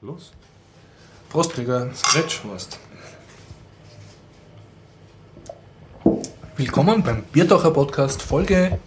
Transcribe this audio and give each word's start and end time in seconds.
Los. 0.00 0.30
Prostträger 1.28 1.88
Scratchhorst. 1.92 2.78
Willkommen 6.56 7.02
beim 7.02 7.24
Bierdacher 7.32 7.72
Podcast 7.72 8.22
Folge 8.22 8.78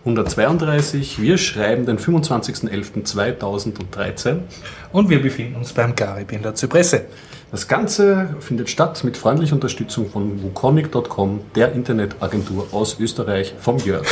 132. 0.00 1.22
Wir 1.22 1.38
schreiben 1.38 1.86
den 1.86 2.00
25.11.2013. 2.00 4.40
und 4.92 5.08
wir 5.08 5.22
befinden 5.22 5.54
uns 5.54 5.72
beim 5.72 5.94
Garib 5.94 6.32
in 6.32 6.42
der 6.42 6.56
Zypresse. 6.56 7.04
Das 7.52 7.68
Ganze 7.68 8.34
findet 8.40 8.68
statt 8.68 9.04
mit 9.04 9.16
freundlicher 9.16 9.54
Unterstützung 9.54 10.10
von 10.10 10.42
wukonic.com, 10.42 11.52
der 11.54 11.70
Internetagentur 11.70 12.66
aus 12.72 12.98
Österreich, 12.98 13.54
vom 13.60 13.78
Jörg. 13.78 14.08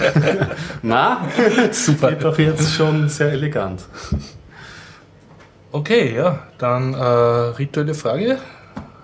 Na, 0.82 1.28
Super. 1.70 2.10
geht 2.10 2.24
doch 2.24 2.40
jetzt 2.40 2.74
schon 2.74 3.08
sehr 3.08 3.30
elegant. 3.30 3.82
Okay, 5.72 6.14
ja, 6.16 6.40
dann 6.58 6.94
äh, 6.94 6.98
rituelle 6.98 7.94
Frage. 7.94 8.38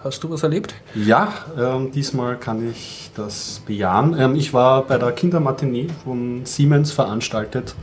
Hast 0.03 0.23
du 0.23 0.31
was 0.31 0.43
erlebt? 0.43 0.75
Ja, 0.95 1.33
ähm, 1.59 1.91
diesmal 1.93 2.37
kann 2.37 2.71
ich 2.71 3.11
das 3.15 3.61
bejahen. 3.67 4.19
Ähm, 4.19 4.37
ich 4.37 4.53
war 4.53 4.83
bei 4.83 4.99
der 4.99 5.13
Kindermatinee 5.13 5.89
von 6.05 6.45
Siemens 6.45 6.93
veranstaltet, 6.93 7.75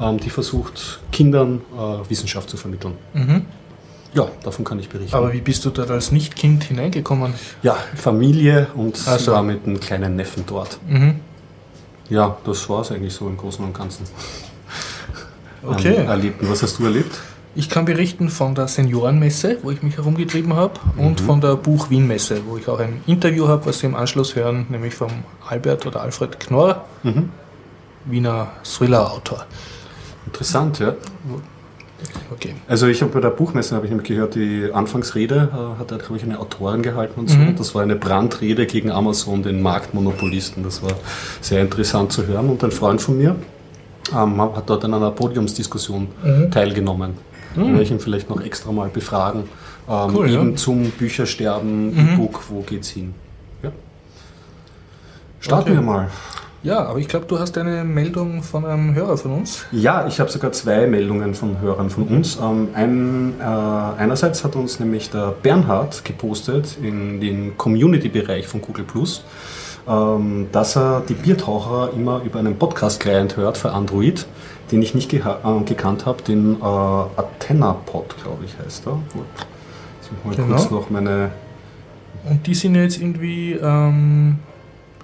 ähm, 0.00 0.18
die 0.18 0.30
versucht, 0.30 1.00
Kindern 1.12 1.60
äh, 1.76 2.08
Wissenschaft 2.10 2.50
zu 2.50 2.56
vermitteln. 2.56 2.94
Ja, 4.12 4.28
davon 4.42 4.64
kann 4.64 4.78
ich 4.78 4.88
berichten. 4.88 5.14
Aber 5.14 5.32
wie 5.32 5.40
bist 5.40 5.64
du 5.64 5.70
dort 5.70 5.90
als 5.90 6.10
Nicht-Kind 6.10 6.64
hineingekommen? 6.64 7.34
Ja, 7.62 7.76
Familie 7.94 8.68
und 8.74 8.98
Ach 9.06 9.18
so. 9.18 9.32
war 9.32 9.42
mit 9.42 9.66
einem 9.66 9.78
kleinen 9.78 10.16
Neffen 10.16 10.44
dort. 10.46 10.78
Mhm. 10.88 11.20
Ja, 12.08 12.36
das 12.44 12.68
war 12.68 12.80
es 12.80 12.92
eigentlich 12.92 13.12
so 13.12 13.26
im 13.28 13.36
Großen 13.36 13.64
und 13.64 13.76
Ganzen. 13.76 14.04
Okay. 15.62 15.98
An 15.98 16.06
Erlebten. 16.06 16.48
Was 16.48 16.62
hast 16.62 16.78
du 16.78 16.84
erlebt? 16.84 17.20
Ich 17.58 17.70
kann 17.70 17.86
berichten 17.86 18.28
von 18.28 18.54
der 18.54 18.68
Seniorenmesse, 18.68 19.58
wo 19.62 19.70
ich 19.70 19.82
mich 19.82 19.96
herumgetrieben 19.96 20.54
habe, 20.54 20.74
und 20.98 21.22
von 21.22 21.40
der 21.40 21.56
Buch 21.56 21.88
Wien 21.88 22.06
Messe, 22.06 22.42
wo 22.46 22.58
ich 22.58 22.68
auch 22.68 22.78
ein 22.78 23.00
Interview 23.06 23.48
habe, 23.48 23.64
was 23.64 23.78
Sie 23.78 23.86
im 23.86 23.94
Anschluss 23.94 24.36
hören, 24.36 24.66
nämlich 24.68 24.94
vom 24.94 25.10
Albert 25.48 25.86
oder 25.86 26.02
Alfred 26.02 26.38
Knorr, 26.38 26.84
Wiener 28.04 28.48
Thriller-Autor. 28.62 29.46
Interessant, 30.26 30.80
ja. 30.80 30.94
Okay. 32.30 32.54
Also 32.68 32.88
ich 32.88 33.00
habe 33.00 33.10
bei 33.10 33.20
der 33.20 33.30
Buchmesse, 33.30 33.74
habe 33.74 33.86
ich 33.86 33.90
nämlich 33.90 34.06
gehört, 34.06 34.34
die 34.34 34.68
Anfangsrede 34.70 35.48
äh, 35.50 35.80
hat 35.80 35.90
er, 35.90 35.96
glaube 35.96 36.18
ich, 36.18 36.24
eine 36.24 36.38
Autorin 36.38 36.82
gehalten 36.82 37.18
und 37.18 37.30
so. 37.30 37.38
Mhm. 37.38 37.56
Das 37.56 37.74
war 37.74 37.82
eine 37.82 37.96
Brandrede 37.96 38.66
gegen 38.66 38.90
Amazon, 38.90 39.42
den 39.42 39.62
Marktmonopolisten. 39.62 40.62
Das 40.62 40.82
war 40.82 40.92
sehr 41.40 41.62
interessant 41.62 42.12
zu 42.12 42.26
hören. 42.26 42.50
Und 42.50 42.62
ein 42.62 42.70
Freund 42.70 43.00
von 43.00 43.16
mir 43.16 43.34
ähm, 44.14 44.40
hat 44.42 44.68
dort 44.68 44.84
an 44.84 44.92
einer 44.92 45.10
Podiumsdiskussion 45.10 46.08
Mhm. 46.22 46.50
teilgenommen. 46.50 47.14
Da 47.56 47.62
werde 47.62 47.82
ich 47.82 47.90
ihn 47.90 47.98
vielleicht 48.00 48.28
noch 48.30 48.40
extra 48.40 48.70
mal 48.70 48.88
befragen. 48.88 49.44
Ähm, 49.88 50.14
Cool, 50.14 50.30
ja. 50.30 50.40
eben 50.40 50.56
zum 50.56 50.90
Büchersterben, 50.90 51.86
Mhm. 51.94 52.14
E-Book, 52.14 52.42
wo 52.50 52.60
geht's 52.60 52.88
hin? 52.88 53.14
Ja. 53.62 53.70
Starten 55.40 55.70
Okay. 55.70 55.78
wir 55.78 55.82
mal. 55.82 56.08
Ja, 56.62 56.84
aber 56.86 56.98
ich 56.98 57.06
glaube, 57.06 57.26
du 57.26 57.38
hast 57.38 57.56
eine 57.58 57.84
Meldung 57.84 58.42
von 58.42 58.64
einem 58.64 58.94
Hörer 58.94 59.16
von 59.16 59.32
uns. 59.32 59.64
Ja, 59.70 60.06
ich 60.08 60.18
habe 60.18 60.30
sogar 60.30 60.50
zwei 60.50 60.86
Meldungen 60.88 61.34
von 61.34 61.60
Hörern 61.60 61.90
von 61.90 62.04
uns. 62.08 62.38
Ähm, 62.42 62.68
ein, 62.74 63.34
äh, 63.38 63.44
einerseits 63.44 64.42
hat 64.42 64.56
uns 64.56 64.80
nämlich 64.80 65.10
der 65.10 65.32
Bernhard 65.42 66.04
gepostet 66.04 66.76
in 66.82 67.20
den 67.20 67.56
Community-Bereich 67.56 68.48
von 68.48 68.62
Google 68.62 68.84
Plus, 68.84 69.22
ähm, 69.88 70.48
dass 70.50 70.76
er 70.76 71.02
die 71.08 71.14
Biertaucher 71.14 71.90
immer 71.94 72.22
über 72.24 72.40
einen 72.40 72.58
Podcast-Client 72.58 73.36
hört 73.36 73.56
für 73.58 73.70
Android, 73.72 74.26
den 74.70 74.82
ich 74.82 74.94
nicht 74.94 75.12
äh, 75.12 75.20
gekannt 75.64 76.06
habe, 76.06 76.22
den 76.22 76.56
äh, 76.60 76.64
Athena-Pod, 76.64 78.16
glaube 78.22 78.44
ich, 78.44 78.56
heißt 78.64 78.86
er. 78.86 78.98
Jetzt 79.14 80.24
mal 80.24 80.34
Genau. 80.34 80.48
kurz 80.56 80.70
noch 80.70 80.90
meine. 80.90 81.30
Und 82.28 82.46
die 82.46 82.54
sind 82.54 82.74
jetzt 82.74 83.00
irgendwie, 83.00 83.52
ähm, 83.52 84.38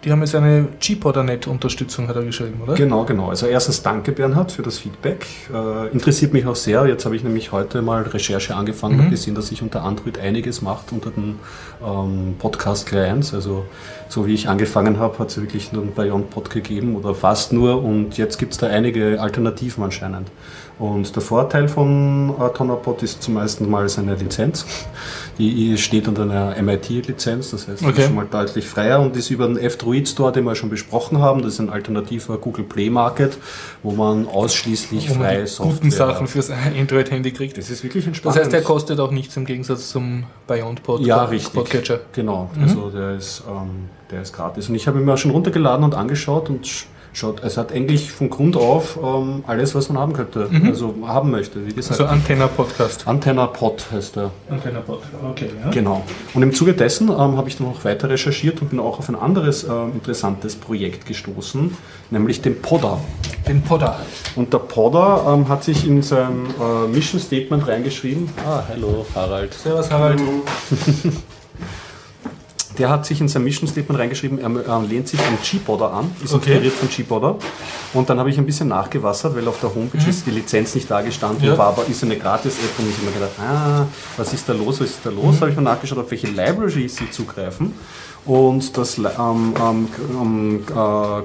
die 0.04 0.10
haben 0.10 0.20
jetzt 0.20 0.34
eine 0.34 0.66
G-Podder-Net-Unterstützung, 0.80 2.08
hat 2.08 2.16
er 2.16 2.22
geschrieben, 2.24 2.60
oder? 2.62 2.74
Genau, 2.74 3.04
genau. 3.04 3.28
Also 3.28 3.46
erstens 3.46 3.82
danke 3.82 4.12
Bernhard 4.12 4.50
für 4.50 4.62
das 4.62 4.78
Feedback. 4.78 5.26
Äh, 5.52 5.88
interessiert 5.92 6.32
mich 6.32 6.46
auch 6.46 6.56
sehr. 6.56 6.86
Jetzt 6.86 7.04
habe 7.04 7.14
ich 7.14 7.22
nämlich 7.22 7.52
heute 7.52 7.82
mal 7.82 8.02
Recherche 8.02 8.54
angefangen 8.56 8.98
und 8.98 9.06
Mhm. 9.06 9.10
gesehen, 9.10 9.34
dass 9.34 9.48
sich 9.48 9.62
unter 9.62 9.82
Android 9.84 10.18
einiges 10.18 10.60
macht 10.60 10.90
unter 10.92 11.10
den 11.10 11.38
ähm, 11.86 12.34
Podcast-Clients. 12.38 13.32
Also 13.34 13.64
so 14.08 14.26
wie 14.26 14.34
ich 14.34 14.48
angefangen 14.48 14.98
habe, 14.98 15.18
hat 15.20 15.30
es 15.30 15.40
wirklich 15.40 15.72
nur 15.72 15.82
einen 15.82 15.94
Beyond 15.94 16.30
Pod 16.30 16.50
gegeben 16.50 16.96
oder 16.96 17.14
fast 17.14 17.52
nur 17.52 17.82
und 17.82 18.18
jetzt 18.18 18.38
gibt 18.38 18.52
es 18.52 18.58
da 18.58 18.66
einige 18.66 19.20
Alternativen 19.20 19.84
anscheinend. 19.84 20.28
Und 20.78 21.14
der 21.14 21.22
Vorteil 21.22 21.68
von 21.68 22.30
äh, 22.40 22.48
Tonapod 22.56 23.02
ist 23.04 23.22
zumeist 23.22 23.60
mal 23.60 23.88
seine 23.88 24.14
Lizenz. 24.16 24.66
Die 25.38 25.76
steht 25.78 26.08
unter 26.08 26.22
einer 26.22 26.60
MIT-Lizenz, 26.60 27.50
das 27.52 27.68
heißt, 27.68 27.82
Okay. 27.84 28.00
ist 28.00 28.06
schon 28.06 28.16
mal 28.16 28.26
deutlich 28.28 28.66
freier 28.66 29.00
und 29.00 29.16
ist 29.16 29.30
über 29.30 29.46
den 29.46 29.58
F-Droid 29.92 30.08
Store, 30.08 30.32
den 30.32 30.44
wir 30.44 30.54
schon 30.54 30.70
besprochen 30.70 31.18
haben. 31.18 31.42
Das 31.42 31.54
ist 31.54 31.60
ein 31.60 31.70
alternativer 31.70 32.38
Google 32.38 32.64
Play 32.64 32.90
Market, 32.90 33.38
wo 33.82 33.92
man 33.92 34.26
ausschließlich 34.26 35.10
Wo 35.10 35.14
man 35.14 35.22
freie 35.22 35.40
die 35.42 35.46
Software 35.46 35.74
guten 35.74 35.90
Sachen 35.90 36.26
fürs 36.26 36.50
Android-Handy 36.78 37.32
kriegt. 37.32 37.58
Das 37.58 37.70
ist 37.70 37.82
wirklich 37.82 38.04
Das 38.04 38.08
entspannt. 38.08 38.36
heißt, 38.36 38.52
der 38.52 38.62
kostet 38.62 39.00
auch 39.00 39.10
nichts 39.10 39.36
im 39.36 39.44
Gegensatz 39.44 39.90
zum 39.90 40.24
Beyond 40.46 40.82
Pod 40.82 41.00
ja, 41.00 41.24
richtig. 41.24 41.52
Podcatcher. 41.54 42.00
Genau, 42.12 42.50
also 42.60 42.90
der 42.90 43.16
ist, 43.16 43.42
ähm, 43.48 43.88
der 44.10 44.22
ist 44.22 44.32
gratis. 44.32 44.68
Und 44.68 44.74
ich 44.74 44.86
habe 44.86 44.98
ihn 44.98 45.04
mir 45.04 45.14
auch 45.14 45.18
schon 45.18 45.30
runtergeladen 45.30 45.84
und 45.84 45.94
angeschaut 45.94 46.48
und 46.48 46.66
schaut, 47.12 47.42
es 47.44 47.56
hat 47.56 47.72
eigentlich 47.72 48.10
von 48.10 48.30
Grund 48.30 48.56
auf 48.56 48.98
ähm, 49.02 49.44
alles, 49.46 49.74
was 49.74 49.88
man 49.88 49.98
haben 49.98 50.12
könnte, 50.12 50.48
also 50.66 50.94
haben 51.06 51.30
möchte. 51.30 51.66
Wie 51.66 51.72
gesagt, 51.72 52.00
Also 52.00 52.06
Antenna 52.12 52.46
Podcast. 52.46 53.06
Antenna 53.06 53.46
Pod 53.46 53.84
heißt 53.92 54.16
der. 54.16 54.30
Antenna 54.48 54.80
Pod, 54.80 55.00
okay, 55.30 55.50
ja. 55.62 55.70
Genau. 55.70 56.02
Und 56.34 56.42
im 56.42 56.52
Zuge 56.52 56.72
dessen 56.74 57.08
ähm, 57.08 57.36
habe 57.36 57.48
ich 57.48 57.56
dann 57.58 57.66
noch 57.66 57.84
weiter 57.84 58.08
recherchiert 58.08 58.62
und 58.62 58.70
bin 58.70 58.80
auch 58.80 58.98
auf 58.98 59.08
ein 59.08 59.14
anderes 59.16 59.64
ähm, 59.64 59.92
interessantes 59.94 60.56
Projekt 60.56 61.06
gestoßen, 61.06 61.76
nämlich 62.10 62.40
den 62.40 62.60
Podder. 62.62 62.98
Den 63.48 63.62
Podder. 63.62 63.98
Und 64.36 64.52
der 64.52 64.58
Podder 64.58 65.24
ähm, 65.28 65.48
hat 65.48 65.64
sich 65.64 65.86
in 65.86 66.02
sein 66.02 66.46
äh, 66.60 66.88
Mission 66.88 67.20
Statement 67.20 67.66
reingeschrieben. 67.66 68.28
Ah, 68.46 68.62
hallo 68.68 69.04
Harald. 69.14 69.52
Servus 69.54 69.90
Harald. 69.90 70.20
Der 72.78 72.88
hat 72.88 73.04
sich 73.04 73.20
in 73.20 73.28
sein 73.28 73.44
Mission 73.44 73.68
Statement 73.68 74.00
reingeschrieben, 74.00 74.38
er 74.38 74.82
lehnt 74.82 75.06
sich 75.06 75.20
an 75.20 75.36
G-Podder 75.42 75.92
an, 75.92 76.10
ist 76.24 76.32
Okay. 76.32 76.52
inspiriert 76.52 76.74
von 76.74 76.88
G-Podder. 76.88 77.36
Und 77.92 78.08
dann 78.08 78.18
habe 78.18 78.30
ich 78.30 78.38
ein 78.38 78.46
bisschen 78.46 78.68
nachgewassert, 78.68 79.36
weil 79.36 79.46
auf 79.46 79.60
der 79.60 79.74
Homepage 79.74 80.08
ist 80.08 80.26
die 80.26 80.30
Lizenz 80.30 80.74
nicht 80.74 80.90
da 80.90 81.02
gestanden, 81.02 81.42
Mhm. 81.42 81.48
Ja. 81.52 81.58
war 81.58 81.66
aber 81.68 81.86
ist 81.86 82.02
eine 82.02 82.16
Gratis-App 82.16 82.78
und 82.78 82.88
ich 82.88 82.96
habe 82.96 83.06
mir 83.06 83.12
gedacht, 83.12 83.32
ah, 83.40 83.86
was 84.16 84.32
ist 84.32 84.48
da 84.48 84.54
los, 84.54 84.80
was 84.80 84.88
ist 84.90 85.00
da 85.04 85.10
los? 85.10 85.36
Mhm. 85.36 85.40
Habe 85.40 85.50
ich 85.50 85.56
mal 85.56 85.62
nachgeschaut, 85.62 85.98
auf 85.98 86.10
welche 86.10 86.28
Libraries 86.28 86.96
sie 86.96 87.10
zugreifen. 87.10 87.72
Und 88.24 88.76
das 88.76 88.98
ähm, 88.98 89.54
ähm, 89.60 90.60
äh, 90.70 90.72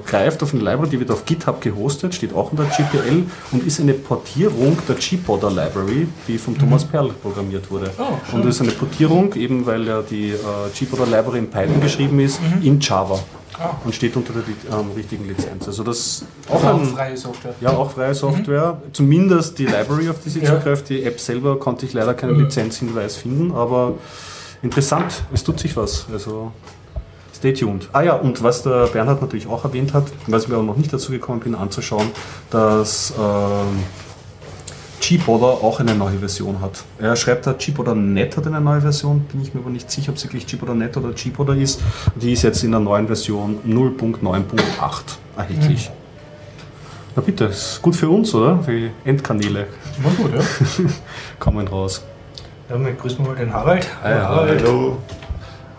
greift 0.04 0.42
auf 0.42 0.52
eine 0.52 0.64
Library, 0.64 0.88
die 0.90 0.98
wird 0.98 1.12
auf 1.12 1.24
GitHub 1.24 1.60
gehostet, 1.60 2.12
steht 2.14 2.34
auch 2.34 2.50
unter 2.50 2.64
GPL 2.64 3.22
und 3.52 3.64
ist 3.64 3.78
eine 3.80 3.94
Portierung 3.94 4.76
der 4.88 4.96
G-Podder 4.96 5.48
Library, 5.50 6.08
die 6.26 6.38
vom 6.38 6.58
Thomas 6.58 6.84
Perl 6.84 7.10
programmiert 7.22 7.70
wurde. 7.70 7.90
Oh, 7.98 8.34
und 8.34 8.44
das 8.44 8.56
ist 8.56 8.62
eine 8.62 8.72
Portierung, 8.72 9.32
eben 9.34 9.64
weil 9.64 9.86
ja 9.86 10.02
die 10.02 10.30
äh, 10.30 10.36
G-Podder 10.76 11.06
Library 11.06 11.38
in 11.38 11.48
Python 11.50 11.80
geschrieben 11.80 12.18
ist, 12.18 12.40
in 12.62 12.80
Java. 12.80 13.18
Ah. 13.60 13.70
Und 13.84 13.92
steht 13.94 14.16
unter 14.16 14.32
der 14.32 14.42
ähm, 14.78 14.90
richtigen 14.96 15.26
Lizenz. 15.26 15.66
Also 15.66 15.82
das 15.84 16.24
auch 16.48 16.62
Auch 16.62 16.78
ein, 16.80 16.84
freie 16.86 17.16
Software. 17.16 17.54
ja, 17.60 17.70
auch 17.70 17.90
freie 17.92 18.14
Software. 18.14 18.80
Zumindest 18.92 19.58
die 19.58 19.66
Library, 19.66 20.08
auf 20.10 20.16
die 20.24 20.30
sie 20.30 20.40
Ja. 20.40 20.56
zugreift. 20.56 20.88
Die 20.88 21.02
App 21.04 21.18
selber 21.18 21.58
konnte 21.58 21.84
ich 21.86 21.92
leider 21.92 22.14
keinen 22.14 22.34
Mhm. 22.36 22.44
Lizenzhinweis 22.44 23.16
finden, 23.16 23.52
aber 23.52 23.94
interessant, 24.62 25.24
es 25.32 25.42
tut 25.42 25.58
sich 25.58 25.76
was. 25.76 26.06
Also 26.12 26.52
stay 27.38 27.52
tuned. 27.52 27.88
Ah 27.92 28.02
ja, 28.02 28.14
und 28.14 28.42
was 28.42 28.62
der 28.62 28.86
Bernhard 28.88 29.22
natürlich 29.22 29.46
auch 29.46 29.64
erwähnt 29.64 29.94
hat, 29.94 30.04
was 30.26 30.44
ich 30.44 30.48
mir 30.48 30.56
auch 30.56 30.62
noch 30.62 30.76
nicht 30.76 30.92
dazu 30.92 31.12
gekommen 31.12 31.40
bin 31.40 31.54
anzuschauen, 31.54 32.08
dass 32.50 33.14
ähm, 33.18 33.84
G-Podder 35.00 35.46
auch 35.46 35.78
eine 35.80 35.94
neue 35.94 36.18
Version 36.18 36.60
hat. 36.60 36.84
Er 36.98 37.14
schreibt 37.14 37.46
da, 37.46 37.52
G-Podder 37.52 37.94
Net 37.94 38.36
hat 38.36 38.46
eine 38.46 38.60
neue 38.60 38.80
Version, 38.80 39.20
bin 39.20 39.40
ich 39.40 39.54
mir 39.54 39.60
aber 39.60 39.70
nicht 39.70 39.90
sicher, 39.90 40.10
ob 40.10 40.16
es 40.16 40.24
wirklich 40.24 40.46
G-Podder 40.46 40.74
Net 40.74 40.96
oder 40.96 41.12
G-Podder 41.12 41.54
ist. 41.54 41.80
Die 42.16 42.32
ist 42.32 42.42
jetzt 42.42 42.64
in 42.64 42.72
der 42.72 42.80
neuen 42.80 43.06
Version 43.06 43.60
0.9.8 43.66 44.42
erhältlich. 45.36 45.90
Na 47.14 47.22
bitte, 47.22 47.44
ist 47.44 47.80
gut 47.80 47.94
für 47.94 48.08
uns, 48.08 48.34
oder? 48.34 48.58
Die 48.66 48.90
Endkanäle 49.04 49.68
War 50.02 50.12
gut, 50.12 50.32
ja. 50.34 50.40
kommen 51.38 51.66
raus. 51.68 52.02
Dann 52.68 52.84
grüßen 52.98 53.24
wir 53.24 53.28
mal 53.28 53.36
den 53.36 53.52
Harald. 53.52 53.88
Harald. 54.02 54.62
Hallo. 54.62 54.98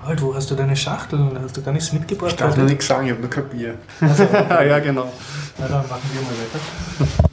Harald, 0.09 0.23
wo 0.23 0.33
hast 0.33 0.49
du 0.49 0.55
deine 0.55 0.75
Schachtel? 0.75 1.19
Hast 1.39 1.55
du 1.55 1.61
gar 1.61 1.71
nichts 1.71 1.93
mitgebracht. 1.93 2.31
Ich 2.31 2.37
darf 2.37 2.57
noch 2.57 2.65
nichts 2.65 2.87
sagen, 2.87 3.05
ich 3.05 3.11
habe 3.11 3.21
nur 3.21 3.29
kein 3.29 3.47
Bier. 3.47 3.75
Ah, 4.49 4.63
ja, 4.63 4.79
genau. 4.79 5.11
Na, 5.59 5.67
dann 5.67 5.87
machen 5.87 6.01
wir 6.11 6.21
mal 6.21 6.31
weiter. 6.31 7.29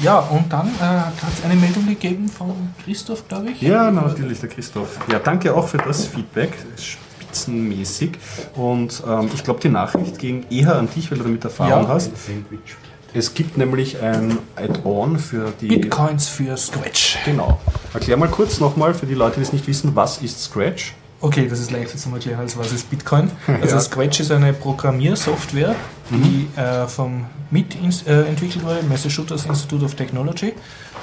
Ja, 0.00 0.18
und 0.18 0.52
dann 0.52 0.66
äh, 0.66 0.80
hat 0.82 1.12
es 1.38 1.44
eine 1.44 1.54
Meldung 1.54 1.86
gegeben 1.86 2.28
von 2.28 2.74
Christoph, 2.84 3.28
glaube 3.28 3.50
ich. 3.50 3.62
Ja, 3.62 3.88
natürlich, 3.92 4.40
der 4.40 4.48
Christoph. 4.48 4.98
Ja, 5.08 5.20
danke 5.20 5.54
auch 5.54 5.68
für 5.68 5.78
das 5.78 6.06
Feedback. 6.06 6.52
Spitzenmäßig. 6.76 8.18
Und 8.56 9.00
ähm, 9.06 9.30
ich 9.32 9.44
glaube, 9.44 9.60
die 9.60 9.68
Nachricht 9.68 10.18
ging 10.18 10.44
eher 10.50 10.74
an 10.74 10.88
dich, 10.92 11.08
weil 11.08 11.18
du 11.18 11.24
damit 11.24 11.44
Erfahrung 11.44 11.84
Ja. 11.84 11.88
hast. 11.88 12.10
Sandwich. 12.16 12.74
Es 13.16 13.32
gibt 13.32 13.56
nämlich 13.56 14.02
ein 14.02 14.38
Add-on 14.56 15.20
für 15.20 15.52
die. 15.60 15.68
Bitcoins 15.68 16.26
für 16.26 16.56
Scratch. 16.56 17.18
Genau. 17.24 17.60
Erklär 17.92 18.16
mal 18.16 18.28
kurz 18.28 18.58
nochmal 18.58 18.92
für 18.92 19.06
die 19.06 19.14
Leute, 19.14 19.36
die 19.36 19.42
es 19.42 19.52
nicht 19.52 19.68
wissen, 19.68 19.94
was 19.94 20.18
ist 20.18 20.42
Scratch? 20.42 20.94
Okay, 21.20 21.46
das 21.48 21.60
ist 21.60 21.70
leichter 21.70 21.96
zu 21.96 22.10
erklären, 22.10 22.40
als 22.40 22.58
was 22.58 22.72
ist 22.72 22.90
Bitcoin. 22.90 23.30
Also 23.46 23.76
Ja. 23.76 23.80
Scratch 23.80 24.18
ist 24.18 24.32
eine 24.32 24.52
Programmiersoftware, 24.52 25.76
die 26.10 26.48
äh, 26.60 26.88
vom 26.88 27.24
MIT 27.52 27.76
äh, 28.06 28.22
entwickelt 28.28 28.64
wurde, 28.64 28.82
Massachusetts 28.88 29.46
Institute 29.46 29.84
of 29.84 29.94
Technology. 29.94 30.52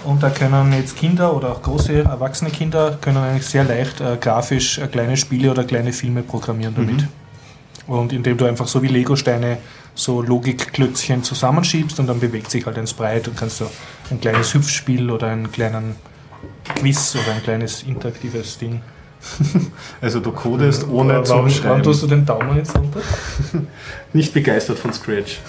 Und 0.03 0.21
da 0.21 0.29
können 0.29 0.73
jetzt 0.73 0.97
Kinder 0.97 1.33
oder 1.35 1.53
auch 1.53 1.61
große 1.61 2.03
erwachsene 2.03 2.51
Kinder 2.51 2.97
können 2.99 3.17
eigentlich 3.17 3.45
sehr 3.45 3.63
leicht 3.63 4.01
äh, 4.01 4.17
grafisch 4.19 4.79
äh, 4.79 4.87
kleine 4.87 5.15
Spiele 5.15 5.49
oder 5.49 5.63
kleine 5.63 5.93
Filme 5.93 6.23
programmieren 6.23 6.75
damit. 6.75 7.07
Und 7.87 8.11
indem 8.13 8.37
du 8.37 8.45
einfach 8.45 8.67
so 8.67 8.83
wie 8.83 8.87
Lego-Steine 8.87 9.57
so 9.93 10.21
Logikklötzchen 10.21 11.23
zusammenschiebst 11.23 11.99
und 11.99 12.07
dann 12.07 12.19
bewegt 12.19 12.49
sich 12.49 12.65
halt 12.65 12.77
ein 12.77 12.87
Sprite 12.87 13.29
und 13.29 13.37
kannst 13.37 13.57
so 13.57 13.69
ein 14.09 14.19
kleines 14.21 14.53
Hüpfspiel 14.53 15.09
oder 15.11 15.27
einen 15.27 15.51
kleinen 15.51 15.95
Quiz 16.75 17.15
oder 17.15 17.35
ein 17.35 17.43
kleines 17.43 17.83
interaktives 17.83 18.57
Ding 18.57 18.81
Also 20.01 20.19
du 20.19 20.31
codest 20.31 20.87
ohne 20.87 21.13
warum, 21.13 21.25
zu 21.25 21.33
warum 21.33 21.49
schreiben. 21.49 21.83
tust 21.83 22.03
du 22.03 22.07
den 22.07 22.25
Daumen 22.25 22.57
jetzt 22.57 22.75
runter? 22.75 23.01
Nicht 24.13 24.33
begeistert 24.33 24.79
von 24.79 24.93
Scratch. 24.93 25.39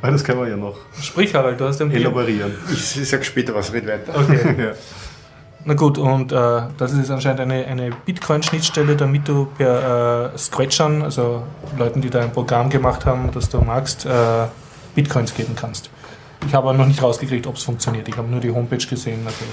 Weil 0.00 0.12
das 0.12 0.24
kann 0.24 0.38
man 0.38 0.48
ja 0.48 0.56
noch 0.56 0.76
Sprich, 1.00 1.34
Harald, 1.34 1.60
du 1.60 1.66
hast 1.66 1.78
den 1.78 1.90
elaborieren. 1.90 2.54
Ich, 2.72 3.00
ich 3.00 3.08
sag 3.08 3.24
später 3.24 3.54
was, 3.54 3.72
red 3.72 3.86
weiter. 3.86 4.14
Okay. 4.18 4.54
ja. 4.58 4.72
Na 5.64 5.74
gut, 5.74 5.96
und 5.96 6.32
äh, 6.32 6.62
das 6.76 6.92
ist 6.92 7.10
anscheinend 7.10 7.40
eine, 7.40 7.64
eine 7.66 7.90
Bitcoin-Schnittstelle, 7.90 8.96
damit 8.96 9.28
du 9.28 9.46
per 9.46 10.32
äh, 10.34 10.38
Scratchern, 10.38 11.02
also 11.02 11.42
Leuten, 11.78 12.00
die 12.00 12.10
da 12.10 12.20
ein 12.20 12.32
Programm 12.32 12.68
gemacht 12.68 13.06
haben, 13.06 13.30
das 13.32 13.48
du 13.48 13.60
magst, 13.60 14.04
äh, 14.04 14.46
Bitcoins 14.94 15.34
geben 15.34 15.54
kannst. 15.54 15.90
Ich 16.46 16.54
habe 16.54 16.68
aber 16.68 16.76
noch 16.76 16.86
nicht 16.86 17.00
rausgekriegt, 17.00 17.46
ob 17.46 17.56
es 17.56 17.62
funktioniert. 17.62 18.08
Ich 18.08 18.16
habe 18.16 18.28
nur 18.28 18.40
die 18.40 18.50
Homepage 18.50 18.84
gesehen, 18.84 19.20
also, 19.24 19.44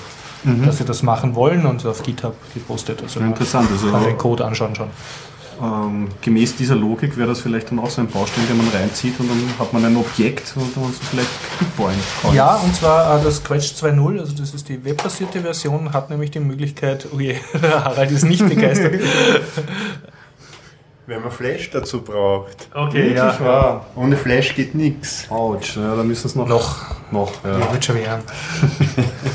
dass 0.66 0.78
sie 0.78 0.86
das 0.86 1.04
machen 1.04 1.36
wollen 1.36 1.68
und 1.68 1.86
auf 1.86 2.02
GitHub 2.02 2.36
gepostet. 2.54 3.04
Also 3.04 3.20
interessant. 3.20 3.70
Also, 3.72 3.92
kann 3.92 4.04
den 4.04 4.18
Code 4.18 4.44
anschauen 4.44 4.76
schon. 4.76 4.90
Ähm, 5.62 6.08
gemäß 6.22 6.56
dieser 6.56 6.76
Logik 6.76 7.18
wäre 7.18 7.28
das 7.30 7.42
vielleicht 7.42 7.72
dann 7.72 7.80
auch 7.80 7.90
so 7.90 8.02
ein 8.02 8.08
Baustein, 8.08 8.48
den 8.48 8.58
man 8.58 8.68
reinzieht 8.70 9.20
und 9.20 9.30
dann 9.30 9.42
hat 9.60 9.74
man 9.74 9.84
ein 9.86 9.98
Objekt 9.98 10.54
und 10.56 10.76
dann 10.76 10.84
man 10.84 10.94
so 10.94 11.00
vielleicht 11.10 11.30
Bitcoin 11.60 11.96
kauft. 12.22 12.36
Ja, 12.36 12.56
und 12.56 12.76
zwar 12.76 13.20
äh, 13.20 13.24
das 13.24 13.38
Scratch 13.38 13.74
2.0, 13.74 14.20
also 14.20 14.34
das 14.36 14.54
ist 14.54 14.70
die 14.70 14.84
webbasierte 14.84 15.42
Version, 15.42 15.92
hat 15.94 16.10
nämlich 16.10 16.32
die 16.32 16.40
Möglichkeit, 16.40 17.08
oh 17.14 17.20
je, 17.20 17.36
Harald 17.62 18.12
ist 18.12 18.24
nicht 18.24 18.48
begeistert. 18.48 18.94
Wenn 21.08 21.22
man 21.24 21.32
Flash 21.32 21.72
dazu 21.72 22.04
braucht. 22.04 22.70
Okay, 22.72 23.16
Wirklich 23.16 23.40
wahr. 23.40 23.88
Ohne 23.96 24.16
Flash 24.16 24.54
geht 24.54 24.76
nichts. 24.76 25.26
Autsch, 25.32 25.76
ja, 25.76 25.96
da 25.96 26.04
müssen 26.04 26.28
es 26.28 26.36
noch. 26.36 26.48
Noch. 26.48 26.86
Noch, 27.12 27.32
Ja, 27.44 27.58
ja. 27.58 27.74
wird 27.74 27.84
schon 27.84 27.96
werden. 27.96 28.22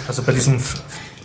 Also 0.06 0.22
bei 0.22 0.30
diesem 0.32 0.60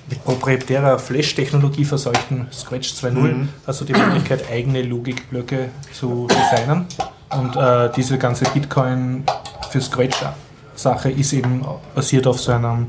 mit 0.09 0.23
proprietärer 0.23 0.97
Flash-Technologie 0.99 1.85
verseuchten 1.85 2.47
Scratch 2.51 2.93
2.0 2.93 3.11
Mhm. 3.11 3.49
hast 3.67 3.81
du 3.81 3.85
die 3.85 3.93
Möglichkeit, 3.93 4.49
eigene 4.51 4.81
Logikblöcke 4.81 5.69
zu 5.93 6.27
designen. 6.27 6.85
Und 7.29 7.55
äh, 7.55 7.91
diese 7.95 8.17
ganze 8.17 8.45
Bitcoin 8.45 9.23
für 9.69 9.81
Scratch-Sache 9.81 11.11
ist 11.11 11.33
eben 11.33 11.63
basiert 11.93 12.25
auf 12.27 12.39
so 12.39 12.51
einem 12.51 12.87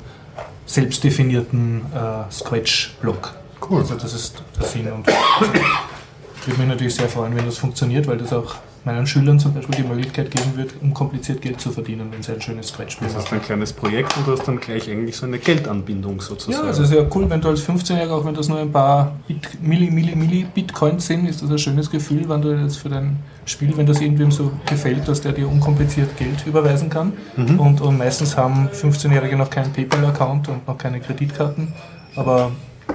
selbstdefinierten 0.67 1.82
äh, 1.94 2.32
Scratch-Block. 2.32 3.34
Cool. 3.69 3.81
Also 3.81 3.94
das 3.96 4.14
ist 4.14 4.43
der 4.58 4.67
Sinn. 4.67 4.90
Und 4.90 5.06
ich 5.08 6.46
würde 6.46 6.58
mich 6.61 6.69
natürlich 6.69 6.94
sehr 6.94 7.08
freuen, 7.08 7.37
wenn 7.37 7.44
das 7.44 7.58
funktioniert, 7.58 8.06
weil 8.06 8.17
das 8.19 8.32
auch 8.32 8.55
meinen 8.93 9.07
Schülern 9.07 9.39
zum 9.39 9.55
Beispiel 9.55 9.77
die 9.77 9.83
Möglichkeit 9.83 10.31
geben 10.31 10.57
wird, 10.57 10.73
unkompliziert 10.81 11.41
Geld 11.41 11.61
zu 11.61 11.71
verdienen, 11.71 12.09
wenn 12.13 12.23
sie 12.23 12.33
ein 12.33 12.41
schönes 12.41 12.69
Scratch-Spiel 12.69 13.07
Das 13.09 13.15
machen. 13.17 13.27
ist 13.27 13.33
ein 13.33 13.43
kleines 13.43 13.73
Projekt 13.73 14.17
und 14.17 14.27
du 14.27 14.33
hast 14.33 14.47
dann 14.47 14.59
gleich 14.61 14.91
eigentlich 14.91 15.17
so 15.17 15.27
eine 15.27 15.39
Geldanbindung 15.39 16.17
Ja, 16.19 16.23
sozusagen. 16.23 16.67
also 16.67 16.83
es 16.83 16.91
ist 16.91 16.97
ja 16.97 17.05
cool, 17.15 17.29
wenn 17.31 17.41
du 17.41 17.49
als 17.49 17.67
15-Jähriger, 17.67 18.11
auch 18.11 18.25
wenn 18.25 18.35
das 18.35 18.49
nur 18.49 18.59
ein 18.59 18.71
paar 18.73 19.13
Bit, 19.29 19.63
Milli, 19.63 19.91
Milli, 19.91 20.15
Milli 20.17 20.47
Bitcoins 20.55 21.07
sind, 21.07 21.27
ist 21.27 21.43
das 21.43 21.51
ein 21.51 21.59
schönes 21.59 21.91
Gefühl, 21.91 22.29
wenn 22.29 22.43
du 22.43 22.51
jetzt 22.53 22.77
für 22.79 22.89
dein 22.89 23.17
Spiel, 23.45 23.77
wenn 23.77 23.87
das 23.87 24.01
irgendwem 24.01 24.31
so 24.31 24.53
gefällt, 24.67 25.07
dass 25.09 25.21
der 25.21 25.33
dir 25.33 25.49
unkompliziert 25.49 26.17
Geld 26.17 26.47
überweisen 26.47 26.89
kann. 26.91 27.13
Und, 27.37 27.81
und 27.81 27.99
meistens 27.99 28.37
haben 28.37 28.69
15-Jährige 28.69 29.37
noch 29.37 29.51
keinen 29.51 29.73
PayPal-Account 29.73 30.49
und 30.49 30.67
noch 30.69 30.79
keine 30.79 31.01
Kreditkarten, 31.01 31.73
aber 32.17 32.51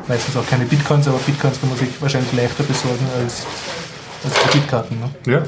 meistens 0.07 0.35
auch 0.37 0.45
keine 0.47 0.65
Bitcoins, 0.65 1.07
aber 1.07 1.17
Bitcoins 1.19 1.59
kann 1.59 1.69
man 1.69 1.77
sich 1.77 1.89
wahrscheinlich 2.01 2.31
leichter 2.33 2.63
besorgen 2.63 3.05
als, 3.19 3.45
als 4.23 4.33
Kreditkarten. 4.35 4.97
Ne? 4.99 5.31
Ja. 5.33 5.43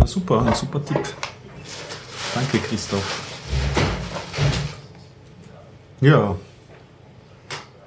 Ja, 0.00 0.06
super, 0.06 0.46
ein 0.46 0.54
super 0.54 0.82
Tipp. 0.82 1.00
Danke, 2.34 2.58
Christoph. 2.58 3.22
Ja. 6.00 6.34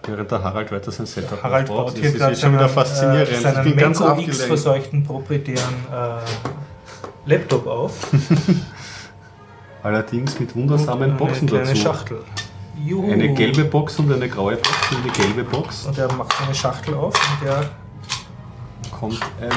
Während 0.05 0.29
der 0.29 0.43
Harald 0.43 0.71
weiter 0.71 0.91
sein 0.91 1.07
Setup 1.07 1.41
Harald 1.41 1.69
aufbaut, 1.69 1.85
baut 1.85 1.93
das 1.93 1.99
hier 2.01 2.09
ist 2.09 2.17
gerade 2.17 2.31
jetzt 2.33 2.41
schon 2.41 2.53
wieder 2.53 2.69
seinen, 2.69 2.73
faszinierend. 2.73 3.29
äh, 3.29 3.33
ich 3.33 3.39
seinen 3.39 3.63
bin 3.63 3.77
ganz 3.77 4.01
abgelenkt. 4.01 4.35
verseuchten 4.35 5.03
proprietären 5.03 5.73
äh, 5.91 7.29
Laptop 7.29 7.65
auf. 7.65 7.93
Allerdings 9.83 10.39
mit 10.39 10.55
wundersamen 10.55 11.11
Und 11.11 11.17
Boxen 11.17 11.49
eine 11.49 11.59
dazu. 11.59 11.75
Schachtel. 11.75 12.19
Juhu. 12.85 13.11
Eine 13.11 13.33
gelbe 13.33 13.63
Box 13.63 13.97
und 13.97 14.11
eine 14.11 14.29
graue 14.29 14.57
Box 14.57 14.91
und 14.91 15.03
eine 15.03 15.11
gelbe 15.13 15.43
Box. 15.43 15.85
Und 15.87 15.97
er 15.97 16.11
macht 16.13 16.39
eine 16.41 16.53
Schachtel 16.53 16.93
auf 16.93 17.15
und 17.15 17.47
der 17.47 17.69
Kommt 18.91 19.19
ein 19.41 19.51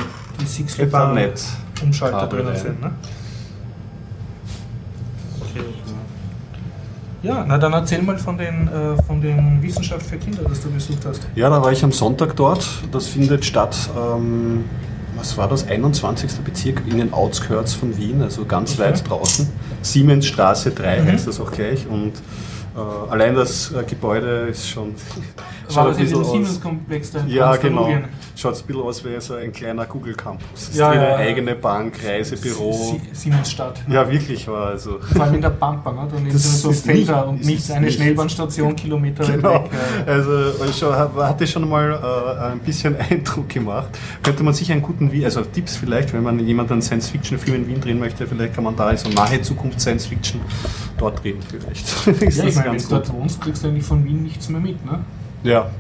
Ethernet. 0.79 1.43
Umschalter 1.83 2.19
Kabel 2.21 2.43
drinnen 2.43 2.57
sind. 2.57 2.81
Ne? 2.81 2.91
Okay. 5.41 5.65
Ja, 7.23 7.45
na 7.47 7.59
dann 7.59 7.73
erzähl 7.73 8.03
mal 8.03 8.19
von 8.19 8.39
den, 8.39 8.69
äh, 8.69 9.03
von 9.03 9.21
den 9.21 9.61
Wissenschaft 9.63 10.07
für 10.07 10.17
Kinder, 10.17 10.43
das 10.49 10.61
du 10.61 10.71
besucht 10.71 11.05
hast. 11.07 11.27
Ja, 11.35 11.51
da 11.51 11.61
war 11.63 11.73
ich 11.73 11.83
am 11.83 11.93
Sonntag 11.93 12.37
dort. 12.37 12.67
Das 12.93 13.09
findet 13.09 13.45
statt, 13.45 13.77
ähm, 13.97 14.65
was 15.17 15.37
war 15.37 15.49
das, 15.49 15.67
21. 15.67 16.31
Bezirk 16.45 16.83
in 16.87 16.99
den 16.99 17.13
Outskirts 17.13 17.75
von 17.75 17.97
Wien, 17.97 18.23
also 18.23 18.45
ganz 18.45 18.75
Okay. 18.75 18.83
weit 18.91 19.09
draußen. 19.09 19.49
Siemensstraße 19.83 20.71
3 20.71 21.03
heißt 21.05 21.27
das 21.27 21.41
auch 21.41 21.51
gleich. 21.51 21.87
Und 21.89 22.13
äh, 22.77 23.11
allein 23.11 23.35
das 23.35 23.73
äh, 23.73 23.83
Gebäude 23.85 24.49
ist 24.51 24.69
schon. 24.69 24.95
War 25.75 25.89
das 25.89 25.99
in 25.99 26.09
dem 26.09 26.25
Siemens-Komplex 26.25 27.11
da 27.13 27.25
Ja, 27.27 27.57
genau. 27.57 27.89
Schaut 28.37 28.55
ein 28.61 28.67
bisschen 28.67 28.83
aus 28.83 29.05
wie 29.05 29.21
so 29.21 29.35
ein 29.35 29.53
kleiner 29.53 29.85
Google 29.87 30.15
Campus. 30.15 30.45
Es 30.55 30.69
ist 30.71 30.77
Ja, 30.77 30.93
ja, 30.95 31.03
ja. 31.03 31.17
eigene 31.17 31.55
Bank, 31.55 31.95
Reisebüro. 32.05 32.73
Sie 32.73 33.01
Siemensstadt. 33.15 33.83
Ja, 33.89 34.09
wirklich 34.11 34.47
war 34.49 34.67
also. 34.69 34.99
Vor 35.01 35.23
allem 35.23 35.35
in 35.37 35.41
der 35.41 35.51
Pampa, 35.51 35.91
ne? 35.93 36.07
Daneben 36.11 36.33
Das 36.33 36.43
sind 36.43 36.61
so 36.61 36.73
Felder 36.73 37.21
nicht- 37.23 37.29
und 37.29 37.45
nicht 37.47 37.71
eine 37.71 37.87
nicht- 37.87 37.97
Schnellbahnstation 37.97 38.77
Kilometer 38.77 39.27
weit 39.27 39.37
Genau. 39.37 39.55
weg. 39.65 39.71
äh. 40.07 40.11
Also 40.11 40.65
ich 40.69 40.77
schon, 40.77 40.95
hatte 40.95 41.47
schon 41.47 41.69
mal 41.69 41.91
äh, 41.93 42.45
ein 42.53 42.59
bisschen 42.61 42.95
Eindruck 43.11 43.49
gemacht. 43.49 43.89
Könnte 44.23 44.43
man 44.43 44.55
sich 44.55 44.71
einen 44.71 44.83
guten, 44.83 45.11
also 45.25 45.43
Tipps 45.43 45.77
vielleicht, 45.77 46.13
wenn 46.13 46.23
man 46.23 46.39
jemand 46.47 46.71
einen 46.71 46.83
Science-Fiction-Film 46.83 47.57
in 47.57 47.69
Wien 47.69 47.81
drehen 47.81 47.99
möchte, 47.99 48.27
vielleicht 48.27 48.55
kann 48.55 48.65
man 48.65 48.77
da 48.77 48.91
in 48.91 48.97
so 48.99 49.09
nahe 49.09 49.41
Zukunft 49.41 49.81
Science-Fiction 49.81 50.41
dort 50.99 51.23
drehen 51.23 51.39
vielleicht. 51.49 51.87
Ja, 52.37 52.45
ich 52.45 52.55
meine, 52.57 52.73
wenn 52.73 52.79
du 52.79 52.89
dort 52.89 53.13
wohnst, 53.13 53.41
kriegst 53.41 53.63
du 53.65 53.69
eigentlich 53.69 53.85
von 53.85 54.05
Wien 54.05 54.23
nichts 54.25 54.49
mehr 54.49 54.61
mit, 54.61 54.85
ne? 54.85 55.01
Ja, 55.47 55.71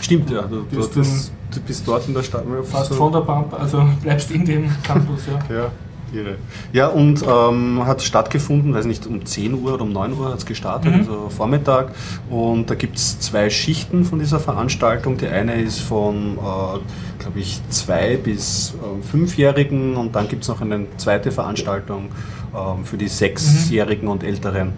stimmt 0.00 0.30
ja. 0.30 0.42
Du, 0.42 0.62
du, 0.70 0.76
Bist 0.76 0.96
das, 0.96 1.32
du 1.54 1.60
bist 1.60 1.86
dort 1.86 2.08
in 2.08 2.14
der 2.14 2.22
Stadt. 2.22 2.44
Fast 2.64 2.90
so- 2.90 2.94
von 2.96 3.12
der 3.12 3.20
Pampa, 3.20 3.56
also 3.58 3.84
bleibst 4.02 4.30
in 4.30 4.44
dem 4.44 4.70
Campus, 4.82 5.22
ja. 5.26 5.54
Ja, 5.54 5.70
irre. 6.12 6.36
Ja, 6.72 6.88
und 6.88 7.22
ähm, 7.26 7.82
hat 7.86 8.02
stattgefunden, 8.02 8.74
weiß 8.74 8.84
nicht, 8.86 9.06
um 9.06 9.24
10 9.24 9.54
Uhr 9.62 9.74
oder 9.74 9.82
um 9.82 9.92
9 9.92 10.12
Uhr 10.18 10.30
hat 10.30 10.38
es 10.38 10.46
gestartet, 10.46 10.92
Mhm. 10.92 10.98
also 11.00 11.28
Vormittag. 11.30 11.92
Und 12.30 12.68
da 12.70 12.74
gibt 12.74 12.96
es 12.96 13.18
zwei 13.20 13.48
Schichten 13.50 14.04
von 14.04 14.18
dieser 14.18 14.40
Veranstaltung. 14.40 15.16
Die 15.18 15.26
eine 15.28 15.54
ist 15.60 15.80
von, 15.80 16.36
äh, 16.38 16.78
glaube 17.22 17.40
ich, 17.40 17.60
zwei 17.70 18.16
bis 18.16 18.74
äh, 18.74 19.02
fünfjährigen 19.02 19.96
und 19.96 20.14
dann 20.14 20.28
gibt 20.28 20.42
es 20.42 20.48
noch 20.48 20.60
eine 20.60 20.86
zweite 20.96 21.30
Veranstaltung 21.32 22.10
ähm, 22.54 22.84
für 22.84 22.96
die 22.96 23.08
sechsjährigen 23.08 24.08
und 24.08 24.22
älteren. 24.24 24.72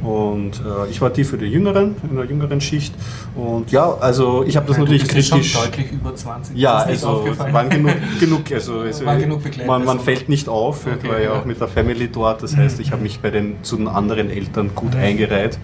Mhm. 0.00 0.06
Und 0.06 0.52
äh, 0.60 0.90
ich 0.90 1.00
war 1.00 1.10
die 1.10 1.24
für 1.24 1.38
die 1.38 1.46
jüngeren, 1.46 1.94
in 2.08 2.16
der 2.16 2.24
jüngeren 2.24 2.60
Schicht. 2.60 2.94
Und 3.36 3.70
ja, 3.70 3.94
also 4.00 4.44
ich 4.46 4.56
habe 4.56 4.66
das 4.66 4.76
Ja, 4.76 4.82
natürlich 4.82 5.04
du 5.06 5.14
bist 5.14 5.30
ja 5.30 5.36
kritisch. 5.36 5.52
schon 5.52 5.62
deutlich 5.62 5.92
über 5.92 6.14
20. 6.14 6.56
Ja, 6.56 6.76
also 6.78 7.08
aufgefallen. 7.08 7.52
waren 7.54 7.70
genug, 7.70 7.92
genug, 8.20 8.52
also, 8.52 8.80
also 8.80 9.06
War 9.06 9.16
genug 9.16 9.42
man, 9.66 9.84
man 9.84 10.00
fällt 10.00 10.28
nicht 10.28 10.48
auf. 10.48 10.86
ich 10.86 10.92
Okay, 10.94 11.08
war 11.08 11.18
ja 11.18 11.24
ja. 11.34 11.40
auch 11.40 11.44
mit 11.44 11.60
der 11.60 11.68
Family 11.68 12.08
dort, 12.08 12.42
das 12.42 12.56
heißt, 12.56 12.80
ich 12.80 12.90
habe 12.92 13.02
mich 13.02 13.20
bei 13.20 13.30
den 13.30 13.62
zu 13.62 13.76
den 13.76 13.88
anderen 13.88 14.30
Eltern 14.30 14.70
gut 14.74 14.94
Mhm. 14.94 15.00
eingereiht 15.00 15.58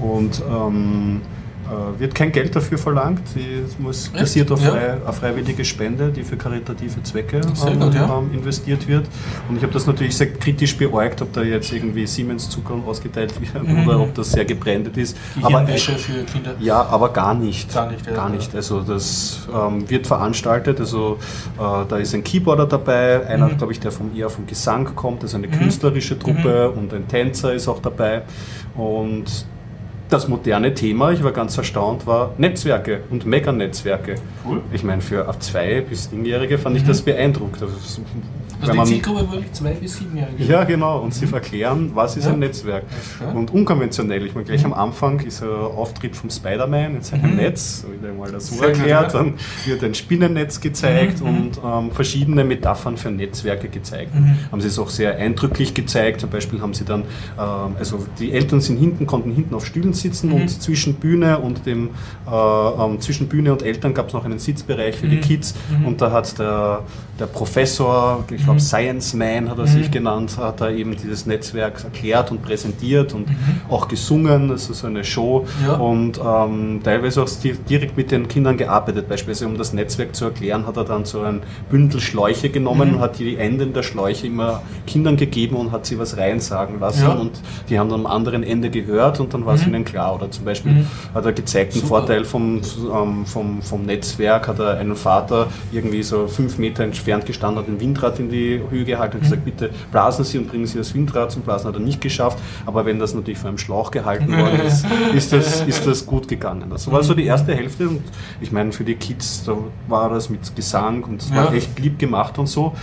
und 0.00 0.40
ähm, 0.50 1.20
Äh, 1.22 1.41
wird 1.98 2.14
kein 2.14 2.32
Geld 2.32 2.54
dafür 2.54 2.78
verlangt, 2.78 3.22
es 3.36 3.78
muss 3.78 4.08
basiert 4.08 4.50
auf, 4.50 4.60
frei, 4.62 4.96
auf 5.06 5.16
freiwillige 5.18 5.64
Spende, 5.64 6.10
die 6.10 6.22
für 6.22 6.36
karitative 6.36 7.02
Zwecke 7.02 7.40
ähm, 7.66 7.80
gut, 7.80 7.94
ja. 7.94 8.18
ähm, 8.18 8.30
investiert 8.32 8.86
wird. 8.88 9.06
Und 9.48 9.56
ich 9.56 9.62
habe 9.62 9.72
das 9.72 9.86
natürlich 9.86 10.16
sehr 10.16 10.32
kritisch 10.32 10.76
beäugt, 10.76 11.22
ob 11.22 11.32
da 11.32 11.42
jetzt 11.42 11.72
irgendwie 11.72 12.06
Siemens-Zucker 12.06 12.74
ausgeteilt 12.86 13.34
wird 13.40 13.66
Mhm. 13.66 13.86
oder 13.88 14.00
ob 14.00 14.14
das 14.14 14.32
sehr 14.32 14.44
gebrandet 14.44 14.96
ist. 14.96 15.16
Aber, 15.40 15.48
Gehirnwäsche 15.60 15.92
für 15.92 16.22
Kinder. 16.24 16.54
ja, 16.60 16.82
aber 16.84 17.10
gar 17.12 17.34
nicht. 17.34 17.72
Gar 17.72 17.90
nicht, 17.90 18.06
ja. 18.06 18.12
Gar 18.12 18.28
nicht. 18.30 18.54
Also 18.54 18.80
das 18.80 19.46
ähm, 19.54 19.88
wird 19.88 20.06
veranstaltet. 20.06 20.80
Also 20.80 21.18
äh, 21.58 21.84
da 21.88 21.96
ist 21.98 22.14
ein 22.14 22.24
Keyboarder 22.24 22.66
dabei, 22.66 23.26
einer, 23.26 23.48
Mhm. 23.48 23.58
glaube 23.58 23.72
ich, 23.72 23.80
der 23.80 23.92
vom, 23.92 24.10
eher 24.16 24.30
vom 24.30 24.46
Gesang 24.46 24.94
kommt, 24.94 25.22
also 25.22 25.36
eine 25.36 25.48
künstlerische 25.48 26.18
Truppe 26.18 26.70
und 26.70 26.92
ein 26.92 27.06
Tänzer 27.08 27.52
ist 27.54 27.68
auch 27.68 27.80
dabei. 27.80 28.22
Und 28.76 29.46
das 30.12 30.28
moderne 30.28 30.74
Thema, 30.74 31.10
ich 31.12 31.24
war 31.24 31.32
ganz 31.32 31.56
erstaunt, 31.56 32.06
war 32.06 32.34
Netzwerke 32.38 33.00
und 33.10 33.24
Meganetzwerke. 33.26 34.16
Cool. 34.46 34.60
Ich 34.72 34.84
meine, 34.84 35.00
für 35.00 35.28
ab 35.28 35.42
zwei 35.42 35.80
bis 35.80 36.04
siebenjährige 36.04 36.58
fand 36.58 36.76
ich 36.76 36.84
das 36.84 37.02
beeindruckt. 37.02 37.62
Also, 37.62 37.74
Also 38.62 38.82
die 38.84 38.88
Zielgruppe 38.88 39.30
wirklich 39.32 39.52
zwei 39.52 39.70
bis 39.72 39.96
siebenjährige. 39.98 40.44
ja, 40.44 40.64
genau. 40.64 41.00
Und 41.00 41.12
sie 41.14 41.26
verklären, 41.26 41.90
was 41.94 42.16
ist 42.16 42.24
Ja. 42.26 42.32
ein 42.32 42.38
Netzwerk. 42.38 42.84
Ja. 43.20 43.32
Und 43.32 43.52
unkonventionell. 43.52 44.24
Ich 44.26 44.34
meine, 44.34 44.46
gleich 44.46 44.64
am 44.64 44.72
Anfang 44.72 45.20
ist 45.20 45.42
ein 45.42 45.48
Auftritt 45.50 46.16
vom 46.16 46.30
Spider-Man 46.30 46.96
in 46.96 47.02
seinem 47.02 47.30
Mhm. 47.32 47.36
Netz, 47.36 47.84
wieder 48.00 48.12
mal 48.12 48.30
das 48.30 48.48
so 48.48 48.62
erklärt. 48.62 48.88
ja. 49.12 49.18
Dann 49.18 49.34
wird 49.66 49.82
ein 49.84 49.94
Spinnennetz 49.94 50.60
gezeigt 50.60 51.20
Mhm, 51.20 51.26
und 51.26 51.60
ähm, 51.64 51.90
verschiedene 51.90 52.44
Metaphern 52.44 52.96
für 52.96 53.10
Netzwerke 53.10 53.68
gezeigt. 53.68 54.14
Mhm. 54.14 54.36
Haben 54.50 54.60
sie 54.60 54.68
es 54.68 54.78
auch 54.78 54.88
sehr 54.90 55.16
eindrücklich 55.16 55.74
gezeigt. 55.74 56.20
Zum 56.20 56.30
Beispiel 56.30 56.60
haben 56.60 56.74
sie 56.74 56.84
dann, 56.84 57.02
ähm, 57.38 57.76
also 57.78 58.06
die 58.18 58.32
Eltern 58.32 58.60
sind 58.60 58.76
hinten, 58.78 59.06
konnten 59.06 59.32
hinten 59.32 59.54
auf 59.54 59.66
Stühlen 59.66 59.92
sitzen 59.92 60.28
Mhm. 60.28 60.34
und 60.34 60.48
zwischen 60.62 60.94
Bühne 60.94 61.38
und 61.38 61.66
dem, 61.66 61.90
äh, 62.30 62.30
ähm, 62.30 63.00
zwischen 63.00 63.28
Bühne 63.28 63.52
und 63.52 63.62
Eltern 63.62 63.94
gab 63.94 64.08
es 64.08 64.14
noch 64.14 64.24
einen 64.24 64.38
Sitzbereich 64.38 64.96
für 64.96 65.08
die 65.08 65.16
Mhm. 65.16 65.20
Kids. 65.22 65.54
Mhm. 65.78 65.86
Und 65.86 66.00
da 66.00 66.10
hat 66.12 66.38
der, 66.38 66.80
der 67.22 67.28
Professor, 67.28 68.24
ich 68.30 68.38
glaube 68.42 68.54
Mhm. 68.54 68.60
Science 68.60 69.14
Man 69.14 69.48
hat 69.48 69.56
er 69.58 69.64
Mhm. 69.64 69.68
sich 69.68 69.90
genannt, 69.92 70.36
hat 70.38 70.60
er 70.60 70.70
eben 70.72 70.96
dieses 70.96 71.24
Netzwerk 71.24 71.84
erklärt 71.84 72.32
und 72.32 72.42
präsentiert 72.42 73.14
und 73.14 73.28
Mhm. 73.28 73.34
auch 73.70 73.86
gesungen. 73.86 74.48
Das 74.48 74.68
ist 74.68 74.80
so 74.80 74.88
eine 74.88 75.04
Show 75.04 75.46
Ja. 75.64 75.74
und 75.74 76.18
ähm, 76.24 76.80
teilweise 76.82 77.22
auch 77.22 77.28
di- 77.42 77.54
direkt 77.68 77.96
mit 77.96 78.10
den 78.10 78.26
Kindern 78.26 78.56
gearbeitet. 78.56 79.08
Beispielsweise 79.08 79.46
um 79.46 79.56
das 79.56 79.72
Netzwerk 79.72 80.16
zu 80.16 80.24
erklären, 80.24 80.66
hat 80.66 80.76
er 80.76 80.84
dann 80.84 81.04
so 81.04 81.20
ein 81.22 81.42
Bündel 81.70 82.00
Schläuche 82.00 82.48
genommen 82.50 82.88
Mhm. 82.88 82.94
und 82.96 83.00
hat 83.00 83.18
die 83.20 83.36
Enden 83.36 83.72
der 83.72 83.84
Schläuche 83.84 84.26
immer 84.26 84.62
Kindern 84.88 85.16
gegeben 85.16 85.54
und 85.56 85.70
hat 85.70 85.86
sie 85.86 85.98
was 86.00 86.16
reinsagen 86.16 86.80
lassen 86.80 87.04
Ja. 87.04 87.12
und 87.12 87.30
die 87.68 87.78
haben 87.78 87.88
dann 87.88 88.00
am 88.00 88.06
anderen 88.06 88.42
Ende 88.42 88.68
gehört 88.70 89.20
und 89.20 89.32
dann 89.32 89.46
war 89.46 89.54
es 89.54 89.62
Mhm. 89.64 89.74
ihnen 89.74 89.84
klar. 89.84 90.16
Oder 90.16 90.28
zum 90.32 90.44
Beispiel 90.44 90.72
Mhm. 90.72 90.86
hat 91.14 91.24
er 91.24 91.32
gezeigt, 91.32 91.74
einen 91.74 91.82
Super. 91.82 91.98
Vorteil 92.00 92.24
vom, 92.24 92.60
ähm, 92.92 93.26
vom, 93.26 93.62
vom 93.62 93.82
Netzwerk, 93.86 94.48
hat 94.48 94.58
er 94.58 94.78
einen 94.78 94.96
Vater 94.96 95.46
irgendwie 95.70 96.02
so 96.02 96.26
fünf 96.26 96.58
Meter 96.58 96.82
entfernt 96.82 97.11
gestanden, 97.20 97.62
hat 97.62 97.68
ein 97.68 97.80
Windrad 97.80 98.18
in 98.18 98.30
die 98.30 98.60
Höhe 98.70 98.84
gehalten 98.84 99.16
und 99.16 99.22
gesagt, 99.22 99.44
bitte 99.44 99.70
blasen 99.90 100.24
Sie 100.24 100.38
und 100.38 100.48
bringen 100.48 100.66
Sie 100.66 100.78
das 100.78 100.94
Windrad 100.94 101.30
zum 101.30 101.42
Blasen. 101.42 101.68
Hat 101.68 101.74
er 101.74 101.80
nicht 101.80 102.00
geschafft, 102.00 102.38
aber 102.66 102.84
wenn 102.84 102.98
das 102.98 103.14
natürlich 103.14 103.38
vor 103.38 103.48
einem 103.48 103.58
Schlauch 103.58 103.90
gehalten 103.90 104.36
worden 104.36 104.60
ist, 104.66 104.86
ist 105.14 105.32
das, 105.32 105.60
ist 105.62 105.86
das 105.86 106.06
gut 106.06 106.28
gegangen. 106.28 106.70
Das 106.70 106.90
war 106.90 107.02
so 107.02 107.14
die 107.14 107.26
erste 107.26 107.54
Hälfte 107.54 107.88
und 107.88 108.02
ich 108.40 108.52
meine, 108.52 108.72
für 108.72 108.84
die 108.84 108.94
Kids, 108.94 109.44
da 109.44 109.56
war 109.88 110.10
das 110.10 110.30
mit 110.30 110.54
Gesang 110.56 111.04
und 111.04 111.22
es 111.22 111.34
war 111.34 111.52
echt 111.52 111.78
lieb 111.78 111.98
gemacht 111.98 112.38
und 112.38 112.46
so. 112.46 112.74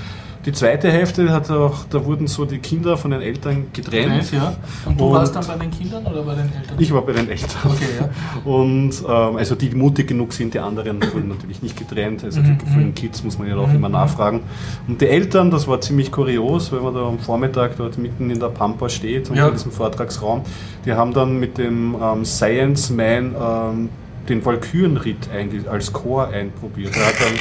Die 0.45 0.53
zweite 0.53 0.89
Hälfte 0.89 1.29
hat 1.31 1.51
auch, 1.51 1.83
da 1.89 2.03
wurden 2.05 2.25
so 2.27 2.45
die 2.45 2.59
Kinder 2.59 2.95
von 2.97 3.11
den 3.11 3.21
Eltern 3.21 3.67
getrennt. 3.73 4.31
Ja. 4.31 4.55
Und 4.85 4.97
du 4.99 5.05
Und- 5.05 5.13
warst 5.13 5.35
dann 5.35 5.45
bei 5.45 5.57
den 5.57 5.69
Kindern 5.69 6.05
oder 6.05 6.23
bei 6.23 6.33
den 6.35 6.45
Eltern? 6.45 6.75
Ich 6.77 6.93
war 6.93 7.01
bei 7.01 7.11
den 7.11 7.29
Eltern. 7.29 7.49
Okay, 7.65 7.85
ja. 7.99 8.09
Und 8.49 8.91
ähm, 9.05 9.35
also 9.35 9.55
die 9.55 9.69
mutig 9.71 10.07
genug 10.07 10.31
sind, 10.31 10.53
die 10.53 10.59
anderen 10.59 11.01
wurden 11.13 11.27
natürlich 11.27 11.61
nicht 11.61 11.75
getrennt. 11.77 12.23
Also 12.23 12.39
Mhm, 12.39 12.57
die 12.57 12.65
von 12.71 12.79
den 12.79 12.95
Kids 12.95 13.21
muss 13.23 13.37
man 13.37 13.49
ja 13.49 13.57
auch 13.57 13.71
immer 13.73 13.89
mhm. 13.89 13.93
nachfragen. 13.95 14.39
Und 14.87 15.01
die 15.01 15.07
Eltern, 15.07 15.51
das 15.51 15.67
war 15.67 15.81
ziemlich 15.81 16.09
kurios, 16.09 16.71
wenn 16.71 16.83
man 16.83 16.93
da 16.93 17.05
am 17.05 17.19
Vormittag 17.19 17.75
dort 17.75 17.97
mitten 17.97 18.29
in 18.29 18.39
der 18.39 18.47
Pampa 18.47 18.87
steht 18.87 19.29
und 19.29 19.35
Ja. 19.35 19.47
in 19.49 19.53
diesem 19.55 19.73
Vortragsraum, 19.73 20.43
die 20.85 20.93
haben 20.93 21.13
dann 21.13 21.37
mit 21.37 21.57
dem 21.57 21.97
ähm, 22.01 22.23
Science 22.23 22.89
Man 22.91 23.35
ähm, 23.37 23.89
den 24.29 24.45
Walkürenritt 24.45 25.27
als 25.69 25.91
Chor 25.91 26.27
einprobiert. 26.29 26.95
Er 26.95 27.07
hat 27.07 27.15
dann 27.19 27.33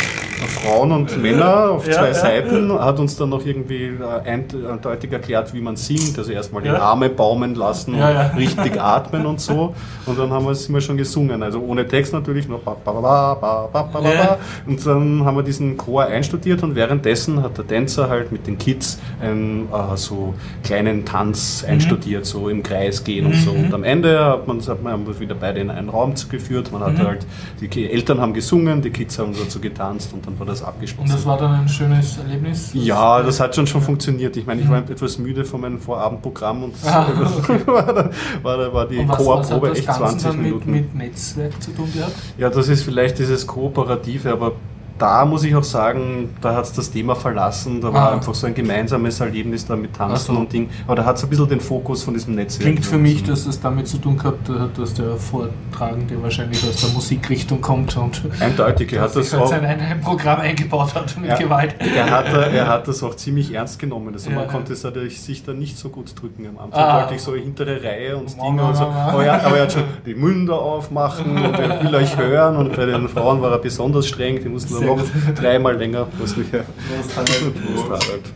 Frauen 0.46 0.92
und 0.92 1.20
Männer 1.22 1.70
auf 1.70 1.86
Ja, 1.86 1.94
zwei 1.94 2.08
ja. 2.08 2.14
Seiten, 2.14 2.72
hat 2.78 2.98
uns 2.98 3.16
dann 3.16 3.30
noch 3.30 3.44
irgendwie 3.44 3.84
äh, 4.24 4.28
eindeutig 4.28 5.12
erklärt, 5.12 5.52
wie 5.54 5.60
man 5.60 5.76
singt. 5.76 6.18
Also 6.18 6.32
erstmal 6.32 6.62
die 6.62 6.68
Ja. 6.68 6.78
Arme 6.78 7.08
baumen 7.08 7.54
lassen 7.54 7.94
und 7.94 8.02
richtig 8.36 8.80
atmen 8.80 9.26
und 9.26 9.40
so. 9.40 9.74
Und 10.06 10.18
dann 10.18 10.30
haben 10.30 10.44
wir 10.44 10.52
es 10.52 10.68
immer 10.68 10.80
schon 10.80 10.96
gesungen. 10.96 11.42
Also 11.42 11.60
ohne 11.60 11.86
Text 11.86 12.12
natürlich, 12.12 12.48
nur 12.48 12.58
ba, 12.60 12.76
ba, 12.84 12.92
ba, 12.92 13.34
ba, 13.34 13.68
ba, 13.72 13.82
ba, 13.82 14.00
ba. 14.00 14.38
Und 14.66 14.84
dann 14.86 15.24
haben 15.24 15.36
wir 15.36 15.42
diesen 15.42 15.76
Chor 15.76 16.04
einstudiert 16.04 16.62
und 16.62 16.74
währenddessen 16.74 17.42
hat 17.42 17.56
der 17.58 17.66
Tänzer 17.66 18.08
halt 18.08 18.32
mit 18.32 18.46
den 18.46 18.58
Kids 18.58 18.98
einen 19.20 19.68
äh, 19.72 19.96
so 19.96 20.34
kleinen 20.64 21.04
Tanz 21.04 21.64
einstudiert, 21.66 22.26
so 22.26 22.48
im 22.48 22.62
Kreis 22.62 23.02
gehen 23.04 23.26
und 23.26 23.34
so. 23.34 23.52
Mhm. 23.52 23.64
Und 23.66 23.74
am 23.74 23.84
Ende 23.84 24.24
hat 24.24 24.46
man, 24.46 24.60
hat 24.60 24.82
man 24.82 25.18
wieder 25.20 25.34
beide 25.34 25.60
in 25.60 25.70
einen 25.70 25.88
Raum 25.88 26.14
geführt. 26.30 26.70
Man 26.72 26.82
hat 26.82 26.94
Mhm. 26.94 26.98
halt, 27.06 27.26
die 27.60 27.90
Eltern 27.90 28.20
haben 28.20 28.32
gesungen, 28.34 28.82
die 28.82 28.90
Kids 28.90 29.18
haben 29.18 29.34
dazu 29.38 29.60
getanzt 29.60 30.12
und 30.12 30.26
dann 30.28 30.38
war 30.38 30.46
das 30.46 30.62
abgeschlossen. 30.62 31.10
Und 31.10 31.12
das 31.16 31.26
war 31.26 31.38
dann 31.38 31.52
ein 31.52 31.68
schönes 31.68 32.18
Erlebnis? 32.18 32.70
Ja, 32.74 33.22
das 33.22 33.40
hat 33.40 33.54
schon 33.54 33.66
schon 33.66 33.80
funktioniert. 33.80 34.36
Ich 34.36 34.46
meine, 34.46 34.60
ich 34.60 34.68
war 34.68 34.78
etwas 34.78 35.18
müde 35.18 35.44
von 35.44 35.60
meinem 35.60 35.78
Vorabendprogramm 35.80 36.64
und 36.64 36.74
Ah, 36.84 37.06
war, 37.66 37.82
da, 37.92 38.10
war, 38.42 38.56
da, 38.58 38.72
war 38.72 38.86
die 38.86 39.04
das 39.06 39.78
echt 39.78 39.86
Ganze 39.86 40.18
20 40.18 40.22
dann 40.22 40.36
mit, 40.36 40.44
Minuten. 40.46 40.70
mit 40.70 40.94
Netzwerk 40.94 41.62
zu 41.62 41.70
tun 41.72 41.88
gehabt? 41.94 42.12
Ja, 42.36 42.50
das 42.50 42.68
ist 42.68 42.82
vielleicht 42.82 43.18
dieses 43.18 43.46
Kooperative, 43.46 44.32
aber 44.32 44.52
da 44.98 45.24
muss 45.24 45.44
ich 45.44 45.54
auch 45.54 45.64
sagen, 45.64 46.34
da 46.40 46.54
hat 46.56 46.64
es 46.64 46.72
das 46.72 46.90
Thema 46.90 47.14
verlassen. 47.14 47.80
Da 47.80 47.92
war 47.92 48.10
Ah. 48.10 48.14
einfach 48.14 48.34
so 48.34 48.46
ein 48.46 48.54
gemeinsames 48.54 49.20
Erlebnis 49.20 49.66
da 49.66 49.76
mit 49.76 49.94
Tanzen 49.94 50.34
so. 50.34 50.40
und 50.40 50.52
Ding. 50.52 50.68
Aber 50.86 50.96
da 50.96 51.04
hat 51.04 51.16
es 51.16 51.24
ein 51.24 51.30
bisschen 51.30 51.48
den 51.48 51.60
Fokus 51.60 52.02
von 52.02 52.14
diesem 52.14 52.34
Netzwerk. 52.34 52.62
Klingt 52.70 52.84
für 52.86 52.98
mich, 52.98 53.22
dass 53.24 53.46
es 53.46 53.60
damit 53.60 53.86
zu 53.88 53.98
tun 53.98 54.16
gehabt 54.18 54.48
hat, 54.48 54.76
dass 54.78 54.94
der 54.94 55.16
Vortragende 55.16 56.20
wahrscheinlich 56.22 56.62
aus 56.68 56.76
der 56.76 56.90
Musikrichtung 56.90 57.60
kommt 57.60 57.96
und 57.96 58.22
Eindeutig, 58.40 58.92
er 58.92 59.02
hat 59.02 59.16
das 59.16 59.32
halt 59.32 59.42
auch. 59.42 59.46
sein 59.48 59.64
ein 59.64 60.00
Programm 60.00 60.40
eingebaut 60.40 60.94
hat 60.94 61.16
mit 61.18 61.30
Ja. 61.30 61.36
Gewalt. 61.36 61.74
Er 61.80 62.10
hat, 62.10 62.26
er 62.32 62.66
hat 62.68 62.88
das 62.88 63.02
auch 63.02 63.14
ziemlich 63.14 63.52
ernst 63.54 63.78
genommen. 63.78 64.12
Also 64.12 64.30
Ja, 64.30 64.36
man 64.36 64.48
konnte 64.48 64.74
sich 64.74 65.44
da 65.44 65.52
nicht 65.52 65.78
so 65.78 65.88
gut 65.90 66.12
drücken 66.20 66.46
am 66.46 66.58
Anfang. 66.58 66.80
Ah. 66.82 67.00
wollte 67.00 67.14
ich 67.14 67.22
so 67.22 67.34
hintere 67.34 67.82
Reihe 67.82 68.16
und 68.16 68.34
Dinge 68.40 68.62
und 68.64 68.76
so. 68.76 68.84
Aber, 68.84 69.24
er, 69.24 69.44
aber 69.46 69.56
er 69.58 69.62
hat 69.64 69.72
schon 69.72 69.84
die 70.06 70.14
Münder 70.14 70.58
aufmachen 70.60 71.36
und 71.36 71.54
er 71.54 71.82
will 71.82 71.94
euch 71.94 72.16
hören. 72.16 72.56
Und 72.56 72.76
bei 72.76 72.86
den 72.86 73.08
Frauen 73.08 73.40
war 73.42 73.50
er 73.52 73.58
besonders 73.58 74.06
streng. 74.06 74.40
Die 74.42 74.48
mussten 74.48 74.74
noch 74.96 75.34
dreimal 75.34 75.76
länger. 75.76 76.06
Was 76.18 76.36
mich 76.36 76.50
ja. 76.52 76.60
Das 76.96 77.16
hat 77.16 77.26
Prost, 77.74 77.84
Harald. 77.84 78.32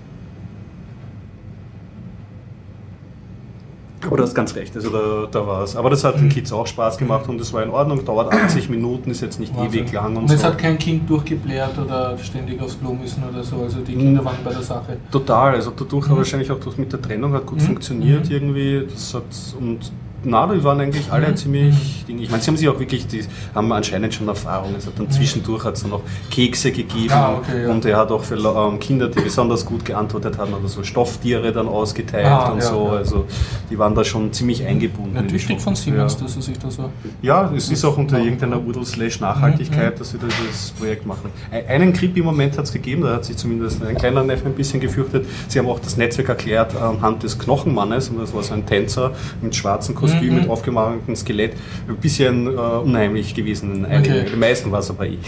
Aber 4.04 4.16
du 4.16 4.24
hast 4.24 4.34
ganz 4.34 4.52
recht, 4.56 4.74
also 4.74 4.90
da, 4.90 5.28
da 5.30 5.46
war 5.46 5.62
es. 5.62 5.76
Aber 5.76 5.88
das 5.88 6.02
hat 6.02 6.16
den 6.18 6.28
Kids 6.28 6.52
auch 6.52 6.66
Spaß 6.66 6.98
gemacht 6.98 7.28
und 7.28 7.40
es 7.40 7.52
war 7.52 7.62
in 7.62 7.70
Ordnung, 7.70 8.04
dauert 8.04 8.32
80 8.32 8.68
Minuten, 8.68 9.12
ist 9.12 9.20
jetzt 9.20 9.38
nicht 9.38 9.56
Wahnsinn. 9.56 9.82
ewig 9.84 9.92
lang 9.92 10.16
und, 10.16 10.24
Und 10.24 10.30
es 10.32 10.40
so. 10.40 10.48
hat 10.48 10.58
kein 10.58 10.76
Kind 10.76 11.08
durchgebläht 11.08 11.78
oder 11.78 12.18
ständig 12.18 12.60
aufs 12.60 12.80
Klo 12.80 12.94
müssen 12.94 13.22
oder 13.32 13.44
so. 13.44 13.62
Also 13.62 13.78
die 13.78 13.94
Kinder 13.94 14.24
waren 14.24 14.38
bei 14.42 14.50
der 14.52 14.62
Sache. 14.62 14.96
Total, 15.12 15.54
also 15.54 15.70
dadurch 15.70 16.08
Mhm. 16.08 16.16
wahrscheinlich 16.16 16.50
auch 16.50 16.58
das 16.58 16.76
mit 16.78 16.92
der 16.92 17.00
Trennung 17.00 17.32
hat 17.32 17.46
gut 17.46 17.58
Mhm. 17.60 17.66
funktioniert 17.66 18.24
Mhm. 18.26 18.32
irgendwie. 18.32 18.86
Das 18.92 19.14
hat, 19.14 19.22
und 19.60 19.92
na, 20.24 20.46
die 20.46 20.62
waren 20.64 20.80
eigentlich 20.80 21.10
alle 21.10 21.28
Mhm. 21.28 21.36
ziemlich. 21.36 22.04
Dinge. 22.06 22.22
Ich 22.22 22.30
meine, 22.30 22.42
sie 22.42 22.48
haben 22.48 22.56
sich 22.56 22.68
auch 22.68 22.78
wirklich, 22.78 23.06
die 23.06 23.22
haben 23.54 23.70
anscheinend 23.72 24.12
schon 24.14 24.26
Erfahrung. 24.28 24.74
Es 24.76 24.86
hat 24.86 24.98
dann 24.98 25.10
zwischendurch 25.10 25.64
hat 25.64 25.74
es 25.74 25.82
dann 25.82 25.90
noch 25.90 26.02
Kekse 26.30 26.72
gegeben 26.72 27.04
Mhm. 27.06 27.12
Ah, 27.12 27.34
okay, 27.38 27.62
ja. 27.64 27.70
und 27.70 27.84
er 27.84 27.96
hat 27.96 28.10
auch 28.10 28.22
für 28.24 28.34
ähm, 28.36 28.78
Kinder, 28.80 29.08
die 29.08 29.20
besonders 29.20 29.64
gut 29.64 29.84
geantwortet 29.84 30.38
haben, 30.38 30.52
oder 30.54 30.68
so 30.68 30.82
Stofftiere 30.82 31.52
dann 31.52 31.68
ausgeteilt 31.68 32.26
Ah, 32.26 32.50
und 32.50 32.58
ja, 32.58 32.64
so. 32.64 32.86
ja. 32.86 32.92
Also 32.94 33.24
die 33.70 33.78
waren 33.78 33.94
da 33.94 34.04
schon 34.04 34.32
ziemlich 34.32 34.64
eingebunden. 34.64 35.14
Natürlich 35.14 35.46
von 35.46 35.76
Show. 35.76 35.82
Siemens, 35.82 36.16
dass 36.16 36.36
er 36.36 36.42
sich 36.42 36.58
da 36.58 36.70
so. 36.70 36.90
Ja, 37.22 37.50
es 37.56 37.70
ist 37.70 37.84
auch 37.84 37.96
unter 37.98 38.18
irgendeiner 38.18 38.60
Udel-Slash-Nachhaltigkeit, 38.64 39.94
Mhm. 39.94 39.98
dass 39.98 40.10
sie 40.10 40.18
dieses 40.18 40.70
Projekt 40.72 41.06
machen. 41.06 41.30
Ein- 41.50 41.66
Einen 41.82 41.92
Creepy-Moment 41.92 42.58
hat 42.58 42.64
es 42.66 42.72
gegeben, 42.72 43.02
da 43.02 43.14
hat 43.14 43.24
sich 43.24 43.36
zumindest 43.36 43.82
ein 43.84 43.96
kleiner 43.96 44.22
Neffe 44.22 44.46
ein 44.46 44.54
bisschen 44.54 44.80
gefürchtet. 44.80 45.26
Sie 45.48 45.58
haben 45.58 45.68
auch 45.68 45.80
das 45.80 45.96
Netzwerk 45.96 46.28
erklärt 46.28 46.76
anhand 46.76 47.22
des 47.22 47.38
Knochenmannes, 47.38 48.08
und 48.10 48.20
das 48.20 48.32
war 48.34 48.42
so 48.42 48.54
ein 48.54 48.66
Tänzer 48.66 49.12
mit 49.40 49.54
schwarzem 49.54 49.94
Kostüm, 49.94 50.11
Mhm. 50.20 50.34
mit 50.34 50.48
aufgemachten 50.48 51.16
Skelett. 51.16 51.54
Ein 51.88 51.96
bisschen 51.96 52.46
äh, 52.46 52.50
unheimlich 52.50 53.34
gewesen 53.34 53.74
in 53.74 53.84
einigen. 53.84 54.14
Okay. 54.20 54.30
Die 54.32 54.36
meisten 54.36 54.70
war 54.70 54.80
es 54.80 54.90
aber 54.90 55.06
ich. 55.06 55.18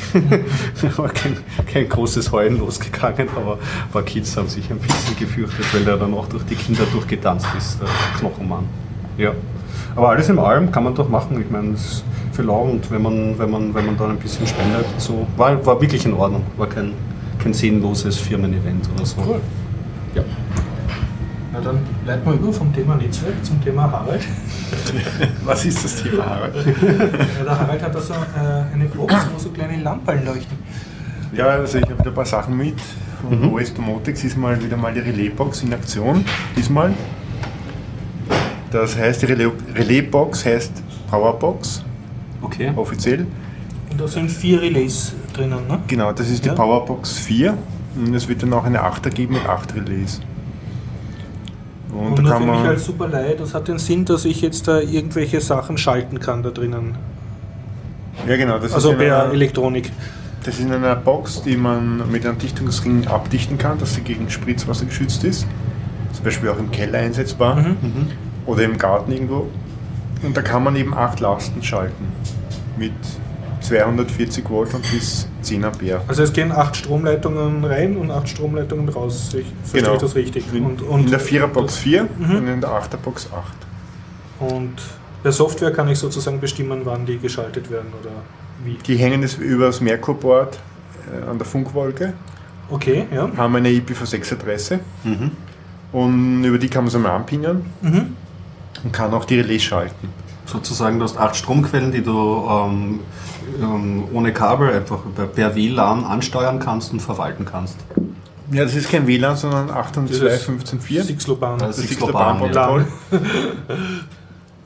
da 0.83 0.99
war 0.99 1.09
kein, 1.09 1.37
kein 1.73 1.89
großes 1.89 2.33
Heulen 2.33 2.59
losgegangen, 2.59 3.29
aber 3.37 3.55
ein 3.55 3.91
paar 3.93 4.03
Kids 4.03 4.37
haben 4.37 4.49
sich 4.49 4.71
ein 4.71 4.79
bisschen 4.79 5.17
gefürchtet, 5.19 5.67
weil 5.73 5.85
der 5.85 5.97
dann 5.97 6.15
auch 6.15 6.27
durch 6.29 6.45
die 6.45 6.55
Kinder 6.55 6.85
durchgetanzt 6.93 7.47
ist, 7.57 7.81
der 7.81 7.89
Knochenmann. 8.19 8.65
Ja. 9.17 9.33
Aber 9.97 10.11
alles 10.11 10.29
in 10.29 10.39
allem 10.39 10.73
kann 10.73 10.85
man 10.85 10.95
doch 10.95 11.09
machen. 11.09 11.41
Ich 11.41 11.51
meine, 11.51 11.73
es 11.75 11.85
ist 11.85 12.05
für 12.33 12.43
lau 12.43 12.63
und 12.63 12.91
wenn 12.91 13.03
man, 13.03 13.39
wenn 13.39 13.51
man, 13.51 13.75
wenn 13.75 13.87
man 13.87 13.97
dann 13.97 14.11
ein 14.11 14.19
bisschen 14.19 14.47
spendet, 14.47 14.87
so 14.99 15.27
war, 15.37 15.65
war 15.65 15.81
wirklich 15.81 16.05
in 16.05 16.15
Ordnung. 16.15 16.43
War 16.57 16.69
kein, 16.69 16.93
kein 17.39 17.53
sinnloses 17.53 18.19
Firmen-Event 18.19 18.89
oder 18.95 19.07
so. 19.07 19.17
Cool. 19.25 19.41
Ja. 20.15 20.23
Na 21.55 21.61
dann 21.61 21.79
leiten 22.05 22.27
wir 22.27 22.33
über 22.35 22.53
vom 22.53 22.73
Thema 22.75 22.97
Netzwerk 22.97 23.45
zum 23.45 23.63
Thema 23.63 23.91
Harald. 23.91 24.23
Was 25.45 25.65
ist 25.65 25.85
das 25.85 26.03
Thema, 26.03 26.27
Harald? 26.27 26.55
Ja, 26.67 27.45
der 27.45 27.59
Harald 27.61 27.83
hat 27.83 27.95
da 27.95 28.01
so 28.01 28.13
äh, 28.13 28.75
eine 28.75 28.87
Box, 28.87 29.15
wo 29.33 29.39
so 29.39 29.51
kleine 29.51 29.81
Lampen 29.83 30.25
leuchten. 30.27 30.59
Ja, 31.33 31.47
also 31.47 31.79
ich 31.79 31.85
habe 31.85 31.99
wieder 31.99 32.11
ein 32.11 32.15
paar 32.15 32.27
Sachen 32.27 32.57
mit. 32.57 32.75
Von 33.23 33.53
OS 33.55 33.73
Domotics 33.73 34.25
ist 34.25 34.37
mal 34.37 34.61
wieder 34.63 34.77
mal 34.77 34.93
die 34.93 35.01
Relaisbox 35.01 35.63
in 35.63 35.73
Aktion. 35.73 36.25
Diesmal. 36.57 36.93
Das 38.71 38.97
heißt, 38.99 39.23
die 39.23 39.27
Relais- 39.27 39.53
Relaisbox 39.75 40.45
heißt 40.45 40.73
Powerbox, 41.09 41.85
Okay. 42.43 42.73
offiziell. 42.77 43.27
Und 43.91 44.01
da 44.01 44.09
sind 44.09 44.29
vier 44.31 44.61
Relays 44.61 45.15
drinnen, 45.33 45.67
ne? 45.69 45.79
Genau, 45.87 46.13
das 46.13 46.29
ist 46.29 46.45
die 46.45 46.49
Ja. 46.49 46.55
Powerbox 46.55 47.19
4. 47.19 47.57
Und 47.97 48.13
es 48.13 48.29
wird 48.29 48.43
dann 48.43 48.53
auch 48.53 48.65
eine 48.65 48.83
8er 48.83 49.11
geben 49.11 49.35
mit 49.35 49.47
8 49.47 49.75
Relais. 49.77 50.21
Und, 51.95 52.19
Und 52.19 52.25
da 52.25 52.31
kann 52.33 52.43
für 52.43 52.51
mich 52.51 52.61
man. 52.61 52.67
als 52.69 52.85
super 52.85 53.09
leid, 53.09 53.39
das 53.41 53.55
hat 53.55 53.69
den 53.69 53.79
Sinn, 53.79 54.05
dass 54.05 54.25
ich 54.25 54.41
jetzt 54.41 54.67
da 54.67 54.81
irgendwelche 54.81 55.41
Sachen 55.41 55.79
schalten 55.79 56.19
kann 56.21 56.43
da 56.43 56.51
drinnen. 56.51 56.97
Ja, 58.29 58.37
genau, 58.37 58.59
das 58.59 58.73
Also 58.73 58.93
ist 58.93 58.99
per 58.99 59.33
Elektronik. 59.33 59.91
Das 60.45 60.59
ist 60.59 60.67
in 60.67 60.73
einer 60.73 60.97
Box, 60.97 61.43
die 61.43 61.57
man 61.57 62.11
mit 62.11 62.27
einem 62.27 62.39
Dichtungsring 62.39 63.07
abdichten 63.07 63.57
kann, 63.59 63.79
dass 63.79 63.95
sie 63.95 64.03
gegen 64.03 64.29
Spritzwasser 64.29 64.85
geschützt 64.87 65.25
ist. 65.25 65.47
Zum 66.13 66.25
Beispiel 66.25 66.49
auch 66.51 66.59
im 66.59 66.71
Keller 66.71 66.99
einsetzbar 66.99 67.57
Mhm. 67.57 67.77
oder 68.47 68.63
im 68.65 68.77
Garten 68.77 69.11
irgendwo. 69.13 69.47
Und 70.23 70.37
da 70.37 70.43
kann 70.43 70.63
man 70.63 70.77
eben 70.77 70.95
acht 70.95 71.21
Lasten 71.21 71.63
schalten. 71.63 72.07
Mit 72.77 72.93
240 73.65 74.49
Volt 74.49 74.75
und 74.75 74.91
bis 74.93 75.27
10 75.43 75.65
Ampere. 75.65 76.03
Also 76.07 76.23
es 76.23 76.33
gehen 76.33 76.53
acht 76.53 76.77
Stromleitungen 76.77 77.65
rein 77.65 77.97
und 77.97 78.11
acht 78.11 78.29
Stromleitungen 78.29 78.89
raus. 78.89 79.35
Ich 79.39 79.47
verstehe 79.63 79.81
Genau. 79.83 79.95
ich 79.95 80.01
das 80.01 80.15
richtig. 80.15 80.45
In, 80.53 80.65
Und, 80.65 80.83
und, 80.83 81.01
in 81.05 81.11
der 81.11 81.21
4er 81.21 81.47
Box 81.49 81.77
4 81.79 82.05
Mhm. 82.05 82.37
und 82.37 82.49
in 82.49 82.61
der 82.61 82.71
8er 82.71 82.97
Box 82.99 83.29
8. 83.33 84.51
und 84.53 84.75
per 85.23 85.33
Software 85.33 85.73
kann 85.73 85.89
ich 85.89 85.99
sozusagen 85.99 86.39
bestimmen, 86.41 86.83
wann 86.85 87.07
die 87.07 87.19
geschaltet 87.19 87.71
werden 87.71 87.89
oder 88.01 88.11
wie. 88.65 88.77
Die 88.87 88.97
hängen 88.97 89.23
jetzt 89.23 89.39
über 89.39 89.67
das 89.67 89.81
Merkur-Board 89.81 90.59
äh, 91.27 91.31
an 91.31 91.39
der 91.39 91.47
Funkwolke, 91.47 92.13
Okay, 92.71 93.07
ja. 93.15 93.31
haben 93.37 93.57
eine 93.57 93.69
IPv6-Adresse 93.71 94.81
Mhm. 95.05 95.31
und 95.93 96.45
über 96.45 96.59
die 96.59 96.69
kann 96.69 96.85
man 96.85 96.89
es 96.89 96.95
einmal 96.95 97.13
anpingen 97.13 97.63
Mhm. 97.83 98.17
und 98.85 98.93
kann 98.93 99.13
auch 99.15 99.25
die 99.25 99.39
Relais 99.41 99.61
schalten. 99.63 100.09
Sozusagen, 100.47 100.99
du 100.99 101.05
hast 101.05 101.17
acht 101.17 101.37
Stromquellen, 101.37 101.91
die 101.93 102.03
du 102.03 102.47
ähm, 102.51 103.01
ähm, 103.61 104.05
ohne 104.13 104.33
Kabel 104.33 104.71
einfach 104.73 104.99
per- 105.15 105.27
per 105.27 105.55
WLAN 105.55 106.05
ansteuern 106.05 106.59
kannst 106.59 106.93
und 106.93 107.01
verwalten 107.01 107.45
kannst. 107.45 107.77
Ja, 108.51 108.65
das 108.65 108.75
ist 108.75 108.91
kein 108.91 109.07
WLAN, 109.07 109.37
sondern 109.37 109.71
802.15.4. 109.71 111.03
Sixloban. 111.03 111.59
Das 111.59 111.77
Das 111.77 111.87
Sixloban, 111.89 112.43
Sixloban-Protokoll. 112.43 112.87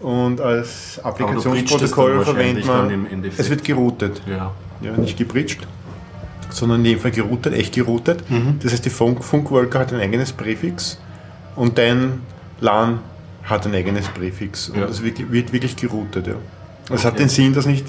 Und 0.00 0.40
als 0.40 1.00
Applikationsprotokoll 1.02 2.24
verwendet 2.24 2.66
man. 2.66 3.06
Es 3.36 3.50
wird 3.50 3.64
geroutet. 3.64 4.22
Ja. 4.26 4.52
Ja, 4.80 4.92
nicht 4.96 5.18
gebridged, 5.18 5.66
sondern 6.50 6.78
in 6.78 6.84
dem 6.92 7.00
Fall 7.00 7.10
geroutet, 7.10 7.52
echt 7.54 7.74
geroutet. 7.74 8.22
Mhm. 8.30 8.60
Das 8.62 8.72
heißt, 8.72 8.84
die 8.84 8.90
Funk 8.90 9.24
Funkwolke 9.24 9.76
hat 9.76 9.92
ein 9.92 9.98
eigenes 10.00 10.32
Präfix 10.32 10.98
und 11.56 11.78
dein 11.78 12.20
LAN 12.60 13.00
hat 13.48 13.66
ein 13.66 13.74
eigenes 13.74 14.08
Präfix. 14.08 14.68
Und 14.68 14.80
Ja. 14.80 14.86
das 14.86 15.02
wird, 15.02 15.30
wirklich 15.32 15.76
geroutet. 15.76 16.26
Ja. 16.26 16.34
Es 16.90 17.04
hat 17.04 17.18
den 17.18 17.28
Sinn, 17.28 17.52
dass 17.54 17.66
nicht 17.66 17.84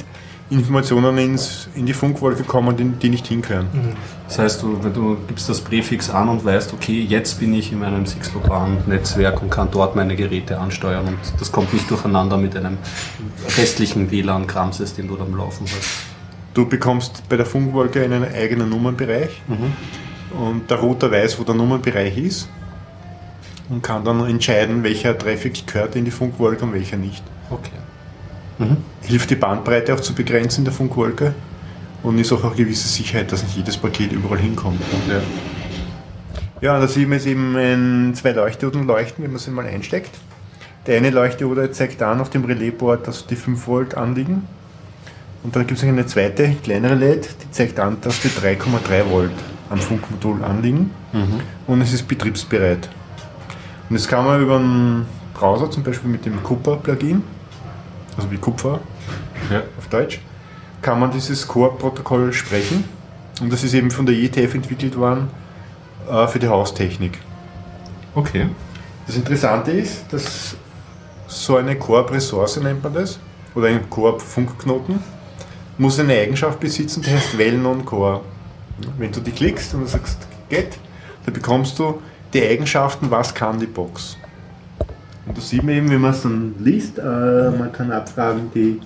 Informationen 0.50 1.18
ins, 1.20 1.70
in 1.75 1.86
die 1.86 1.94
Funkwolke 1.94 2.44
kommen, 2.44 2.75
die, 2.75 2.84
die 2.86 3.10
nicht 3.10 3.28
hinkören. 3.28 3.68
Mhm. 3.72 3.92
Das 4.28 4.39
heißt, 4.39 4.63
du, 4.63 4.84
wenn 4.84 4.94
du 4.94 5.18
gibst 5.28 5.48
das 5.48 5.62
Präfix 5.62 6.10
an 6.10 6.28
und 6.28 6.44
weißt, 6.44 6.74
okay, 6.74 7.01
jetzt 7.08 7.39
bin 7.39 7.54
ich 7.54 7.72
in 7.72 7.80
meinem 7.80 8.06
Sixloban-Netzwerk 8.06 9.42
und 9.44 9.51
kann 9.51 9.70
dort 9.72 9.96
meine 9.96 10.16
Geräte 10.16 10.60
ansteuern 10.60 11.08
und 11.08 11.20
das 11.39 11.51
kommt 11.51 11.72
nicht 11.72 11.89
durcheinander 11.89 12.38
mit 12.38 12.56
einem 12.58 12.78
restlichen 13.58 14.10
WLAN-Kramses, 14.10 14.96
den 14.96 15.08
du 15.08 15.16
dann 15.18 15.32
laufen 15.34 15.66
hast. 15.68 15.88
Du 16.56 16.68
bekommst 16.68 17.24
bei 17.30 17.38
der 17.38 17.46
Funkwolke 17.46 18.04
einen 18.04 18.24
eigenen 18.24 18.70
Nummernbereich 18.70 19.42
und 20.32 20.70
der 20.70 20.78
Router 20.78 21.12
weiß, 21.12 21.39
wo 21.39 21.44
der 21.44 21.56
Nummernbereich 21.56 22.18
ist 22.18 22.50
und 23.70 23.82
kann 23.84 24.04
dann 24.04 24.28
entscheiden, 24.28 24.84
welcher 24.84 25.18
Traffic 25.18 25.66
gehört 25.68 25.96
in 25.96 26.06
die 26.06 26.12
Funkwolke 26.12 26.66
und 26.66 26.74
welcher 26.74 26.98
nicht. 26.98 27.24
Okay. 27.50 27.72
Hilft 29.04 29.30
die 29.30 29.36
Bandbreite 29.36 29.94
auch 29.94 30.02
zu 30.02 30.14
begrenzen 30.14 30.62
in 30.62 30.66
der 30.66 30.74
Funkwolke 30.74 31.34
und 32.04 32.20
ist 32.20 32.34
auch 32.34 32.44
eine 32.44 32.56
gewisse 32.56 32.88
Sicherheit, 32.90 33.32
dass 33.32 33.44
nicht 33.44 33.56
jedes 33.56 33.78
Paket 33.78 34.12
überall 34.12 34.40
hinkommt. 34.40 34.82
Ja. 35.08 35.22
Ja, 36.62 36.78
da 36.78 36.88
sieht 36.88 37.08
man 37.08 37.18
jetzt 37.18 37.28
eben 37.28 37.56
ein, 37.56 38.14
zwei 38.16 38.32
Leuchtdioden 38.32 38.86
leuchten, 38.86 39.24
wenn 39.24 39.32
man 39.32 39.40
sie 39.40 39.50
mal 39.52 39.66
einsteckt. 39.66 40.12
Der 40.88 40.98
eine 40.98 41.10
Leuchtdiode 41.10 41.72
zeigt 41.72 42.02
an 42.02 42.20
auf 42.20 42.30
dem 42.32 42.44
Relaisboard, 42.44 43.08
dass 43.08 43.26
die 43.26 43.38
5 43.38 43.66
Volt 43.66 43.96
anliegen. 43.96 44.46
Und 45.42 45.56
dann 45.56 45.66
gibt 45.66 45.78
es 45.78 45.86
noch 45.86 45.94
eine 45.94 46.06
zweite, 46.06 46.54
kleinere 46.62 46.96
LED, 46.96 47.29
die 47.44 47.51
zeigt 47.51 47.79
an, 47.79 47.98
dass 48.01 48.20
die 48.20 48.27
3,3 48.27 49.10
Volt 49.10 49.32
am 49.70 49.79
Funkmodul 49.79 50.44
anliegen. 50.44 50.92
Und 51.66 51.79
es 51.82 51.94
ist 51.94 52.10
betriebsbereit. 52.10 52.90
Und 53.90 53.96
das 54.00 54.08
kann 54.08 54.25
man 54.25 54.42
über 54.42 54.58
einen 54.58 55.06
Browser, 55.34 55.70
zum 55.72 55.84
Beispiel 55.84 56.10
mit 56.10 56.25
dem 56.25 56.42
Cooper-Plugin, 56.44 57.24
also 58.18 58.30
wie 58.32 58.38
Kupfer 58.38 58.80
Ja. 59.52 59.62
auf 59.78 59.88
Deutsch, 59.90 60.20
kann 60.82 61.00
man 61.00 61.12
dieses 61.12 61.48
Core-Protokoll 61.48 62.32
sprechen. 62.34 62.84
Und 63.42 63.52
das 63.52 63.64
ist 63.64 63.74
eben 63.74 63.90
von 63.90 64.06
der 64.06 64.16
ETF 64.16 64.56
entwickelt 64.56 64.98
worden 64.98 65.30
äh, 66.10 66.28
für 66.28 66.40
die 66.40 66.48
Haustechnik. 66.48 67.18
Okay. 68.16 68.48
Das 69.08 69.16
Interessante 69.16 69.72
ist, 69.72 70.06
dass 70.12 70.56
so 71.28 71.56
eine 71.58 71.75
Core-Ressource 71.78 72.58
nennt 72.58 72.84
man 72.84 72.94
das, 72.94 73.20
oder 73.56 73.68
ein 73.68 73.90
Core-Funkknoten, 73.90 75.00
muss 75.78 76.00
eine 76.00 76.14
Eigenschaft 76.14 76.60
besitzen, 76.60 77.02
die 77.02 77.10
heißt 77.12 77.38
Well 77.38 77.58
Non 77.58 77.86
Core. 77.86 78.22
Wenn 78.98 79.12
du 79.12 79.20
die 79.22 79.32
klickst 79.32 79.74
und 79.74 79.82
du 79.82 79.88
sagst 79.88 80.18
Get, 80.50 80.78
dann 81.25 81.34
bekommst 81.34 81.80
du 81.80 82.02
die 82.33 82.42
Eigenschaften, 82.42 83.09
was 83.09 83.33
kann 83.33 83.59
die 83.59 83.65
Box. 83.65 84.18
Und 85.25 85.37
das 85.37 85.50
sieht 85.50 85.63
man 85.63 85.75
eben, 85.75 85.89
wenn 85.89 86.01
man 86.01 86.11
es 86.11 86.24
dann 86.24 86.55
liest, 86.59 86.98
äh, 86.98 87.01
man 87.01 87.72
kann 87.72 87.92
abfragen 87.92 88.50
die, 88.53 88.79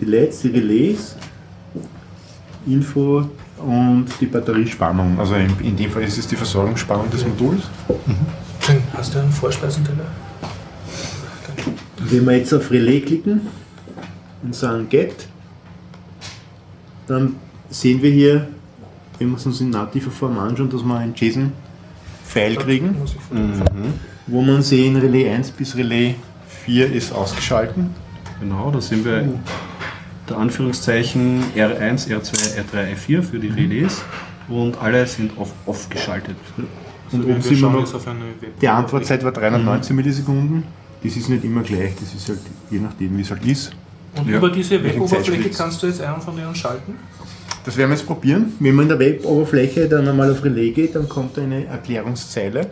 die 0.00 0.04
LEDs, 0.04 0.40
die 0.40 0.48
Relais, 0.48 1.16
Info 2.66 3.28
und 3.58 4.06
die 4.20 4.26
Batteriespannung. 4.26 5.18
Also 5.18 5.34
in, 5.34 5.58
in 5.60 5.76
dem 5.76 5.90
Fall 5.90 6.02
ist 6.02 6.18
es 6.18 6.26
die 6.26 6.36
Versorgungsspannung 6.36 7.10
des 7.10 7.26
Moduls. 7.26 7.62
Hast 8.94 9.14
du 9.14 9.20
einen 9.20 9.32
Vorspeisenteller? 9.32 10.04
Wenn 11.98 12.26
wir 12.26 12.36
jetzt 12.36 12.52
auf 12.52 12.70
Relais 12.70 13.00
klicken 13.00 13.40
und 14.42 14.54
sagen 14.54 14.88
Get, 14.88 15.26
dann 17.06 17.36
sehen 17.70 18.02
wir 18.02 18.10
hier, 18.10 18.48
wenn 19.18 19.30
wir 19.30 19.36
es 19.36 19.46
uns 19.46 19.60
in 19.60 19.70
nativer 19.70 20.10
Form 20.10 20.38
anschauen, 20.38 20.70
dass 20.70 20.82
wir 20.82 20.96
ein 20.96 21.14
JSON-File 22.28 22.56
kriegen, 22.56 22.96
Mhm. 23.30 23.94
wo 24.26 24.42
man 24.42 24.62
sehen, 24.62 24.96
Relais 24.96 25.28
1 25.30 25.50
bis 25.50 25.76
Relais 25.76 26.14
4 26.64 26.92
ist 26.92 27.12
ausgeschalten. 27.12 27.90
Genau, 28.40 28.70
da 28.70 28.80
sind 28.80 29.04
wir 29.04 29.28
der 30.28 30.36
Anführungszeichen 30.36 31.42
R1, 31.56 32.08
R2, 32.08 32.56
R3, 32.58 32.94
R4 32.94 33.22
für 33.22 33.38
die 33.38 33.48
Relais 33.48 34.02
und 34.48 34.80
alle 34.80 35.06
sind 35.06 35.36
auf 35.38 35.52
off 35.66 35.88
geschaltet. 35.88 36.36
Und 37.10 37.24
oben 37.24 37.40
sehen 37.40 37.60
wir 37.60 37.70
noch, 37.70 37.86
die 38.60 38.68
Antwortzeit 38.68 39.24
war 39.24 39.32
319 39.32 39.96
Millisekunden. 39.96 40.64
Das 41.02 41.16
ist 41.16 41.28
nicht 41.28 41.44
immer 41.44 41.62
gleich, 41.62 41.94
das 41.98 42.12
ist 42.14 42.28
halt 42.28 42.40
je 42.70 42.78
nachdem, 42.80 43.16
wie 43.16 43.22
es 43.22 43.30
halt 43.30 43.44
ist. 43.46 43.72
Und 44.16 44.28
Ja. 44.28 44.36
über 44.38 44.50
diese 44.50 44.82
Web-Oberfläche 44.82 45.48
kannst 45.50 45.82
du 45.82 45.86
jetzt 45.86 46.00
einen 46.02 46.20
von 46.20 46.36
denen 46.36 46.54
schalten? 46.54 46.94
Das 47.64 47.76
werden 47.76 47.90
wir 47.90 47.96
jetzt 47.96 48.06
probieren. 48.06 48.52
Wenn 48.60 48.74
man 48.74 48.84
in 48.84 48.88
der 48.88 48.98
Web-Oberfläche 48.98 49.88
dann 49.88 50.08
einmal 50.08 50.30
auf 50.30 50.44
Relais 50.44 50.72
geht, 50.72 50.94
dann 50.94 51.08
kommt 51.08 51.38
eine 51.38 51.66
Erklärungszeile. 51.66 52.68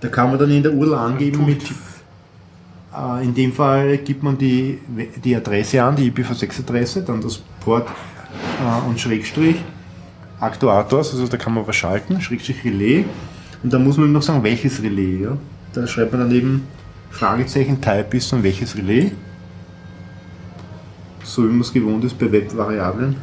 Da 0.00 0.08
kann 0.08 0.30
man 0.30 0.38
dann 0.38 0.50
in 0.50 0.62
der 0.62 0.72
URL 0.72 0.94
angeben 0.94 1.46
mit, 1.46 1.62
äh, 1.62 3.24
in 3.24 3.34
dem 3.34 3.52
Fall 3.52 3.98
gibt 3.98 4.22
man 4.22 4.36
die, 4.36 4.78
die 5.22 5.36
Adresse 5.36 5.82
an, 5.82 5.96
die 5.96 6.10
IPv6-Adresse, 6.10 7.02
dann 7.02 7.20
das 7.20 7.38
Port 7.60 7.88
äh, 7.88 8.88
und 8.88 8.98
Schrägstrich 8.98 9.56
Aktuators, 10.40 11.12
also 11.12 11.26
da 11.26 11.36
kann 11.36 11.52
man 11.52 11.66
was 11.66 11.76
schalten, 11.76 12.20
Schrägstrich 12.20 12.64
Relais. 12.64 13.04
Und 13.62 13.72
dann 13.72 13.84
muss 13.84 13.98
man 13.98 14.10
noch 14.10 14.22
sagen, 14.22 14.42
welches 14.42 14.82
Relais. 14.82 15.20
Ja? 15.20 15.36
Da 15.74 15.86
schreibt 15.86 16.12
man 16.12 16.22
dann 16.22 16.32
eben 16.32 16.66
Fragezeichen, 17.10 17.80
Type 17.80 18.16
ist 18.16 18.32
und 18.32 18.42
welches 18.42 18.74
Relais. 18.74 19.12
So 21.22 21.44
wie 21.44 21.48
man 21.48 21.60
es 21.60 21.72
gewohnt 21.72 22.04
ist 22.04 22.18
bei 22.18 22.32
Web-Variablen. 22.32 23.16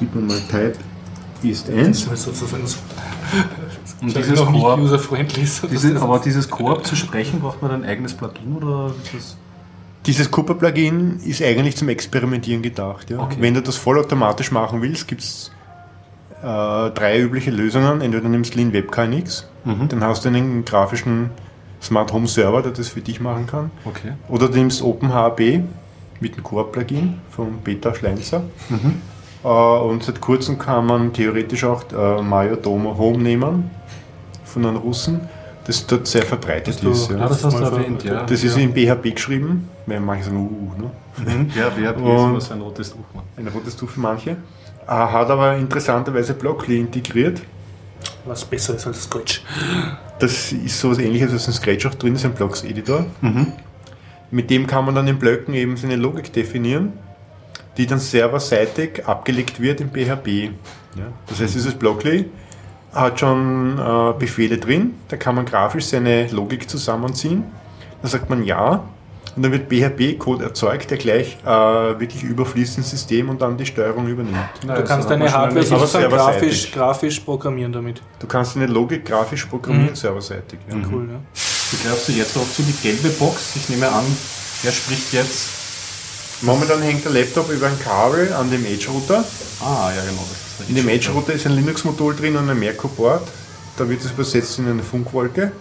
Gibt 0.00 0.14
man 0.14 0.26
mal 0.26 0.40
Type 0.50 0.72
ist 1.42 1.70
1. 1.70 2.04
Das 2.04 2.12
ist 2.18 2.24
sozusagen 2.24 2.66
so. 2.66 2.76
Und 4.02 4.14
dieses 4.16 4.38
noch 4.40 4.50
nicht 4.50 4.62
Koop, 4.62 4.78
user-friendly 4.80 5.42
ist. 5.42 5.62
diese, 5.70 6.00
aber 6.00 6.18
dieses 6.18 6.50
Koop 6.50 6.84
zu 6.86 6.96
sprechen, 6.96 7.40
braucht 7.40 7.62
man 7.62 7.70
ein 7.70 7.84
eigenes 7.84 8.12
Plugin 8.14 8.56
oder 8.56 8.92
ist 9.04 9.14
das? 9.14 9.36
Dieses 10.06 10.30
Cooper-Plugin 10.30 11.20
ist 11.24 11.42
eigentlich 11.42 11.76
zum 11.76 11.88
Experimentieren 11.90 12.62
gedacht. 12.62 13.10
Ja. 13.10 13.18
Okay. 13.20 13.36
Wenn 13.38 13.54
du 13.54 13.62
das 13.62 13.76
vollautomatisch 13.76 14.50
machen 14.50 14.80
willst, 14.82 15.06
gibt 15.08 15.20
es 15.20 15.50
äh, 16.42 16.44
drei 16.46 17.20
übliche 17.20 17.50
Lösungen. 17.50 18.00
Entweder 18.00 18.22
du 18.24 18.28
nimmst 18.30 18.54
Lean 18.54 18.72
WebKNX, 18.72 19.46
Mhm. 19.64 19.88
dann 19.88 20.02
hast 20.02 20.24
du 20.24 20.28
einen 20.30 20.64
grafischen 20.64 21.30
Smart 21.82 22.12
Home 22.14 22.26
Server, 22.26 22.62
der 22.62 22.72
das 22.72 22.88
für 22.88 23.02
dich 23.02 23.20
machen 23.20 23.46
kann. 23.46 23.70
Okay. 23.84 24.12
Oder 24.28 24.48
du 24.48 24.56
nimmst 24.58 24.80
OpenHB 24.82 25.60
mit 26.20 26.36
dem 26.36 26.42
Core-Plugin 26.42 27.18
von 27.30 27.58
Peter 27.62 27.94
Schleinzer. 27.94 28.42
Äh, 28.70 28.74
und 29.48 30.02
seit 30.02 30.20
kurzem 30.20 30.58
kann 30.58 30.86
man 30.86 31.12
theoretisch 31.12 31.64
auch 31.64 31.84
äh, 31.92 32.22
Mayo 32.22 32.56
Domo 32.56 32.96
Home 32.98 33.18
nehmen 33.18 33.70
von 34.44 34.66
einem 34.66 34.76
Russen, 34.76 35.20
das 35.66 35.86
dort 35.86 36.06
sehr 36.06 36.22
verbreitet 36.22 36.82
du- 36.82 36.90
ist. 36.90 37.10
Ah, 37.10 37.14
Ja. 37.14 37.28
das 37.28 37.44
hast 37.44 37.54
du 37.56 37.60
mal 37.60 37.70
ver- 37.70 37.76
erwähnt, 37.78 38.04
ja. 38.04 38.24
Das 38.24 38.42
ist 38.44 38.56
ja. 38.56 38.62
in 38.62 38.72
PHP 38.74 39.14
geschrieben, 39.14 39.68
weil 39.86 40.00
manche 40.00 40.24
sagen, 40.24 40.36
uh, 40.38 40.80
ne? 40.80 41.46
Ja, 41.56 41.70
wer 41.76 41.88
hat 41.90 41.96
Und- 41.98 42.34
was 42.36 42.50
ein 42.50 42.60
rotes 42.60 42.90
Tuch 42.90 42.98
ein 43.36 43.46
rotes 43.48 43.76
Tuch 43.76 43.88
für 43.90 44.00
manche. 44.00 44.30
Äh, 44.30 44.36
Hat 44.92 45.30
aber 45.30 45.56
interessanterweise 45.56 46.34
Blockly 46.34 46.78
integriert. 46.80 47.40
Was 48.24 48.44
besser 48.44 48.74
ist 48.74 48.86
als 48.86 49.04
Scratch. 49.04 49.42
Das 50.18 50.52
ist 50.52 50.78
sowas 50.80 50.98
ähnliches, 50.98 51.32
was 51.32 51.46
in 51.46 51.52
Scratch 51.54 51.86
auch 51.86 51.94
drin 51.94 52.14
ist, 52.14 52.24
ein 52.24 52.32
Blocks-Editor. 52.32 53.06
Mit 54.30 54.50
dem 54.50 54.66
kann 54.66 54.84
man 54.84 54.94
dann 54.94 55.06
in 55.08 55.18
Blöcken 55.18 55.54
eben 55.54 55.76
seine 55.76 55.96
Logik 55.96 56.32
definieren, 56.32 56.92
die 57.80 57.86
dann 57.86 57.98
serverseitig 57.98 59.06
abgelegt 59.06 59.58
wird 59.58 59.80
in 59.80 59.88
PHP. 59.90 60.50
Ja. 60.96 61.04
Das 61.28 61.40
heißt, 61.40 61.54
dieses 61.54 61.74
Blockly 61.74 62.28
hat 62.92 63.20
schon 63.20 63.78
äh, 63.78 64.12
Befehle 64.18 64.58
drin, 64.58 64.96
da 65.08 65.16
kann 65.16 65.34
man 65.34 65.46
grafisch 65.46 65.86
seine 65.86 66.26
Logik 66.28 66.68
zusammenziehen. 66.68 67.44
Da 68.02 68.08
sagt 68.08 68.28
man 68.28 68.44
ja 68.44 68.84
und 69.34 69.42
dann 69.42 69.52
wird 69.52 69.70
PHP-Code 69.70 70.44
erzeugt, 70.44 70.90
der 70.90 70.98
gleich 70.98 71.38
äh, 71.42 71.48
wirklich 71.48 72.22
überfließt 72.22 72.76
ins 72.78 72.90
System 72.90 73.30
und 73.30 73.40
dann 73.40 73.56
die 73.56 73.64
Steuerung 73.64 74.06
übernimmt. 74.08 74.36
Du 74.60 74.84
kannst 74.84 75.08
deine 75.08 75.32
Hardware 75.32 75.64
sozusagen 75.64 76.10
grafisch, 76.10 76.70
grafisch 76.72 77.20
programmieren 77.20 77.72
damit. 77.72 78.02
Du 78.18 78.26
kannst 78.26 78.56
deine 78.56 78.66
Logik 78.66 79.06
grafisch 79.06 79.46
programmieren, 79.46 79.92
Mhm. 79.92 79.96
serverseitig. 79.96 80.58
Ja. 80.68 80.76
Cool, 80.92 81.08
ja. 81.10 81.18
Du 82.06 82.12
jetzt 82.12 82.36
auch 82.36 82.50
zu 82.50 82.62
die 82.62 82.74
gelbe 82.82 83.08
Box? 83.10 83.54
Ich 83.56 83.70
nehme 83.70 83.88
an, 83.88 84.04
wer 84.62 84.72
spricht 84.72 85.14
jetzt? 85.14 85.59
Momentan 86.42 86.80
hängt 86.82 87.04
der 87.04 87.12
Laptop 87.12 87.50
über 87.50 87.66
ein 87.66 87.78
Kabel 87.80 88.32
an 88.32 88.50
dem 88.50 88.64
Edge-Router. 88.64 89.24
Ah, 89.62 89.90
ja, 89.94 90.02
genau. 90.02 90.22
Das 90.22 90.32
ist 90.32 90.60
der 90.60 90.68
In 90.70 90.74
dem 90.76 90.88
Edge-Router. 90.88 91.32
Ist 91.34 91.46
ein 91.46 91.52
Linux-Modul 91.52 92.16
drin 92.16 92.36
und 92.36 92.48
ein 92.48 92.58
Merkur-Board. 92.58 93.22
Da 93.76 93.88
wird 93.88 94.00
es 94.02 94.10
übersetzt 94.10 94.58
in 94.58 94.68
eine 94.68 94.82
Funkwolke. 94.82 95.52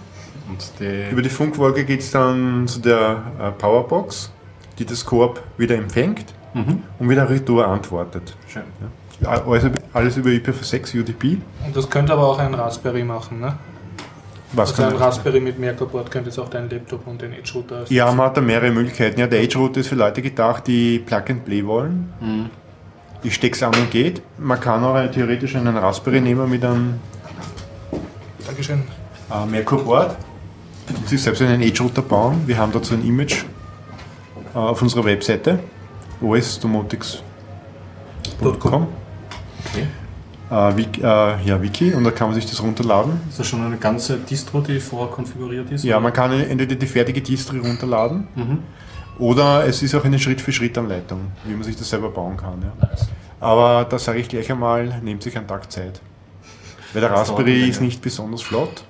Und 0.47 0.71
die, 0.79 1.09
Über 1.11 1.21
die 1.21 1.29
Funkwolke 1.29 1.83
geht 1.85 1.99
es 1.99 2.11
dann 2.11 2.67
zu 2.67 2.79
der 2.79 3.23
äh, 3.39 3.51
Powerbox, 3.51 4.31
die 4.79 4.85
das 4.85 5.05
Koop 5.05 5.41
wieder 5.57 5.75
empfängt 5.75 6.33
Mhm. 6.55 6.81
und 6.97 7.07
wieder 7.09 7.29
retour 7.29 7.67
antwortet. 7.67 8.35
Schön. 8.47 8.63
Also 9.23 9.69
alles 9.93 10.17
über 10.17 10.29
IPv6 10.31 10.99
UDP. 10.99 11.37
Und 11.63 11.75
das 11.77 11.87
könnte 11.89 12.11
aber 12.13 12.25
auch 12.27 12.39
ein 12.39 12.55
Raspberry 12.55 13.03
machen, 13.03 13.39
ne? 13.39 13.55
Was 14.53 14.79
Also 14.79 14.95
ein 14.95 15.01
Raspberry 15.01 15.39
mit 15.39 15.59
Merkur-Board 15.59 16.09
könnte 16.09 16.29
es 16.29 16.39
auch 16.39 16.49
dein 16.49 16.67
Laptop 16.69 17.05
und 17.05 17.21
den 17.21 17.33
Edge-Router 17.33 17.85
ja, 17.89 18.11
man 18.11 18.25
hat 18.27 18.37
da 18.37 18.41
mehrere 18.41 18.71
Möglichkeiten. 18.71 19.19
Ja, 19.19 19.27
der 19.27 19.41
Edge-Router 19.43 19.81
ist 19.81 19.87
für 19.87 19.95
Leute 19.95 20.21
gedacht, 20.23 20.65
die 20.67 20.97
Plug-and-Play 20.99 21.65
wollen. 21.65 22.11
Mhm. 22.19 22.49
Ich 23.21 23.35
steck's 23.35 23.61
an 23.61 23.75
und 23.75 23.91
geht. 23.91 24.21
Man 24.37 24.59
kann 24.59 24.83
auch 24.83 24.95
theoretisch 25.11 25.55
einen 25.55 25.77
Raspberry 25.77 26.19
nehmen 26.21 26.49
mit 26.49 26.63
einem 26.65 26.95
Dankeschön. 28.45 28.81
äh, 29.31 29.45
Merkur-Board 29.45 30.15
und 30.95 31.07
sich 31.07 31.21
selbst 31.21 31.41
einen 31.43 31.61
Edge-Router 31.61 32.01
bauen. 32.01 32.41
Wir 32.47 32.57
haben 32.57 32.71
dazu 32.71 32.95
ein 32.95 33.05
Image 33.05 33.43
äh, 34.55 34.57
auf 34.57 34.81
unserer 34.81 35.05
Webseite 35.05 35.59
osdomotics.com 36.21 38.87
Okay. 39.71 39.85
Äh, 40.51 40.77
Wiki, 40.77 41.01
äh, 41.01 41.05
ja, 41.45 41.61
Wiki 41.61 41.93
und 41.93 42.03
da 42.03 42.11
kann 42.11 42.27
man 42.29 42.35
sich 42.35 42.45
das 42.49 42.61
runterladen. 42.61 43.19
Ist 43.29 43.39
das 43.39 43.47
schon 43.47 43.63
eine 43.63 43.77
ganze 43.77 44.17
Distro, 44.17 44.61
die 44.61 44.79
vorkonfiguriert 44.79 45.71
ist? 45.71 45.83
Ja, 45.83 45.99
man 45.99 46.13
kann 46.13 46.31
entweder 46.31 46.75
die 46.75 46.87
fertige 46.87 47.21
Distri 47.21 47.59
runterladen 47.59 48.27
Mhm. 48.35 48.59
oder 49.19 49.65
es 49.65 49.81
ist 49.83 49.95
auch 49.95 50.03
eine 50.05 50.17
Schritt-für-Schritt-Anleitung, 50.19 51.19
wie 51.45 51.53
man 51.53 51.63
sich 51.63 51.75
das 51.75 51.89
selber 51.89 52.09
bauen 52.09 52.37
kann. 52.37 52.61
Ja. 52.61 52.87
Nice. 52.87 53.07
Aber 53.39 53.85
da 53.89 53.97
sage 53.99 54.19
ich 54.19 54.27
gleich 54.29 54.51
einmal, 54.51 54.99
nehmt 55.01 55.23
sich 55.23 55.37
einen 55.37 55.47
Tag 55.47 55.71
Zeit. 55.71 56.01
Weil 56.93 57.01
der 57.01 57.11
Das 57.11 57.19
Raspberry 57.29 57.69
ist 57.69 57.81
nicht 57.81 58.01
besonders 58.01 58.41
flott. 58.41 58.83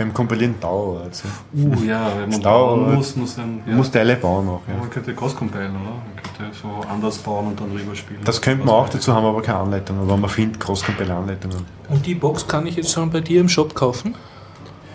Beim 0.00 0.14
Kompilieren 0.14 0.54
dauert 0.58 1.12
es. 1.12 1.24
Uh, 1.52 1.74
ja, 1.84 2.10
wenn 2.18 2.30
man 2.30 2.40
bauen 2.40 2.94
muss, 2.94 3.16
muss 3.16 3.36
dann. 3.36 3.58
Ja. 3.58 3.62
Man 3.66 3.76
muss 3.76 3.90
Teile 3.90 4.16
bauen 4.16 4.48
auch. 4.48 4.62
Ja. 4.66 4.78
Man 4.78 4.88
könnte 4.88 5.14
cross-compilen, 5.14 5.72
oder? 5.72 5.90
Man 5.90 6.36
könnte 6.38 6.56
so 6.56 6.68
anders 6.90 7.18
bauen 7.18 7.48
und 7.48 7.60
dann 7.60 7.70
rüberspielen. 7.70 8.24
Das 8.24 8.40
könnte 8.40 8.64
man 8.64 8.76
auch, 8.76 8.88
dazu 8.88 9.12
haben 9.12 9.24
wir 9.24 9.28
aber 9.28 9.42
keine 9.42 9.58
Anleitung. 9.58 10.00
Aber 10.00 10.16
man 10.16 10.30
findet 10.30 10.58
Cross-Compile-Anleitungen. 10.58 11.66
Und 11.90 12.06
die 12.06 12.14
Box 12.14 12.48
kann 12.48 12.66
ich 12.66 12.76
jetzt 12.76 12.92
schon 12.92 13.10
bei 13.10 13.20
dir 13.20 13.42
im 13.42 13.50
Shop 13.50 13.74
kaufen? 13.74 14.14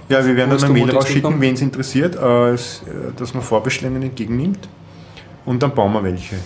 Ja, 0.09 0.25
wir 0.25 0.35
werden 0.35 0.49
dann 0.49 0.63
eine 0.63 0.73
Mail 0.73 0.89
rausschicken, 0.89 1.39
wen 1.39 1.53
es 1.53 1.61
interessiert, 1.61 2.15
äh, 2.15 2.53
äh, 2.55 2.57
dass 3.15 3.35
man 3.35 3.43
Vorbestellungen 3.43 4.01
entgegennimmt. 4.01 4.67
Und 5.45 5.61
dann 5.61 5.75
bauen 5.75 5.93
wir 5.93 6.03
welche. 6.03 6.37
Ja. 6.37 6.41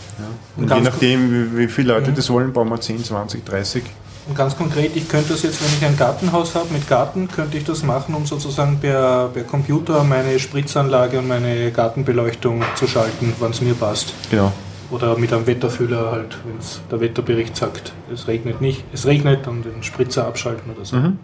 Und 0.58 0.69
Und 0.69 0.78
je 0.78 0.84
nachdem, 0.84 1.32
wie, 1.32 1.58
wie 1.60 1.67
viele 1.69 1.93
Leute 1.93 2.12
Mhm. 2.12 2.15
das 2.15 2.30
wollen, 2.30 2.52
bauen 2.52 2.67
wir 2.67 2.82
10, 2.82 3.06
20, 3.06 3.45
30. 3.45 3.84
Und 4.30 4.36
ganz 4.36 4.56
konkret, 4.56 4.96
ich 4.96 5.10
könnte 5.10 5.30
das 5.30 5.42
jetzt, 5.42 5.60
wenn 5.60 5.76
ich 5.76 5.84
ein 5.84 5.98
Gartenhaus 5.98 6.54
habe 6.54 6.72
mit 6.72 6.88
Garten, 6.88 7.28
könnte 7.28 7.58
ich 7.58 7.63
das 7.63 7.82
machen, 7.82 8.13
um 8.13 8.28
sozusagen 8.28 8.80
per, 8.80 9.30
per 9.34 9.44
Computer 9.44 10.04
meine 10.04 10.38
Spritzanlage 10.39 11.18
und 11.18 11.28
meine 11.28 11.72
Gartenbeleuchtung 11.72 12.62
zu 12.76 12.86
schalten, 12.88 13.34
wann 13.39 13.52
es 13.52 13.62
mir 13.62 13.74
passt. 13.74 14.13
Genau. 14.30 14.52
Oder 14.92 15.18
mit 15.18 15.34
einem 15.34 15.48
Wetterfühler 15.48 16.12
halt, 16.12 16.38
wenn 16.46 16.58
der 16.92 17.02
Wetterbericht 17.02 17.56
sagt, 17.56 17.92
es 18.13 18.28
regnet 18.28 18.62
nicht, 18.62 18.84
es 18.94 19.08
regnet, 19.08 19.48
dann 19.48 19.63
den 19.63 19.82
Spritzer 19.82 20.28
abschalten 20.28 20.72
oder 20.76 20.86
so. 20.86 20.98
Mhm. 20.98 21.18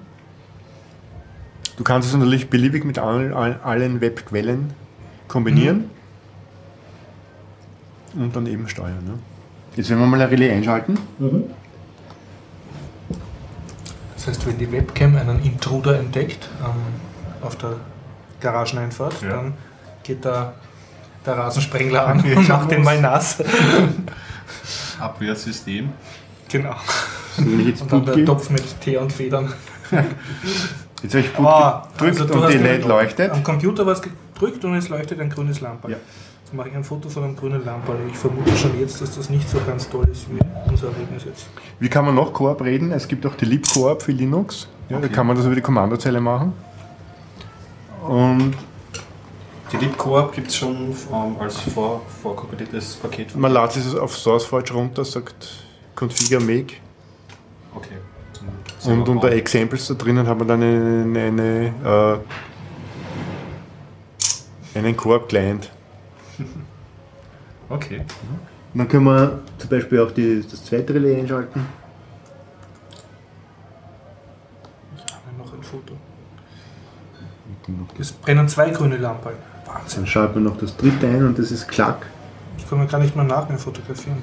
Du 1.78 1.84
kannst 1.84 2.10
es 2.10 2.16
natürlich 2.16 2.50
beliebig 2.50 2.86
mit 2.86 2.98
allen, 2.98 3.34
allen- 3.34 3.62
allen 3.64 4.02
Webquellen 4.02 4.74
kombinieren 5.28 5.92
und 8.16 8.36
dann 8.36 8.48
eben 8.48 8.68
steuern. 8.68 9.04
Ne? 9.06 9.14
Jetzt 9.76 9.90
werden 9.92 10.00
wir 10.00 10.08
mal 10.08 10.22
ein 10.22 10.30
Relais 10.30 10.52
einschalten. 10.52 10.98
Das 14.26 14.38
heißt, 14.38 14.48
wenn 14.48 14.58
die 14.58 14.72
Webcam 14.72 15.16
einen 15.18 15.44
Intruder 15.44 16.00
entdeckt 16.00 16.50
ähm, 16.64 16.72
auf 17.46 17.56
der 17.58 17.74
Garageneinfahrt, 18.42 19.22
Ja. 19.22 19.30
dann 19.30 19.54
geht 20.04 20.26
da 20.26 20.54
der 21.26 21.38
Rasensprengler 21.38 22.08
an 22.08 22.22
und 22.24 22.48
macht 22.50 22.72
den 22.72 22.84
mal 22.84 23.00
nass. 23.00 23.38
Abwehrsystem. 25.00 25.90
genau. 26.50 26.76
Und 27.38 27.92
dann 27.92 28.06
der 28.06 28.26
Topf 28.26 28.50
mit 28.50 28.64
Tee 28.82 28.98
und 28.98 29.12
Federn. 29.12 29.52
jetzt 31.04 31.14
habe 31.16 31.20
ich 31.26 31.34
Boot 31.34 31.46
Ah, 31.48 31.88
gedrückt 31.98 32.22
also 32.22 32.34
und 32.34 32.50
die 32.52 32.58
am- 32.58 32.64
LED 32.64 32.86
leuchtet. 32.86 33.32
Am 33.32 33.44
Computer 33.44 33.86
was 33.86 34.02
gedrückt 34.02 34.64
und 34.64 34.76
es 34.76 34.90
leuchtet 34.90 35.20
ein 35.20 35.30
grünes 35.30 35.60
Lampe. 35.62 35.92
Ja. 35.92 35.98
Jetzt 36.46 36.54
mache 36.54 36.70
ich 36.70 36.76
ein 36.76 36.84
Foto 36.84 37.10
von 37.10 37.24
einem 37.24 37.36
grünen 37.36 37.66
Lampe. 37.66 37.94
Ich 38.08 38.16
vermute 38.16 38.56
schon 38.56 38.80
jetzt, 38.80 39.02
dass 39.02 39.16
das 39.16 39.32
nicht 39.32 39.50
so 39.50 39.58
ganz 39.66 39.90
toll 39.90 40.08
ist 40.12 40.28
wie 40.30 40.38
unser 40.70 40.90
Ergebnis 40.90 41.24
jetzt. 41.26 41.48
Wie 41.80 41.90
kann 41.90 42.06
man 42.06 42.14
noch 42.14 42.32
Koop 42.34 42.62
reden? 42.62 42.92
Es 42.92 43.08
gibt 43.08 43.26
auch 43.26 43.34
die 43.34 43.46
Lib-Koop 43.46 44.04
für 44.04 44.12
Linux. 44.12 44.68
Ja, 44.88 45.00
Da 45.00 45.06
Okay. 45.06 45.16
kann 45.16 45.26
man 45.26 45.36
das 45.36 45.48
über 45.48 45.56
die 45.56 45.62
Kommandozeile 45.62 46.22
machen. 46.22 46.54
Und 48.08 48.54
Die 49.72 49.78
LibCoop 49.78 50.34
gibt 50.34 50.50
es 50.50 50.58
schon 50.58 50.76
ähm, 51.12 51.36
als 51.40 51.58
vor, 51.62 52.04
vorkompiliertes 52.22 52.98
Paket. 52.98 53.36
man 53.36 53.52
lädt 53.52 53.76
es 53.78 53.96
auf 53.96 54.16
SourceForge 54.16 54.72
runter, 54.74 55.04
sagt 55.04 55.66
configure 55.96 56.40
make 56.40 56.76
Okay. 57.76 57.96
Und 58.86 59.10
unter 59.10 59.30
bauen. 59.30 59.40
Examples 59.40 59.88
da 59.88 59.96
drinnen 59.96 60.28
hat 60.28 60.38
man 60.38 60.48
dann 60.48 60.62
eine, 60.62 61.20
eine, 61.20 62.22
äh, 64.76 64.78
einen 64.78 64.96
Koop-Client. 64.96 65.72
Okay. 67.70 68.02
Dann 68.76 68.88
können 68.88 69.06
wir 69.06 69.40
zum 69.58 69.70
Beispiel 69.72 70.00
auch 70.00 70.12
die, 70.12 70.44
das 70.48 70.64
zweite 70.66 70.94
Relais 70.94 71.20
einschalten. 71.20 71.66
Noch 75.38 75.54
ein 75.54 75.64
Foto. 75.64 75.94
Es 78.00 78.12
brennen 78.12 78.48
zwei 78.48 78.70
grüne 78.70 78.98
Lampen. 78.98 79.32
Wahnsinn. 79.66 80.02
Dann 80.02 80.08
schalten 80.08 80.36
wir 80.36 80.42
noch 80.52 80.58
das 80.58 80.78
dritte 80.78 81.08
ein 81.08 81.26
und 81.26 81.40
das 81.40 81.52
ist 81.52 81.68
Klack. 81.68 82.06
Ich 82.58 82.70
kann 82.70 82.80
mir 82.80 82.86
gar 82.88 83.00
nicht 83.00 83.16
mehr 83.16 83.26
nach 83.26 83.50
mir 83.50 83.58
fotografieren. 83.58 84.18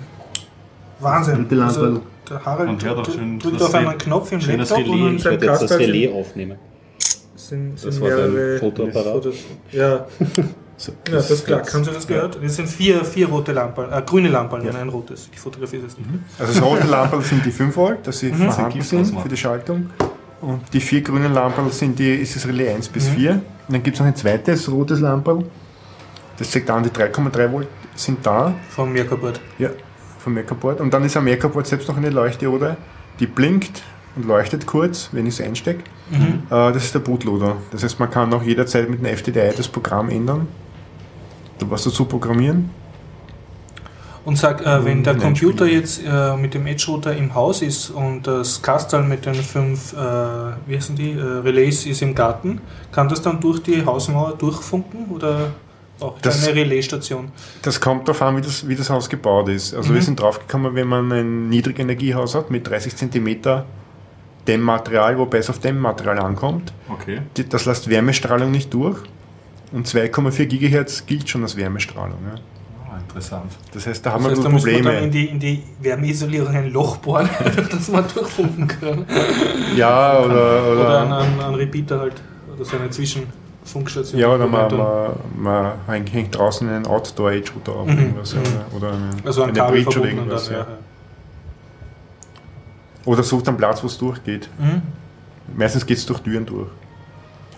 Wahnsinn. 1.00 1.36
Dritte 1.38 1.54
Lampe. 1.56 1.80
Also, 1.80 2.02
der 2.30 2.44
Harald 2.44 2.68
Und 2.68 2.84
hört 2.84 2.98
auch 2.98 3.02
drückt- 3.02 3.18
schön 3.18 3.38
drückt 3.40 3.60
das 3.60 3.68
auf 3.68 3.74
einen 3.74 3.88
Re- 3.88 3.96
Knopf 3.98 4.30
im 4.32 4.38
Laptop 4.40 4.78
und 4.78 4.84
Relais. 4.86 5.08
in 5.10 5.16
Ich 5.16 5.24
werde 5.24 5.46
jetzt 5.46 5.62
das 5.62 5.78
Relais 5.78 6.12
aufnehmen. 6.12 6.58
sind, 7.34 7.74
Das 7.74 7.82
sind 7.94 8.00
war 8.00 8.10
dein 8.10 8.58
Fotoapparat. 8.60 9.12
Fotos. 9.14 9.34
Ja, 9.72 10.06
ja, 10.88 10.94
das 11.12 11.30
ist 11.30 11.46
klar. 11.46 11.62
Haben 11.72 11.84
Sie 11.84 11.90
das 11.90 12.06
gehört? 12.06 12.38
Es 12.42 12.56
sind 12.56 12.68
vier, 12.68 13.04
vier 13.04 13.28
rote 13.28 13.52
Lampen, 13.52 13.92
äh, 13.92 14.02
grüne 14.02 14.28
Lampen 14.28 14.60
und 14.60 14.74
ein 14.74 14.88
rotes. 14.88 15.28
Ich 15.32 15.38
fotografiere 15.38 15.82
das 15.82 15.96
nicht. 15.96 16.08
Also 16.38 16.52
das 16.52 16.62
rote 16.62 16.86
Lampen 16.86 17.22
sind 17.22 17.44
die 17.44 17.50
5 17.50 17.76
Volt, 17.76 18.06
dass 18.06 18.18
sie 18.18 18.32
vorhanden 18.32 18.72
Gibt 18.72 18.84
sind 18.84 19.20
für 19.20 19.28
die 19.28 19.36
Schaltung. 19.36 19.90
Und 20.40 20.60
die 20.72 20.80
vier 20.80 21.02
grünen 21.02 21.32
Lampen 21.32 21.70
sind 21.70 21.98
die, 21.98 22.14
ist 22.16 22.34
das 22.34 22.46
Relais 22.46 22.74
1 22.74 22.88
bis 22.88 23.08
4. 23.08 23.32
Und 23.32 23.42
dann 23.68 23.82
gibt 23.82 23.94
es 23.96 24.00
noch 24.00 24.06
ein 24.08 24.16
zweites 24.16 24.70
rotes 24.70 25.00
Lampen. 25.00 25.44
Das 26.36 26.50
zeigt 26.50 26.68
an, 26.70 26.82
die 26.82 26.90
3,3 26.90 27.52
Volt 27.52 27.68
sind 27.94 28.26
da. 28.26 28.54
Vom 28.70 28.92
Merkabord. 28.92 29.40
Ja, 29.58 29.70
vom 30.18 30.34
Merkabord. 30.34 30.80
Und 30.80 30.92
dann 30.92 31.04
ist 31.04 31.16
am 31.16 31.24
Merkabord 31.24 31.66
selbst 31.66 31.88
noch 31.88 31.96
eine 31.96 32.10
Leuchte, 32.10 32.50
oder? 32.50 32.76
Die 33.20 33.26
blinkt 33.26 33.82
und 34.16 34.26
leuchtet 34.26 34.66
kurz, 34.66 35.10
wenn 35.12 35.26
ich 35.26 35.38
es 35.38 35.46
einstecke. 35.46 35.84
Äh, 36.12 36.72
das 36.72 36.84
ist 36.84 36.94
der 36.94 37.00
Bootloader. 37.00 37.56
Das 37.70 37.82
heißt, 37.84 38.00
man 38.00 38.10
kann 38.10 38.32
auch 38.34 38.42
jederzeit 38.42 38.88
mit 38.90 39.04
einem 39.04 39.16
FTDI 39.16 39.52
das 39.56 39.68
Programm 39.68 40.10
ändern, 40.10 40.48
was 41.70 41.84
dazu 41.84 42.04
programmieren. 42.04 42.70
Und 44.24 44.38
sag, 44.38 44.64
äh, 44.64 44.84
wenn 44.84 45.02
der 45.02 45.16
Computer 45.16 45.66
jetzt 45.66 46.00
äh, 46.06 46.36
mit 46.36 46.54
dem 46.54 46.64
Edge-Router 46.68 47.16
im 47.16 47.34
Haus 47.34 47.60
ist 47.60 47.90
und 47.90 48.24
das 48.24 48.62
Kastal 48.62 49.02
mit 49.02 49.26
den 49.26 49.34
fünf, 49.34 49.92
äh, 49.94 49.96
wie 50.66 50.76
heißen 50.76 50.94
die, 50.94 51.10
äh, 51.10 51.20
Relays 51.42 51.86
ist 51.86 52.02
im 52.02 52.14
Garten, 52.14 52.60
kann 52.92 53.08
das 53.08 53.20
dann 53.20 53.40
durch 53.40 53.60
die 53.64 53.84
Hausmauer 53.84 54.34
durchfunken 54.38 55.06
oder 55.10 55.50
auch 55.98 56.20
Das- 56.22 56.46
eine 56.46 56.54
Relaisstation? 56.54 57.32
Das 57.62 57.80
kommt 57.80 58.06
darauf 58.06 58.22
an, 58.22 58.36
wie 58.36 58.42
das, 58.42 58.68
wie 58.68 58.76
das 58.76 58.90
Haus 58.90 59.08
gebaut 59.08 59.48
ist. 59.48 59.74
Also 59.74 59.88
wir 59.88 59.96
Mhm. 60.00 60.04
sind 60.04 60.20
draufgekommen, 60.20 60.72
wenn 60.76 60.86
man 60.86 61.10
ein 61.10 61.48
Niedrigenergiehaus 61.48 62.36
hat 62.36 62.48
mit 62.48 62.68
30 62.68 62.94
cm 62.94 63.64
Dämmmaterial, 64.46 65.18
wobei 65.18 65.38
es 65.38 65.50
auf 65.50 65.58
Dämmmaterial 65.58 66.18
ankommt, 66.20 66.72
Okay. 66.88 67.22
das 67.48 67.64
lässt 67.64 67.88
Wärmestrahlung 67.90 68.50
nicht 68.52 68.72
durch. 68.74 68.98
Und 69.72 69.86
2,4 69.86 70.46
GHz 70.46 71.06
gilt 71.06 71.28
schon 71.28 71.42
als 71.42 71.56
Wärmestrahlung. 71.56 72.18
Ja. 72.26 72.40
Ah, 72.94 72.98
interessant. 72.98 73.52
Das 73.72 73.86
heißt, 73.86 74.04
da 74.04 74.12
haben 74.12 74.24
Das 74.24 74.32
heißt, 74.32 74.40
wir 74.40 74.44
da 74.44 74.48
nur 74.50 74.54
müssen 74.60 74.66
wir 74.66 74.82
dann 74.82 74.94
in 74.94 75.00
Probleme. 75.00 75.10
die, 75.10 75.24
in 75.26 75.38
die 75.40 75.62
Wärmeisolierung 75.80 76.54
ein 76.54 76.70
Loch 76.72 76.98
bohren, 76.98 77.28
dass 77.70 77.88
man 77.88 78.04
durchfunken 78.12 78.68
kann. 78.68 79.06
Ja, 79.74 80.18
oder, 80.20 80.26
Oder 80.34 80.72
oder, 80.72 81.00
einen, 81.02 81.12
einen, 81.12 81.40
einen 81.40 81.54
Repeater 81.54 82.00
halt, 82.00 82.20
oder 82.54 82.64
so 82.66 82.76
eine 82.76 82.90
Zwischenfunkstation. 82.90 84.20
ja, 84.20 84.28
oder 84.34 84.46
man, 84.46 84.68
dann- 84.68 85.12
man, 85.38 85.72
man 85.86 86.06
hängt 86.06 86.36
draußen 86.36 86.68
einen 86.68 86.86
Outdoor-Edge-Router 86.86 87.72
auf. 87.72 87.86
Mhm, 87.88 87.98
irgendwas, 87.98 88.34
mhm. 88.34 88.40
Oder, 88.76 88.76
oder 88.76 88.92
eine, 88.92 89.10
also 89.24 89.42
ein 89.42 89.48
eine 89.50 89.58
Kabel 89.58 89.82
Bridge 89.84 89.98
oder 90.00 90.08
irgendwas. 90.10 90.44
dann, 90.46 90.54
ja. 90.54 90.60
ja. 90.60 90.66
Oder 93.04 93.22
sucht 93.22 93.48
einen 93.48 93.56
Platz, 93.56 93.82
wo 93.82 93.86
es 93.86 93.98
durchgeht. 93.98 94.48
Mhm. 94.58 94.82
Meistens 95.56 95.84
geht 95.86 95.96
es 95.96 96.06
durch 96.06 96.20
Türen 96.20 96.46
durch. 96.46 96.68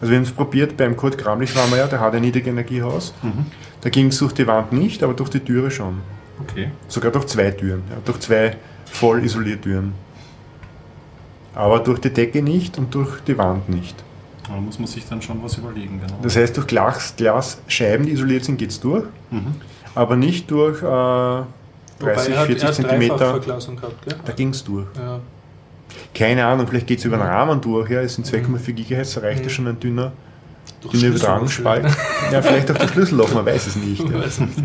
Also 0.05 0.11
wir 0.11 0.19
haben 0.19 0.25
es 0.25 0.33
probiert, 0.33 0.77
beim 0.77 0.99
Kurt 0.99 1.17
Kramlich 1.17 1.57
waren 1.57 1.71
wir 1.71 1.79
ja, 1.79 1.87
der 1.87 1.99
hat 1.99 2.15
ein 2.15 2.21
Niedrigenergiehaus. 2.21 3.15
Mhm. 3.23 3.47
Da 3.81 3.89
ging 3.89 4.09
es 4.09 4.19
durch 4.19 4.35
die 4.35 4.47
Wand 4.47 4.71
nicht, 4.71 5.03
aber 5.03 5.15
durch 5.15 5.31
die 5.31 5.41
Türe 5.41 5.71
schon. 5.71 6.03
Okay. 6.43 6.73
Sogar 6.89 7.11
durch 7.11 7.25
zwei 7.25 7.51
Türen, 7.53 7.85
ja, 7.89 7.97
durch 8.05 8.21
zwei 8.21 8.55
voll 8.85 9.25
Isoliertüren. 9.25 9.95
Aber 11.55 11.79
durch 11.79 12.01
die 12.01 12.11
Decke 12.11 12.43
nicht 12.43 12.77
und 12.77 12.95
durch 12.95 13.23
die 13.23 13.39
Wand 13.39 13.71
nicht. 13.71 13.97
Da 14.47 14.53
muss 14.57 14.79
man 14.79 14.89
sich 14.89 15.09
dann 15.09 15.23
schon 15.23 15.43
was 15.43 15.57
überlegen, 15.57 15.99
genau. 15.99 16.19
Das 16.21 16.37
heißt, 16.37 16.55
durch 16.55 16.67
Glas, 16.67 17.15
Glasscheiben, 17.17 18.05
die 18.05 18.13
isoliert 18.13 18.45
sind, 18.45 18.59
geht 18.59 18.73
es 18.73 18.81
durch, 18.81 19.07
mhm. 19.31 19.55
aber 19.95 20.17
nicht 20.17 20.51
durch 20.51 20.83
äh, 20.83 20.85
30, 20.85 21.49
Wobei 21.99 22.11
er 22.11 22.19
hat, 22.19 22.29
er 22.29 22.45
40 22.45 22.65
hat 22.65 22.75
Zentimeter. 22.75 23.41
Gehabt, 23.41 24.05
gell? 24.05 24.17
Da 24.23 24.33
ging 24.35 24.51
es 24.51 24.63
durch. 24.63 24.87
Ja. 24.99 25.21
Keine 26.15 26.45
Ahnung, 26.47 26.67
vielleicht 26.67 26.87
geht 26.87 26.99
es 26.99 27.05
über 27.05 27.17
den 27.17 27.27
Rahmen 27.27 27.61
durch. 27.61 27.91
Ja, 27.91 28.01
es 28.01 28.15
sind 28.15 28.27
2,4 28.27 28.73
GHz, 28.73 29.15
da 29.15 29.21
reicht 29.23 29.41
ja 29.41 29.47
Mhm. 29.47 29.51
schon 29.51 29.67
ein 29.69 29.81
dünner, 29.81 30.13
dünner 30.93 31.05
Übertragungsspalt. 31.09 31.87
ja, 32.33 32.43
vielleicht 32.43 32.71
auch 32.71 32.77
durch 32.79 32.91
Schlüsselloch, 32.91 33.33
man 33.35 33.47
weiß 33.47 33.67
es 33.67 33.77
nicht. 33.77 34.03
vielleicht. 34.07 34.15
Ja. 34.15 34.25
Weiß 34.25 34.41
nicht, 34.41 34.59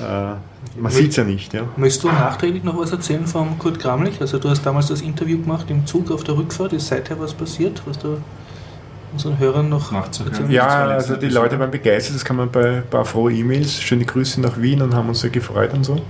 ja. 0.00 0.32
Äh, 0.32 0.36
man 0.80 0.92
sieht 0.92 1.10
es 1.10 1.16
ja 1.16 1.24
nicht. 1.24 1.52
Ja. 1.52 1.62
Möchtest 1.76 2.04
du 2.04 2.08
nachträglich 2.08 2.62
noch 2.62 2.78
was 2.78 2.92
erzählen 2.92 3.26
vom 3.26 3.58
Kurt 3.58 3.80
Kramlich? 3.80 4.20
Also 4.20 4.38
du 4.38 4.48
hast 4.48 4.64
damals 4.64 4.86
das 4.86 5.00
Interview 5.00 5.40
gemacht 5.40 5.66
im 5.70 5.86
Zug 5.86 6.10
auf 6.12 6.22
der 6.22 6.36
Rückfahrt. 6.36 6.72
Ist 6.72 6.86
seither 6.86 7.18
was 7.18 7.34
passiert, 7.34 7.82
was 7.84 7.98
du 7.98 8.18
unseren 9.12 9.38
Hörern 9.38 9.68
noch 9.68 9.90
Nachzuhören. 9.90 10.32
erzählen 10.34 10.50
Ja, 10.52 10.86
Das 10.94 11.08
also 11.10 11.16
die 11.20 11.28
Leute 11.30 11.58
waren 11.58 11.70
begeistert, 11.70 12.14
das 12.14 12.24
kann 12.24 12.36
man 12.36 12.50
bei 12.50 12.76
ein 12.76 12.86
paar 12.88 13.04
frohe 13.06 13.32
E-Mails, 13.32 13.80
schöne 13.80 14.04
Grüße 14.04 14.40
nach 14.40 14.60
Wien 14.60 14.82
und 14.82 14.94
haben 14.94 15.08
uns 15.08 15.20
sehr 15.20 15.30
gefreut 15.30 15.72
und 15.72 15.82
so. 15.84 16.00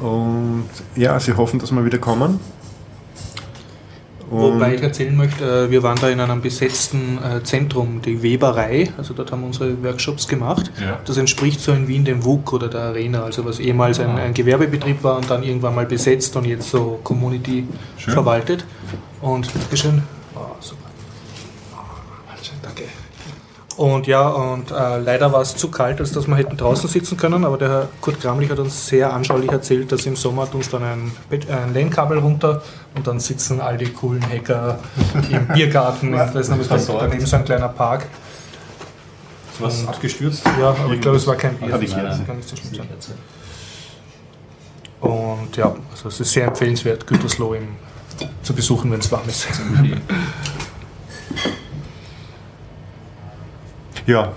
Und 0.00 0.68
ja, 0.96 1.18
sie 1.18 1.36
hoffen, 1.36 1.58
dass 1.58 1.72
wir 1.72 1.84
wieder 1.84 1.98
kommen. 1.98 2.40
Und 4.30 4.40
Wobei 4.40 4.74
ich 4.74 4.82
erzählen 4.82 5.16
möchte, 5.16 5.44
äh, 5.44 5.70
wir 5.70 5.82
waren 5.82 5.96
da 5.98 6.08
in 6.10 6.20
einem 6.20 6.42
besetzten 6.42 7.18
äh, 7.18 7.42
Zentrum, 7.42 8.02
die 8.02 8.22
Weberei, 8.22 8.90
also 8.98 9.14
dort 9.14 9.32
haben 9.32 9.40
wir 9.40 9.46
unsere 9.46 9.82
Workshops 9.82 10.28
gemacht. 10.28 10.70
Ja. 10.78 10.98
Das 11.06 11.16
entspricht 11.16 11.60
so 11.60 11.72
in 11.72 11.88
Wien 11.88 12.04
dem 12.04 12.24
WUK 12.24 12.52
oder 12.52 12.68
der 12.68 12.80
Arena, 12.82 13.22
also 13.22 13.46
was 13.46 13.58
ehemals 13.58 14.00
ein, 14.00 14.10
ein 14.10 14.34
Gewerbebetrieb 14.34 15.02
war 15.02 15.16
und 15.16 15.30
dann 15.30 15.42
irgendwann 15.42 15.74
mal 15.74 15.86
besetzt 15.86 16.36
und 16.36 16.44
jetzt 16.44 16.68
so 16.68 17.00
Community 17.02 17.66
Schön. 17.96 18.12
verwaltet. 18.12 18.66
Und 19.22 19.48
Dankeschön. 19.54 20.02
Oh, 20.34 20.40
super. 20.60 20.87
Und 23.78 24.08
ja, 24.08 24.26
und 24.28 24.72
äh, 24.72 24.98
leider 24.98 25.32
war 25.32 25.40
es 25.40 25.54
zu 25.54 25.70
kalt, 25.70 26.00
als 26.00 26.10
dass 26.10 26.26
wir 26.26 26.34
hätten 26.34 26.56
draußen 26.56 26.90
sitzen 26.90 27.16
können, 27.16 27.44
aber 27.44 27.56
der 27.58 27.68
Herr 27.68 27.88
Kurt 28.00 28.20
Kramlich 28.20 28.50
hat 28.50 28.58
uns 28.58 28.88
sehr 28.88 29.12
anschaulich 29.12 29.52
erzählt, 29.52 29.92
dass 29.92 30.04
im 30.04 30.16
Sommer 30.16 30.42
hat 30.42 30.54
uns 30.56 30.68
dann 30.68 30.82
ein, 30.82 31.12
ein 31.30 31.72
LAN-Kabel 31.72 32.18
runter 32.18 32.60
und 32.96 33.06
dann 33.06 33.20
sitzen 33.20 33.60
all 33.60 33.78
die 33.78 33.92
coolen 33.92 34.20
Hacker 34.28 34.80
im 35.30 35.46
Biergarten, 35.54 36.12
ich 36.12 36.18
weiß 36.18 36.34
nicht, 36.34 36.34
was 36.34 36.48
das 36.48 36.58
ist, 36.58 36.66
Versorgt. 36.66 37.02
daneben 37.02 37.24
so 37.24 37.36
ein 37.36 37.44
kleiner 37.44 37.68
Park. 37.68 38.06
Ist 39.52 39.60
was 39.60 39.86
abgestürzt? 39.86 40.42
Ja, 40.58 40.70
aber 40.70 40.94
ich 40.94 41.00
glaube, 41.00 41.18
es 41.18 41.26
war 41.28 41.36
kein 41.36 41.54
Bier. 41.54 41.72
Ah, 41.72 41.78
die 41.78 41.86
das 41.86 41.94
Kerze. 41.94 42.24
kann 42.24 42.36
nicht 42.36 42.48
so 42.48 42.56
schlimm 42.56 42.74
sein. 42.74 42.88
Und 45.00 45.56
ja, 45.56 45.76
also 45.92 46.08
es 46.08 46.18
ist 46.18 46.32
sehr 46.32 46.48
empfehlenswert, 46.48 47.06
Gütersloh 47.06 47.54
im, 47.54 47.68
zu 48.42 48.52
besuchen, 48.54 48.90
wenn 48.90 48.98
es 48.98 49.12
warm 49.12 49.28
ist. 49.28 49.46
ja. 54.08 54.32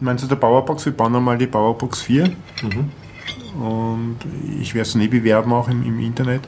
Meinst 0.00 0.24
du 0.24 0.28
der 0.28 0.36
Powerbox? 0.36 0.84
Wir 0.84 0.92
bauen 0.92 1.14
einmal 1.16 1.38
die 1.38 1.46
Powerbox 1.46 2.02
4 2.02 2.30
Mhm. 2.62 3.62
und 3.62 4.16
ich 4.60 4.74
werde 4.74 4.88
es 4.88 4.94
nie 4.94 5.08
bewerben, 5.08 5.52
auch 5.52 5.68
im, 5.68 5.82
im 5.84 5.98
Internet. 6.00 6.42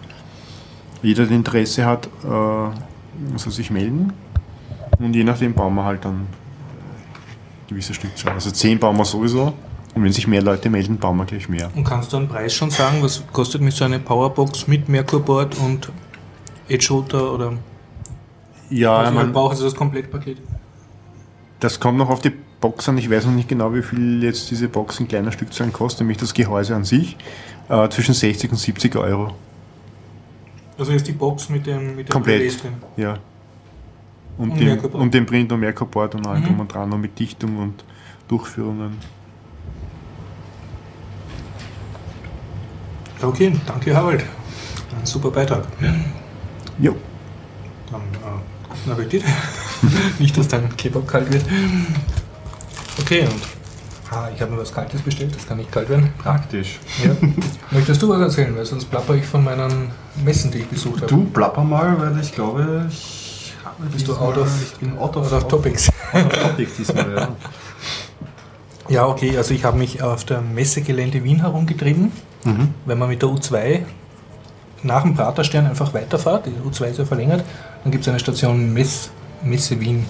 Jeder, 1.02 1.26
der 1.26 1.36
Interesse 1.36 1.86
hat, 1.86 2.06
äh, 2.24 3.38
soll 3.38 3.52
sich 3.52 3.70
melden 3.70 4.12
und 4.98 5.14
je 5.14 5.24
nachdem 5.24 5.54
bauen 5.54 5.74
wir 5.74 5.84
halt 5.84 6.04
dann 6.04 6.26
äh, 6.26 7.68
gewisse 7.70 7.94
Stückzahl. 7.94 8.32
Also 8.34 8.50
10 8.50 8.78
bauen 8.78 8.96
wir 8.96 9.04
sowieso 9.04 9.52
und 9.94 10.04
wenn 10.04 10.12
sich 10.12 10.26
mehr 10.26 10.42
Leute 10.42 10.68
melden, 10.68 10.98
bauen 10.98 11.16
wir 11.16 11.24
gleich 11.24 11.48
mehr. 11.48 11.70
Und 11.74 11.84
kannst 11.84 12.12
du 12.12 12.16
einen 12.18 12.28
Preis 12.28 12.52
schon 12.52 12.70
sagen, 12.70 12.98
was 13.02 13.22
kostet 13.32 13.62
mich 13.62 13.74
so 13.74 13.84
eine 13.84 13.98
Powerbox 14.00 14.66
mit 14.66 14.88
Merkur-Board 14.88 15.58
und 15.60 15.90
Edge-Router 16.68 17.32
oder 17.32 17.52
Ja, 18.70 19.02
was 19.02 19.08
ich 19.10 19.14
man, 19.14 19.32
brauche, 19.32 19.50
also 19.50 19.64
das 19.64 19.74
Komplettpaket? 19.74 20.38
Das 21.60 21.80
kommt 21.80 21.98
noch 21.98 22.10
auf 22.10 22.20
die 22.20 22.32
Box 22.60 22.88
an. 22.88 22.98
Ich 22.98 23.10
weiß 23.10 23.26
noch 23.26 23.32
nicht 23.32 23.48
genau, 23.48 23.72
wie 23.74 23.82
viel 23.82 24.22
jetzt 24.22 24.50
diese 24.50 24.68
Box 24.68 25.00
in 25.00 25.08
kleiner 25.08 25.32
Stückzahlen 25.32 25.72
kostet, 25.72 26.00
nämlich 26.02 26.18
das 26.18 26.34
Gehäuse 26.34 26.74
an 26.74 26.84
sich. 26.84 27.16
Äh, 27.68 27.88
zwischen 27.88 28.14
60 28.14 28.50
und 28.52 28.58
70 28.58 28.94
Euro. 28.96 29.34
Also 30.78 30.92
ist 30.92 31.06
die 31.06 31.12
Box 31.12 31.48
mit 31.48 31.66
dem, 31.66 31.96
mit 31.96 32.08
dem 32.08 32.12
Komplett. 32.12 32.40
Relais 32.40 32.58
drin. 32.60 32.74
Ja. 32.96 33.18
Und, 34.38 34.50
Und 34.50 34.60
dem, 34.60 34.78
und 34.78 35.14
dem 35.14 35.24
Print- 35.26 35.50
und 35.50 35.60
Merkurboard 35.60 36.14
und 36.14 36.26
allem 36.26 36.42
Mhm. 36.42 36.46
drum 36.46 36.60
und 36.60 36.72
dran 36.74 36.92
und 36.92 37.00
mit 37.00 37.18
Dichtung 37.18 37.56
und 37.58 37.84
Durchführungen. 38.28 38.98
Okay, 43.22 43.52
danke 43.66 43.96
Harald. 43.96 44.22
Ein 44.98 45.06
super 45.06 45.30
Beitrag. 45.30 45.64
Jo. 46.78 46.94
Dann 47.90 48.00
äh, 48.02 48.25
guten 48.86 48.92
Appetit. 48.92 49.24
Nicht, 50.18 50.36
dass 50.36 50.48
dein 50.48 50.74
Kebab 50.76 51.08
kalt 51.08 51.32
wird. 51.32 51.44
Okay, 53.00 53.22
und 53.22 53.42
ah, 54.10 54.28
ich 54.34 54.40
habe 54.40 54.52
mir 54.52 54.58
was 54.58 54.72
Kaltes 54.72 55.02
bestellt, 55.02 55.34
das 55.34 55.46
kann 55.46 55.58
nicht 55.58 55.70
kalt 55.70 55.88
werden. 55.88 56.12
Praktisch. 56.18 56.78
Ja. 57.04 57.10
Möchtest 57.70 58.00
du 58.00 58.08
was 58.08 58.20
erzählen? 58.20 58.56
Weil 58.56 58.64
sonst 58.64 58.86
plapper 58.86 59.14
ich 59.14 59.26
von 59.26 59.44
meinen 59.44 59.90
Messen, 60.24 60.50
die 60.50 60.58
ich 60.58 60.68
besucht 60.68 61.02
habe. 61.02 61.06
Du 61.06 61.24
plapper 61.26 61.62
mal, 61.62 62.00
weil 62.00 62.18
ich 62.20 62.32
glaube, 62.32 62.86
ich 62.88 63.52
habe 63.64 63.86
Bist 63.90 64.08
du 64.08 64.14
out 64.16 64.38
of, 64.38 64.48
ich 64.62 64.78
bin 64.78 64.96
out 64.98 65.16
of, 65.16 65.32
out 65.32 65.42
of 65.42 65.48
topics? 65.48 65.90
Out 66.12 66.24
of 66.24 66.42
topic 66.42 66.68
diesmal, 66.78 67.14
ja. 67.14 67.28
Ja, 68.88 69.06
okay, 69.06 69.36
also 69.36 69.52
ich 69.52 69.64
habe 69.64 69.76
mich 69.76 70.00
auf 70.00 70.24
der 70.24 70.40
Messegelände 70.40 71.24
Wien 71.24 71.40
herumgetrieben. 71.40 72.12
Mhm. 72.44 72.74
Wenn 72.84 72.98
man 72.98 73.08
mit 73.08 73.20
der 73.20 73.28
U2 73.28 73.80
nach 74.84 75.02
dem 75.02 75.14
Praterstern 75.14 75.66
einfach 75.66 75.92
weiterfährt, 75.92 76.46
die 76.46 76.52
U2 76.52 76.84
ist 76.86 76.98
ja 76.98 77.04
verlängert, 77.04 77.44
dann 77.86 77.92
gibt 77.92 78.02
es 78.02 78.08
eine 78.08 78.18
Station 78.18 78.72
Mess, 78.72 79.10
Messe 79.44 79.80
Wien. 79.80 80.04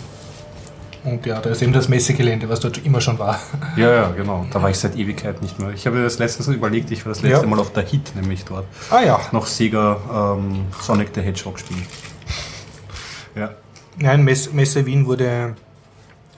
Und 1.05 1.27
ja, 1.27 1.41
da 1.41 1.51
ist 1.51 1.61
eben 1.61 1.75
das 1.75 1.91
Messegelände, 1.91 2.49
was 2.49 2.59
dort 2.61 2.79
immer 2.87 3.03
schon 3.03 3.19
war. 3.19 3.39
Ja, 3.77 3.93
ja, 3.93 4.11
genau. 4.13 4.47
Da 4.51 4.63
war 4.63 4.71
ich 4.71 4.79
seit 4.79 4.97
Ewigkeit 4.97 5.43
nicht 5.43 5.59
mehr. 5.59 5.73
Ich 5.75 5.87
habe 5.87 6.03
das 6.03 6.19
letztens 6.19 6.49
überlegt, 6.49 6.91
ich 6.91 7.05
war 7.05 7.13
das 7.13 7.21
letzte 7.21 7.43
Ja. 7.45 7.47
Mal 7.51 7.61
auf 7.61 7.75
der 7.75 7.85
Hit, 7.85 8.17
nämlich 8.17 8.47
dort. 8.47 8.65
Ah 8.89 9.03
ja. 9.03 9.21
Noch 9.33 9.47
Sega 9.47 9.99
ähm, 10.39 10.65
Sonic 10.81 11.11
the 11.15 11.21
Hedgehog 11.21 11.59
spielen. 11.59 11.83
Ja. 13.37 13.51
Nein, 13.99 14.25
Mess, 14.25 14.51
Messe 14.55 14.87
Wien 14.87 15.05
wurde 15.05 15.55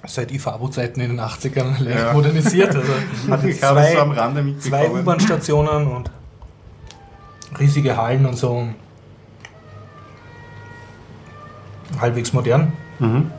seit 0.04 0.32
IFABO-Zeiten 0.32 1.00
in 1.00 1.10
den 1.10 1.20
80ern 1.20 1.80
leicht 1.80 1.96
Ja. 2.00 2.12
modernisiert. 2.14 2.74
Also 2.74 2.92
hat 3.30 3.44
jetzt 3.44 3.54
Ich 3.54 3.60
zwei, 3.60 3.92
so 3.92 3.98
am 4.00 4.10
Rande 4.10 4.58
zwei. 4.58 4.90
U-Bahn-Stationen 4.90 5.86
und 5.86 6.10
riesige 7.60 7.96
Hallen 7.96 8.26
und 8.26 8.36
so. 8.36 8.66
Halbwegs 12.00 12.32
modern. 12.32 12.72
Mhm. 12.98 13.30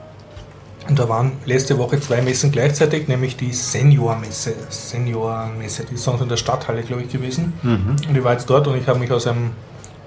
Und 0.88 0.98
da 0.98 1.08
waren 1.08 1.34
letzte 1.46 1.78
Woche 1.78 2.00
zwei 2.00 2.22
Messen 2.22 2.52
gleichzeitig, 2.52 3.08
nämlich 3.08 3.38
die 3.38 3.54
Senior-Messe. 3.54 4.56
Senior-Messe, 4.70 5.86
die 5.86 5.96
ist 5.96 6.04
sonst 6.04 6.22
in 6.22 6.30
der 6.30 6.38
Stadthalle, 6.38 6.82
glaube 6.82 7.04
ich, 7.04 7.10
gewesen. 7.10 7.54
Mhm. 7.62 7.96
Und 8.08 8.18
ich 8.18 8.24
war 8.24 8.34
jetzt 8.34 8.50
dort 8.50 8.68
und 8.68 8.76
ich 8.76 8.88
habe 8.88 8.98
mich 8.98 9.12
aus 9.12 9.28
einem 9.28 9.52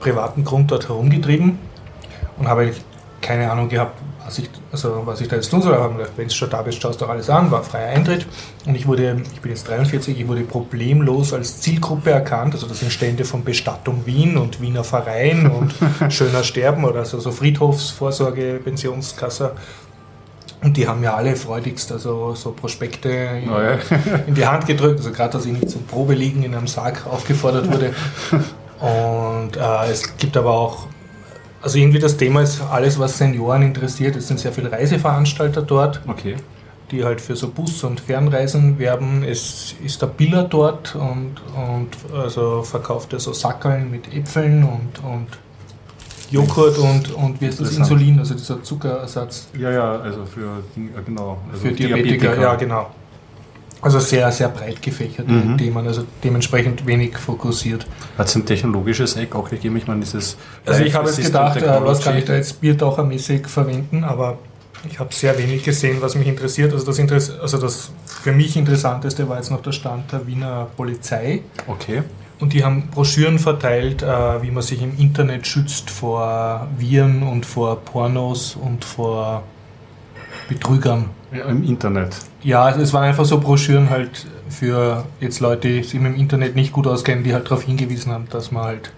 privaten 0.01 0.43
Grund 0.45 0.71
dort 0.73 0.89
herumgetrieben 0.89 1.59
und 2.37 2.49
habe 2.49 2.73
keine 3.21 3.51
Ahnung 3.51 3.69
gehabt, 3.69 3.97
was 4.33 4.39
ich, 4.39 4.51
also 4.71 5.03
was 5.05 5.21
ich 5.21 5.29
da 5.29 5.37
jetzt 5.37 5.51
tun 5.51 5.63
soll. 5.63 5.75
Aber 5.75 5.95
wenn 6.17 6.29
du 6.29 6.35
schon 6.35 6.49
da 6.49 6.63
bist, 6.63 6.81
schaust 6.81 7.01
du 7.01 7.05
doch 7.05 7.13
alles 7.13 7.29
an, 7.29 7.51
war 7.51 7.63
freier 7.63 7.95
Eintritt. 7.95 8.27
Und 8.67 8.75
ich 8.75 8.87
wurde, 8.87 9.21
ich 9.33 9.41
bin 9.41 9.51
jetzt 9.51 9.69
43, 9.69 10.19
ich 10.19 10.29
wurde 10.29 10.43
problemlos 10.43 11.33
als 11.33 11.61
Zielgruppe 11.61 12.11
erkannt. 12.11 12.55
Also 12.55 12.67
das 12.67 12.81
sind 12.81 12.93
Stände 12.93 13.25
von 13.25 13.45
Bestattung 13.45 14.07
Wien 14.07 14.39
und 14.39 14.61
Wiener 14.61 14.85
Verein 14.85 15.51
und 15.51 15.75
Schöner 16.13 16.45
Sterben 16.45 16.85
oder 16.85 17.05
so, 17.05 17.21
so 17.21 17.31
Friedhofsvorsorge, 17.31 18.61
Pensionskasse. 18.65 19.53
Und 20.63 20.77
die 20.77 20.87
haben 20.87 21.01
mir 21.01 21.13
alle 21.13 21.35
freudigst 21.35 21.91
also 21.91 22.35
so 22.37 22.53
Prospekte 22.53 23.09
in, 23.09 23.51
Oh 23.51 23.61
ja. 23.61 23.79
in 24.27 24.35
die 24.35 24.47
Hand 24.47 24.67
gedrückt. 24.67 24.99
Also 24.99 25.11
gerade, 25.11 25.33
dass 25.33 25.45
ich 25.45 25.53
nicht 25.53 25.69
zum 25.69 25.85
Probeliegen 25.85 26.43
in 26.45 26.55
einem 26.55 26.69
Sarg 26.69 27.07
aufgefordert 27.07 27.71
wurde. 27.71 27.93
Und 28.81 29.57
äh, 29.57 29.91
es 29.91 30.17
gibt 30.17 30.37
aber 30.37 30.51
auch, 30.51 30.87
also 31.63 31.79
irgendwie 31.79 31.99
das 31.99 32.17
Thema 32.17 32.43
ist 32.43 32.61
alles, 32.61 32.99
was 32.99 33.19
Senioren 33.19 33.63
interessiert. 33.63 34.17
Es 34.17 34.29
sind 34.29 34.41
sehr 34.41 34.53
viele 34.53 34.71
Reiseveranstalter 34.71 35.63
dort, 35.63 36.01
Okay. 36.07 36.37
die 36.91 37.05
halt 37.05 37.21
für 37.21 37.37
so 37.37 37.49
Bus- 37.49 37.85
und 37.85 38.01
Fernreisen 38.01 38.79
werben. 38.79 39.25
Es 39.25 39.75
ist 39.85 40.03
der 40.03 40.09
Biller 40.09 40.43
dort 40.45 40.95
und, 40.95 41.37
und 41.57 41.89
also 42.15 42.63
verkauft 42.63 43.13
er 43.13 43.21
so 43.21 43.33
Sackeln 43.33 43.91
mit 43.91 44.13
Äpfeln 44.15 44.65
und, 44.65 45.05
und 45.05 45.29
Joghurt 46.31 46.79
und, 46.79 47.13
und 47.13 47.41
wie 47.41 47.47
ist 47.47 47.61
das. 47.61 47.77
Insulin, 47.77 48.19
also 48.19 48.35
dieser 48.35 48.63
Zuckerersatz 48.63 49.49
Ja, 49.59 49.71
ja, 49.71 50.01
also 50.01 50.25
für 50.25 50.41
äh, 50.77 51.03
genau. 51.05 51.39
Also 51.53 51.67
für 51.67 51.73
Diabetiker. 51.73 52.41
Ja, 52.41 52.55
genau. 52.55 52.87
Also 53.83 53.99
sehr, 53.99 54.31
sehr 54.31 54.49
breit 54.49 54.81
gefächerte 54.81 55.33
Mhm. 55.33 55.59
Themen, 55.59 55.87
also 55.87 56.05
dementsprechend 56.23 56.87
wenig 56.87 57.19
fokussiert. 57.19 57.85
Hat 58.17 58.29
es 58.29 58.35
ein 58.37 58.47
technologisches 58.47 59.17
Eck 59.17 59.35
auch 59.35 59.51
gegeben? 59.51 59.77
Ich 59.77 59.89
meine, 59.89 60.01
dieses. 60.01 60.37
Also 60.65 60.85
ich 60.85 60.95
habe 60.95 61.09
jetzt 61.09 61.21
gedacht, 61.21 61.61
was 61.61 62.01
kann 62.01 62.17
ich 62.17 62.25
da 62.25 62.35
jetzt 62.35 62.61
Biertauchermäßig 62.61 63.49
verwenden, 63.49 64.05
aber 64.05 64.39
ich 64.89 65.01
habe 65.01 65.13
sehr 65.13 65.37
wenig 65.37 65.65
gesehen, 65.65 65.99
was 66.01 66.15
mich 66.15 66.29
interessiert. 66.29 66.73
Also 66.73 66.87
das, 66.87 66.99
Interess 66.99 67.31
also 67.41 67.59
das 67.59 67.91
für 68.07 68.33
mich 68.33 68.57
Interessanteste 68.57 69.29
war 69.29 69.39
jetzt 69.39 69.51
noch 69.51 69.63
der 69.63 69.73
Stand 69.73 70.13
der 70.13 70.27
Wiener 70.29 70.69
Polizei. 70.77 71.43
Okay. 71.67 72.03
Und 72.39 72.53
die 72.53 72.65
haben 72.65 72.89
Broschüren 72.89 73.39
verteilt, 73.39 74.03
äh, 74.03 74.43
wie 74.43 74.51
man 74.51 74.63
sich 74.63 74.83
im 74.83 74.97
Internet 74.99 75.47
schützt 75.47 75.91
vor 75.91 76.69
Viren 76.77 77.23
und 77.23 77.47
vor 77.47 77.81
Pornos 77.81 78.57
und 78.57 78.85
vor 78.85 79.43
Betrügern. 80.49 81.11
Ja, 81.33 81.47
Im 81.47 81.63
Internet. 81.63 82.17
Ja, 82.43 82.65
also 82.65 82.81
es 82.81 82.93
waren 82.93 83.05
einfach 83.05 83.25
so 83.25 83.39
Broschüren 83.39 83.91
halt 83.91 84.27
für 84.49 85.05
jetzt 85.21 85.41
Leute, 85.41 85.69
die 85.69 85.83
sich 85.83 86.01
mit 86.01 86.13
dem 86.13 86.21
Internet 86.21 86.57
nicht 86.57 86.73
gut 86.73 86.87
auskennen, 86.87 87.25
die 87.25 87.33
halt 87.35 87.47
darauf 87.47 87.63
hingewiesen 87.63 88.13
haben, 88.13 88.27
dass 88.31 88.51
man 88.51 88.65
halt 88.65 88.93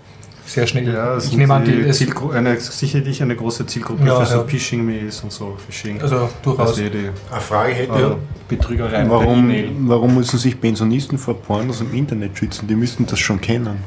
sehr 0.46 0.66
schnell. 0.66 0.92
Ja, 0.92 1.16
es 1.16 1.28
ich 1.28 1.36
nehme 1.36 1.54
an, 1.54 1.64
die 1.64 1.90
Zielgru 1.90 2.30
eine, 2.30 2.58
sicherlich 2.60 3.22
eine 3.22 3.34
große 3.34 3.66
Zielgruppe 3.66 4.06
Ja, 4.06 4.20
für 4.20 4.26
so 4.26 4.38
ja. 4.38 4.44
Phishing-Mails 4.44 5.22
und 5.22 5.32
so. 5.32 5.56
Phishing. 5.66 6.00
also 6.00 6.28
durchaus. 6.42 6.70
Also 6.70 6.82
die 6.82 7.10
Eine 7.30 7.40
Frage 7.40 7.72
hätte 7.72 7.92
äh, 7.92 8.16
Betrügereien 8.48 9.08
per 9.08 9.20
warum, 9.20 9.54
warum 9.88 10.14
müssen 10.16 10.38
sich 10.38 10.60
Pensionisten 10.60 11.18
vor 11.18 11.34
Pornos 11.34 11.80
im 11.80 11.94
Internet 11.94 12.36
schützen? 12.36 12.66
Die 12.68 12.74
müssten 12.74 13.06
das 13.06 13.18
schon 13.18 13.40
kennen. 13.40 13.78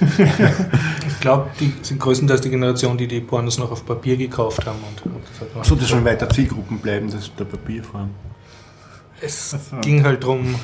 Ich 0.00 1.20
glaube, 1.20 1.50
die 1.60 1.72
sind 1.82 2.00
größtenteils 2.00 2.40
die 2.42 2.50
Generation, 2.50 2.96
die 2.96 3.08
die 3.08 3.20
Pornos 3.20 3.58
noch 3.58 3.70
auf 3.70 3.84
Papier 3.84 4.16
gekauft 4.16 4.64
haben. 4.66 4.78
Und, 4.88 5.12
und 5.12 5.22
das 5.32 5.40
hat 5.40 5.54
man- 5.54 5.64
So, 5.64 5.74
das 5.74 5.88
schon 5.88 6.04
weiter 6.04 6.28
Zielgruppen 6.30 6.78
bleiben, 6.78 7.10
das 7.10 7.30
der 7.36 7.44
Papierform. 7.44 8.10
Es 9.20 9.56
ging 9.82 10.02
halt 10.04 10.22
darum, 10.22 10.54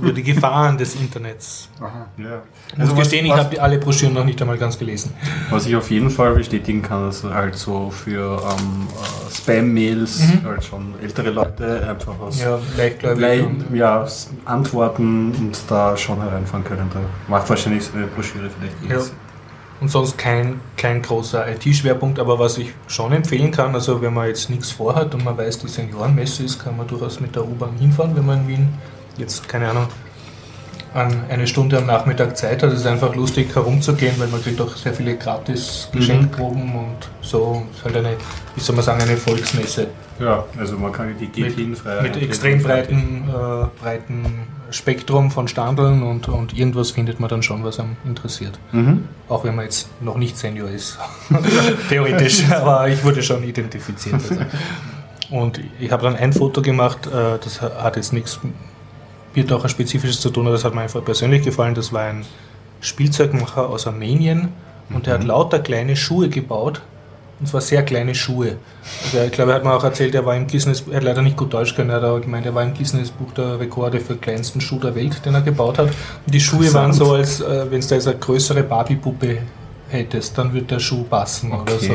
über 0.00 0.12
die 0.12 0.22
Gefahren 0.22 0.78
des 0.78 0.94
Internets. 0.94 1.68
Aha. 1.80 2.06
Ja. 2.18 2.42
Ich 2.72 2.78
muss 2.78 2.90
was- 2.90 2.98
gestehen, 2.98 3.26
ich 3.26 3.32
was- 3.32 3.38
habe 3.40 3.50
die- 3.50 3.60
alle 3.60 3.78
Broschüren 3.78 4.14
noch 4.14 4.24
nicht 4.24 4.40
einmal 4.40 4.58
ganz 4.58 4.78
gelesen. 4.78 5.12
Was 5.50 5.66
ich 5.66 5.74
auf 5.76 5.90
jeden 5.90 6.10
Fall 6.10 6.34
bestätigen 6.34 6.82
kann, 6.82 7.08
ist 7.08 7.24
halt 7.24 7.54
so 7.56 7.90
für 7.90 8.40
ähm, 8.42 8.86
äh, 8.88 9.34
Spam-Mails, 9.34 10.20
Mhm. 10.20 10.44
halt 10.44 10.64
schon 10.64 10.94
ältere 11.02 11.30
Leute 11.30 11.88
einfach 11.88 12.18
aus 12.20 12.40
Ja, 12.40 12.58
und- 13.42 13.74
ja, 13.76 14.06
antworten 14.44 15.32
und 15.32 15.58
da 15.68 15.96
schon 15.96 16.20
hereinfahren 16.20 16.64
können. 16.64 16.90
Da 16.92 17.00
macht 17.28 17.48
wahrscheinlich 17.48 17.84
so 17.84 17.96
eine 17.96 18.06
Broschüre 18.06 18.48
vielleicht 18.50 18.76
Ja. 18.90 18.96
Und 19.80 19.90
sonst 19.90 20.16
kein, 20.16 20.60
kein 20.76 21.02
großer 21.02 21.46
IT-Schwerpunkt, 21.48 22.18
aber 22.18 22.38
was 22.38 22.56
ich 22.56 22.72
schon 22.86 23.12
empfehlen 23.12 23.50
kann, 23.50 23.74
also 23.74 24.00
wenn 24.00 24.14
man 24.14 24.28
jetzt 24.28 24.48
nichts 24.48 24.70
vorhat 24.70 25.14
und 25.14 25.24
man 25.24 25.36
weiß, 25.36 25.58
die 25.58 25.68
Seniorenmesse 25.68 26.44
ist, 26.44 26.58
kann 26.58 26.76
man 26.76 26.86
durchaus 26.86 27.20
mit 27.20 27.36
der 27.36 27.46
U-Bahn 27.46 27.76
hinfahren, 27.78 28.16
wenn 28.16 28.24
man 28.24 28.40
in 28.40 28.48
Wien 28.48 28.68
jetzt, 29.18 29.46
keine 29.46 29.68
Ahnung, 29.68 29.86
an 30.96 31.24
eine 31.28 31.46
Stunde 31.46 31.76
am 31.76 31.86
Nachmittag 31.86 32.36
Zeit 32.36 32.62
hat. 32.62 32.72
Es 32.72 32.80
ist 32.80 32.86
einfach 32.86 33.14
lustig 33.14 33.54
herumzugehen, 33.54 34.18
weil 34.18 34.28
man 34.28 34.42
kriegt 34.42 34.60
auch 34.60 34.74
sehr 34.76 34.94
viele 34.94 35.16
gratis 35.16 35.90
Geschenkproben 35.92 36.74
und 36.74 36.96
so. 37.20 37.62
Es 37.70 37.78
ist 37.78 37.84
halt 37.84 37.96
eine, 37.96 38.16
wie 38.54 38.60
soll 38.60 38.76
man 38.76 38.84
sagen, 38.84 39.02
eine 39.02 39.16
Volksmesse 39.18 39.88
Ja, 40.18 40.44
also 40.58 40.78
man 40.78 40.92
kann 40.92 41.14
die 41.20 41.26
geht 41.26 41.44
mit, 41.44 41.54
hin, 41.54 41.76
frei 41.76 42.00
mit 42.00 42.16
extrem 42.16 42.62
breiten, 42.62 43.24
äh, 43.28 43.82
breiten 43.82 44.24
Spektrum 44.70 45.30
von 45.30 45.48
Standeln 45.48 46.02
und, 46.02 46.28
und 46.28 46.56
irgendwas 46.56 46.92
findet 46.92 47.20
man 47.20 47.28
dann 47.28 47.42
schon, 47.42 47.62
was 47.62 47.78
einem 47.78 47.96
interessiert. 48.06 48.58
Mhm. 48.72 49.04
Auch 49.28 49.44
wenn 49.44 49.54
man 49.54 49.66
jetzt 49.66 49.90
noch 50.00 50.16
nicht 50.16 50.38
Senior 50.38 50.70
ist. 50.70 50.98
Theoretisch. 51.90 52.50
Aber 52.50 52.88
ich 52.88 53.04
wurde 53.04 53.22
schon 53.22 53.44
identifiziert. 53.44 54.14
Also. 54.14 54.36
Und 55.28 55.60
ich 55.78 55.92
habe 55.92 56.04
dann 56.04 56.16
ein 56.16 56.32
Foto 56.32 56.62
gemacht, 56.62 57.06
äh, 57.06 57.38
das 57.42 57.60
hat 57.60 57.96
jetzt 57.96 58.14
nichts 58.14 58.40
Biertaucher-spezifisches 59.36 60.20
zu 60.20 60.30
tun, 60.30 60.46
aber 60.46 60.54
das 60.54 60.64
hat 60.64 60.74
mir 60.74 60.80
einfach 60.80 61.04
persönlich 61.04 61.44
gefallen. 61.44 61.74
Das 61.74 61.92
war 61.92 62.04
ein 62.04 62.24
Spielzeugmacher 62.80 63.68
aus 63.68 63.86
Armenien 63.86 64.48
und 64.88 65.06
der 65.06 65.14
hat 65.14 65.24
lauter 65.24 65.58
kleine 65.58 65.94
Schuhe 65.94 66.28
gebaut. 66.28 66.80
Und 67.38 67.46
zwar 67.46 67.60
sehr 67.60 67.82
kleine 67.82 68.14
Schuhe. 68.14 68.56
Also 69.04 69.18
ich 69.26 69.32
glaube, 69.32 69.50
er 69.50 69.56
hat 69.56 69.64
mir 69.64 69.74
auch 69.74 69.84
erzählt, 69.84 70.14
er 70.14 70.24
war 70.24 70.34
im 70.34 70.46
Guinness, 70.46 70.84
er 70.90 70.96
hat 70.96 71.02
leider 71.02 71.20
nicht 71.20 71.36
gut 71.36 71.52
Deutsch 71.52 71.74
können, 71.74 71.90
er 71.90 71.96
hat 71.96 72.04
aber 72.04 72.20
gemeint, 72.20 72.46
er 72.46 72.54
war 72.54 72.62
im 72.62 72.72
Guinness-Buch 72.72 73.32
der 73.36 73.60
Rekorde 73.60 74.00
für 74.00 74.16
kleinsten 74.16 74.62
Schuh 74.62 74.78
der 74.78 74.94
Welt, 74.94 75.22
den 75.26 75.34
er 75.34 75.42
gebaut 75.42 75.76
hat. 75.76 75.88
Und 75.88 76.34
die 76.34 76.40
Schuhe 76.40 76.72
waren 76.72 76.94
so, 76.94 77.12
als 77.12 77.42
äh, 77.42 77.70
wenn 77.70 77.80
es 77.80 77.88
da 77.88 77.96
jetzt 77.96 78.08
eine 78.08 78.16
größere 78.16 78.62
Barbie-Puppe 78.62 79.40
hättest, 79.88 80.36
dann 80.38 80.52
wird 80.52 80.70
der 80.70 80.78
Schuh 80.78 81.04
passen 81.04 81.52
oder 81.52 81.74
Okay. 81.74 81.86
so. 81.86 81.94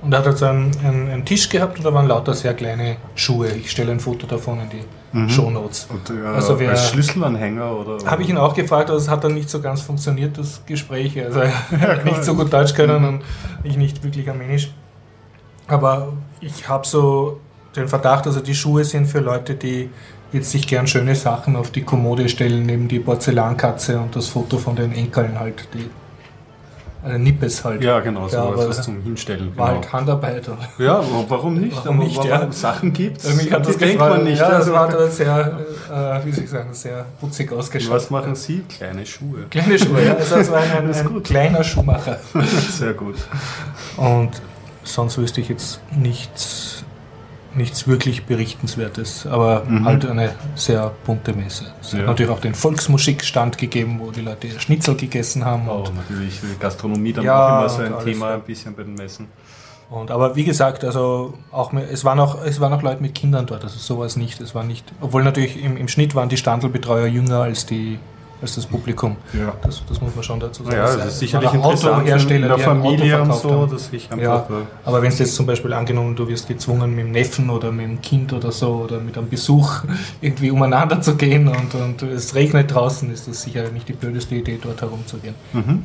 Und 0.00 0.12
er 0.12 0.18
hat 0.20 0.26
halt 0.26 0.38
so 0.38 0.46
einen, 0.46 0.70
einen, 0.84 1.10
einen 1.10 1.24
Tisch 1.24 1.48
gehabt 1.48 1.78
und 1.78 1.84
da 1.84 1.92
waren 1.92 2.06
lauter 2.06 2.32
sehr 2.34 2.54
kleine 2.54 2.96
Schuhe. 3.16 3.48
Ich 3.50 3.70
stelle 3.70 3.90
ein 3.92 4.00
Foto 4.00 4.26
davon 4.26 4.60
in 4.60 4.70
die 4.70 4.84
Mhm. 5.10 5.28
Shownotes. 5.30 5.88
Und 5.90 6.10
äh, 6.10 6.26
Also 6.26 6.60
wer- 6.60 6.68
als 6.70 6.90
Schlüsselanhänger 6.90 7.72
oder? 7.78 8.04
Habe 8.10 8.22
ich 8.22 8.28
ihn 8.28 8.36
auch 8.36 8.52
gefragt, 8.54 8.90
aber 8.90 8.98
es 8.98 9.08
hat 9.08 9.24
dann 9.24 9.32
nicht 9.34 9.48
so 9.48 9.58
ganz 9.60 9.80
funktioniert, 9.80 10.36
das 10.36 10.60
Gespräch. 10.66 11.18
Also 11.24 11.40
er 11.40 11.52
hat 11.80 12.04
nicht 12.04 12.22
so 12.24 12.34
gut 12.34 12.52
Deutsch 12.52 12.74
können 12.74 13.02
und 13.04 13.22
ich 13.64 13.76
nicht 13.78 14.04
wirklich 14.04 14.28
Armenisch. 14.28 14.70
Aber 15.66 16.12
ich 16.40 16.68
habe 16.68 16.86
so 16.86 17.40
den 17.74 17.88
Verdacht, 17.88 18.26
also 18.26 18.40
die 18.40 18.54
Schuhe 18.54 18.84
sind 18.84 19.06
für 19.06 19.20
Leute, 19.20 19.54
die 19.54 19.90
jetzt 20.32 20.50
sich 20.50 20.66
gern 20.66 20.86
schöne 20.86 21.14
Sachen 21.14 21.56
auf 21.56 21.70
die 21.70 21.82
Kommode 21.82 22.28
stellen, 22.28 22.66
neben 22.66 22.86
die 22.88 22.98
Porzellankatze 22.98 23.98
und 23.98 24.14
das 24.14 24.28
Foto 24.28 24.58
von 24.58 24.76
den 24.76 24.92
Enkeln 24.92 25.38
halt, 25.40 25.68
die 25.74 25.88
äh, 27.06 27.18
Nippes 27.18 27.64
halt. 27.64 27.82
Ja, 27.82 28.00
genau, 28.00 28.26
so 28.28 28.36
Ja, 28.36 28.68
was 28.68 28.82
zum 28.82 29.02
Hinstellen. 29.02 29.56
War 29.56 29.68
Genau. 29.68 29.80
halt 29.82 29.92
Handarbeit. 29.92 30.48
Ja, 30.78 30.98
wa- 31.00 31.24
warum 31.28 31.54
nicht? 31.60 31.76
Warum 31.76 31.98
nicht, 31.98 32.24
ja? 32.24 32.44
es 32.50 32.60
Sachen 32.60 32.92
gibt, 32.92 33.22
Mich 33.36 33.52
hat 33.52 33.66
das 33.66 33.76
denkt 33.76 33.98
man 34.00 34.24
nicht. 34.24 34.38
Ja, 34.38 34.48
das 34.48 34.56
Also, 34.60 34.72
war 34.72 34.88
da 34.88 35.06
sehr, 35.08 35.58
äh, 35.90 36.26
wie 36.26 36.32
soll 36.32 36.44
ich 36.44 36.50
sagen, 36.50 36.72
sehr 36.74 37.04
putzig 37.20 37.52
ausgeschaut. 37.52 37.90
was 37.92 38.10
machen 38.10 38.34
Sie? 38.34 38.64
Kleine 38.68 39.04
Schuhe. 39.06 39.44
Kleine 39.50 39.78
Schuhe, 39.78 40.04
ja. 40.04 40.14
Also 40.14 40.36
es 40.36 40.50
war 40.50 40.58
ein, 40.60 40.70
ein, 40.70 40.88
Das 40.88 41.04
kleiner 41.24 41.62
Schuhmacher. 41.64 42.18
Sehr 42.70 42.94
gut. 42.94 43.16
Und 43.96 44.30
sonst 44.82 45.18
wüsste 45.18 45.40
ich 45.40 45.48
jetzt 45.48 45.80
nichts, 45.96 46.84
nichts 47.54 47.88
wirklich 47.88 48.24
Berichtenswertes, 48.26 49.26
aber 49.26 49.64
Mhm. 49.66 49.84
halt 49.84 50.06
eine 50.06 50.34
sehr 50.54 50.92
bunte 51.04 51.32
Messe. 51.32 51.64
Es 51.80 51.92
Ja. 51.92 52.00
hat 52.00 52.06
natürlich 52.08 52.30
auch 52.32 52.40
den 52.40 52.54
Volksmusikstand 52.54 53.58
gegeben, 53.58 53.98
wo 54.00 54.10
die 54.10 54.20
Leute 54.20 54.48
Schnitzel 54.60 54.94
gegessen 54.96 55.44
haben. 55.44 55.68
Oh, 55.68 55.84
Und, 55.86 55.96
natürlich 55.96 56.40
Gastronomie 56.60 57.12
dann 57.12 57.24
Ja, 57.24 57.44
auch 57.44 57.60
immer 57.60 57.68
so 57.68 57.82
ein 57.82 57.92
alles, 57.94 58.04
Thema 58.04 58.34
ein 58.34 58.42
bisschen 58.42 58.74
bei 58.74 58.82
den 58.84 58.94
Messen. 58.94 59.28
und, 59.90 60.10
aber 60.10 60.36
wie 60.36 60.44
gesagt, 60.44 60.84
also 60.84 61.34
auch 61.50 61.72
es, 61.72 62.04
waren 62.04 62.20
auch, 62.20 62.44
es 62.44 62.60
waren 62.60 62.72
auch 62.74 62.82
Leute 62.82 63.00
mit 63.02 63.14
Kindern 63.14 63.46
dort, 63.46 63.64
also 63.64 63.78
sowas 63.78 64.16
nicht. 64.16 64.40
Es 64.40 64.54
war 64.54 64.62
nicht 64.62 64.84
obwohl 65.00 65.24
natürlich 65.24 65.62
im, 65.62 65.76
im 65.78 65.88
Schnitt 65.88 66.14
waren 66.14 66.28
die 66.28 66.36
Standelbetreuer 66.36 67.06
jünger 67.06 67.40
als, 67.42 67.64
die, 67.64 67.98
als 68.40 68.54
das 68.54 68.66
Publikum. 68.66 69.16
Ja. 69.32 69.54
Das, 69.62 69.82
das 69.88 70.00
muss 70.00 70.14
man 70.14 70.22
schon 70.22 70.40
dazu 70.40 70.64
sagen. 70.64 70.76
Es 70.76 70.96
das 70.96 71.06
ist 71.06 71.18
sicherlich 71.18 71.48
auch 71.50 71.54
interessant 71.54 71.94
in 71.94 72.00
Autohersteller, 72.00 72.48
der 72.48 72.56
ein 72.56 72.62
Familie 72.62 73.22
und 73.22 73.34
so, 73.34 73.66
dass 73.66 73.92
ich. 73.92 74.08
Ja. 74.20 74.46
Aber 74.84 75.02
wenn 75.02 75.08
es 75.08 75.18
jetzt 75.18 75.34
zum 75.34 75.46
Beispiel 75.46 75.72
angenommen, 75.72 76.14
du 76.14 76.28
wirst 76.28 76.48
gezwungen 76.48 76.94
mit 76.94 77.06
dem 77.06 77.12
Neffen 77.12 77.50
oder 77.50 77.72
mit 77.72 77.86
dem 77.86 78.00
Kind 78.00 78.32
oder 78.32 78.52
so 78.52 78.84
oder 78.84 79.00
mit 79.00 79.16
einem 79.18 79.28
Besuch 79.28 79.82
irgendwie 80.20 80.50
umeinander 80.50 81.00
zu 81.00 81.16
gehen 81.16 81.48
und, 81.48 81.74
und 81.74 82.02
es 82.02 82.34
regnet 82.34 82.72
draußen, 82.72 83.10
ist 83.12 83.28
das 83.28 83.42
sicher 83.42 83.70
nicht 83.70 83.88
die 83.88 83.94
blödeste 83.94 84.34
Idee, 84.34 84.58
dort 84.62 84.80
herumzugehen. 84.80 85.34
Mhm. 85.52 85.84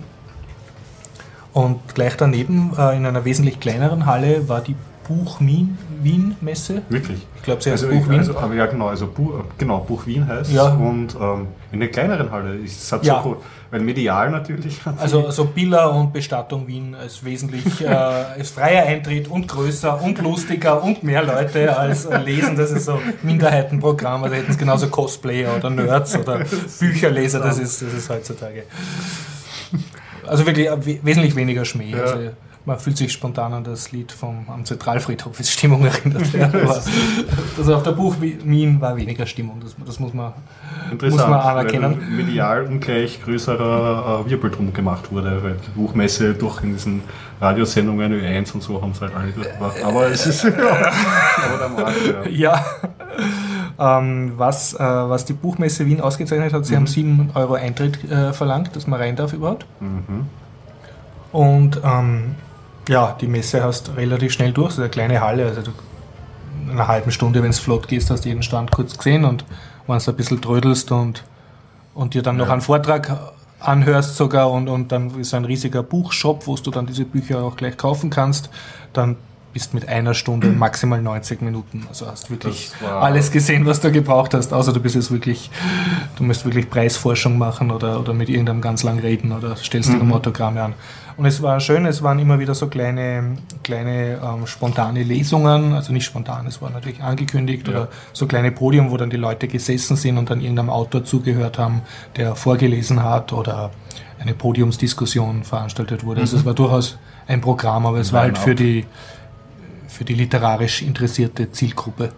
Und 1.53 1.93
gleich 1.93 2.17
daneben, 2.17 2.71
äh, 2.77 2.97
in 2.97 3.05
einer 3.05 3.25
wesentlich 3.25 3.59
kleineren 3.59 4.05
Halle, 4.05 4.49
war 4.49 4.61
die 4.61 4.75
Buch 5.07 5.39
Wien, 5.39 5.77
Wien 6.01 6.35
Messe. 6.41 6.81
Wirklich? 6.89 7.19
Ich 7.37 7.43
glaube, 7.43 7.61
sie 7.61 7.71
heißt 7.71 7.83
Also, 7.83 7.95
Buch 7.95 8.03
ich, 8.05 8.09
Wien. 8.09 8.19
also, 8.19 8.37
aber 8.37 8.53
ja, 8.55 8.65
genau, 8.67 8.87
also 8.87 9.07
Buch, 9.07 9.43
genau, 9.57 9.79
Buch 9.79 10.05
Wien 10.05 10.27
heißt 10.27 10.51
Ja. 10.51 10.67
und 10.73 11.15
ähm, 11.19 11.47
in 11.71 11.79
der 11.79 11.89
kleineren 11.89 12.31
Halle. 12.31 12.57
Das 12.63 12.91
hat 12.91 13.05
Ja. 13.05 13.21
so 13.21 13.29
cool, 13.29 13.37
weil 13.71 13.81
medial 13.81 14.31
natürlich. 14.31 14.79
Also, 14.97 15.25
also 15.25 15.45
Billa 15.45 15.87
und 15.87 16.13
Bestattung 16.13 16.67
Wien 16.67 16.95
als 16.95 17.23
wesentlich 17.25 17.81
äh, 17.85 17.87
als 17.87 18.51
freier 18.51 18.85
Eintritt 18.85 19.27
und 19.27 19.47
größer 19.47 20.01
und 20.01 20.21
lustiger 20.21 20.81
und 20.83 21.03
mehr 21.03 21.23
Leute 21.23 21.77
als 21.77 22.05
äh, 22.05 22.17
lesen. 22.19 22.55
Das 22.55 22.71
ist 22.71 22.85
so 22.85 22.99
Minderheitenprogramm. 23.23 24.23
Also 24.23 24.35
hätten 24.35 24.51
es 24.51 24.57
genauso 24.57 24.87
Cosplayer 24.87 25.55
oder 25.57 25.69
Nerds 25.69 26.15
oder 26.17 26.45
Bücherleser. 26.79 27.39
Das 27.39 27.59
ist, 27.59 27.81
das 27.81 27.93
ist 27.93 28.09
heutzutage. 28.09 28.63
Also 30.25 30.45
wirklich 30.45 30.67
äh, 30.67 30.85
we 30.85 30.99
wesentlich 31.03 31.35
weniger 31.35 31.65
Schmäh. 31.65 31.91
Ja. 31.91 31.97
Also 32.03 32.29
man 32.65 32.79
fühlt 32.79 32.97
sich 32.97 33.11
spontan 33.11 33.53
an 33.53 33.63
das 33.63 33.91
Lied 33.91 34.11
vom 34.11 34.45
am 34.47 34.63
Zentralfriedhof 34.63 35.39
ist 35.39 35.51
Stimmung 35.51 35.85
erinnert. 35.85 36.31
Ja, 36.33 36.49
also 37.57 37.75
auf 37.75 37.83
der 37.83 37.91
Buch 37.91 38.15
Wien 38.19 38.79
war 38.79 38.95
weniger 38.95 39.25
Stimmung. 39.25 39.59
Das, 39.61 39.75
das 39.85 39.99
muss 39.99 40.13
man 40.13 40.33
Interessant, 40.91 41.21
muss 41.21 41.29
man 41.29 41.39
anerkennen. 41.39 41.97
weil 41.99 42.09
medial 42.09 42.63
ungleich 42.63 43.21
größerer 43.21 44.23
äh, 44.25 44.29
Wirbel 44.29 44.51
drum 44.51 44.71
gemacht 44.71 45.11
wurde, 45.11 45.43
weil 45.43 45.57
die 45.65 45.71
Buchmesse 45.71 46.33
durch 46.33 46.63
in 46.63 46.73
diesen 46.73 47.01
Radiosendungen 47.41 48.13
Ö1 48.13 48.53
und 48.53 48.63
so 48.63 48.81
haben 48.81 48.91
es 48.91 49.01
halt 49.01 49.13
alle 49.15 49.31
durchgebracht. 49.31 49.83
Aber 49.83 50.07
es 50.07 50.25
ist 50.25 50.43
ja, 50.43 50.51
aber 50.53 51.57
der 51.59 51.69
Markt, 51.69 52.29
ja. 52.29 52.53
Ja, 52.53 52.65
ähm, 53.99 54.33
was, 54.37 54.73
äh, 54.73 54.79
was 54.79 55.25
die 55.25 55.33
Buchmesse 55.33 55.85
Wien 55.85 55.99
ausgezeichnet 55.99 56.53
hat, 56.53 56.65
sie 56.65 56.75
haben 56.75 56.87
7 56.87 57.31
Euro 57.33 57.55
Eintritt 57.55 58.09
äh, 58.09 58.31
verlangt, 58.31 58.75
dass 58.75 58.87
man 58.87 58.99
rein 58.99 59.15
darf 59.15 59.33
überhaupt. 59.33 59.65
Mhm. 59.81 60.27
Und 61.33 61.81
ähm, 61.83 62.35
ja, 62.89 63.15
die 63.19 63.27
Messe 63.27 63.63
hast 63.63 63.95
relativ 63.95 64.33
schnell 64.33 64.51
durch, 64.51 64.71
ist 64.73 64.79
eine 64.79 64.89
kleine 64.89 65.21
Halle, 65.21 65.45
also 65.45 65.61
du, 65.61 65.71
in 66.65 66.71
einer 66.71 66.87
halben 66.87 67.11
Stunde, 67.11 67.43
wenn 67.43 67.49
es 67.49 67.59
flott 67.59 67.87
gehst, 67.87 68.09
hast 68.09 68.25
du 68.25 68.29
jeden 68.29 68.43
Stand 68.43 68.71
kurz 68.71 68.97
gesehen 68.97 69.25
und 69.25 69.45
wenn 69.87 69.97
du 69.99 70.11
ein 70.11 70.15
bisschen 70.17 70.41
trödelst 70.41 70.91
und, 70.91 71.23
und 71.93 72.13
dir 72.13 72.21
dann 72.21 72.37
noch 72.37 72.47
Ja. 72.47 72.53
einen 72.53 72.61
Vortrag 72.61 73.17
anhörst 73.59 74.15
sogar 74.17 74.51
und, 74.51 74.67
und 74.67 74.91
dann 74.91 75.17
ist 75.19 75.33
ein 75.33 75.45
riesiger 75.45 75.83
Buchshop, 75.83 76.47
wo 76.47 76.55
du 76.55 76.71
dann 76.71 76.85
diese 76.85 77.05
Bücher 77.05 77.43
auch 77.43 77.55
gleich 77.55 77.77
kaufen 77.77 78.09
kannst, 78.09 78.49
dann 78.93 79.15
bist 79.53 79.73
mit 79.73 79.87
einer 79.87 80.13
Stunde 80.13 80.47
maximal 80.57 81.01
90 81.01 81.41
Minuten. 81.41 81.85
Also 81.87 82.07
hast 82.07 82.29
wirklich 82.31 82.71
alles 82.85 83.31
gesehen, 83.31 83.65
was 83.65 83.79
du 83.79 83.91
gebraucht 83.91 84.33
hast, 84.33 84.51
außer 84.53 84.73
du 84.73 84.79
bist 84.79 84.95
jetzt 84.95 85.11
wirklich, 85.11 85.49
du 86.17 86.23
musst 86.23 86.43
wirklich 86.45 86.69
Preisforschung 86.69 87.37
machen 87.37 87.71
oder, 87.71 87.99
oder 87.99 88.13
mit 88.13 88.29
irgendeinem 88.29 88.61
ganz 88.61 88.83
lang 88.83 88.99
reden 88.99 89.31
oder 89.31 89.55
stellst 89.55 89.89
dir 89.91 89.97
Mhm. 89.97 90.13
Autogramme 90.13 90.61
an. 90.61 90.73
Und 91.15 91.27
es 91.27 91.41
war 91.43 91.59
schön, 91.59 91.85
es 91.85 92.01
waren 92.01 92.17
immer 92.17 92.39
wieder 92.39 92.55
so 92.55 92.65
kleine, 92.67 93.37
kleine 93.61 94.19
ähm, 94.23 94.47
spontane 94.47 95.03
Lesungen, 95.03 95.73
also 95.73 95.93
nicht 95.93 96.05
spontan, 96.05 96.47
es 96.47 96.59
war 96.59 96.71
natürlich 96.71 97.03
angekündigt 97.03 97.67
Ja. 97.67 97.73
oder 97.73 97.87
so 98.13 98.25
kleine 98.25 98.51
Podium, 98.51 98.89
wo 98.89 98.97
dann 98.97 99.11
die 99.11 99.17
Leute 99.17 99.47
gesessen 99.47 99.95
sind 99.95 100.17
und 100.17 100.31
dann 100.31 100.41
irgendeinem 100.41 100.71
Autor 100.71 101.05
zugehört 101.05 101.59
haben, 101.59 101.81
der 102.15 102.35
vorgelesen 102.35 103.03
hat 103.03 103.31
oder 103.31 103.69
eine 104.19 104.33
Podiumsdiskussion 104.33 105.43
veranstaltet 105.43 106.03
wurde. 106.03 106.21
Also 106.21 106.37
es 106.37 106.45
war 106.45 106.53
durchaus 106.55 106.97
ein 107.27 107.41
Programm, 107.41 107.85
aber 107.85 107.99
es 107.99 108.11
war 108.11 108.21
halt 108.21 108.37
für 108.39 108.55
die, 108.55 108.85
für 109.93 110.03
die 110.05 110.15
literarisch 110.15 110.81
interessierte 110.81 111.51
Zielgruppe. 111.51 112.09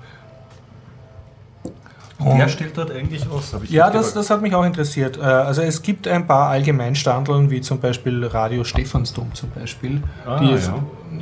Wer 2.17 2.45
Und- 2.45 2.49
stellt 2.49 2.77
dort 2.77 2.91
eigentlich 2.91 3.29
aus? 3.29 3.53
Ja, 3.67 3.89
das, 3.89 4.13
das 4.13 4.29
hat 4.29 4.41
mich 4.41 4.55
auch 4.55 4.63
interessiert. 4.63 5.17
Äh, 5.17 5.21
Also 5.21 5.61
es 5.63 5.81
gibt 5.81 6.07
ein 6.07 6.25
paar 6.25 6.49
Allgemeinstandeln, 6.49 7.51
wie 7.51 7.59
zum 7.59 7.79
Beispiel 7.81 8.25
Radio 8.25 8.63
Stephansdom 8.63 9.33
zum 9.33 9.49
Beispiel, 9.49 10.01
Ah, 10.25 10.39
die 10.39 10.51
ja. 10.51 10.59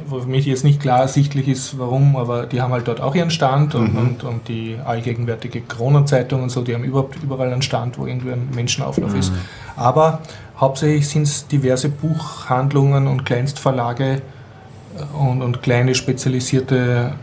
wo 0.05 0.19
für 0.21 0.27
mich 0.27 0.45
jetzt 0.45 0.63
nicht 0.63 0.79
klar 0.79 0.99
ersichtlich 1.01 1.47
ist, 1.47 1.79
warum, 1.79 2.15
aber 2.15 2.45
die 2.45 2.61
haben 2.61 2.71
halt 2.71 2.87
dort 2.87 3.01
auch 3.01 3.15
ihren 3.15 3.31
Stand 3.31 3.73
und, 3.73 3.93
Mhm. 3.93 3.99
und, 3.99 4.23
und 4.23 4.47
die 4.47 4.77
allgegenwärtige 4.85 5.61
Kronenzeitung 5.61 6.43
und 6.43 6.49
so, 6.49 6.61
die 6.61 6.75
haben 6.75 6.83
überhaupt 6.83 7.15
überall 7.23 7.51
einen 7.51 7.63
Stand, 7.63 7.97
wo 7.97 8.05
irgendwie 8.05 8.33
ein 8.33 8.49
Menschenauflauf 8.53 9.15
ist. 9.15 9.31
Mhm. 9.31 9.37
Aber 9.75 10.19
hauptsächlich 10.59 11.09
sind 11.09 11.23
es 11.23 11.47
diverse 11.47 11.89
Buchhandlungen 11.89 13.07
und 13.07 13.25
Kleinstverlage 13.25 14.21
und, 15.17 15.41
und 15.41 15.61
kleine 15.61 15.95
spezialisierte 15.95 17.13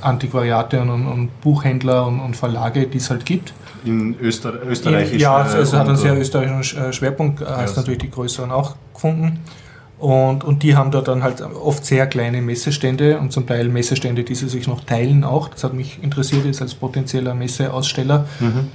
Antiquariate 0.00 0.80
und, 0.80 0.90
und, 0.90 1.40
Buchhändler 1.40 2.06
und, 2.06 2.20
und 2.20 2.36
Verlage, 2.36 2.86
die 2.86 2.98
es 2.98 3.10
halt 3.10 3.24
gibt. 3.24 3.52
In 3.84 4.16
Öster 4.20 4.54
Österreich. 4.66 5.12
Ja, 5.14 5.46
es, 5.46 5.54
es 5.54 5.72
hat 5.72 5.88
einen 5.88 5.96
sehr 5.96 6.14
äh, 6.14 6.20
österreichischen 6.20 6.78
äh, 6.78 6.92
Schwerpunkt, 6.92 7.40
äh, 7.40 7.46
hast 7.46 7.76
Ja, 7.76 7.82
natürlich 7.82 8.00
die 8.00 8.10
größeren 8.10 8.50
auch 8.50 8.76
gefunden. 8.92 9.40
Und, 9.98 10.44
und 10.44 10.62
die 10.62 10.76
haben 10.76 10.90
dort 10.90 11.08
dann 11.08 11.22
halt 11.22 11.40
oft 11.40 11.84
sehr 11.84 12.06
kleine 12.06 12.42
Messestände 12.42 13.18
und 13.18 13.32
zum 13.32 13.46
Teil 13.46 13.68
Messestände, 13.68 14.24
die 14.24 14.34
sie 14.34 14.48
sich 14.48 14.66
noch 14.66 14.84
teilen 14.84 15.24
auch. 15.24 15.48
Das 15.48 15.64
hat 15.64 15.72
mich 15.72 16.02
interessiert 16.02 16.44
jetzt 16.44 16.60
als 16.60 16.74
potenzieller 16.74 17.34
Messeaussteller. 17.34 18.26
Mhm. 18.40 18.68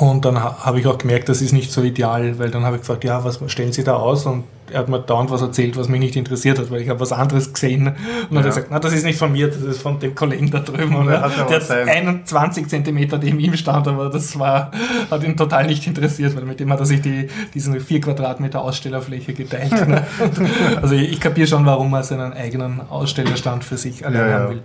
Und 0.00 0.24
dann 0.24 0.42
ha 0.42 0.58
habe 0.64 0.80
ich 0.80 0.86
auch 0.88 0.98
gemerkt, 0.98 1.28
das 1.28 1.40
ist 1.40 1.52
nicht 1.52 1.70
so 1.70 1.80
ideal, 1.82 2.38
weil 2.40 2.50
dann 2.50 2.64
habe 2.64 2.76
ich 2.76 2.82
gefragt, 2.82 3.04
ja, 3.04 3.24
was 3.24 3.38
stellen 3.46 3.72
Sie 3.72 3.84
da 3.84 3.94
aus? 3.94 4.26
Und 4.26 4.42
er 4.72 4.80
hat 4.80 4.88
mir 4.88 4.98
dauernd 4.98 5.30
was 5.30 5.42
erzählt, 5.42 5.76
was 5.76 5.88
mich 5.88 6.00
nicht 6.00 6.16
interessiert 6.16 6.58
hat, 6.58 6.72
weil 6.72 6.80
ich 6.80 6.88
habe 6.88 6.98
was 6.98 7.12
anderes 7.12 7.52
gesehen. 7.52 7.86
Und 7.86 7.94
dann 8.30 8.38
hat 8.38 8.40
Ja. 8.40 8.40
er 8.40 8.44
gesagt, 8.46 8.66
na, 8.70 8.80
das 8.80 8.92
ist 8.92 9.04
nicht 9.04 9.16
von 9.16 9.30
mir, 9.30 9.46
das 9.46 9.58
ist 9.62 9.80
von 9.80 10.00
dem 10.00 10.12
Kollegen 10.16 10.50
da 10.50 10.58
drüben. 10.58 10.96
Und 10.96 11.06
Der 11.06 11.14
er 11.18 11.20
hat 11.22 11.48
der 11.48 11.56
hat 11.60 11.62
sein- 11.62 11.88
21 11.88 12.66
Zentimeter 12.66 13.16
neben 13.18 13.38
ihm 13.38 13.56
stand, 13.56 13.86
aber 13.86 14.10
das 14.10 14.36
war, 14.36 14.72
hat 15.08 15.22
ihn 15.22 15.36
total 15.36 15.66
nicht 15.68 15.86
interessiert, 15.86 16.34
weil 16.34 16.42
mit 16.42 16.58
dem 16.58 16.72
hat 16.72 16.80
er 16.80 16.86
sich 16.86 17.00
die, 17.00 17.28
diesen 17.54 17.78
4 17.80 18.00
Quadratmeter 18.00 18.60
Ausstellerfläche 18.62 19.34
geteilt. 19.34 19.86
Ne? 19.88 20.02
Also 20.82 20.96
ich, 20.96 21.12
ich 21.12 21.20
kapiere 21.20 21.46
schon, 21.46 21.64
warum 21.64 21.94
er 21.94 22.02
seinen 22.02 22.32
eigenen 22.32 22.80
Ausstellerstand 22.90 23.62
für 23.62 23.76
sich 23.76 24.04
allein 24.04 24.28
ja. 24.30 24.34
haben 24.40 24.50
will. 24.50 24.62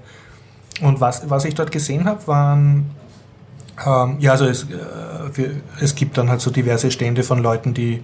Und 0.81 0.99
was, 0.99 1.29
was 1.29 1.45
ich 1.45 1.53
dort 1.53 1.71
gesehen 1.71 2.05
habe, 2.05 2.25
waren 2.25 2.89
ähm, 3.85 4.17
ja, 4.19 4.31
also 4.31 4.45
es, 4.45 4.63
äh, 4.63 4.67
wir, 5.33 5.51
es 5.79 5.95
gibt 5.95 6.17
dann 6.17 6.29
halt 6.29 6.41
so 6.41 6.51
diverse 6.51 6.91
Stände 6.91 7.23
von 7.23 7.39
Leuten, 7.39 7.73
die, 7.73 8.03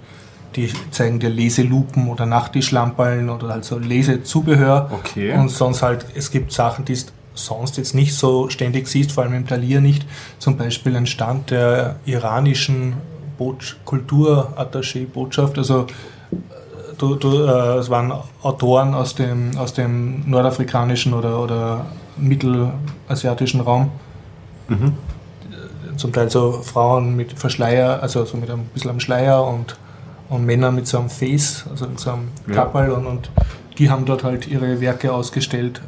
die 0.56 0.72
zeigen 0.92 1.20
dir 1.20 1.30
Leselupen 1.30 2.10
oder 2.10 2.26
Nachttischlamperln 2.26 3.30
oder 3.30 3.50
halt 3.50 3.66
so 3.66 3.78
Lesezubehör. 3.78 4.90
Okay. 4.92 5.34
Und 5.34 5.50
sonst 5.50 5.82
halt, 5.82 6.06
es 6.16 6.32
gibt 6.32 6.52
Sachen, 6.52 6.86
die 6.86 6.94
es 6.94 7.08
sonst 7.34 7.78
jetzt 7.78 7.94
nicht 7.94 8.16
so 8.16 8.50
ständig 8.50 8.88
siehst, 8.88 9.12
vor 9.12 9.24
allem 9.24 9.34
im 9.34 9.48
Talier 9.48 9.82
nicht. 9.82 10.06
Zum 10.40 10.58
Beispiel 10.58 10.96
ein 10.96 11.06
Stand 11.06 11.52
der 11.52 11.98
iranischen 12.06 12.94
Bot 13.38 13.78
Kulturattaché-Botschaft. 13.86 15.58
Also 15.58 15.82
äh, 16.32 16.36
du, 16.98 17.16
du, 17.16 17.44
äh, 17.44 17.78
es 17.78 17.90
waren 17.90 18.12
Autoren 18.42 18.96
aus 18.96 19.14
dem, 19.14 19.56
aus 19.58 19.74
dem 19.74 20.28
nordafrikanischen 20.28 21.14
oder, 21.14 21.40
oder 21.40 21.86
mittelasiatischen 22.18 23.62
Raum 23.62 23.92
Mhm. 24.68 24.94
Zum 25.98 26.14
Teil 26.14 26.30
so 26.30 26.54
Frauen 26.64 27.16
mit 27.16 27.34
Verschleier, 27.34 28.02
also 28.02 28.24
so 28.26 28.38
mit 28.38 28.50
einem 28.50 28.66
bisschen 28.66 28.92
am 28.92 29.00
Schleier 29.00 29.46
und, 29.46 29.78
und 30.30 30.46
Männer 30.46 30.72
mit 30.72 30.88
so 30.88 31.00
einem 31.00 31.10
Face, 31.10 31.66
also 31.70 31.88
mit 31.88 32.00
so 32.00 32.12
einem 32.12 32.30
Ja. 32.48 32.54
Kappel 32.56 32.92
und, 32.92 33.06
und 33.06 33.32
die 33.78 33.90
haben 33.90 34.06
dort 34.06 34.24
halt 34.24 34.48
ihre 34.48 34.80
Werke 34.82 35.12
ausgestellt. 35.14 35.82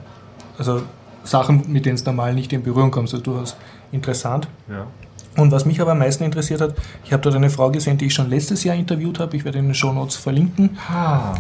Also 0.58 0.82
Sachen, 1.24 1.72
mit 1.72 1.86
denen 1.86 1.96
es 1.96 2.06
normal 2.06 2.34
nicht 2.34 2.52
in 2.54 2.64
Berührung 2.64 2.92
kommst, 2.92 3.14
also 3.14 3.24
durchaus 3.24 3.56
interessant. 3.92 4.48
Ja. 4.68 4.86
Und 5.40 5.52
was 5.52 5.66
mich 5.66 5.80
aber 5.82 5.92
am 5.92 6.00
meisten 6.00 6.24
interessiert 6.24 6.62
hat, 6.62 6.74
ich 7.04 7.14
habe 7.14 7.22
dort 7.24 7.36
eine 7.36 7.50
Frau 7.50 7.70
gesehen, 7.72 7.98
die 7.98 8.06
ich 8.06 8.14
schon 8.14 8.30
letztes 8.30 8.64
Jahr 8.64 8.76
interviewt 8.76 9.20
habe, 9.20 9.36
ich 9.38 9.46
werde 9.46 9.60
in 9.60 9.66
den 9.66 9.74
Shownotes 9.76 10.18
verlinken. 10.18 10.78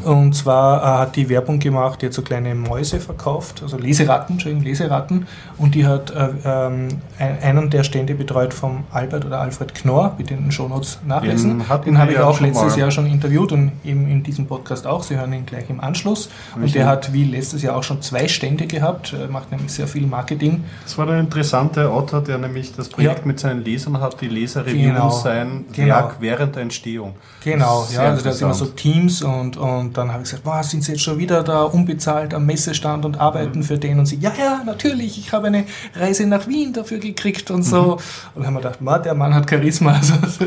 Und 0.04 0.34
zwar 0.36 0.82
äh, 0.82 0.86
hat 1.02 1.16
die 1.16 1.30
Werbung 1.30 1.60
gemacht, 1.60 2.02
die 2.02 2.08
hat 2.08 2.14
so 2.14 2.22
kleine 2.22 2.56
Mäuse 2.56 3.00
verkauft, 3.00 3.62
also 3.64 3.78
Leseratten, 3.78 4.36
Entschuldigung, 4.36 4.64
Leseratten. 4.66 5.28
Und 5.58 5.76
die 5.76 5.86
hat 5.86 6.12
äh, 6.12 6.30
ähm, 6.46 6.88
ein- 7.18 7.40
einen 7.42 7.70
der 7.70 7.84
Stände 7.84 8.14
betreut 8.16 8.54
vom 8.54 8.84
Albert 8.92 9.26
oder 9.26 9.40
Alfred 9.42 9.74
Knorr, 9.76 10.14
bitte 10.18 10.34
in 10.34 10.44
den 10.44 10.52
Shownotes 10.52 11.00
nachlesen. 11.06 11.60
Den 11.60 11.82
Den 11.86 11.98
habe 11.98 12.12
ich 12.14 12.20
auch 12.20 12.40
letztes 12.40 12.74
mal. 12.74 12.80
Jahr 12.80 12.92
schon 12.92 13.06
interviewt 13.08 13.52
und 13.52 13.72
eben 13.84 14.08
in 14.10 14.24
diesem 14.24 14.46
Podcast 14.48 14.88
auch. 14.88 15.04
Sie 15.04 15.18
hören 15.18 15.34
ihn 15.34 15.46
gleich 15.46 15.70
im 15.70 15.80
Anschluss. 15.82 16.30
Und 16.56 16.64
Richtig. 16.64 16.82
der 16.82 16.90
hat 16.90 17.14
wie 17.14 17.24
letztes 17.26 17.62
Jahr 17.62 17.76
auch 17.76 17.84
schon 17.84 18.02
zwei 18.02 18.28
Stände 18.28 18.68
gehabt, 18.68 19.14
äh, 19.14 19.28
macht 19.32 19.52
nämlich 19.52 19.72
sehr 19.72 19.88
viel 19.88 20.06
Marketing. 20.08 20.64
Das 20.84 20.98
war 20.98 21.06
der 21.06 21.20
interessante 21.20 21.90
Autor, 21.90 22.22
der 22.22 22.38
nämlich 22.38 22.74
das 22.76 22.90
Projekt 22.90 23.20
Ja. 23.20 23.26
mit 23.26 23.40
seinen 23.40 23.64
Lesern 23.64 23.89
hat, 24.00 24.20
die 24.22 24.28
Leser 24.28 24.66
reviewen 24.66 24.94
Genau. 24.94 25.10
sein 25.10 25.66
Genau. 25.74 25.88
Werk 25.96 26.16
während 26.20 26.56
der 26.56 26.64
Entstehung. 26.64 27.16
Genau, 27.44 27.88
ja, 27.94 28.02
also 28.02 28.24
da 28.24 28.32
sind 28.32 28.46
immer 28.46 28.54
so. 28.54 28.66
Teams 28.66 29.22
und, 29.22 29.56
und 29.58 29.98
dann 29.98 30.10
habe 30.12 30.24
ich 30.24 30.30
gesagt, 30.30 30.46
wow, 30.46 30.62
sind 30.64 30.84
Sie 30.84 30.92
jetzt 30.92 31.02
schon 31.02 31.18
wieder 31.18 31.42
da 31.44 31.64
unbezahlt 31.64 32.34
am 32.34 32.46
Messestand 32.46 33.06
und 33.06 33.16
Mhm. 33.16 33.22
arbeiten 33.22 33.64
für 33.64 33.78
den? 33.78 34.00
Und 34.00 34.06
sie, 34.06 34.18
ja, 34.18 34.32
ja, 34.38 34.62
natürlich, 34.66 35.18
ich 35.18 35.32
habe 35.32 35.48
eine 35.48 35.64
Reise 35.96 36.26
nach 36.28 36.48
Wien 36.48 36.74
dafür 36.74 36.98
gekriegt 37.00 37.50
und 37.52 37.64
so. 37.64 37.82
Mhm. 37.82 37.92
Und 37.92 38.00
dann 38.36 38.46
haben 38.48 38.54
wir 38.56 38.62
gedacht, 38.62 38.82
"Ma, 38.82 38.98
der 39.00 39.14
Mann 39.16 39.34
hat 39.34 39.50
Charisma, 39.50 39.92
also 40.22 40.46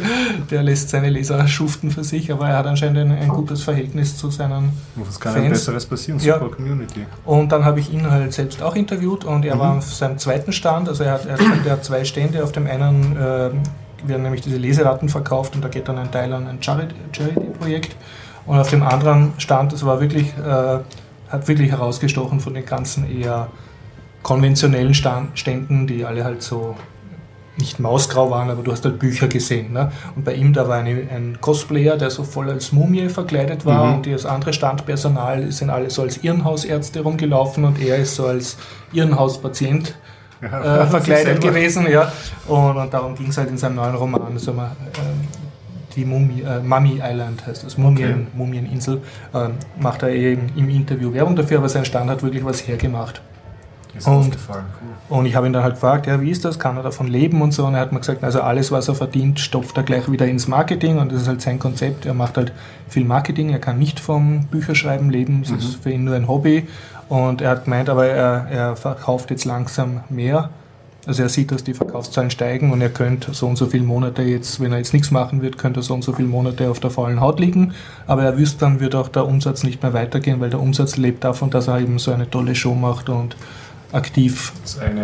der 0.51 0.63
lässt 0.63 0.91
seine 0.91 1.09
Leser 1.11 1.47
schuften 1.49 1.91
für 1.91 2.05
sich, 2.05 2.31
aber 2.33 2.49
er 2.49 2.59
hat 2.59 2.67
anscheinend 2.67 2.99
ein, 2.99 3.13
ein 3.13 3.29
gutes 3.29 3.63
Verhältnis 3.63 4.17
zu 4.17 4.31
seinen 4.31 4.71
Was 4.97 5.19
kann 5.19 5.35
ein 5.35 5.43
Fans. 5.45 5.53
besseres 5.59 5.87
passieren? 5.87 6.21
Ja. 6.21 6.35
Super 6.39 6.55
Community. 6.57 7.07
und 7.25 7.51
dann 7.53 7.65
habe 7.65 7.81
ich 7.81 7.93
ihn 7.93 8.11
halt 8.11 8.33
selbst 8.33 8.63
auch 8.63 8.75
interviewt 8.77 9.25
und 9.25 9.45
er 9.45 9.55
Mhm. 9.57 9.61
war 9.61 9.79
auf 9.79 9.93
seinem 9.93 10.19
zweiten 10.19 10.53
Stand. 10.53 10.89
Also 10.89 11.05
er 11.05 11.13
hat, 11.13 11.27
er 11.27 11.33
hat, 11.39 11.67
er 11.67 11.73
hat 11.73 11.85
zwei 11.85 12.05
Stände. 12.05 12.43
Auf 12.45 12.53
dem 12.53 12.67
einen 12.67 13.03
ähm, 13.03 13.17
werden 14.05 14.23
nämlich 14.23 14.41
diese 14.43 14.57
Leseratten 14.57 15.09
verkauft 15.09 15.55
und 15.55 15.63
da 15.65 15.69
geht 15.69 15.89
dann 15.89 15.99
ein 15.99 16.11
Teil 16.11 16.33
an 16.33 16.47
ein 16.49 16.59
Charity- 16.61 16.95
Charity-Projekt. 17.13 17.95
und 18.47 18.59
auf 18.59 18.71
dem 18.71 18.83
anderen 18.83 19.33
Stand, 19.39 19.73
das 19.73 19.85
war 19.87 20.01
wirklich, 20.01 20.29
äh, 20.39 20.79
hat 21.29 21.47
wirklich 21.49 21.71
herausgestochen 21.71 22.41
von 22.41 22.55
den 22.55 22.65
ganzen 22.67 23.09
eher 23.21 23.47
konventionellen 24.23 24.95
Ständen, 24.95 25.87
die 25.87 26.05
alle 26.05 26.25
halt 26.25 26.43
so 26.43 26.77
nicht 27.59 27.79
mausgrau 27.79 28.31
waren, 28.31 28.49
aber 28.51 28.63
du 28.63 28.73
hast 28.73 28.85
halt 28.85 28.99
Bücher 28.99 29.29
gesehen. 29.29 29.73
Ne? 29.75 29.93
Und 30.17 30.25
bei 30.25 30.35
ihm, 30.35 30.53
da 30.55 30.69
war 30.69 30.79
eine, 30.79 30.91
ein 31.11 31.39
Cosplayer, 31.41 31.97
der 31.99 32.11
so 32.11 32.25
voll 32.25 32.49
als 32.51 32.73
Mumie 32.73 33.09
verkleidet 33.11 33.67
war 33.67 33.87
Mhm. 33.89 33.95
und 33.97 34.07
das 34.07 34.25
andere 34.25 34.53
Standpersonal 34.53 35.53
sind 35.53 35.69
alle 35.71 35.91
so 35.91 36.03
als 36.03 36.25
Irrenhausärzte 36.25 37.01
rumgelaufen 37.03 37.65
und 37.65 37.81
er 37.81 37.99
ist 37.99 38.15
so 38.17 38.27
als 38.27 38.57
Irrenhauspatient 38.93 39.95
äh, 40.53 40.87
verkleidet 40.87 41.41
gewesen. 41.41 41.87
Ja. 41.91 42.13
Und, 42.49 42.77
und 42.77 42.93
darum 42.93 43.15
ging 43.15 43.29
es 43.29 43.39
halt 43.39 43.49
in 43.49 43.59
seinem 43.59 43.77
neuen 43.77 43.95
Roman, 43.95 44.39
so 44.39 44.53
mal, 44.53 44.73
ähm, 44.99 45.29
die 45.95 46.05
Mumie, 46.05 46.43
äh, 46.43 46.61
Mummy 46.61 47.01
Island 47.03 47.47
heißt 47.47 47.65
das, 47.65 47.77
Mumien, 47.77 48.27
Mumieninsel, 48.35 49.03
ähm, 49.35 49.53
macht 49.79 50.03
er 50.03 50.11
eben 50.11 50.51
im 50.57 50.69
Interview 50.69 51.13
Werbung 51.13 51.37
dafür, 51.37 51.59
aber 51.59 51.69
sein 51.69 51.85
Stand 51.85 52.11
hat 52.11 52.23
wirklich 52.23 52.45
was 52.45 52.67
hergemacht. 52.67 53.21
Ist 53.97 54.07
Und-. 54.07 54.39
Cool. 54.49 54.63
Und 55.19 55.27
ich 55.27 55.37
habe 55.37 55.47
ihn 55.47 55.53
dann 55.53 55.63
halt 55.63 55.75
gefragt, 55.75 56.07
ja, 56.07 56.21
wie 56.23 56.31
ist 56.31 56.45
das, 56.45 56.59
kann 56.59 56.77
er 56.79 56.83
davon 56.83 57.07
leben 57.07 57.43
und 57.43 57.53
so. 57.53 57.67
Und 57.67 57.75
er 57.75 57.81
hat 57.81 57.93
mir 57.93 57.99
gesagt, 57.99 58.25
also 58.25 58.41
alles, 58.41 58.73
was 58.73 58.89
er 58.89 58.95
verdient, 58.95 59.39
stopft 59.39 59.77
er 59.77 59.83
gleich 59.83 60.11
wieder 60.11 60.27
ins 60.27 60.49
Marketing 60.49 60.99
und 60.99 61.13
das 61.13 61.23
ist 61.23 61.29
halt 61.29 61.43
sein 61.43 61.59
Konzept. 61.59 62.07
Er 62.07 62.15
macht 62.15 62.39
halt 62.39 62.53
viel 62.89 63.05
Marketing, 63.05 63.51
er 63.51 63.59
kann 63.59 63.79
nicht 63.79 64.01
vom 64.01 64.47
Bücherschreiben 64.47 65.11
leben, 65.11 65.43
das 65.43 65.63
ist 65.63 65.83
für 65.83 65.91
ihn 65.91 66.05
nur 66.05 66.17
ein 66.17 66.29
Hobby. 66.29 66.67
Und 67.13 67.43
er 67.43 67.51
hat 67.51 67.65
gemeint, 67.65 67.91
aber 67.91 68.07
er, 68.07 68.47
er 68.51 68.75
verkauft 68.75 69.29
jetzt 69.29 69.45
langsam 69.45 70.01
mehr. 70.09 70.49
Also 71.05 71.23
er 71.23 71.29
sieht, 71.29 71.53
dass 71.53 71.63
die 71.63 71.75
Verkaufszahlen 71.75 72.31
steigen 72.31 72.73
und 72.73 72.81
er 72.81 72.89
könnte 72.89 73.35
so 73.35 73.49
und 73.49 73.57
so 73.57 73.67
viele 73.67 73.85
Monate 73.85 74.23
jetzt, 74.23 74.61
wenn 74.61 74.73
er 74.73 74.79
jetzt 74.79 74.95
nichts 74.95 75.11
machen 75.11 75.43
wird, 75.43 75.59
könnte 75.59 75.81
er 75.81 75.83
so 75.83 75.93
und 75.93 76.03
so 76.03 76.15
viele 76.15 76.29
Monate 76.29 76.71
auf 76.71 76.81
der 76.81 76.89
faulen 76.89 77.21
Haut 77.21 77.39
liegen. 77.39 77.75
Aber 78.07 78.23
er 78.23 78.39
wüsste, 78.39 78.61
dann 78.61 78.81
wird 78.81 78.95
auch 78.95 79.09
der 79.09 79.27
Umsatz 79.27 79.63
nicht 79.63 79.83
mehr 79.83 79.93
weitergehen, 79.93 80.41
weil 80.41 80.49
der 80.49 80.61
Umsatz 80.61 80.97
lebt 80.97 81.23
davon, 81.23 81.51
dass 81.51 81.69
er 81.69 81.81
eben 81.81 81.99
so 81.99 82.13
eine 82.13 82.31
tolle 82.31 82.55
Show 82.55 82.75
macht 82.75 83.11
und 83.11 83.37
aktiv 83.93 84.55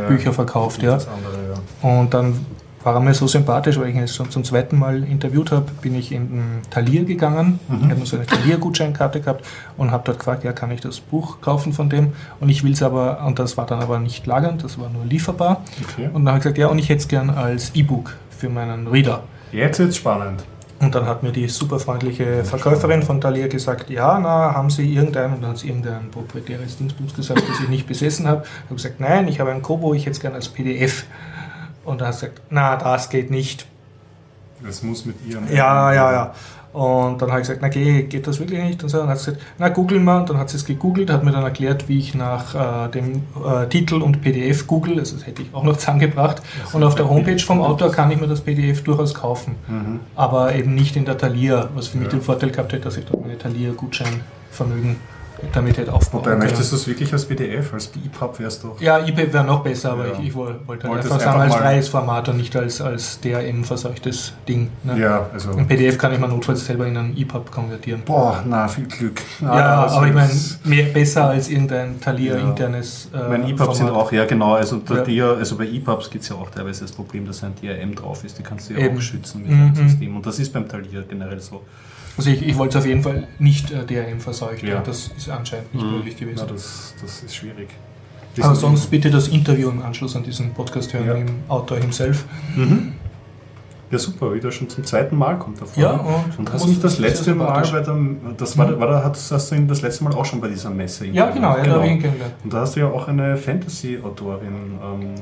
Bücher 0.08 0.32
verkauft, 0.32 0.82
ja. 0.82 0.94
Andere, 0.94 1.10
ja. 1.52 1.90
Und 1.90 2.14
dann 2.14 2.46
war 2.94 3.00
mir 3.00 3.14
so 3.14 3.26
sympathisch, 3.26 3.78
weil 3.78 3.88
ich 3.88 3.94
ihn 3.94 4.00
jetzt 4.00 4.16
schon 4.16 4.30
zum 4.30 4.44
zweiten 4.44 4.78
Mal 4.78 5.04
interviewt 5.04 5.52
habe, 5.52 5.66
bin 5.82 5.94
ich 5.94 6.12
in 6.12 6.28
den 6.28 6.62
Talier 6.70 7.04
gegangen. 7.04 7.60
Ich 7.82 7.90
habe 7.90 8.06
so 8.06 8.16
eine 8.16 8.26
Talier-Gutscheinkarte 8.26 9.20
gehabt 9.20 9.44
und 9.76 9.90
habe 9.90 10.02
dort 10.06 10.18
gefragt, 10.18 10.44
ja, 10.44 10.52
kann 10.52 10.70
ich 10.70 10.80
das 10.80 11.00
Buch 11.00 11.40
kaufen 11.40 11.72
von 11.72 11.90
dem? 11.90 12.12
Und 12.40 12.48
ich 12.48 12.64
will 12.64 12.72
es 12.72 12.82
aber, 12.82 13.24
und 13.26 13.38
das 13.38 13.56
war 13.56 13.66
dann 13.66 13.80
aber 13.80 13.98
nicht 13.98 14.26
lagernd, 14.26 14.64
das 14.64 14.78
war 14.78 14.90
nur 14.90 15.04
lieferbar. 15.04 15.62
Okay. 15.82 16.08
Und 16.12 16.24
dann 16.24 16.28
habe 16.28 16.38
ich 16.38 16.42
gesagt, 16.44 16.58
ja, 16.58 16.68
und 16.68 16.78
ich 16.78 16.88
hätte 16.88 17.00
es 17.00 17.08
gern 17.08 17.30
als 17.30 17.74
E-Book 17.74 18.16
für 18.30 18.48
meinen 18.48 18.86
Reader. 18.86 19.22
Jetzt 19.52 19.78
wird's 19.78 19.96
spannend. 19.96 20.44
Und 20.80 20.94
dann 20.94 21.06
hat 21.06 21.24
mir 21.24 21.32
die 21.32 21.48
super 21.48 21.80
freundliche 21.80 22.44
Verkäuferin 22.44 23.02
von 23.02 23.20
Thalia 23.20 23.48
gesagt, 23.48 23.90
ja, 23.90 24.18
na, 24.20 24.54
haben 24.54 24.70
Sie 24.70 24.94
irgendeinen, 24.94 25.34
und 25.34 25.42
dann 25.42 25.50
hat 25.50 25.58
sie 25.58 25.68
irgendein 25.68 26.08
proprietäres 26.10 26.78
Dingsbums 26.78 27.14
gesagt, 27.14 27.42
das 27.48 27.60
ich 27.60 27.68
nicht 27.68 27.88
besessen 27.88 28.28
habe. 28.28 28.44
Ich 28.44 28.64
habe 28.66 28.74
gesagt, 28.76 29.00
nein, 29.00 29.26
ich 29.26 29.40
habe 29.40 29.50
ein 29.50 29.60
Kobo, 29.60 29.92
ich 29.94 30.02
hätte 30.02 30.12
es 30.12 30.20
gerne 30.20 30.36
als 30.36 30.48
PDF. 30.48 31.04
Und 31.88 32.00
dann 32.00 32.08
hat 32.08 32.14
sie 32.14 32.26
gesagt, 32.26 32.42
na, 32.50 32.76
das 32.76 33.08
geht 33.10 33.30
nicht. 33.30 33.66
Das 34.64 34.82
muss 34.82 35.04
mit 35.04 35.16
ihrem. 35.26 35.44
Ja, 35.52 35.92
ja, 35.92 36.12
ja. 36.12 36.34
Und 36.72 37.22
dann 37.22 37.30
habe 37.30 37.40
ich 37.40 37.46
gesagt, 37.46 37.62
na 37.62 37.68
geh, 37.68 38.02
geht 38.02 38.26
das 38.26 38.38
wirklich 38.38 38.62
nicht? 38.62 38.82
Und 38.82 38.90
so, 38.90 38.98
dann 38.98 39.08
hat 39.08 39.18
sie 39.18 39.32
gesagt, 39.32 39.46
na 39.58 39.68
googeln 39.70 40.04
mal. 40.04 40.20
Und 40.20 40.30
dann 40.30 40.38
hat 40.38 40.50
sie 40.50 40.56
es 40.56 40.64
gegoogelt, 40.66 41.10
hat 41.10 41.24
mir 41.24 41.32
dann 41.32 41.42
erklärt, 41.42 41.88
wie 41.88 41.98
ich 41.98 42.14
nach 42.14 42.54
äh, 42.86 42.90
dem 42.90 43.22
äh, 43.44 43.66
Titel 43.68 44.02
und 44.02 44.20
PDF 44.20 44.66
google. 44.66 44.98
Also 44.98 45.16
das 45.16 45.26
hätte 45.26 45.42
ich 45.42 45.54
auch 45.54 45.64
noch 45.64 45.76
zusammengebracht. 45.78 46.42
Und 46.72 46.84
auf 46.84 46.94
der 46.94 47.08
Homepage 47.08 47.38
vom 47.38 47.62
Autor 47.62 47.90
kann 47.90 48.10
ich 48.10 48.20
mir 48.20 48.28
das 48.28 48.42
PDF 48.42 48.84
durchaus 48.84 49.14
kaufen. 49.14 49.54
Mhm. 49.66 50.00
Aber 50.14 50.54
eben 50.54 50.74
nicht 50.74 50.94
in 50.96 51.04
der 51.06 51.16
Thalia, 51.16 51.68
was 51.74 51.88
für 51.88 51.98
mich 51.98 52.08
Ja. 52.08 52.12
den 52.18 52.22
Vorteil 52.22 52.50
gehabt 52.50 52.72
hätte, 52.72 52.84
dass 52.84 52.96
ich 52.98 53.06
dort 53.06 53.22
meine 53.22 53.38
Thalia-Gutscheinvermögen 53.38 54.96
damit 55.52 55.76
hätte 55.78 55.92
aufbauen 55.92 56.24
Wobei, 56.24 56.36
möchtest 56.36 56.72
du 56.72 56.76
es 56.76 56.86
wirklich 56.86 57.12
als 57.12 57.24
PDF? 57.26 57.72
Als 57.72 57.90
EPUB 57.94 58.38
wär's 58.40 58.60
doch. 58.60 58.80
Ja, 58.80 58.98
eBay 59.06 59.32
wäre 59.32 59.44
noch 59.44 59.62
besser, 59.62 59.92
aber 59.92 60.06
Ja. 60.08 60.12
ich, 60.18 60.28
ich 60.28 60.34
woll- 60.34 60.58
wollte 60.66 60.88
halt 60.88 60.98
einfach 61.02 61.20
sagen, 61.20 61.40
als 61.40 61.54
freies 61.54 61.88
Format 61.88 62.28
und 62.28 62.36
nicht 62.38 62.54
als, 62.56 62.80
als 62.80 63.20
DRM-verseuchtes 63.20 64.32
Ding. 64.48 64.70
Ne? 64.84 64.98
Ja, 64.98 65.26
also. 65.32 65.52
Ein 65.52 65.66
PDF 65.66 65.98
kann 65.98 66.12
ich 66.12 66.18
mal 66.18 66.28
notfalls 66.28 66.64
selber 66.66 66.86
in 66.86 66.96
einen 66.96 67.16
EPUB 67.16 67.50
konvertieren. 67.50 68.02
Boah, 68.04 68.42
na, 68.46 68.68
viel 68.68 68.86
Glück. 68.86 69.20
Na, 69.40 69.58
ja, 69.58 69.82
also 69.82 69.96
aber 69.96 70.06
ich 70.08 70.14
meine, 70.14 70.82
besser 70.92 71.28
als 71.28 71.48
irgendein 71.48 72.00
Thalia 72.00 72.36
Ja. 72.36 72.48
internes 72.48 73.08
äh, 73.14 73.28
Mein 73.28 73.48
EPUB 73.48 73.74
sind 73.74 73.90
auch, 73.90 74.10
ja 74.12 74.24
genau, 74.24 74.54
also, 74.54 74.80
Ja. 74.88 75.02
Die, 75.02 75.22
also 75.22 75.56
bei 75.56 75.66
EPUBs 75.66 76.10
gibt 76.10 76.22
es 76.24 76.30
ja 76.30 76.36
auch 76.36 76.50
teilweise 76.50 76.82
das 76.82 76.92
Problem, 76.92 77.26
dass 77.26 77.42
ein 77.44 77.52
DRM 77.62 77.94
drauf 77.94 78.24
ist, 78.24 78.38
die 78.38 78.42
kannst 78.42 78.70
du 78.70 78.74
ja 78.74 78.80
Eben. 78.80 78.96
auch 78.96 79.00
schützen 79.00 79.42
mit 79.42 79.50
Mhm. 79.50 79.74
dem 79.74 79.88
System 79.88 80.16
und 80.16 80.26
das 80.26 80.38
ist 80.38 80.52
beim 80.52 80.68
Talier 80.68 81.04
generell 81.08 81.40
so. 81.40 81.62
Also 82.16 82.30
ich, 82.30 82.44
ich 82.44 82.58
wollte 82.58 82.76
es 82.78 82.82
auf 82.82 82.88
jeden 82.88 83.02
Fall 83.04 83.28
nicht 83.38 83.70
äh, 83.70 83.84
DRM 83.84 84.18
verseucht. 84.18 84.64
Ja. 84.64 84.80
Das 84.80 85.08
ist 85.16 85.27
anscheinend 85.30 85.74
nicht 85.74 85.86
möglich 85.86 86.14
Ja, 86.18 86.26
gewesen. 86.26 86.46
das, 86.48 86.94
das 87.00 87.22
ist 87.22 87.34
schwierig. 87.34 87.68
aber 88.40 88.54
sonst 88.54 88.88
bitte 88.90 89.10
das 89.10 89.28
Interview 89.28 89.68
im 89.70 89.82
Anschluss 89.82 90.14
an 90.16 90.22
diesen 90.22 90.54
Podcast 90.54 90.92
hören 90.94 91.06
Ja. 91.06 91.14
mit 91.14 91.28
dem 91.28 91.34
Autor 91.48 91.78
himself. 91.78 92.24
Mhm. 92.56 92.92
Ja, 93.90 93.98
super, 93.98 94.34
wieder 94.34 94.52
schon 94.52 94.68
zum 94.68 94.84
zweiten 94.84 95.16
Mal 95.16 95.38
kommt 95.38 95.60
er 95.62 95.66
vor. 95.66 95.82
Ja, 95.82 95.92
und 95.92 96.38
und 96.38 96.52
hast 96.52 96.64
du 96.64 96.68
nicht 96.68 96.84
das 96.84 96.98
letzte 96.98 97.34
Mal 97.34 97.62
bei 97.62 97.80
der, 97.80 97.96
das 98.36 98.58
war, 98.58 98.66
Mhm. 98.68 98.80
war 98.80 98.86
da, 98.88 99.02
hast, 99.02 99.32
hast 99.32 99.50
du 99.50 99.54
ihn 99.54 99.66
das 99.66 99.80
letzte 99.80 100.04
Mal 100.04 100.12
auch 100.12 100.26
schon 100.26 100.40
bei 100.42 100.48
dieser 100.48 100.68
Messe 100.70 101.06
Ja, 101.06 101.30
genau, 101.30 101.56
ja, 101.56 101.62
da 101.64 101.82
ihn 101.84 101.98
kennengelernt. 101.98 102.34
Und 102.44 102.52
da 102.52 102.60
hast 102.60 102.76
du 102.76 102.80
ja 102.80 102.86
auch 102.88 103.08
eine 103.08 103.36
Fantasy-Autorin 103.38 104.78
ähm, 104.84 105.14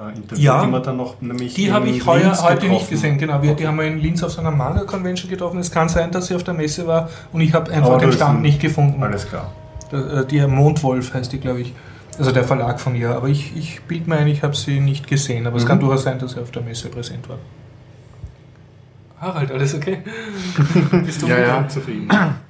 äh, 0.00 0.16
interviewt, 0.16 0.38
Ja, 0.38 0.64
die 0.64 0.70
man 0.70 0.82
dann 0.82 0.96
noch 0.96 1.20
nämlich 1.20 1.54
Die 1.54 1.72
habe 1.72 1.88
ich 1.88 2.04
heuer, 2.06 2.36
heute 2.42 2.54
nicht 2.66 2.70
getroffen. 2.70 2.90
gesehen, 2.90 3.18
genau. 3.18 3.42
Wir, 3.42 3.54
die 3.54 3.66
haben 3.66 3.78
wir 3.78 3.86
in 3.86 3.98
Linz 4.00 4.22
auf 4.22 4.30
so 4.32 4.40
einer 4.40 4.50
Manga-Convention 4.50 5.30
getroffen. 5.30 5.58
Es 5.60 5.70
kann 5.70 5.88
sein, 5.88 6.10
dass 6.10 6.26
sie 6.28 6.34
auf 6.34 6.44
der 6.44 6.54
Messe 6.54 6.86
war 6.86 7.08
und 7.32 7.40
ich 7.40 7.52
habe 7.54 7.70
einfach 7.72 7.90
Aber 7.90 7.98
den 7.98 8.12
Stand 8.12 8.36
ist- 8.38 8.42
nicht 8.42 8.60
gefunden. 8.60 9.02
Alles 9.02 9.28
klar. 9.28 9.52
Der, 9.92 9.98
äh, 10.20 10.26
Die 10.26 10.46
Mondwolf 10.46 11.14
heißt 11.14 11.32
die, 11.32 11.38
glaube 11.40 11.60
ich. 11.60 11.74
Also 12.18 12.32
der 12.32 12.44
Verlag 12.44 12.80
von 12.80 12.94
ihr. 12.96 13.10
Aber 13.14 13.28
ich, 13.28 13.56
ich 13.56 13.80
bilde 13.82 14.10
mir 14.10 14.16
ein, 14.16 14.26
ich 14.28 14.42
habe 14.42 14.54
sie 14.56 14.80
nicht 14.80 15.06
gesehen. 15.06 15.46
Aber 15.46 15.56
es 15.56 15.64
Mhm. 15.64 15.68
kann 15.68 15.80
durchaus 15.80 16.02
sein, 16.02 16.18
dass 16.18 16.32
sie 16.32 16.40
auf 16.40 16.50
der 16.50 16.62
Messe 16.62 16.88
präsent 16.88 17.28
war. 17.28 17.38
Harald, 19.20 19.50
alles 19.52 19.74
okay? 19.74 19.98
Bist 21.04 21.22
du 21.22 21.26
Ja, 21.26 21.38
ja. 21.38 21.68
zufrieden. 21.68 22.08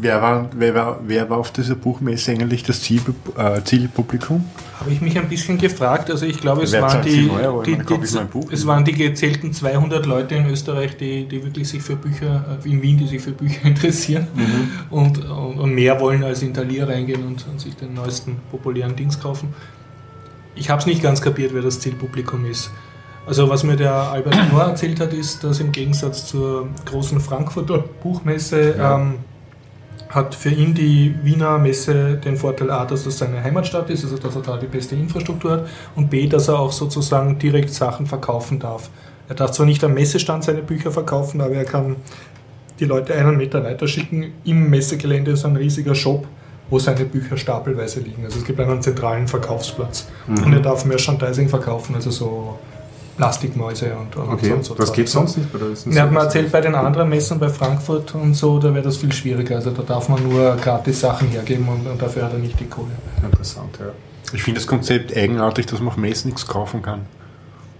Wer 0.00 0.20
war, 0.20 0.50
wer, 0.56 0.74
war, 0.74 1.00
wer 1.06 1.30
war 1.30 1.38
auf 1.38 1.52
dieser 1.52 1.76
Buchmesse 1.76 2.32
eigentlich 2.32 2.64
das 2.64 2.82
Ziel, 2.82 3.00
äh, 3.38 3.62
Zielpublikum? 3.62 4.44
Habe 4.80 4.90
ich 4.90 5.00
mich 5.00 5.16
ein 5.16 5.28
bisschen 5.28 5.58
gefragt. 5.58 6.10
Also 6.10 6.26
ich 6.26 6.40
glaube, 6.40 6.62
es 6.64 6.72
Wer 6.72 6.82
waren 6.82 7.02
die, 7.02 7.28
10 7.28 7.30
Euro? 7.30 7.62
Die, 7.62 7.76
die, 7.78 7.94
es 8.50 8.66
waren 8.66 8.84
die 8.84 8.92
gezählten 8.92 9.52
200 9.52 10.06
Leute 10.06 10.34
in 10.34 10.46
Österreich, 10.46 10.96
die, 10.96 11.24
die 11.28 11.44
wirklich 11.44 11.68
sich 11.68 11.82
für 11.82 11.94
Bücher, 11.94 12.58
äh, 12.64 12.68
in 12.68 12.82
Wien, 12.82 12.98
die 12.98 13.06
sich 13.06 13.22
für 13.22 13.30
Bücher 13.30 13.64
interessieren 13.64 14.26
Mhm. 14.34 14.70
und, 14.90 15.24
und, 15.28 15.72
mehr 15.72 16.00
wollen 16.00 16.24
als 16.24 16.42
in 16.42 16.52
Thalia 16.52 16.86
reingehen 16.86 17.24
und, 17.24 17.46
und 17.48 17.60
sich 17.60 17.76
den 17.76 17.94
neuesten 17.94 18.38
populären 18.50 18.96
Dings 18.96 19.20
kaufen. 19.20 19.54
Ich 20.56 20.68
habe 20.68 20.80
es 20.80 20.86
nicht 20.86 21.00
ganz 21.02 21.20
kapiert, 21.22 21.54
wer 21.54 21.62
das 21.62 21.78
Zielpublikum 21.78 22.44
ist. 22.44 22.70
Also 23.26 23.48
was 23.48 23.62
mir 23.62 23.76
der 23.76 23.92
Albert 23.94 24.34
Knorr 24.48 24.64
erzählt 24.64 24.98
hat, 24.98 25.12
ist, 25.12 25.44
dass 25.44 25.60
im 25.60 25.70
Gegensatz 25.70 26.26
zur 26.26 26.66
großen 26.86 27.20
Frankfurter 27.20 27.78
Buchmesse 28.02 28.74
Ja. 28.76 28.96
ähm, 28.98 29.14
hat 30.10 30.34
für 30.34 30.50
ihn 30.50 30.74
die 30.74 31.14
Wiener 31.22 31.58
Messe 31.58 32.16
den 32.16 32.36
Vorteil 32.36 32.70
A, 32.70 32.84
dass 32.84 33.06
es 33.06 33.18
seine 33.18 33.42
Heimatstadt 33.42 33.88
ist, 33.90 34.04
also 34.04 34.18
dass 34.18 34.34
er 34.34 34.42
da 34.42 34.56
die 34.56 34.66
beste 34.66 34.96
Infrastruktur 34.96 35.52
hat 35.52 35.68
und 35.94 36.10
B, 36.10 36.26
dass 36.26 36.48
er 36.48 36.58
auch 36.58 36.72
sozusagen 36.72 37.38
direkt 37.38 37.72
Sachen 37.72 38.06
verkaufen 38.06 38.58
darf. 38.58 38.90
Er 39.28 39.36
darf 39.36 39.52
zwar 39.52 39.66
nicht 39.66 39.82
am 39.84 39.94
Messestand 39.94 40.42
seine 40.42 40.62
Bücher 40.62 40.90
verkaufen, 40.90 41.40
aber 41.40 41.54
er 41.54 41.64
kann 41.64 41.96
die 42.80 42.86
Leute 42.86 43.14
einen 43.14 43.36
Meter 43.36 43.62
weiter 43.62 43.86
schicken. 43.86 44.32
Im 44.44 44.68
Messegelände 44.68 45.30
ist 45.30 45.44
ein 45.44 45.54
riesiger 45.54 45.94
Shop, 45.94 46.26
wo 46.68 46.80
seine 46.80 47.04
Bücher 47.04 47.36
stapelweise 47.36 48.00
liegen. 48.00 48.24
Also 48.24 48.40
es 48.40 48.44
gibt 48.44 48.58
einen 48.58 48.82
zentralen 48.82 49.28
Verkaufsplatz. 49.28 50.08
Mhm. 50.26 50.42
Und 50.42 50.52
er 50.54 50.60
darf 50.60 50.84
Merchandising 50.84 51.48
verkaufen, 51.48 51.94
also 51.94 52.10
so 52.10 52.58
Plastikmäuse 53.20 53.94
und, 53.94 54.16
und 54.16 54.32
Okay, 54.32 54.54
so, 54.56 54.62
so 54.62 54.74
das 54.74 54.86
Zeug. 54.86 54.96
geht 54.96 55.08
sonst 55.10 55.36
nicht 55.36 55.52
bei 55.52 55.58
der 55.58 55.68
Er 55.94 56.02
hat 56.02 56.10
mir 56.10 56.20
erzählt, 56.20 56.50
bei 56.50 56.60
den 56.62 56.74
anderen 56.74 57.08
Messen 57.08 57.38
bei 57.38 57.50
Frankfurt 57.50 58.14
und 58.14 58.32
so, 58.34 58.58
da 58.58 58.72
wäre 58.72 58.82
das 58.82 58.96
viel 58.96 59.12
schwieriger. 59.12 59.56
Also 59.56 59.72
da 59.72 59.82
darf 59.82 60.08
man 60.08 60.26
nur 60.26 60.56
gratis 60.56 61.00
Sachen 61.00 61.28
hergeben 61.28 61.68
und, 61.68 61.86
und 61.86 62.00
dafür 62.00 62.24
hat 62.24 62.32
er 62.32 62.38
nicht 62.38 62.58
die 62.58 62.64
Kohle. 62.64 62.92
Interessant, 63.22 63.78
ja. 63.78 63.86
Ich 64.32 64.42
finde 64.42 64.58
das 64.60 64.66
Konzept 64.66 65.14
eigenartig, 65.14 65.66
dass 65.66 65.80
man 65.80 65.88
auf 65.88 65.96
Messen 65.98 66.28
nichts 66.28 66.46
kaufen 66.46 66.80
kann. 66.80 67.00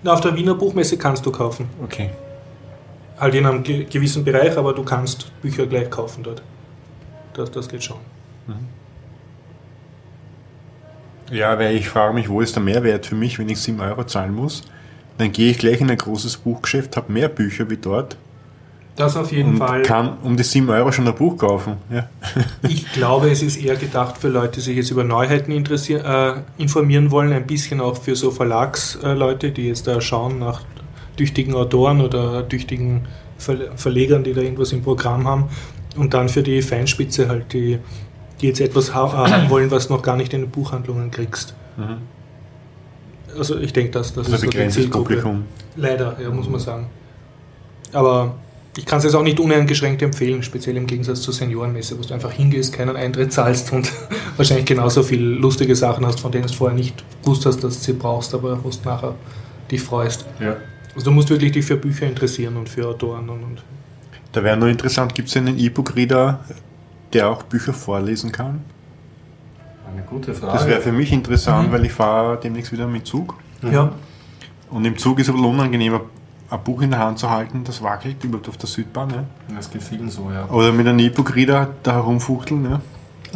Na, 0.03 0.12
auf 0.12 0.20
der 0.20 0.34
Wiener 0.36 0.55
Buchmesse 0.55 0.99
kannst 0.99 1.24
du 1.24 1.30
kaufen. 1.32 1.68
Okay. 1.82 2.11
Halt 3.18 3.34
in 3.34 3.47
einem 3.47 3.62
ge 3.62 3.84
gewissen 3.84 4.22
Bereich, 4.22 4.57
aber 4.59 4.74
du 4.74 4.82
kannst 4.82 5.30
Bücher 5.41 5.66
gleich 5.66 5.88
kaufen 5.88 6.22
dort. 6.22 6.43
Das, 7.32 7.51
das 7.51 7.66
geht 7.68 7.82
schon. 7.82 7.97
Ja, 11.30 11.59
weil 11.59 11.76
ich 11.76 11.88
frage 11.88 12.12
mich, 12.12 12.28
wo 12.28 12.41
ist 12.41 12.57
der 12.57 12.62
Mehrwert 12.62 13.07
für 13.07 13.14
mich, 13.14 13.38
wenn 13.38 13.49
ich 13.49 13.61
7 13.61 13.80
Euro 13.80 14.05
zahlen 14.05 14.34
muss? 14.34 14.64
Dann 15.21 15.33
gehe 15.33 15.51
ich 15.51 15.59
gleich 15.59 15.83
in 15.83 15.91
ein 15.91 15.99
großes 15.99 16.39
Buchgeschäft, 16.39 16.97
habe 16.97 17.12
mehr 17.12 17.29
Bücher 17.29 17.68
wie 17.68 17.77
dort 17.77 18.16
Das 18.97 19.18
auf 19.18 19.31
jeden 19.31 19.51
und 19.51 19.59
Fall. 19.59 19.83
kann 19.83 20.16
um 20.23 20.35
die 20.35 20.43
7 20.43 20.66
Euro 20.71 20.93
schon 20.93 21.07
ein 21.07 21.14
Buch 21.14 21.37
kaufen. 21.37 21.75
Ja. 21.91 22.09
Ich 22.68 22.91
glaube, 22.93 23.31
es 23.31 23.43
ist 23.43 23.57
eher 23.62 23.77
gedacht 23.77 24.16
für 24.16 24.29
Leute, 24.29 24.53
die 24.55 24.61
sich 24.61 24.77
jetzt 24.77 24.91
über 24.91 25.05
Neuheiten 25.05 25.53
äh, 25.53 26.33
informieren 26.57 27.11
wollen, 27.11 27.35
ein 27.35 27.47
bisschen 27.47 27.83
auch 27.83 27.99
für 27.99 28.16
so 28.16 28.31
Verlagsleute, 28.31 29.51
die 29.51 29.68
jetzt 29.68 29.87
da 29.87 30.01
schauen 30.01 30.39
nach 30.39 30.62
tüchtigen 31.18 31.55
Autoren 31.55 32.01
oder 32.01 32.49
tüchtigen 32.49 33.07
Ver 33.37 33.77
Verlegern, 33.77 34.25
die 34.25 34.33
da 34.33 34.41
irgendwas 34.41 34.73
im 34.73 34.83
Programm 34.83 35.29
haben. 35.29 35.45
Und 35.97 36.14
dann 36.14 36.31
für 36.31 36.43
die 36.43 36.62
Feinspitze 36.62 37.29
halt 37.29 37.53
die 37.53 37.79
die 38.41 38.47
jetzt 38.47 38.61
etwas 38.61 38.89
äh, 38.89 38.93
haben 38.93 39.51
wollen, 39.51 39.71
was 39.71 39.89
du 39.89 39.95
noch 39.95 40.03
gar 40.03 40.16
nicht 40.16 40.33
in 40.33 40.41
den 40.41 40.51
Buchhandlungen 40.51 41.11
kriegst. 41.11 41.55
Also 43.39 43.59
ich 43.59 43.72
denke, 43.72 43.93
dass 43.93 44.12
das 44.12 44.33
Also 44.33 44.47
ist 44.47 44.74
so 44.74 44.81
die. 44.81 44.89
Publikum. 44.89 45.45
Leider, 45.76 46.16
ja, 46.20 46.31
muss 46.31 46.49
man 46.49 46.61
sagen. 46.61 46.87
Aber 47.93 48.35
ich 48.76 48.87
kann 48.87 48.99
es 48.99 49.05
jetzt 49.05 49.14
auch 49.14 49.22
nicht 49.22 49.41
uneingeschränkt 49.41 50.01
empfehlen, 50.03 50.43
speziell 50.43 50.76
im 50.76 50.87
Gegensatz 50.87 51.22
zur 51.22 51.35
Seniorenmesse, 51.35 51.99
wo 51.99 52.03
du 52.03 52.14
einfach 52.14 52.31
hingehst, 52.31 52.72
keinen 52.72 52.97
Eintritt 52.97 53.33
zahlst 53.33 53.72
und 53.72 53.91
wahrscheinlich 54.37 54.66
genauso 54.66 55.03
viel 55.03 55.22
lustige 55.22 55.74
Sachen 55.74 56.07
hast, 56.07 56.20
von 56.20 56.31
denen 56.31 56.47
du 56.47 56.53
vorher 56.53 56.76
nicht 56.76 57.05
gewusst 57.22 57.47
hast, 57.47 57.64
dass 57.64 57.78
du 57.78 57.85
sie 57.85 57.93
brauchst, 57.95 58.33
aber 58.35 58.62
wo 58.62 58.70
du 58.70 58.76
nachher 58.85 59.14
dich 59.70 59.83
freust. 59.83 60.24
Ja. 60.39 60.57
Also 60.95 61.07
du 61.07 61.11
musst 61.11 61.31
wirklich 61.31 61.53
dich 61.53 61.64
für 61.64 61.76
Bücher 61.76 62.07
interessieren 62.07 62.57
und 62.57 62.68
für 62.68 62.87
Autoren 62.87 63.28
und, 63.28 63.43
und 63.43 63.62
Da 64.33 64.43
wäre 64.43 64.57
noch 64.57 64.66
interessant, 64.68 65.14
gibt 65.14 65.28
es 65.28 65.37
einen 65.37 65.59
E-Book-Reader, 65.59 66.45
der 67.12 67.28
auch 67.28 67.43
Bücher 67.45 67.72
vorlesen 67.72 68.31
kann? 68.33 68.64
Eine 69.93 70.03
gute 70.03 70.34
Frage. 70.34 70.53
Das 70.53 70.66
wäre 70.66 70.80
für 70.80 70.93
mich 70.93 71.12
interessant, 71.12 71.68
Mhm. 71.68 71.72
weil 71.72 71.84
ich 71.84 71.93
fahre 71.93 72.38
demnächst 72.38 72.72
wieder 72.72 72.86
mit 72.86 73.07
Zug. 73.07 73.34
ja. 73.62 73.93
Und 74.70 74.84
im 74.84 74.97
Zug 74.97 75.18
ist 75.18 75.28
es 75.28 75.34
aber 75.34 75.45
unangenehmer, 75.49 76.03
ein 76.49 76.62
Buch 76.62 76.80
in 76.82 76.91
der 76.91 77.01
Hand 77.01 77.18
zu 77.18 77.28
halten, 77.28 77.64
das 77.64 77.82
wackelt, 77.82 78.22
überhaupt 78.22 78.49
auf 78.49 78.57
der 78.57 78.68
Südbahn. 78.68 79.11
Ja. 79.11 79.24
Das 79.57 79.68
geht 79.68 79.82
vielen 79.82 80.09
so, 80.11 80.30
ja. 80.32 80.49
Oder 80.49 80.70
mit 80.72 80.86
einem 80.86 81.01
E-Book-Reader 81.01 81.68
da 81.82 81.93
herumfuchteln. 81.95 82.70
Ja. 82.70 82.80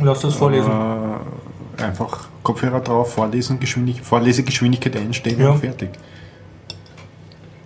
Lass 0.02 0.20
das 0.20 0.34
vorlesen. 0.34 0.70
Äh, 0.70 1.82
einfach 1.82 2.28
Kopfhörer 2.44 2.80
drauf, 2.80 3.14
vorlesen, 3.14 3.58
Geschwindig 3.58 4.00
Vorlesegeschwindigkeit 4.02 4.96
einstellen 4.96 5.40
Ja. 5.40 5.50
und 5.50 5.58
fertig. 5.58 5.90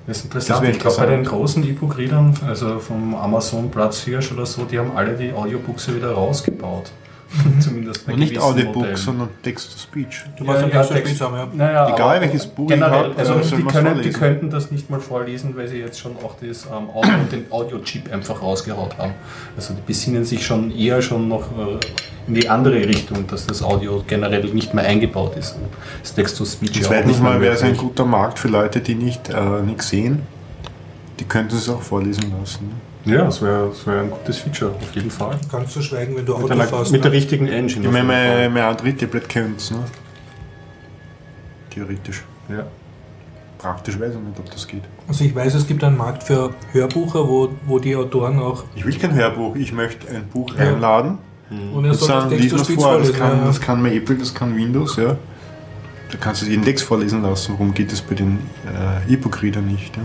Das 0.06 0.18
ist 0.18 0.24
Das 0.34 0.44
interessant. 0.48 0.62
wäre 0.62 0.72
ich 0.72 0.78
glaube, 0.78 0.96
bei 0.96 1.06
den 1.06 1.24
großen 1.24 1.62
E-Book-Readern, 1.68 2.34
also 2.46 2.78
vom 2.78 3.14
Amazon 3.14 3.70
Platzhirsch 3.70 4.32
oder 4.32 4.46
so, 4.46 4.64
die 4.64 4.78
haben 4.78 4.92
alle 4.96 5.14
die 5.14 5.32
Audiobooks 5.32 5.94
wieder 5.94 6.12
rausgebaut. 6.12 6.90
Zumindest 7.60 8.06
bei 8.06 8.14
Und 8.14 8.20
nicht 8.20 8.34
Modellen. 8.36 8.96
sondern 8.96 9.28
Text-to-Speech. 9.42 10.24
Du 10.38 10.44
ein 10.50 10.70
ja, 10.70 10.82
Text- 10.82 10.92
Text- 10.92 11.20
haben, 11.20 11.36
ja. 11.36 11.48
Naja, 11.52 11.94
Egal, 11.94 12.20
welches 12.22 12.46
Buch 12.46 12.64
ich 12.70 12.76
generell, 12.76 13.10
hab, 13.10 13.18
also 13.18 13.42
soll 13.42 13.58
die, 13.58 13.64
können, 13.64 14.02
die 14.02 14.10
könnten 14.10 14.50
das 14.50 14.70
nicht 14.70 14.88
mal 14.88 15.00
vorlesen, 15.00 15.54
weil 15.56 15.68
sie 15.68 15.76
jetzt 15.76 16.00
schon 16.00 16.12
auch 16.24 16.36
das, 16.40 16.64
ähm, 16.66 16.88
Audio, 16.94 17.12
den 17.30 17.46
Audio-Chip 17.50 18.12
einfach 18.12 18.40
rausgehaut 18.40 18.96
haben. 18.96 19.12
Also 19.56 19.74
die 19.74 19.82
besinnen 19.86 20.24
sich 20.24 20.46
schon 20.46 20.70
eher 20.70 21.02
schon 21.02 21.28
noch 21.28 21.42
äh, 21.58 21.78
in 22.26 22.34
die 22.34 22.48
andere 22.48 22.76
Richtung, 22.76 23.26
dass 23.26 23.46
das 23.46 23.62
Audio 23.62 24.02
generell 24.06 24.44
nicht 24.44 24.72
mehr 24.72 24.84
eingebaut 24.84 25.36
ist. 25.36 25.56
Das 26.02 26.14
Text-to-Speech 26.14 26.72
Das 26.72 26.84
ja 26.84 26.90
wäre 26.90 27.02
auch 27.02 27.06
nicht 27.06 27.22
mal 27.22 27.40
wäre 27.40 27.54
es 27.54 27.62
ein 27.62 27.76
guter 27.76 28.04
Markt 28.06 28.38
für 28.38 28.48
Leute, 28.48 28.80
die 28.80 28.94
nicht 28.94 29.28
äh, 29.28 29.62
nichts 29.62 29.88
sehen. 29.90 30.22
Die 31.20 31.24
könnten 31.24 31.56
es 31.56 31.68
auch 31.68 31.82
vorlesen 31.82 32.32
lassen. 32.38 32.70
Ja, 33.04 33.24
das 33.24 33.40
wäre 33.40 33.68
das 33.68 33.86
wär 33.86 34.00
ein 34.02 34.10
gutes 34.10 34.38
Feature, 34.38 34.72
auf 34.72 34.94
jeden 34.94 35.10
Fall. 35.10 35.38
Ganz 35.50 35.72
zu 35.72 35.82
schweigen, 35.82 36.16
wenn 36.16 36.26
du 36.26 36.34
Mit, 36.34 36.44
Auto 36.44 36.52
einer, 36.52 36.64
fährst. 36.64 36.92
mit 36.92 37.04
der 37.04 37.10
ne? 37.10 37.16
richtigen 37.16 37.46
Engine. 37.48 37.86
Ich 37.86 37.92
meine, 37.92 38.04
mein, 38.04 38.52
mein 38.52 38.62
Android-Tablet 38.64 39.28
könnte 39.28 39.56
es, 39.56 39.70
ne? 39.70 39.78
Theoretisch. 41.70 42.24
Ja. 42.48 42.66
Praktisch 43.58 43.98
weiß 43.98 44.14
ich 44.14 44.20
nicht, 44.20 44.38
ob 44.38 44.50
das 44.50 44.66
geht. 44.66 44.82
Also 45.08 45.24
ich 45.24 45.34
weiß, 45.34 45.54
es 45.54 45.66
gibt 45.66 45.82
einen 45.82 45.96
Markt 45.96 46.22
für 46.22 46.54
Hörbucher, 46.72 47.26
wo, 47.28 47.50
wo 47.66 47.78
die 47.78 47.96
Autoren 47.96 48.38
auch 48.38 48.64
Ich 48.76 48.84
will 48.84 48.96
kein 48.96 49.14
Hörbuch, 49.14 49.56
ich 49.56 49.72
möchte 49.72 50.08
ein 50.08 50.28
Buch 50.28 50.54
Ja. 50.56 50.68
einladen 50.68 51.18
und 51.50 51.84
er 51.84 51.94
soll 51.94 52.08
das 52.08 52.28
sagen, 52.28 52.30
Text 52.30 52.64
Speech 52.64 52.80
vor. 52.80 52.98
Das 52.98 53.12
kann, 53.12 53.38
ja. 53.38 53.44
das 53.46 53.60
kann 53.60 53.82
mir 53.82 53.92
Apple, 53.94 54.16
das 54.16 54.34
kann 54.34 54.54
Windows, 54.56 54.96
ja. 54.96 55.16
Da 56.10 56.18
kannst 56.18 56.42
du 56.42 56.46
jeden 56.46 56.64
Text 56.64 56.84
vorlesen 56.84 57.22
lassen. 57.22 57.52
Warum 57.54 57.74
geht 57.74 57.90
das 57.92 58.00
bei 58.00 58.14
den 58.14 58.38
äh, 58.66 59.12
E-Book-Readern 59.12 59.66
nicht? 59.66 59.96
Ja? 59.96 60.02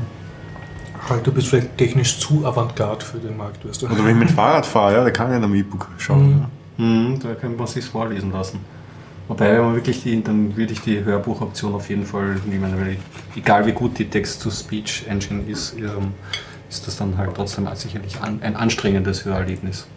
Halt, 1.10 1.28
du 1.28 1.32
bist 1.32 1.48
vielleicht 1.48 1.78
technisch 1.78 2.20
zu 2.20 2.46
avantgarde 2.46 3.04
für 3.04 3.18
den 3.18 3.36
Markt, 3.36 3.68
weißt 3.68 3.82
du. 3.82 3.86
Oder 3.88 3.98
wenn 3.98 4.12
ich 4.12 4.16
mit 4.16 4.30
dem 4.30 4.36
Fahrrad 4.36 4.66
fahre, 4.66 4.94
ja, 4.94 5.04
da 5.04 5.12
kann 5.12 5.32
ich 5.32 5.38
in 5.38 5.44
einem 5.44 5.56
E-Book 5.56 5.88
schauen. 5.98 6.28
Mhm. 6.28 6.40
Ja. 6.40 6.86
Mhm, 6.86 7.20
da 7.20 7.34
könnte 7.36 7.58
man 7.58 7.68
sich 7.68 7.86
vorlesen 7.86 8.32
lassen. 8.32 8.60
Wobei, 9.28 9.54
wenn 9.54 9.62
man 9.62 9.76
wirklich 9.76 10.04
die, 10.04 10.22
dann 10.22 10.56
würde 10.58 10.74
ich 10.74 10.82
die 10.82 11.04
Hörbuchoption 11.04 11.74
auf 11.74 11.90
jeden 11.90 12.06
Fall 12.06 12.38
nehmen, 12.46 12.74
weil 12.78 12.98
egal 13.36 13.66
wie 13.66 13.72
gut 13.72 13.98
die 13.98 14.10
Text-to-Speech-Engine 14.10 15.44
ist, 15.48 15.76
ähm, 15.78 16.14
ist 16.70 16.88
das 16.88 16.98
dann 16.98 17.18
halt 17.18 17.32
trotzdem 17.36 17.68
sicherlich 17.76 18.20
an, 18.20 18.40
ein 18.42 18.56
anstrengendes 18.56 19.24
Hörerlebnis. 19.26 19.88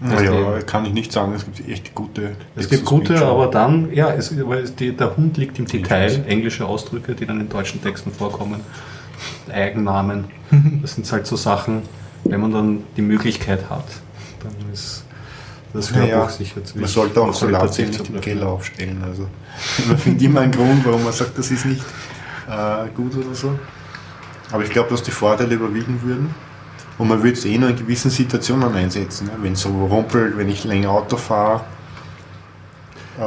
Naja, 0.00 0.60
kann 0.60 0.84
ich 0.84 0.92
nicht 0.92 1.10
sagen, 1.10 1.32
es 1.34 1.44
gibt 1.44 1.68
echt 1.68 1.94
gute. 1.94 2.36
Es 2.54 2.68
gibt 2.68 2.84
gute, 2.84 3.24
aber 3.24 3.46
dann, 3.46 3.92
ja, 3.94 4.10
es, 4.10 4.30
aber 4.38 4.60
es, 4.60 4.74
die, 4.74 4.94
der 4.94 5.16
Hund 5.16 5.38
liegt 5.38 5.58
im 5.58 5.66
Detail, 5.66 6.24
englische 6.26 6.66
Ausdrücke, 6.66 7.14
die 7.14 7.24
dann 7.24 7.40
in 7.40 7.48
deutschen 7.48 7.82
Texten 7.82 8.12
vorkommen, 8.12 8.60
Eigennamen, 9.52 10.24
das 10.82 10.94
sind 10.94 11.10
halt 11.10 11.26
so 11.26 11.36
Sachen, 11.36 11.82
wenn 12.24 12.40
man 12.40 12.52
dann 12.52 12.84
die 12.96 13.02
Möglichkeit 13.02 13.70
hat, 13.70 13.86
dann 14.42 14.72
ist 14.72 15.04
das 15.72 15.94
Hörbuch 15.94 16.08
Naja, 16.08 16.28
sicher 16.28 16.64
ziemlich 16.64 16.82
Man 16.82 16.88
sollte 16.88 17.20
auch 17.20 17.34
Solazien 17.34 17.58
qualitativ 17.58 17.88
nicht 17.88 18.08
im 18.08 18.14
zu 18.16 18.20
Keller 18.20 18.48
aufstellen. 18.48 19.02
Also 19.04 19.28
man 19.88 19.98
findet 19.98 20.22
immer 20.22 20.40
einen 20.40 20.52
Grund, 20.52 20.84
warum 20.84 21.04
man 21.04 21.12
sagt, 21.12 21.36
das 21.38 21.50
ist 21.50 21.66
nicht 21.66 21.84
äh, 22.48 22.88
gut 22.94 23.14
oder 23.16 23.34
so. 23.34 23.58
Aber 24.52 24.62
ich 24.62 24.70
glaube, 24.70 24.90
dass 24.90 25.02
die 25.02 25.10
Vorteile 25.10 25.54
überwiegen 25.54 26.00
würden. 26.02 26.34
Und 26.98 27.08
man 27.08 27.22
würde 27.22 27.34
es 27.34 27.44
eh 27.44 27.58
nur 27.58 27.70
in 27.70 27.76
gewissen 27.76 28.10
Situationen 28.10 28.74
einsetzen. 28.74 29.26
Ne? 29.26 29.32
Wenn 29.42 29.52
es 29.52 29.62
so 29.62 29.68
rumpelt, 29.68 30.38
wenn 30.38 30.48
ich 30.48 30.64
länger 30.64 30.90
Auto 30.90 31.16
fahre. 31.16 31.62
Äh, 33.18 33.26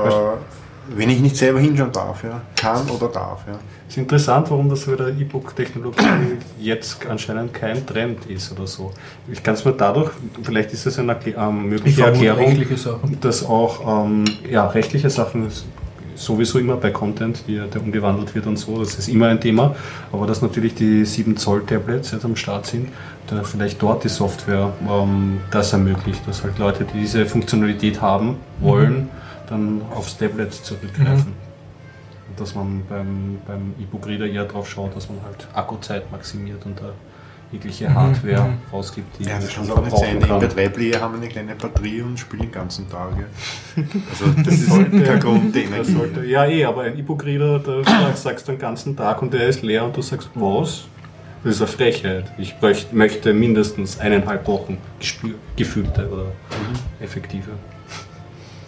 wenn 0.95 1.09
ich 1.09 1.19
nicht 1.19 1.35
selber 1.35 1.59
hinschauen 1.59 1.91
darf, 1.91 2.23
ja. 2.23 2.41
Kann 2.55 2.89
oder 2.89 3.07
darf, 3.07 3.45
ja. 3.47 3.59
Es 3.87 3.95
ist 3.95 3.97
interessant, 3.97 4.49
warum 4.49 4.69
das 4.69 4.85
bei 4.85 4.95
der 4.95 5.07
E-Book-Technologie 5.09 6.03
jetzt 6.59 7.05
anscheinend 7.07 7.53
kein 7.53 7.85
Trend 7.85 8.25
ist 8.27 8.51
oder 8.51 8.67
so. 8.67 8.91
Ich 9.31 9.41
kann 9.41 9.55
es 9.55 9.65
mir 9.65 9.73
dadurch, 9.73 10.11
vielleicht 10.43 10.73
ist 10.73 10.85
das 10.85 10.99
eine 10.99 11.13
ähm, 11.13 11.65
ich 11.65 11.69
mögliche 11.71 12.03
Erklärung, 12.03 12.45
rechtliche 12.45 12.77
Sachen. 12.77 13.17
dass 13.21 13.45
auch 13.45 14.05
ähm, 14.05 14.25
ja, 14.49 14.67
rechtliche 14.67 15.09
Sachen 15.09 15.47
sowieso 16.15 16.59
immer 16.59 16.75
bei 16.75 16.91
Content, 16.91 17.43
die, 17.47 17.55
der 17.55 17.81
umgewandelt 17.81 18.35
wird 18.35 18.45
und 18.45 18.57
so, 18.57 18.79
das 18.79 18.95
ist 18.95 19.07
immer 19.07 19.27
ein 19.27 19.39
Thema, 19.39 19.75
aber 20.11 20.27
dass 20.27 20.41
natürlich 20.41 20.75
die 20.75 21.05
7 21.05 21.37
Zoll 21.37 21.65
Tablets 21.65 22.11
jetzt 22.11 22.25
am 22.25 22.35
Start 22.35 22.65
sind, 22.65 22.89
da 23.27 23.43
vielleicht 23.43 23.81
dort 23.81 24.03
die 24.03 24.09
Software 24.09 24.73
ähm, 24.89 25.39
das 25.51 25.71
ermöglicht, 25.71 26.27
dass 26.27 26.43
halt 26.43 26.59
Leute, 26.59 26.83
die 26.83 26.99
diese 26.99 27.25
Funktionalität 27.25 28.01
haben 28.01 28.37
wollen, 28.59 29.09
dann 29.49 29.81
aufs 29.95 30.17
Tablet 30.17 30.53
zurückgreifen. 30.53 31.33
Und 32.29 32.39
dass 32.39 32.53
man 32.55 32.83
beim, 32.87 33.39
beim 33.47 33.73
E-Book-Reader 33.79 34.27
eher 34.27 34.45
darauf 34.45 34.69
schaut, 34.69 34.95
dass 34.95 35.09
man 35.09 35.17
halt 35.23 35.47
Akkuzeit 35.53 36.11
maximiert 36.11 36.65
und 36.65 36.79
da 36.79 36.91
jegliche 37.51 37.91
Hardware 37.91 38.43
mhm. 38.49 38.57
rausgibt, 38.71 39.17
die 39.17 39.23
Ja, 39.23 39.39
das 39.39 39.51
schon 39.51 39.67
kann 39.67 39.77
auch 39.77 39.83
nicht 39.83 39.97
sein. 39.97 40.19
verbrauchen 40.21 40.41
Die 40.41 40.57
kann. 40.57 40.67
MP3-Player 40.67 41.01
haben 41.01 41.15
eine 41.15 41.27
kleine 41.27 41.55
Batterie 41.55 42.03
und 42.03 42.19
spielen 42.19 42.43
den 42.43 42.51
ganzen 42.51 42.87
Tag. 42.87 43.09
Ja. 43.17 43.83
Also 44.11 44.25
das 44.45 44.53
ist 44.53 44.69
kein 44.69 45.19
Grund, 45.19 45.55
die 45.55 45.63
Das 45.63 45.71
Energie. 45.71 45.91
sollte, 45.93 46.25
ja, 46.25 46.45
eh, 46.45 46.63
aber 46.65 46.83
ein 46.83 46.99
E-Book-Reader, 46.99 47.59
da 47.59 48.13
sagst 48.15 48.47
du 48.47 48.51
den 48.51 48.59
ganzen 48.61 48.95
Tag 48.95 49.19
und 49.23 49.33
der 49.33 49.47
ist 49.47 49.63
leer 49.63 49.83
und 49.83 49.97
du 49.97 50.01
sagst, 50.03 50.29
was? 50.35 50.85
Das 51.43 51.55
ist 51.55 51.61
eine 51.61 51.67
Frechheit. 51.69 52.31
Ich 52.37 52.53
möcht, 52.61 52.93
möchte 52.93 53.33
mindestens 53.33 53.99
eineinhalb 53.99 54.45
Wochen 54.47 54.77
gespür, 54.99 55.35
gefühlte 55.55 56.07
oder 56.09 56.25
effektive. 56.99 57.51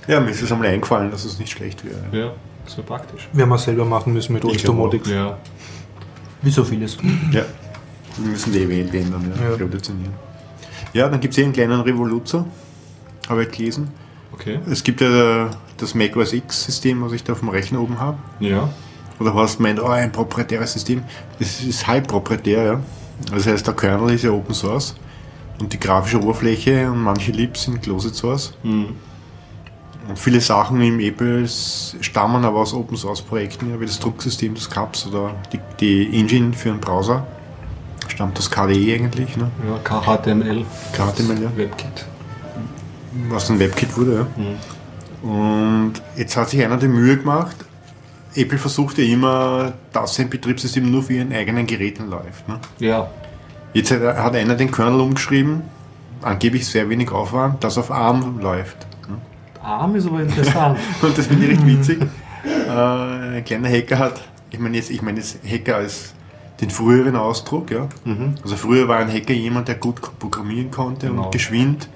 Ja, 0.08 0.20
mir 0.20 0.32
ist 0.32 0.42
es 0.42 0.52
einmal 0.52 0.68
eingefallen, 0.68 1.12
dass 1.12 1.26
es 1.26 1.40
nicht 1.40 1.52
schlecht 1.52 1.84
wäre. 1.86 2.02
Ja, 2.12 2.34
so 2.66 2.82
praktisch. 2.84 3.30
Werden 3.34 3.50
wir 3.50 3.58
selber 3.58 3.86
machen 3.86 4.14
müssen 4.14 4.34
mit 4.34 4.44
Ultramodik. 4.44 5.06
Ja. 5.08 5.38
Wie 6.42 6.52
so 6.52 6.64
vieles. 6.64 6.98
Ja. 7.32 7.46
Wir 8.18 8.32
müssen 8.32 8.52
die 8.52 8.60
EWL 8.64 8.94
ändern, 8.96 9.32
ja. 9.36 9.44
Ja. 9.50 9.56
revolutionieren. 9.56 10.14
Ja, 10.94 11.08
dann 11.08 11.20
gibt 11.20 11.34
es 11.34 11.36
hier 11.36 11.46
einen 11.46 11.54
kleinen 11.54 11.80
Revoluzer, 11.80 12.46
habe 13.30 13.44
ich 13.44 13.52
gelesen. 13.52 13.90
Okay. 14.34 14.60
Es 14.70 14.84
gibt 14.84 15.02
ja 15.02 15.50
das 15.78 15.94
Mac 15.96 16.16
OS 16.16 16.34
X-System, 16.34 17.02
was 17.02 17.14
ich 17.14 17.24
da 17.24 17.34
auf 17.34 17.40
dem 17.40 17.50
Rechner 17.50 17.80
oben 17.80 18.00
habe. 18.00 18.18
Ja. 18.40 18.70
Oder 19.20 19.34
Horst 19.34 19.60
meint, 19.60 19.80
oh, 19.82 19.88
ein 19.88 20.12
proprietäres 20.12 20.74
System. 20.74 21.04
Es 21.40 21.62
ist 21.62 21.86
halb 21.88 22.08
proprietär, 22.08 22.64
ja. 22.64 22.80
Das 23.32 23.46
heißt, 23.46 23.68
der 23.68 23.76
Kernel 23.76 24.16
ist 24.16 24.24
ja 24.24 24.32
Open 24.32 24.56
Source 24.56 24.96
und 25.60 25.72
die 25.72 25.80
grafische 25.80 26.20
Oberfläche 26.20 26.92
und 26.92 27.02
manche 27.02 27.32
Libs 27.32 27.64
sind 27.64 27.82
Closed 27.84 28.16
Source. 28.16 28.54
Hm. 28.64 28.96
Und 30.08 30.18
viele 30.18 30.42
Sachen 30.42 30.82
im 30.82 31.00
Apple 31.00 31.48
stammen 31.48 32.44
aber 32.44 32.60
aus 32.60 32.74
Open 32.74 32.98
Source 32.98 33.22
Projekten, 33.22 33.70
ja, 33.70 33.80
wie 33.80 33.86
das 33.86 34.00
Drucksystem 34.00 34.56
des 34.56 34.70
CAPS 34.70 35.08
oder 35.08 35.36
die, 35.54 35.60
die 35.80 36.20
Engine 36.20 36.54
für 36.54 36.70
einen 36.70 36.80
Browser. 36.80 37.26
Stammt 38.08 38.38
aus 38.38 38.50
KDE 38.50 38.96
eigentlich, 38.96 39.38
ne? 39.38 39.50
ja 39.68 39.78
KHTML. 39.84 40.66
KHTML, 40.92 41.44
ja. 41.44 41.52
WebKit. 41.56 42.06
was 43.30 43.50
ein 43.50 43.60
WebKit 43.60 43.96
wurde. 43.96 44.16
Ja. 44.16 44.28
Hm. 44.36 44.58
Und 45.24 45.94
jetzt 46.18 46.36
hat 46.36 46.50
sich 46.50 46.64
einer 46.64 46.78
die 46.78 46.88
Mühe 46.88 47.18
gemacht. 47.18 47.56
Apple 48.36 48.58
versucht 48.58 48.98
ja 48.98 49.04
immer, 49.04 49.74
dass 49.94 50.16
sein 50.16 50.30
Betriebssystem 50.30 50.90
nur 50.90 51.04
für 51.04 51.14
ihren 51.14 51.32
eigenen 51.32 51.68
Geräten 51.68 52.10
läuft. 52.10 52.48
Ne? 52.48 52.60
Ja. 52.80 53.10
Jetzt 53.74 53.92
hat 53.92 54.02
hat 54.02 54.36
einer 54.36 54.56
den 54.56 54.72
Kernel 54.72 55.00
umgeschrieben, 55.00 55.62
angeblich 56.22 56.66
sehr 56.66 56.90
wenig 56.90 57.12
Aufwand, 57.12 57.64
das 57.64 57.78
auf 57.78 57.92
ARM 57.92 58.40
läuft. 58.40 58.88
Arm 59.64 59.96
ist 59.96 60.08
aber 60.08 60.22
interessant. 60.22 60.80
Und 61.02 61.18
das 61.18 61.28
finde 61.28 61.46
ich 61.46 61.52
recht 61.52 61.66
witzig. 61.66 62.02
Äh, 62.68 62.72
ein 62.72 63.44
kleiner 63.46 63.70
Hacker 63.70 64.00
hat, 64.00 64.22
ich 64.50 64.60
meine 64.60 64.78
jetzt, 64.78 64.90
ich 64.90 65.02
meine 65.02 65.20
jetzt 65.20 65.40
Hacker 65.48 65.76
als 65.78 66.14
den 66.60 66.70
früheren 66.70 67.16
Ausdruck, 67.16 67.72
ja. 67.72 67.88
mhm. 68.06 68.36
Also 68.44 68.56
früher 68.56 68.88
war 68.88 68.98
ein 69.00 69.12
Hacker 69.12 69.34
jemand, 69.34 69.68
der 69.68 69.76
gut 69.76 70.00
programmieren 70.20 70.70
konnte 70.72 71.08
Genau. 71.08 71.26
und 71.26 71.32
geschwind 71.32 71.90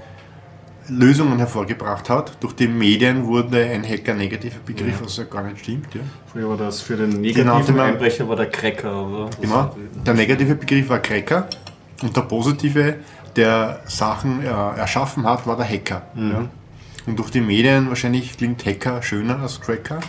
Lösungen 0.87 1.39
hervorgebracht 1.39 2.09
hat. 2.11 2.37
Durch 2.41 2.53
die 2.53 2.67
Medien 2.67 3.25
wurde 3.25 3.57
ein 3.65 3.83
Hacker 3.83 4.13
negativer 4.13 4.59
Begriff, 4.63 5.01
was 5.03 5.17
ja 5.17 5.23
gar 5.23 5.41
nicht 5.43 5.59
stimmt. 5.59 5.93
Ja. 5.95 6.01
Früher 6.31 6.49
war 6.49 6.57
das 6.57 6.81
für 6.81 6.95
den 6.95 7.09
Genau, 7.23 7.55
negativen 7.57 7.75
man- 7.77 7.85
Einbrecher 7.91 8.27
war 8.29 8.35
der 8.35 8.47
Cracker, 8.51 9.07
oder? 9.07 9.25
Das 9.31 9.39
Genau. 9.41 9.75
Der 10.05 10.13
negative 10.13 10.55
Begriff 10.55 10.87
war 10.89 10.99
Cracker 10.99 11.47
und 12.03 12.15
der 12.15 12.21
positive, 12.21 12.95
der 13.35 13.79
Sachen 13.87 14.43
äh, 14.43 14.47
erschaffen 14.47 15.25
hat, 15.25 15.47
war 15.47 15.57
der 15.57 15.67
Hacker. 15.67 16.03
Ja. 16.15 16.45
Und 17.07 17.19
durch 17.19 17.29
die 17.29 17.41
Medien, 17.41 17.89
wahrscheinlich 17.89 18.35
klingt 18.35 18.65
Hacker 18.65 19.01
schöner 19.03 19.39
als 19.39 19.61
Cracker, 19.61 19.99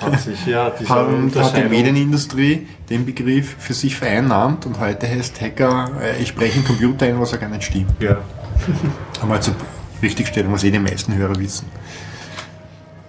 Hat 0.00 0.20
sich, 0.20 0.46
ja, 0.46 0.72
haben, 0.88 1.30
hat 1.34 1.56
die 1.56 1.68
Medienindustrie 1.68 2.66
den 2.88 3.04
Begriff 3.04 3.56
für 3.58 3.74
sich 3.74 3.96
vereinnahmt 3.96 4.64
und 4.64 4.80
heute 4.80 5.06
heißt 5.06 5.38
Hacker, 5.40 5.90
äh, 6.00 6.22
ich 6.22 6.34
breche 6.34 6.54
einen 6.54 6.64
Computer 6.64 7.06
ein, 7.06 7.20
was 7.20 7.32
ja 7.32 7.36
gar 7.36 7.50
nicht 7.50 7.64
stimmt. 7.64 7.92
Ja. 8.00 8.18
Einmal 9.20 9.42
zur 9.42 9.54
Richtigstellung, 10.02 10.52
was 10.52 10.64
eh 10.64 10.70
die 10.70 10.78
meisten 10.78 11.14
Hörer 11.14 11.38
wissen. 11.38 11.66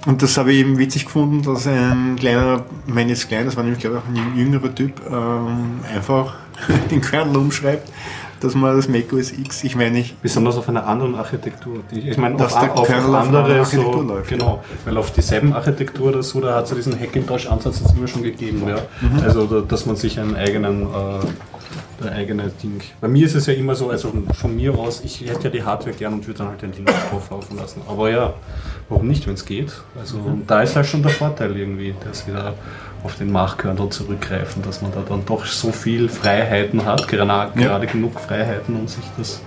Und 0.05 0.21
das 0.21 0.37
habe 0.37 0.53
ich 0.53 0.59
eben 0.59 0.77
witzig 0.77 1.05
gefunden, 1.05 1.41
dass 1.43 1.67
ein 1.67 2.15
kleiner, 2.17 2.65
ich 2.87 2.93
meine 2.93 3.09
jetzt 3.09 3.27
klein, 3.27 3.45
das 3.45 3.55
war 3.55 3.63
nämlich 3.63 3.81
glaube 3.81 3.97
ich 3.97 4.03
auch 4.03 4.07
ein 4.07 4.37
jüngerer 4.37 4.73
Typ, 4.73 5.01
ähm, 5.09 5.79
einfach 5.93 6.35
den 6.91 7.01
Kernel 7.01 7.37
umschreibt, 7.37 7.91
dass 8.39 8.55
man 8.55 8.75
das 8.75 8.87
Mac 8.87 9.11
OS 9.13 9.31
X, 9.31 9.63
ich 9.63 9.75
meine, 9.75 9.99
ich, 9.99 10.15
Besonders 10.21 10.57
auf 10.57 10.69
einer 10.69 10.85
anderen 10.85 11.15
Architektur. 11.15 11.79
Die, 11.91 12.09
ich 12.09 12.17
meine, 12.17 12.35
auf, 12.35 12.59
der 12.59 12.73
auf, 12.73 12.89
auf 12.89 12.89
andere 12.89 13.53
so, 13.53 13.59
Architektur 13.61 14.03
läuft, 14.03 14.29
Genau, 14.29 14.63
weil 14.85 14.97
auf 14.97 15.11
dieselben 15.11 15.53
Architektur 15.53 16.07
oder 16.09 16.23
so, 16.23 16.39
da 16.41 16.55
hat 16.55 16.65
es 16.65 16.69
ja 16.71 16.75
diesen 16.75 16.99
Hackintosh-Ansatz 16.99 17.79
jetzt 17.81 17.95
immer 17.97 18.07
schon 18.07 18.23
gegeben. 18.23 18.63
Ja. 18.67 18.77
Mhm. 19.01 19.23
Also, 19.23 19.45
da, 19.45 19.61
dass 19.61 19.85
man 19.85 19.95
sich 19.95 20.19
einen 20.19 20.35
eigenen, 20.35 20.83
äh, 20.83 21.19
ein 21.99 22.09
eigenes 22.13 22.55
Ding. 22.57 22.79
Bei 23.01 23.07
mir 23.07 23.25
ist 23.25 23.33
es 23.35 23.47
ja 23.47 23.53
immer 23.53 23.73
so, 23.73 23.89
also 23.89 24.13
von 24.33 24.55
mir 24.55 24.77
aus, 24.77 25.01
ich 25.03 25.21
hätte 25.21 25.45
ja 25.45 25.49
die 25.49 25.63
Hardware 25.63 25.95
gern 25.95 26.13
und 26.13 26.27
würde 26.27 26.37
dann 26.39 26.49
halt 26.49 26.61
den 26.61 26.71
Linux 26.73 26.93
drauf 27.09 27.29
laufen 27.31 27.57
lassen. 27.57 27.81
Aber 27.87 28.11
ja, 28.11 28.33
warum 28.87 29.07
nicht, 29.07 29.25
wenn 29.27 29.33
es 29.33 29.45
geht? 29.45 29.71
Also, 29.99 30.17
Mhm. 30.17 30.43
da 30.45 30.61
ist 30.61 30.75
halt 30.75 30.85
schon 30.85 31.01
der 31.01 31.11
Vorteil 31.11 31.57
irgendwie, 31.57 31.95
dass 32.05 32.27
wieder 32.27 32.53
auf 33.07 33.15
den 33.15 33.31
Machkernel 33.31 33.87
zurückgreifen, 33.89 34.61
dass 34.63 34.81
man 34.81 34.91
da 34.91 35.01
dann 35.07 35.25
doch 35.25 35.45
so 35.45 35.71
viel 35.71 36.09
Freiheiten 36.09 36.83
hat, 36.85 37.07
gerade, 37.07 37.53
gerade 37.57 37.87
genug 37.87 38.19
Freiheiten, 38.19 38.75
um 38.75 38.85
sich 38.85 39.05
das 39.17 39.41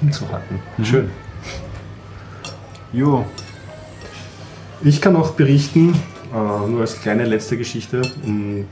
hinzuhacken. 0.00 0.60
Mhm. 0.78 0.84
Schön. 0.86 1.10
jo, 2.94 3.26
Ich 4.82 5.02
kann 5.02 5.14
auch 5.14 5.32
berichten, 5.32 5.94
äh, 6.32 6.68
nur 6.70 6.80
als 6.80 6.98
kleine 7.02 7.26
letzte 7.26 7.58
Geschichte. 7.58 8.00
mh, 8.24 8.64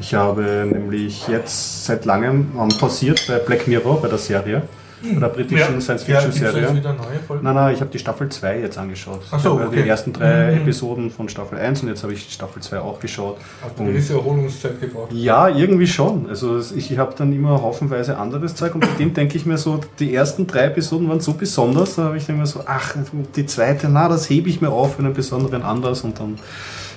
Ich 0.00 0.12
habe 0.12 0.68
nämlich 0.70 1.26
jetzt 1.26 1.86
seit 1.86 2.04
langem 2.04 2.52
ähm, 2.58 2.68
pausiert 2.78 3.24
bei 3.26 3.38
Black 3.38 3.66
Mirror, 3.66 4.02
bei 4.02 4.08
der 4.08 4.18
Serie, 4.18 4.62
bei 5.02 5.20
der 5.20 5.28
britischen 5.28 5.80
Science-Fiction-Serie. 5.80 6.74
wieder 6.74 6.92
neue 6.92 7.18
Folgen? 7.26 7.44
Nein, 7.44 7.54
nein, 7.54 7.74
ich 7.74 7.80
habe 7.80 7.90
die 7.90 7.98
Staffel 7.98 8.28
2 8.28 8.60
jetzt 8.60 8.78
angeschaut. 8.78 9.20
Ach 9.30 9.40
so, 9.40 9.58
ich 9.60 9.66
okay. 9.66 9.82
die 9.82 9.88
ersten 9.88 10.12
drei 10.12 10.50
Mhm. 10.52 10.58
Episoden 10.62 11.10
von 11.10 11.28
Staffel 11.28 11.58
1 11.58 11.82
und 11.82 11.88
jetzt 11.88 12.02
habe 12.02 12.12
ich 12.12 12.30
Staffel 12.32 12.62
2 12.62 12.80
auch 12.80 13.00
geschaut. 13.00 13.38
Hat 13.62 13.78
eine 13.78 13.88
gewisse 13.92 14.14
Erholungszeit 14.14 14.80
gebraucht. 14.80 15.12
Ja, 15.12 15.48
irgendwie 15.48 15.86
schon. 15.86 16.28
Also 16.28 16.56
es- 16.56 16.72
ich 16.72 16.98
habe 16.98 17.14
dann 17.16 17.32
immer 17.32 17.62
haufenweise 17.62 18.16
anderes 18.18 18.54
Zeug 18.54 18.74
und 18.74 18.80
bei 18.80 18.88
dem 18.98 19.14
denke 19.14 19.36
ich 19.36 19.46
mir 19.46 19.58
so, 19.58 19.80
die 19.98 20.14
ersten 20.14 20.46
drei 20.46 20.64
Episoden 20.64 21.08
waren 21.08 21.20
so 21.20 21.32
besonders, 21.34 21.96
da 21.96 22.04
habe 22.04 22.16
ich 22.16 22.26
dann 22.26 22.36
immer 22.36 22.46
so, 22.46 22.60
ach, 22.66 22.94
die 23.36 23.46
zweite, 23.46 23.88
na, 23.88 24.08
das 24.08 24.28
hebe 24.28 24.48
ich 24.48 24.60
mir 24.60 24.70
auf 24.70 24.94
für 24.96 25.00
einen 25.00 25.14
besonderen 25.14 25.62
Anlass 25.62 26.02
und 26.02 26.18
dann, 26.20 26.38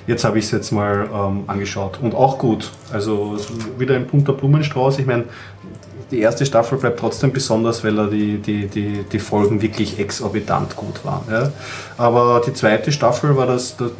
jetzt 0.06 0.24
habe 0.24 0.38
ich 0.38 0.46
es 0.46 0.50
jetzt 0.50 0.72
mal 0.72 1.08
ähm, 1.12 1.44
angeschaut 1.46 1.98
und 2.00 2.14
auch 2.14 2.38
gut. 2.38 2.70
Also 2.92 3.36
wieder 3.78 3.96
ein 3.96 4.06
bunter 4.06 4.32
Blumenstrauß. 4.32 4.98
Ich 4.98 5.06
meine, 5.06 5.24
die 6.10 6.20
erste 6.20 6.46
Staffel 6.46 6.78
bleibt 6.78 7.00
trotzdem 7.00 7.32
besonders, 7.32 7.82
weil 7.82 7.96
da 7.96 8.06
die, 8.06 8.38
die, 8.38 8.66
die, 8.66 9.04
die 9.10 9.18
Folgen 9.18 9.62
wirklich 9.62 9.98
exorbitant 9.98 10.76
gut 10.76 11.04
waren. 11.04 11.22
Ja. 11.30 11.52
Aber 11.96 12.42
die 12.46 12.52
zweite 12.52 12.92
Staffel 12.92 13.36
war 13.36 13.46
das, 13.46 13.76
das 13.76 13.90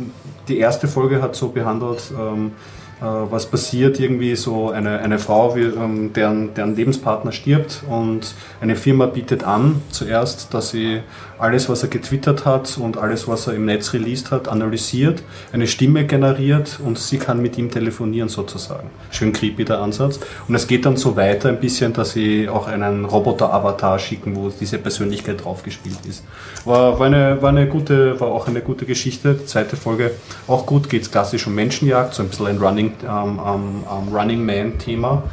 die 0.49 0.59
erste 0.59 0.89
Folge 0.89 1.23
hat 1.23 1.35
so 1.35 1.49
behandelt, 1.49 2.13
ähm, 2.19 2.53
äh, 3.01 3.05
was 3.05 3.47
passiert, 3.47 3.99
irgendwie 3.99 4.37
so 4.37 4.71
eine, 4.71 4.99
eine 5.01 5.19
Frau, 5.19 5.57
wie, 5.57 5.63
ähm, 5.63 6.13
deren, 6.13 6.55
deren 6.55 6.77
Lebenspartner 6.77 7.33
stirbt 7.33 7.83
und 7.89 8.35
eine 8.61 8.77
Firma 8.77 9.07
bietet 9.07 9.45
an, 9.45 9.83
zuerst, 9.91 10.53
dass 10.55 10.71
sie 10.71 11.01
alles, 11.39 11.69
was 11.69 11.83
er 11.83 11.89
getwittert 11.89 12.45
hat 12.45 12.79
und 12.79 12.97
alles, 12.97 13.27
was 13.27 13.47
er 13.47 13.55
im 13.55 13.65
Netz 13.65 13.93
released 13.93 14.31
hat, 14.31 14.49
analysiert, 14.49 15.23
eine 15.53 15.67
Stimme 15.67 16.05
generiert 16.05 16.79
und 16.85 16.99
sie 16.99 17.19
kann 17.19 17.43
mit 17.43 17.59
ihm 17.59 17.71
telefonieren 17.71 18.29
sozusagen. 18.29 18.91
Schön 19.11 19.33
creepy 19.33 19.65
der 19.65 19.81
Ansatz. 19.81 20.21
Und 20.49 20.55
es 20.55 20.67
geht 20.67 20.87
dann 20.87 20.97
so 20.97 21.17
weiter 21.17 21.49
ein 21.49 21.61
bisschen, 21.61 21.93
dass 21.93 22.13
sie 22.13 22.49
auch 22.49 22.67
einen 22.67 23.05
Roboter-Avatar 23.05 23.99
schicken, 23.99 24.37
wo 24.37 24.49
diese 24.49 24.79
Persönlichkeit 24.79 25.45
draufgespielt 25.45 25.99
ist. 26.09 26.25
War, 26.65 26.99
war, 26.99 27.07
eine, 27.07 27.43
war, 27.43 27.51
eine 27.51 27.67
gute, 27.67 28.19
war 28.21 28.29
auch 28.29 28.47
eine 28.47 28.61
gute 28.61 28.87
Geschichte. 28.87 29.35
Die 29.35 29.47
zweite 29.47 29.77
Folge 29.77 30.13
auch 30.47 30.67
gut, 30.67 30.89
geht 30.89 31.03
es 31.03 31.11
klassisch 31.11 31.47
um 31.47 31.55
Menschenjagd, 31.55 32.15
so 32.15 32.23
ein 32.23 32.29
bisschen 32.29 32.47
ein 32.47 32.59
Running, 32.59 32.93
ähm, 33.03 33.41
ähm, 33.45 33.85
ähm, 33.91 34.15
Running 34.15 34.45
Man-Thema. 34.45 35.25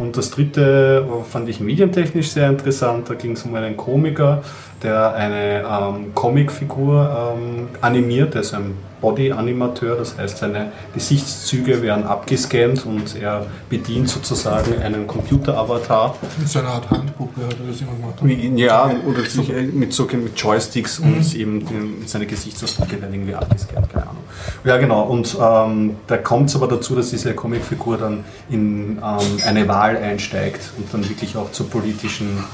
Und 0.00 0.16
das 0.16 0.30
dritte 0.30 1.06
fand 1.30 1.48
ich 1.50 1.60
medientechnisch 1.60 2.30
sehr 2.30 2.48
interessant. 2.48 3.10
Da 3.10 3.14
ging 3.14 3.32
es 3.32 3.42
um 3.42 3.54
einen 3.54 3.76
Komiker, 3.76 4.42
der 4.82 5.14
eine 5.14 5.62
ähm, 5.62 6.14
Comicfigur 6.14 7.34
ähm, 7.36 7.68
animiert. 7.80 8.34
Er 8.34 8.40
ist 8.40 8.54
ein 8.54 8.74
Body-Animateur, 9.00 9.96
das 9.96 10.18
heißt, 10.18 10.38
seine 10.38 10.72
Gesichtszüge 10.94 11.82
werden 11.82 12.04
abgescannt 12.04 12.84
und 12.84 13.16
er 13.20 13.46
bedient 13.68 14.08
sozusagen 14.08 14.80
einen 14.82 15.06
Computer-Avatar. 15.06 16.16
Mit 16.38 16.48
so 16.48 16.58
einer 16.58 16.68
Art 16.68 16.90
Handpuppe 16.90 17.42
hat 17.42 17.56
er 17.60 17.70
das 17.70 17.80
immer 17.80 17.92
gemacht. 17.92 18.58
Ja, 18.58 18.90
oder 19.06 19.22
sich 19.24 19.50
mit, 19.72 19.92
so, 19.92 20.04
mit 20.04 20.38
Joysticks 20.38 20.98
und 20.98 21.34
eben 21.34 21.64
den, 21.66 22.06
seine 22.06 22.26
Gesichtsausdrücke 22.26 23.00
werden 23.00 23.14
irgendwie 23.14 23.34
abgescannt, 23.34 23.90
keine 23.90 24.04
Ahnung. 24.04 24.24
Ja, 24.64 24.76
genau. 24.76 25.04
Und 25.04 25.36
ähm, 25.40 25.96
da 26.06 26.18
kommt 26.18 26.50
es 26.50 26.56
aber 26.56 26.68
dazu, 26.68 26.94
dass 26.94 27.10
diese 27.10 27.34
Comicfigur 27.34 27.96
dann 27.96 28.24
in 28.50 28.98
ähm, 28.98 29.38
eine 29.46 29.66
Wahl 29.68 29.96
einsteigt 29.96 30.72
und 30.76 30.92
dann 30.92 31.08
wirklich 31.08 31.36
auch 31.36 31.52
zur 31.52 31.70
politischen 31.70 32.44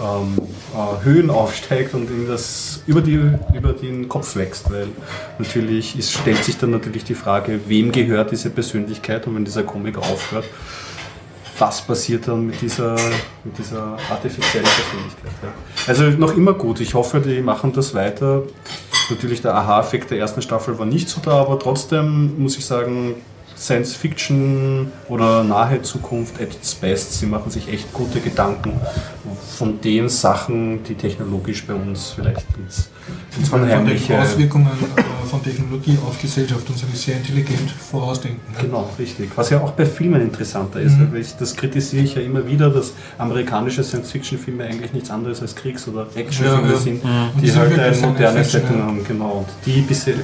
ähm, 0.00 0.38
äh, 0.74 1.04
Höhen 1.04 1.30
aufsteigt 1.30 1.94
und 1.94 2.10
ihm 2.10 2.26
das 2.26 2.82
über, 2.86 3.00
die, 3.00 3.20
über 3.54 3.72
den 3.72 4.08
Kopf 4.08 4.36
wächst, 4.36 4.70
weil 4.72 4.88
natürlich 5.38 5.98
ist, 5.98 6.12
stellt 6.12 6.42
sich 6.42 6.58
dann 6.58 6.70
natürlich 6.70 7.04
die 7.04 7.14
Frage, 7.14 7.60
wem 7.66 7.92
gehört 7.92 8.32
diese 8.32 8.50
Persönlichkeit 8.50 9.26
und 9.26 9.36
wenn 9.36 9.44
dieser 9.44 9.62
Comic 9.62 9.98
aufhört, 9.98 10.44
was 11.58 11.82
passiert 11.82 12.26
dann 12.26 12.46
mit 12.46 12.60
dieser, 12.60 12.96
mit 13.44 13.56
dieser 13.56 13.96
artifiziellen 14.10 14.66
Persönlichkeit. 14.66 15.32
Ja. 15.42 15.52
Also 15.86 16.04
noch 16.04 16.36
immer 16.36 16.54
gut. 16.54 16.80
Ich 16.80 16.94
hoffe, 16.94 17.20
die 17.20 17.40
machen 17.40 17.72
das 17.72 17.94
weiter. 17.94 18.42
Natürlich 19.10 19.42
der 19.42 19.54
Aha-Effekt 19.54 20.10
der 20.10 20.18
ersten 20.18 20.42
Staffel 20.42 20.78
war 20.78 20.86
nicht 20.86 21.08
so 21.08 21.20
da, 21.20 21.32
aber 21.32 21.58
trotzdem 21.58 22.42
muss 22.42 22.58
ich 22.58 22.66
sagen, 22.66 23.14
Science 23.56 23.94
Fiction 23.94 24.90
oder 25.08 25.44
nahe 25.44 25.80
Zukunft 25.82 26.40
at 26.40 26.54
its 26.54 26.74
best. 26.74 27.18
Sie 27.18 27.26
machen 27.26 27.50
sich 27.50 27.68
echt 27.68 27.92
gute 27.92 28.20
Gedanken 28.20 28.72
von 29.56 29.80
den 29.80 30.08
Sachen, 30.08 30.82
die 30.82 30.94
technologisch 30.94 31.64
bei 31.64 31.74
uns 31.74 32.10
vielleicht 32.16 32.44
ins, 32.58 32.88
Von 33.48 33.66
den. 33.66 33.88
Auswirkungen 34.18 34.66
äh, 34.96 35.02
von 35.28 35.42
Technologie 35.42 35.96
auf 36.06 36.20
Gesellschaft 36.20 36.68
und 36.68 36.76
so 36.78 36.86
sehr 36.92 37.16
intelligent 37.16 37.70
vorausdenken. 37.70 38.40
ne? 38.52 38.58
Genau, 38.62 38.90
richtig. 38.98 39.30
Was 39.36 39.50
ja 39.50 39.60
auch 39.60 39.70
bei 39.72 39.86
Filmen 39.86 40.20
interessanter 40.20 40.80
ist. 40.80 40.98
Mhm. 40.98 41.12
weil 41.12 41.20
Ich, 41.20 41.36
das 41.36 41.54
kritisiere 41.54 42.02
ich 42.04 42.14
ja 42.16 42.22
immer 42.22 42.44
wieder, 42.46 42.70
dass 42.70 42.92
amerikanische 43.18 43.84
Science-Fiction-Filme 43.84 44.64
eigentlich 44.64 44.92
nichts 44.92 45.10
anderes 45.10 45.40
als 45.42 45.54
Kriegs- 45.54 45.86
oder 45.86 46.06
Actionfilme 46.14 46.66
Ja, 46.68 46.72
ja. 46.72 46.78
sind, 46.78 47.04
Und 47.04 47.40
die 47.42 47.52
halt 47.54 47.78
eine 47.78 47.96
moderne 48.06 48.44
Setting 48.44 48.82
haben. 48.82 49.04
Genau. 49.06 49.30
Und 49.38 49.46
die, 49.66 49.80
bisse- 49.82 50.14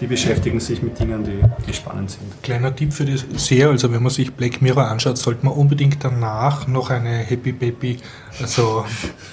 die 0.00 0.06
beschäftigen 0.06 0.60
sich 0.60 0.82
mit 0.82 0.98
Dingen, 0.98 1.22
die, 1.24 1.40
die 1.66 1.74
spannend 1.74 2.10
sind. 2.12 2.42
Kleiner 2.42 2.74
Tipp 2.74 2.92
für 2.92 3.04
die 3.04 3.16
Serie, 3.36 3.68
also 3.68 3.92
wenn 3.92 4.02
man 4.02 4.10
sich 4.10 4.32
Black 4.32 4.62
Mirror 4.62 4.86
anschaut, 4.88 5.18
sollte 5.18 5.44
man 5.44 5.54
unbedingt 5.54 6.02
danach 6.02 6.66
noch 6.66 6.88
eine 6.90 7.18
Happy 7.18 7.52
Baby, 7.52 7.98
also 8.40 8.84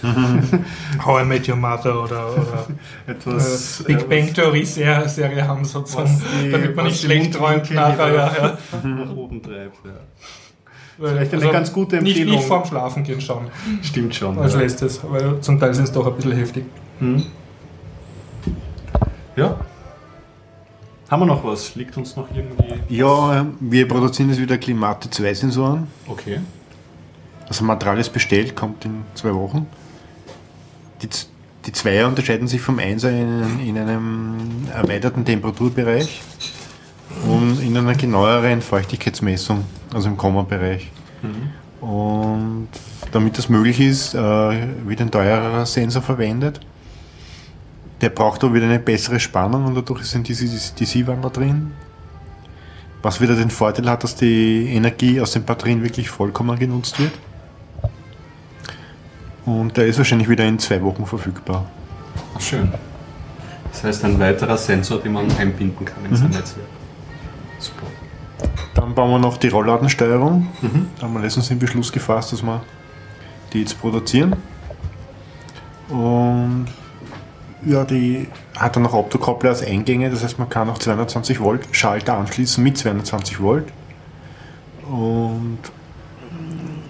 How 1.05 1.22
I 1.22 1.26
Met 1.26 1.47
Your 1.47 1.55
Mother 1.55 2.03
oder, 2.03 2.32
oder 2.34 2.68
Etwas, 3.07 3.82
äh, 3.82 3.84
Big 3.93 4.09
Bang 4.09 4.34
Theory 4.34 4.65
Serie, 4.65 5.07
Serie 5.07 5.47
haben, 5.47 5.63
sozusagen, 5.63 6.22
die- 6.43 6.51
damit 6.51 6.76
man 6.76 6.86
nicht 6.86 7.01
schlecht 7.01 7.34
träumt 7.34 7.72
nachher. 7.72 8.13
Ja, 8.13 8.32
ja. 8.38 8.57
nach 8.88 9.15
oben 9.15 9.41
treibt. 9.41 9.78
Ja. 9.86 9.91
Vielleicht 10.99 11.34
eine 11.34 11.49
ganz 11.51 11.72
gute 11.72 11.97
nicht, 12.01 12.18
Empfehlung. 12.18 12.36
nicht 12.38 12.47
vorm 12.47 12.65
Schlafen 12.65 13.03
gehen 13.03 13.22
schauen, 13.22 13.47
Stimmt 13.84 14.15
schon. 14.15 14.38
als 14.39 14.53
ja. 14.55 14.59
letztes, 14.61 14.99
weil 15.07 15.39
zum 15.41 15.59
Teil 15.59 15.74
sind 15.74 15.84
es 15.86 15.91
doch 15.91 16.07
ein 16.07 16.15
bisschen 16.15 16.32
heftig. 16.34 16.65
Hm. 16.99 17.24
Ja. 19.36 19.55
Haben 21.10 21.22
wir 21.22 21.26
noch 21.26 21.43
was? 21.43 21.76
Liegt 21.76 21.95
uns 21.95 22.16
noch 22.16 22.28
irgendwie. 22.36 22.95
Ja, 22.95 23.45
wir 23.60 23.88
produzieren 23.88 24.30
jetzt 24.30 24.41
wieder 24.41 24.58
Klimate 24.58 25.10
2 25.10 25.34
Sensoren. 25.34 25.88
Okay. 26.05 26.39
Das 27.47 27.62
Material 27.62 27.97
ist 27.99 28.12
bestellt, 28.12 28.55
kommt 28.55 28.84
in 28.84 29.03
zwei 29.16 29.34
Wochen. 29.34 29.68
Die, 31.01 31.08
die 31.66 31.72
Zweier 31.72 32.08
unterscheiden 32.08 32.47
sich 32.47 32.60
vom 32.60 32.80
Einser 32.80 33.12
in, 33.12 33.60
in 33.66 33.78
einem 33.78 34.68
erweiterten 34.74 35.24
Temperaturbereich 35.24 36.22
und 37.26 37.62
in 37.62 37.78
einer 37.78 37.95
genaueren 37.95 38.62
Feuchtigkeitsmessung, 38.62 39.64
also 39.93 40.10
im 40.10 40.18
Komma-Bereich. 40.18 40.91
Und 41.80 42.68
damit 43.12 43.38
das 43.38 43.47
möglich 43.47 43.80
ist, 43.80 44.14
äh, 44.14 44.18
wird 44.20 45.01
ein 45.01 45.12
teurerer 45.12 45.66
Sensor 45.66 46.01
verwendet. 46.01 46.60
Der 48.02 48.10
braucht 48.10 48.43
da 48.43 48.54
wieder 48.54 48.66
eine 48.66 48.80
bessere 48.80 49.20
Spannung 49.20 49.66
und 49.66 49.76
dadurch 49.76 50.06
sind 50.06 50.28
diese 50.28 50.45
DC-Wandler 50.45 51.30
drin. 51.30 51.72
Was 53.02 53.22
wieder 53.22 53.36
den 53.36 53.50
Vorteil 53.50 53.89
hat, 53.89 54.04
dass 54.04 54.16
die 54.16 54.68
Energie 54.74 55.22
aus 55.22 55.32
den 55.32 55.43
Batterien 55.43 55.84
wirklich 55.84 56.10
vollkommen 56.10 56.58
genutzt 56.58 57.00
wird. 57.00 57.14
Und 59.45 59.78
der 59.78 59.88
ist 59.88 59.98
wahrscheinlich 59.98 60.28
wieder 60.28 60.45
in 60.45 60.60
zwei 60.60 60.82
Wochen 60.82 61.06
verfügbar. 61.06 61.70
Schön. 62.39 62.72
Das 63.72 63.84
heißt, 63.84 64.06
ein 64.06 64.20
weiterer 64.20 64.58
Sensor, 64.58 65.00
den 65.00 65.14
man 65.14 65.32
einbinden 65.38 65.86
kann 65.86 66.06
in 66.06 66.16
sein 66.16 66.30
Netzwerk. 66.30 66.66
Super. 67.60 67.86
Dann 68.74 68.93
bauen 68.93 69.12
wir 69.12 69.20
noch 69.20 69.38
die 69.38 69.48
Rollladensteuerung. 69.48 70.48
Da 70.98 71.04
haben 71.04 71.14
wir 71.14 71.22
letztens 71.22 71.48
den 71.48 71.60
Beschluss 71.60 71.91
gefasst, 71.91 72.34
dass 72.34 72.43
wir 72.43 72.62
die 73.54 73.62
jetzt 73.62 73.80
produzieren. 73.80 74.36
Und 75.89 76.68
ja, 77.68 77.84
die 77.84 78.28
hat 78.55 78.76
dann 78.76 78.84
noch 78.84 78.93
Optokoppler 78.93 79.49
als 79.51 79.63
Eingänge, 79.63 80.09
das 80.09 80.24
heißt 80.24 80.39
man 80.39 80.49
kann 80.49 80.70
auch 80.70 80.78
220 80.78 81.39
Volt 81.39 81.68
Schalter 81.72 82.18
anschließen 82.18 82.63
mit 82.63 82.78
220 82.78 83.41
Volt. 83.41 83.65
Und 84.89 85.59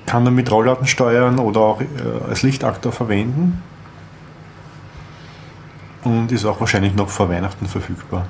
kann 0.05 0.23
damit 0.23 0.51
Rollladen 0.51 0.88
steuern 0.88 1.39
oder 1.39 1.59
auch 1.59 1.82
äh, 1.82 1.86
als 2.30 2.43
Lichtaktor 2.43 2.91
verwenden. 2.91 3.61
Und 6.03 6.32
ist 6.32 6.45
auch 6.45 6.59
wahrscheinlich 6.59 6.95
noch 6.95 7.09
vor 7.09 7.30
Weihnachten 7.30 7.65
verfügbar. 7.65 8.28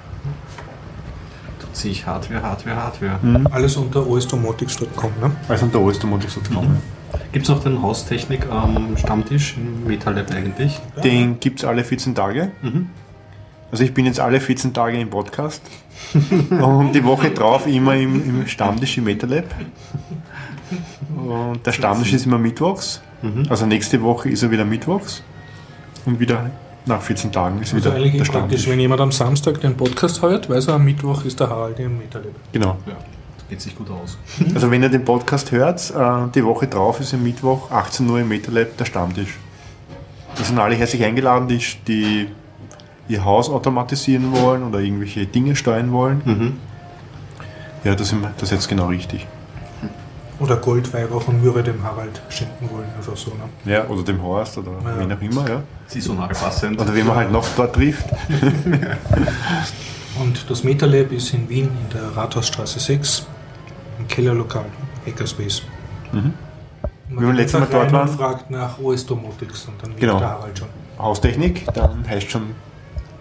Tut 1.60 1.76
sich 1.76 2.08
Hardware, 2.08 2.42
Hardware, 2.42 2.76
Hardware. 2.76 3.20
Alles 3.52 3.76
unter 3.76 4.08
osdomotics.com, 4.08 5.12
ne? 5.22 5.32
Also 5.48 5.66
unter 5.66 5.80
OS-Domotics.com. 5.80 6.78
Gibt 7.32 7.44
es 7.46 7.50
noch 7.50 7.64
den 7.64 7.82
Haustechnik 7.82 8.50
am 8.50 8.98
Stammtisch 8.98 9.56
im 9.58 9.86
MetaLab 9.86 10.32
eigentlich? 10.32 10.80
Den 11.04 11.40
gibt 11.40 11.60
es 11.60 11.66
alle 11.66 11.84
14 11.84 12.16
Tage. 12.16 12.52
Also 13.72 13.84
ich 13.84 13.94
bin 13.94 14.06
jetzt 14.06 14.20
alle 14.20 14.40
14 14.40 14.74
Tage 14.74 15.00
im 15.00 15.10
Podcast 15.10 15.62
und 16.50 16.94
die 16.94 17.04
Woche 17.04 17.32
drauf 17.32 17.68
immer 17.68 17.96
im, 17.96 18.42
im 18.42 18.48
Stammtisch 18.48 18.98
im 18.98 19.06
MetaLab. 19.06 19.46
Und 21.16 21.66
der 21.66 21.72
Stammtisch 21.72 22.14
ist 22.14 22.26
immer 22.26 22.38
mittwochs. 22.38 23.02
Also 23.50 23.66
nächste 23.66 24.02
Woche 24.02 24.30
ist 24.30 24.44
er 24.44 24.52
wieder 24.52 24.66
mittwochs. 24.66 25.24
Und 26.06 26.20
wieder 26.20 26.52
nach 26.86 27.02
14 27.02 27.32
Tagen 27.32 27.62
ist 27.62 27.74
Also 27.74 27.86
wieder 27.86 27.96
eigentlich 27.96 28.12
der 28.14 28.20
praktisch, 28.20 28.30
Stammtisch. 28.62 28.68
wenn 28.70 28.80
jemand 28.80 29.02
am 29.02 29.12
Samstag 29.12 29.60
den 29.60 29.76
Podcast 29.76 30.22
hört, 30.22 30.50
weiß 30.50 30.68
er, 30.70 30.76
am 30.76 30.86
Mittwoch 30.86 31.26
ist 31.26 31.40
der 31.40 31.50
Harald 31.50 31.80
im 31.80 31.98
Metalab. 31.98 32.32
Genau. 32.54 32.78
Ja, 32.86 32.94
geht 33.50 33.62
sich 33.62 33.76
gut 33.76 33.90
aus. 33.90 34.18
Also 34.54 34.70
wenn 34.72 34.84
ihr 34.84 34.90
den 34.90 35.06
Podcast 35.06 35.52
hört, 35.52 35.90
äh, 35.92 36.32
die 36.36 36.44
Woche 36.44 36.68
drauf 36.68 37.00
ist 37.00 37.14
am 37.14 37.24
Mittwoch 37.24 37.72
18 37.72 38.10
Uhr 38.10 38.20
im 38.20 38.28
MetaLab 38.28 38.76
der 38.78 38.86
Stammtisch. 38.86 39.36
Da 40.36 40.44
sind 40.44 40.60
alle 40.60 40.76
herzlich 40.76 41.04
eingeladen, 41.04 41.48
die, 41.48 41.62
die 41.88 42.28
ihr 43.08 43.24
Haus 43.24 43.50
automatisieren 43.50 44.32
wollen 44.34 44.64
oder 44.64 44.80
irgendwelche 44.80 45.26
Dinge 45.26 45.56
steuern 45.56 45.92
wollen. 45.92 46.60
Ja, 47.84 47.96
das 47.96 48.12
wir- 48.14 48.32
das 48.38 48.44
ist 48.44 48.52
jetzt 48.52 48.68
genau 48.68 48.88
richtig. 48.88 49.26
Oder 50.40 50.58
Gold, 50.58 50.94
Weihrauch 50.94 51.28
und 51.30 51.42
Myrrhe 51.42 51.64
dem 51.64 51.82
Harald 51.84 52.22
schenken 52.30 52.70
wollen. 52.72 52.88
Also 52.98 53.16
so, 53.16 53.32
ne? 53.32 53.72
Ja, 53.74 53.88
oder 53.88 54.04
dem 54.04 54.22
Horst 54.22 54.58
oder 54.60 54.72
Ja. 54.84 55.00
wen 55.00 55.12
auch 55.12 55.22
immer, 55.22 55.50
ja. 55.50 55.64
Saisonal 55.88 56.28
passend. 56.30 56.80
Oder 56.80 56.94
wen 56.94 57.08
man 57.08 57.16
halt 57.16 57.32
noch 57.32 57.48
dort 57.56 57.74
trifft. 57.74 58.06
Und 60.20 60.50
das 60.50 60.64
Metalab 60.64 61.12
ist 61.12 61.34
in 61.34 61.48
Wien 61.50 61.66
in 61.66 61.90
der 61.98 62.16
Rathausstraße 62.16 62.80
6 62.80 63.20
im 63.20 63.26
Kellerlokal, 64.08 64.66
Hackerspace. 65.06 65.64
Mhm. 66.12 66.34
Man 67.10 67.36
letztes 67.36 67.62
einfach 67.62 67.74
Mal 67.74 67.80
dort 67.82 67.94
waren. 67.94 68.08
fragt 68.10 68.52
nach 68.52 68.80
OS 68.80 69.06
Domotics 69.06 69.66
und 69.66 69.82
dann 69.82 69.96
Genau. 69.98 70.14
wird 70.14 70.22
der 70.22 70.30
Harald 70.30 70.60
schon. 70.60 70.68
Haustechnik, 71.00 71.66
dann 71.74 72.06
heißt 72.08 72.30
schon 72.32 72.44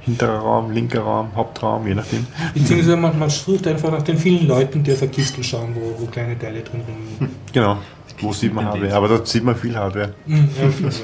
hinterer 0.00 0.38
Raum, 0.38 0.70
linker 0.70 1.00
Raum, 1.00 1.30
Hauptraum, 1.34 1.86
je 1.86 1.94
nachdem. 1.94 2.26
Beziehungsweise 2.54 2.96
man, 2.96 3.18
man 3.18 3.30
sucht 3.30 3.66
einfach 3.66 3.90
nach 3.90 4.02
den 4.02 4.16
vielen 4.18 4.46
Leuten, 4.48 4.82
die 4.82 4.92
auf 4.92 4.98
der 5.00 5.08
Kistel 5.08 5.44
schauen, 5.44 5.74
wo, 5.74 6.00
wo 6.02 6.06
kleine 6.06 6.38
Teile 6.38 6.62
drin 6.62 6.80
rumliegen. 6.86 7.36
Genau. 7.52 7.78
Wo 8.20 8.32
sieht 8.32 8.54
man 8.54 8.64
Hardware? 8.66 8.94
Aber 8.94 9.08
dort 9.08 9.28
sieht 9.28 9.44
man 9.44 9.54
viel 9.56 9.76
Hardware. 9.76 10.14
Mhm, 10.26 10.48
ja, 10.58 10.64
also. 10.86 11.02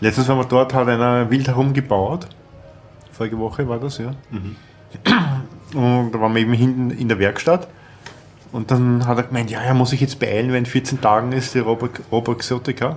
Letztens 0.00 0.28
waren 0.28 0.38
wir 0.38 0.44
dort, 0.44 0.72
hat 0.72 0.88
einer 0.88 1.28
wild 1.30 1.48
herumgebaut. 1.48 2.26
Vorige 3.12 3.38
Woche 3.38 3.68
war 3.68 3.78
das, 3.78 3.98
ja. 3.98 4.12
Und 5.74 6.10
da 6.12 6.20
waren 6.20 6.34
wir 6.34 6.40
eben 6.40 6.52
hinten 6.54 6.90
in 6.90 7.08
der 7.08 7.18
Werkstatt. 7.18 7.68
Und 8.52 8.70
dann 8.70 9.06
hat 9.06 9.16
er 9.16 9.22
gemeint, 9.24 9.50
ja, 9.50 9.60
er 9.60 9.74
muss 9.74 9.90
sich 9.90 10.00
jetzt 10.00 10.18
beeilen, 10.18 10.50
weil 10.50 10.56
in 10.58 10.66
14 10.66 11.00
Tagen 11.00 11.32
ist 11.32 11.54
die 11.54 11.60
Robo 11.60 11.88
Roboxotica. 12.10 12.96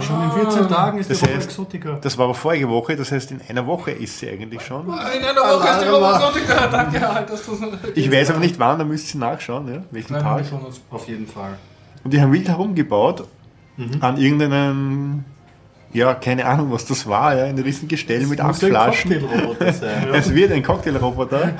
Schon 0.00 0.22
in 0.24 0.30
14 0.32 0.68
Tagen 0.68 0.98
ist 0.98 1.08
Das 1.10 1.20
die 1.20 1.26
heißt- 1.26 1.44
Exotica. 1.44 1.98
Das 2.00 2.18
war 2.18 2.24
aber 2.24 2.34
vorige 2.34 2.68
Woche, 2.68 2.96
das 2.96 3.12
heißt, 3.12 3.30
in 3.30 3.40
einer 3.48 3.64
Woche 3.66 3.92
ist 3.92 4.18
sie 4.18 4.28
eigentlich 4.28 4.60
schon. 4.62 4.86
In 4.88 4.92
einer 4.92 5.34
Woche 5.40 5.68
ist 5.68 5.80
die 5.82 5.88
Robosotika. 5.88 6.66
Danke, 6.66 7.00
Harald, 7.00 7.30
dass 7.30 7.44
du 7.46 7.52
Ich 7.94 8.10
weiß 8.10 8.30
aber 8.30 8.40
nicht 8.40 8.58
wann, 8.58 8.78
da 8.78 8.84
müsst 8.84 9.14
ihr 9.14 9.20
nachschauen, 9.20 9.72
ja, 9.72 9.82
welchen 9.92 10.14
Tag. 10.18 10.44
Auf 10.90 11.08
jeden 11.08 11.26
Fall. 11.28 11.54
Und 12.02 12.12
die 12.12 12.20
haben 12.20 12.32
wild 12.32 12.48
herumgebaut 12.48 13.26
an 14.00 14.16
irgendeinem, 14.16 15.24
ja, 15.94 16.12
keine 16.14 16.44
Ahnung, 16.44 16.72
was 16.72 16.84
das 16.84 17.06
war, 17.06 17.36
ja, 17.36 17.44
ein 17.44 17.58
riesen 17.58 17.88
Gestell 17.88 18.26
mit 18.26 18.40
acht 18.40 18.58
Flaschen. 18.60 19.12
Cocktailroboter 19.12 19.72
sein. 19.72 20.08
Es 20.12 20.34
wird 20.34 20.52
ein 20.52 20.62
Cocktailroboter. 20.62 21.52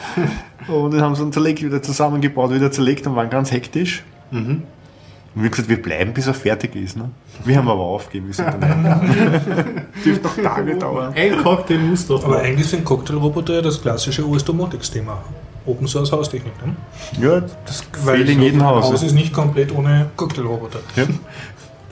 Und 0.69 0.93
den 0.93 1.01
haben 1.01 1.15
sie 1.15 1.23
dann 1.23 1.33
zerlegt, 1.33 1.63
wieder 1.63 1.81
zusammengebaut, 1.81 2.53
wieder 2.53 2.71
zerlegt 2.71 3.07
und 3.07 3.17
waren 3.17 3.31
ganz 3.31 3.53
hektisch. 3.53 4.03
Und 4.31 5.43
wir 5.43 5.45
haben 5.45 5.51
gesagt, 5.51 5.69
wir 5.69 5.83
bleiben, 5.83 6.13
bis 6.13 6.27
er 6.27 6.35
fertig 6.35 6.77
ist. 6.77 6.97
Ne? 6.97 7.11
Wir 7.45 7.57
haben 7.57 7.69
aber 7.69 7.83
aufgegeben. 7.83 8.29
Wir 8.29 8.35
sind 8.35 8.55
dann 8.61 9.87
Dürfte 10.05 10.23
noch 10.23 10.37
Tage 10.37 10.77
dauern. 10.77 11.13
Ein 11.15 11.39
Cocktail 11.39 11.79
muss 11.79 12.07
doch. 12.07 12.25
Aber 12.25 12.39
eigentlich 12.41 12.69
sind 12.69 12.85
Cocktailroboter 12.85 13.55
ja 13.55 13.63
das 13.63 13.81
klassische 13.81 14.29
OS 14.29 14.45
Domotics-Thema. 14.45 15.25
Open 15.67 15.89
Source 15.89 16.13
Haustechnik. 16.13 16.53
Ne? 16.65 16.77
Ja, 17.21 17.41
das 17.67 17.85
fehlt 18.05 18.29
in 18.29 18.43
jedem 18.43 18.61
Ein 18.61 18.67
Haus. 18.67 18.85
Haus 18.85 19.03
ist 19.03 19.15
nicht 19.15 19.33
komplett 19.33 19.75
ohne 19.75 20.11
Cocktailroboter. 20.17 20.81
Ja. 20.95 21.05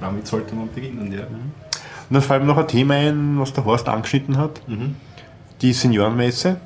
Damit 0.00 0.26
sollte 0.26 0.54
man 0.54 0.68
beginnen, 0.72 1.12
ja. 1.12 1.24
Und 2.12 2.16
dann 2.16 2.24
fällt 2.24 2.42
mir 2.42 2.48
noch 2.48 2.58
ein 2.58 2.68
Thema 2.68 2.92
ein, 2.92 3.40
was 3.40 3.54
der 3.54 3.64
Horst 3.64 3.88
angeschnitten 3.88 4.36
hat. 4.36 4.60
Die 5.62 5.72
Seniorenmesse. 5.72 6.58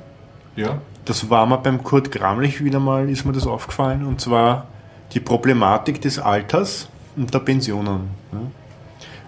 Ja. 0.57 0.81
Das 1.05 1.29
war 1.29 1.45
mir 1.45 1.57
beim 1.59 1.85
Kurt 1.85 2.11
Gramlich 2.11 2.61
wieder 2.61 2.81
mal, 2.81 3.09
ist 3.09 3.23
mir 3.23 3.31
das 3.31 3.47
aufgefallen, 3.47 4.05
und 4.05 4.19
zwar 4.19 4.65
die 5.13 5.21
Problematik 5.21 6.01
des 6.01 6.19
Alters 6.19 6.89
und 7.15 7.33
der 7.33 7.39
Pensionen. 7.39 8.09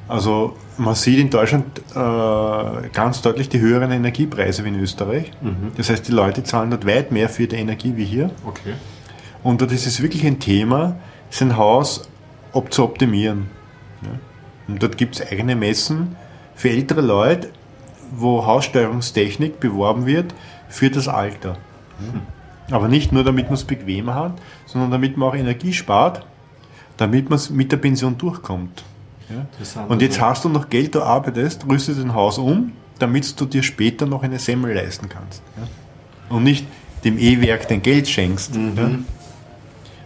Also 0.10 0.58
man 0.78 0.94
sieht 0.94 1.20
in 1.20 1.30
Deutschland 1.30 1.80
äh, 1.96 2.90
ganz 2.90 3.22
deutlich 3.22 3.48
die 3.48 3.62
höheren 3.62 3.90
Energiepreise 3.94 4.66
wie 4.66 4.70
in 4.70 4.80
Österreich. 4.82 5.32
Das 5.78 5.90
heißt, 5.90 6.06
die 6.06 6.12
Leute 6.12 6.44
zahlen 6.44 6.70
dort 6.70 6.86
weit 6.86 7.14
mehr 7.14 7.30
für 7.30 7.48
die 7.48 7.56
Energie 7.56 7.94
wie 7.96 8.04
hier. 8.04 8.30
Okay. 8.46 8.74
Und 9.42 9.62
dort 9.62 9.72
ist 9.72 9.88
es 9.88 10.02
wirklich 10.02 10.28
ein 10.28 10.42
Thema, 10.42 10.98
sein 11.30 11.56
Haus 11.56 12.10
ob 12.52 12.74
zu 12.74 12.84
optimieren. 12.84 13.58
Und 14.70 14.84
dort 14.84 14.98
gibt 14.98 15.16
es 15.16 15.32
eigene 15.32 15.56
Messen 15.56 16.16
für 16.56 16.70
ältere 16.70 17.02
Leute, 17.02 17.50
wo 18.12 18.46
Haussteuerungstechnik 18.46 19.60
beworben 19.60 20.06
wird 20.06 20.34
für 20.68 20.90
das 20.90 21.08
Alter. 21.08 21.58
Ja. 22.00 22.76
Aber 22.76 22.88
nicht 22.88 23.12
nur, 23.12 23.24
damit 23.24 23.46
man 23.46 23.56
es 23.56 23.64
bequemer 23.64 24.16
hat, 24.16 24.34
sondern 24.66 24.92
damit 24.92 25.18
man 25.18 25.30
auch 25.30 25.36
Energie 25.36 25.74
spart, 25.74 26.26
damit 26.98 27.30
man 27.30 27.38
es 27.38 27.50
mit 27.50 27.72
der 27.72 27.78
Pension 27.78 28.18
durchkommt. 28.18 28.84
Ja. 29.30 29.86
Und 29.88 30.02
jetzt 30.02 30.20
hast 30.20 30.46
du 30.46 30.50
noch 30.50 30.70
Geld, 30.70 30.96
du 30.96 31.02
arbeitest, 31.02 31.66
rüstest 31.68 32.00
dein 32.00 32.14
Haus 32.14 32.38
um, 32.38 32.72
damit 33.00 33.40
du 33.40 33.46
dir 33.46 33.64
später 33.64 34.06
noch 34.06 34.24
eine 34.24 34.40
Semmel 34.40 34.74
leisten 34.74 35.08
kannst. 35.08 35.42
Ja. 35.58 36.36
Und 36.36 36.44
nicht 36.44 36.66
dem 37.04 37.18
E-Werk 37.18 37.68
dein 37.68 37.82
Geld 37.82 38.08
schenkst. 38.08 38.56
Ja. 38.56 38.90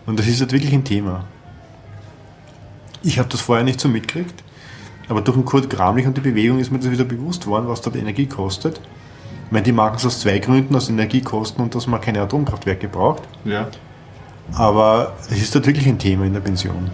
Und 0.06 0.20
das 0.20 0.28
ist 0.28 0.42
halt 0.42 0.52
wirklich 0.52 0.74
ein 0.74 0.84
Thema. 0.84 1.26
Ich 3.02 3.20
habe 3.20 3.30
das 3.30 3.42
vorher 3.42 3.66
nicht 3.66 3.80
so 3.80 3.90
mitgekriegt, 3.90 4.43
aber 5.10 5.22
durch 5.22 5.38
den 5.38 5.46
Kurt 5.46 5.70
Gramlich 5.70 6.06
und 6.08 6.18
die 6.18 6.22
Bewegung 6.22 6.60
ist 6.60 6.72
mir 6.72 6.80
das 6.80 6.92
wieder 6.92 7.04
bewusst 7.04 7.48
worden, 7.48 7.68
was 7.68 7.82
dort 7.82 7.96
Energie 7.96 8.26
kostet. 8.26 8.80
Ich 9.46 9.52
meine, 9.52 9.64
die 9.64 9.72
machen 9.72 9.96
es 9.98 10.06
aus 10.06 10.22
zwei 10.22 10.40
Gründen, 10.40 10.76
aus 10.76 10.90
Energiekosten 10.90 11.64
und 11.64 11.76
dass 11.76 11.88
man 11.88 12.02
keine 12.02 12.22
Atomkraftwerke 12.22 12.88
braucht. 12.88 13.24
Ja. 13.46 13.68
Aber 14.54 15.14
es 15.30 15.38
ist 15.38 15.54
dort 15.56 15.68
wirklich 15.68 15.88
ein 15.88 16.00
Thema 16.00 16.26
in 16.26 16.34
der 16.34 16.40
Pension. 16.40 16.92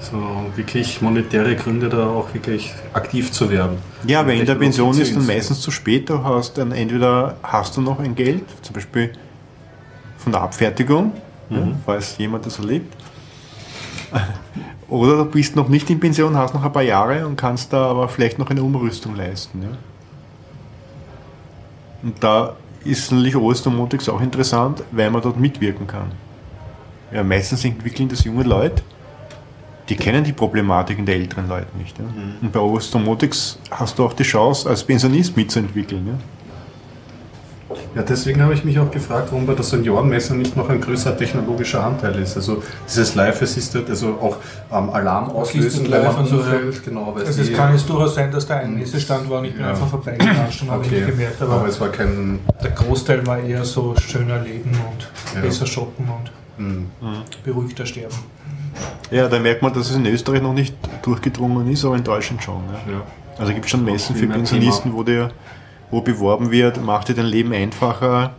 So 0.00 0.16
wirklich 0.54 1.02
monetäre 1.02 1.56
Gründe 1.56 1.88
da 1.88 2.08
auch 2.08 2.32
wirklich 2.32 2.72
aktiv 2.92 3.32
zu 3.32 3.50
werden. 3.50 3.78
Ja, 4.06 4.26
weil 4.26 4.38
in 4.40 4.46
der 4.46 4.54
Pension 4.54 4.98
ist 4.98 5.14
dann 5.14 5.26
meistens 5.26 5.60
zu 5.60 5.70
spät. 5.70 6.08
Du 6.08 6.22
hast 6.22 6.56
dann 6.56 6.72
entweder 6.72 7.36
hast 7.42 7.76
du 7.76 7.80
noch 7.80 7.98
ein 7.98 8.14
Geld, 8.14 8.44
zum 8.62 8.74
Beispiel 8.74 9.12
von 10.16 10.32
der 10.32 10.42
Abfertigung, 10.42 11.12
ja, 11.50 11.68
falls 11.84 12.16
jemand 12.18 12.46
das 12.46 12.58
erlebt. 12.58 12.94
Oder 14.88 15.18
du 15.18 15.24
bist 15.26 15.54
noch 15.54 15.68
nicht 15.68 15.90
in 15.90 16.00
Pension, 16.00 16.36
hast 16.36 16.54
noch 16.54 16.64
ein 16.64 16.72
paar 16.72 16.82
Jahre 16.82 17.26
und 17.26 17.36
kannst 17.36 17.72
da 17.72 17.90
aber 17.90 18.08
vielleicht 18.08 18.38
noch 18.38 18.48
eine 18.50 18.62
Umrüstung 18.62 19.16
leisten. 19.16 19.62
Ja. 19.62 19.68
Und 22.02 22.22
da 22.22 22.56
ist 22.84 23.12
natürlich 23.12 23.36
OS 23.36 23.62
Domotics 23.62 24.08
auch 24.08 24.20
interessant, 24.20 24.82
weil 24.92 25.10
man 25.10 25.20
dort 25.20 25.38
mitwirken 25.38 25.86
kann. 25.86 26.12
Ja, 27.12 27.22
meistens 27.22 27.64
entwickeln 27.64 28.08
das 28.08 28.24
junge 28.24 28.44
Leute 28.44 28.82
die 29.88 29.96
kennen 29.96 30.22
die 30.22 30.32
Problematiken 30.32 31.06
der 31.06 31.16
älteren 31.16 31.48
Leute 31.48 31.76
nicht. 31.76 31.98
Ja? 31.98 32.04
Mhm. 32.04 32.34
Und 32.42 32.52
bei 32.52 32.60
Domotics 32.92 33.58
hast 33.70 33.98
du 33.98 34.04
auch 34.04 34.12
die 34.12 34.22
Chance, 34.22 34.68
als 34.68 34.84
Pensionist 34.84 35.36
mitzuentwickeln. 35.36 36.06
Ja? 36.06 36.14
Ja, 37.94 38.02
deswegen 38.02 38.42
habe 38.42 38.54
ich 38.54 38.64
mich 38.64 38.78
auch 38.78 38.90
gefragt, 38.90 39.28
warum 39.30 39.46
bei 39.46 39.54
der 39.54 39.64
Seniorenmesse 39.64 40.36
nicht 40.36 40.56
noch 40.56 40.68
ein 40.68 40.80
größerer 40.80 41.16
technologischer 41.16 41.82
Anteil 41.82 42.14
ist. 42.16 42.36
Also 42.36 42.62
dieses 42.86 43.14
Live 43.14 43.42
Assisted, 43.42 43.88
also 43.88 44.18
auch 44.20 44.36
ähm, 44.72 44.90
Alarm 44.90 45.30
auslösen, 45.30 45.90
wenn 45.90 46.04
man 46.04 46.16
umfällt. 46.16 46.84
Genau, 46.84 47.14
also 47.14 47.40
es 47.40 47.52
kann 47.52 47.72
jetzt 47.72 47.88
durchaus 47.88 48.14
sein, 48.14 48.30
dass 48.30 48.46
da 48.46 48.56
ein 48.56 48.76
Messestand 48.76 49.28
war 49.30 49.38
und 49.38 49.46
ich 49.46 49.52
bin 49.52 49.62
ja. 49.62 49.70
einfach 49.70 49.88
vorbeigegangen 49.88 50.46
und 50.60 50.70
habe 50.70 50.84
okay. 50.84 50.94
nicht 50.96 51.06
gemerkt. 51.06 51.42
Aber, 51.42 51.54
aber, 51.54 51.68
es 51.68 51.80
war 51.80 51.88
kein... 51.88 52.40
Der 52.62 52.70
Großteil 52.70 53.26
war 53.26 53.38
eher 53.40 53.64
so 53.64 53.94
schöner 53.96 54.40
Leben 54.40 54.70
und 54.70 55.08
ja. 55.34 55.40
besser 55.40 55.66
shoppen 55.66 56.06
und 56.08 56.64
mhm. 56.64 56.86
beruhigter 57.44 57.86
sterben. 57.86 58.16
Ja, 59.10 59.28
da 59.28 59.38
merkt 59.38 59.62
man, 59.62 59.72
dass 59.72 59.90
es 59.90 59.96
in 59.96 60.06
Österreich 60.06 60.42
noch 60.42 60.52
nicht 60.52 60.74
durchgedrungen 61.02 61.70
ist, 61.70 61.84
aber 61.84 61.96
in 61.96 62.04
Deutschland 62.04 62.42
schon. 62.42 62.62
Ja. 62.86 63.02
Also 63.38 63.52
gibt 63.52 63.64
es 63.64 63.70
schon 63.70 63.84
Messen 63.84 64.16
für 64.16 64.26
Pensionisten, 64.26 64.92
wo 64.92 65.02
der 65.02 65.30
wo 65.90 66.00
beworben 66.00 66.50
wird, 66.50 66.82
macht 66.82 67.08
dir 67.08 67.14
dein 67.14 67.26
Leben 67.26 67.52
einfacher, 67.52 68.34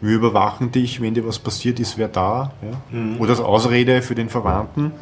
wir 0.00 0.14
überwachen 0.14 0.70
dich, 0.70 1.00
wenn 1.00 1.14
dir 1.14 1.26
was 1.26 1.38
passiert 1.38 1.80
ist, 1.80 1.96
wer 1.96 2.08
da. 2.08 2.52
Ja? 2.62 2.98
Mhm. 2.98 3.20
Oder 3.20 3.30
als 3.30 3.40
Ausrede 3.40 4.02
für 4.02 4.14
den 4.14 4.28
Verwandten, 4.28 4.92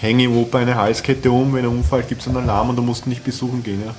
hänge 0.00 0.24
im 0.24 0.36
Opa 0.36 0.58
eine 0.58 0.76
Halskette 0.76 1.30
um, 1.30 1.54
wenn 1.54 1.64
er 1.64 1.70
umfällt, 1.70 2.08
gibt 2.08 2.20
es 2.20 2.28
einen 2.28 2.36
Alarm 2.36 2.70
und 2.70 2.76
du 2.76 2.82
musst 2.82 3.06
nicht 3.06 3.24
besuchen 3.24 3.62
gehen. 3.62 3.82
Ja? 3.84 3.94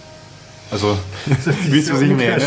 Also, 0.72 0.98
wisst 1.68 1.90
ihr, 1.90 1.96
was 1.96 2.02
ich 2.02 2.12
meine? 2.12 2.42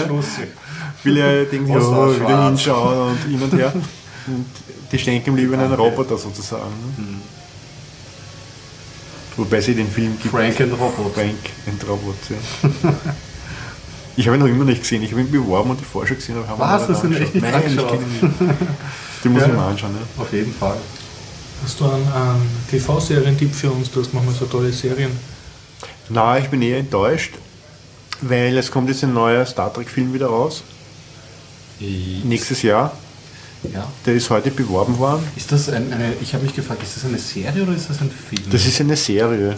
Viele 1.03 1.45
denken, 1.45 1.69
ja, 1.69 1.77
wieder 1.77 2.47
hinschauen 2.47 3.11
und 3.11 3.25
hin 3.25 3.43
und 3.43 3.53
her. 3.55 3.73
Und 4.27 4.47
die 4.93 4.99
schenken 4.99 5.35
lieber 5.35 5.59
einen 5.59 5.73
Roboter 5.73 6.19
sozusagen. 6.19 6.63
Ne? 6.99 7.05
Mhm. 7.05 7.21
Wobei 9.37 9.61
sie 9.63 9.75
den 9.75 9.89
Film 9.89 10.19
gibt. 10.21 10.35
Frank 10.35 10.61
and 10.61 10.73
Robot. 10.75 11.15
Frank 11.15 11.39
and 11.67 11.89
Robot, 11.89 12.17
ja. 12.29 12.93
Ich 14.21 14.27
habe 14.27 14.37
ihn 14.37 14.41
noch 14.41 14.49
immer 14.49 14.67
nicht 14.67 14.83
gesehen. 14.83 15.03
Ich 15.03 15.13
habe 15.13 15.23
ihn 15.23 15.31
beworben 15.31 15.71
und 15.71 15.81
die 15.81 15.85
Vorschau 15.85 16.15
gesehen. 16.15 16.37
Aber 16.47 16.59
Was? 16.59 16.87
Das 16.87 17.01
sind 17.01 17.19
echt 17.19 17.35
nicht 17.35 17.43
Nein, 17.43 17.63
ich 17.67 17.77
kenne 17.77 18.05
ihn 18.05 18.13
nicht. 18.21 18.61
Die 19.25 19.29
muss 19.31 19.41
ja, 19.41 19.49
ich 19.49 19.55
mal 19.55 19.71
anschauen. 19.71 19.95
Ja. 19.95 20.23
Auf 20.23 20.31
jeden 20.31 20.53
Fall. 20.53 20.77
Hast 21.65 21.81
du 21.81 21.87
einen, 21.87 22.07
einen 22.13 22.47
TV-Serientipp 22.71 23.55
für 23.55 23.71
uns? 23.71 23.91
Du 23.91 24.01
hast 24.01 24.13
manchmal 24.13 24.35
so 24.35 24.45
tolle 24.45 24.73
Serien. 24.73 25.11
Na, 26.11 26.37
ich 26.37 26.49
bin 26.51 26.61
eher 26.61 26.77
enttäuscht, 26.77 27.33
weil 28.21 28.59
es 28.59 28.71
kommt 28.71 28.91
jetzt 28.91 29.03
ein 29.05 29.15
neuer 29.15 29.47
Star 29.47 29.73
Trek-Film 29.73 30.13
wieder 30.13 30.27
raus. 30.27 30.65
Ich 31.79 32.23
Nächstes 32.23 32.61
Jahr. 32.61 32.93
Ja. 33.73 33.91
Der 34.05 34.15
ist 34.15 34.29
heute 34.29 34.51
beworben 34.51 34.99
worden. 34.99 35.27
Ist 35.35 35.51
das 35.51 35.71
ein, 35.71 35.91
eine, 35.95 36.13
ich 36.21 36.35
habe 36.35 36.45
mich 36.45 36.55
gefragt, 36.55 36.83
ist 36.83 36.95
das 36.95 37.07
eine 37.07 37.19
Serie 37.19 37.63
oder 37.63 37.75
ist 37.75 37.89
das 37.89 38.03
ein 38.03 38.11
Film? 38.11 38.43
Das 38.51 38.67
ist 38.67 38.81
eine 38.83 38.97
Serie. 38.97 39.57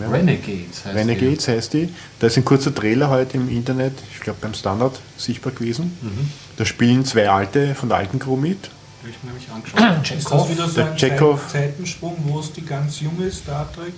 Ja. 0.00 0.08
Renegades 0.08 0.84
heißt 0.84 0.96
Renegades 0.96 1.44
die. 1.44 1.50
heißt 1.50 1.72
die. 1.74 1.88
Da 2.18 2.26
ist 2.26 2.36
ein 2.36 2.44
kurzer 2.44 2.74
Trailer 2.74 3.10
heute 3.10 3.36
im 3.36 3.48
Internet, 3.48 3.92
ich 4.12 4.20
glaube 4.20 4.38
beim 4.40 4.54
Standard, 4.54 5.00
sichtbar 5.16 5.52
gewesen. 5.52 5.96
Mhm. 6.00 6.30
Da 6.56 6.64
spielen 6.64 7.04
zwei 7.04 7.28
Alte 7.28 7.74
von 7.74 7.88
der 7.88 7.98
alten 7.98 8.18
Crew 8.18 8.36
mit. 8.36 8.70
Ich 9.02 9.22
mir 9.22 9.32
nämlich 9.32 9.50
angeschaut. 9.50 10.10
Ist 10.16 10.30
das 10.30 10.48
wieder 10.48 10.68
so 10.68 10.80
ein 10.80 10.96
Chekhov. 10.96 11.48
Zeitensprung, 11.48 12.16
wo 12.24 12.40
es 12.40 12.52
die 12.52 12.64
ganz 12.64 13.00
junge 13.00 13.30
Star 13.30 13.70
Trek 13.72 13.94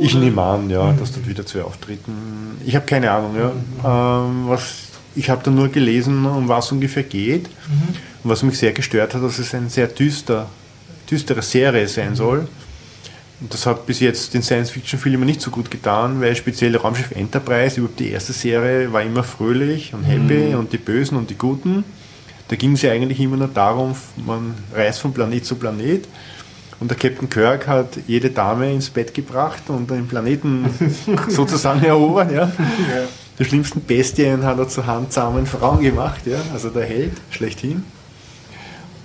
ich 0.00 0.14
nehme 0.14 0.42
an, 0.42 0.70
ja, 0.70 0.92
mhm. 0.92 0.98
dass 0.98 1.12
dort 1.12 1.28
wieder 1.28 1.46
zwei 1.46 1.62
auftreten. 1.62 2.58
Ich 2.64 2.74
habe 2.74 2.86
keine 2.86 3.10
Ahnung, 3.10 3.36
ja. 3.36 3.48
Mhm. 3.48 4.44
Ähm, 4.44 4.48
was, 4.48 4.74
ich 5.14 5.30
habe 5.30 5.42
da 5.44 5.50
nur 5.50 5.68
gelesen, 5.68 6.26
um 6.26 6.48
was 6.48 6.72
ungefähr 6.72 7.02
geht. 7.02 7.44
Mhm. 7.44 7.94
Und 8.24 8.30
was 8.30 8.42
mich 8.42 8.58
sehr 8.58 8.72
gestört 8.72 9.14
hat, 9.14 9.22
dass 9.22 9.38
es 9.38 9.54
eine 9.54 9.70
sehr 9.70 9.86
düster, 9.86 10.48
düstere 11.10 11.42
Serie 11.42 11.86
sein 11.88 12.10
mhm. 12.10 12.16
soll. 12.16 12.48
Und 13.44 13.52
das 13.52 13.66
hat 13.66 13.84
bis 13.84 14.00
jetzt 14.00 14.32
den 14.32 14.42
Science-Fiction-Filmen 14.42 15.26
nicht 15.26 15.42
so 15.42 15.50
gut 15.50 15.70
getan, 15.70 16.18
weil 16.22 16.34
speziell 16.34 16.74
Raumschiff 16.78 17.10
Enterprise, 17.10 17.78
überhaupt 17.78 18.00
die 18.00 18.10
erste 18.10 18.32
Serie, 18.32 18.90
war 18.90 19.02
immer 19.02 19.22
fröhlich 19.22 19.92
und 19.92 20.02
happy 20.04 20.52
mhm. 20.52 20.58
und 20.60 20.72
die 20.72 20.78
Bösen 20.78 21.18
und 21.18 21.28
die 21.28 21.36
Guten. 21.36 21.84
Da 22.48 22.56
ging 22.56 22.72
es 22.72 22.80
ja 22.80 22.92
eigentlich 22.92 23.20
immer 23.20 23.36
nur 23.36 23.48
darum, 23.48 23.94
man 24.24 24.54
reist 24.72 25.00
von 25.00 25.12
Planet 25.12 25.44
zu 25.44 25.56
Planet. 25.56 26.08
Und 26.80 26.90
der 26.90 26.96
Captain 26.96 27.28
Kirk 27.28 27.66
hat 27.66 27.98
jede 28.06 28.30
Dame 28.30 28.72
ins 28.72 28.88
Bett 28.88 29.12
gebracht 29.12 29.64
und 29.68 29.90
den 29.90 30.08
Planeten 30.08 30.64
sozusagen 31.28 31.84
erobert. 31.84 32.32
Ja. 32.32 32.44
ja. 32.44 33.08
Die 33.38 33.44
schlimmsten 33.44 33.82
Bestien 33.82 34.42
hat 34.44 34.58
er 34.58 34.68
zu 34.68 34.86
handsamen 34.86 35.44
Frauen 35.44 35.82
gemacht, 35.82 36.22
ja. 36.24 36.38
also 36.54 36.70
der 36.70 36.86
Held 36.86 37.12
schlechthin. 37.28 37.84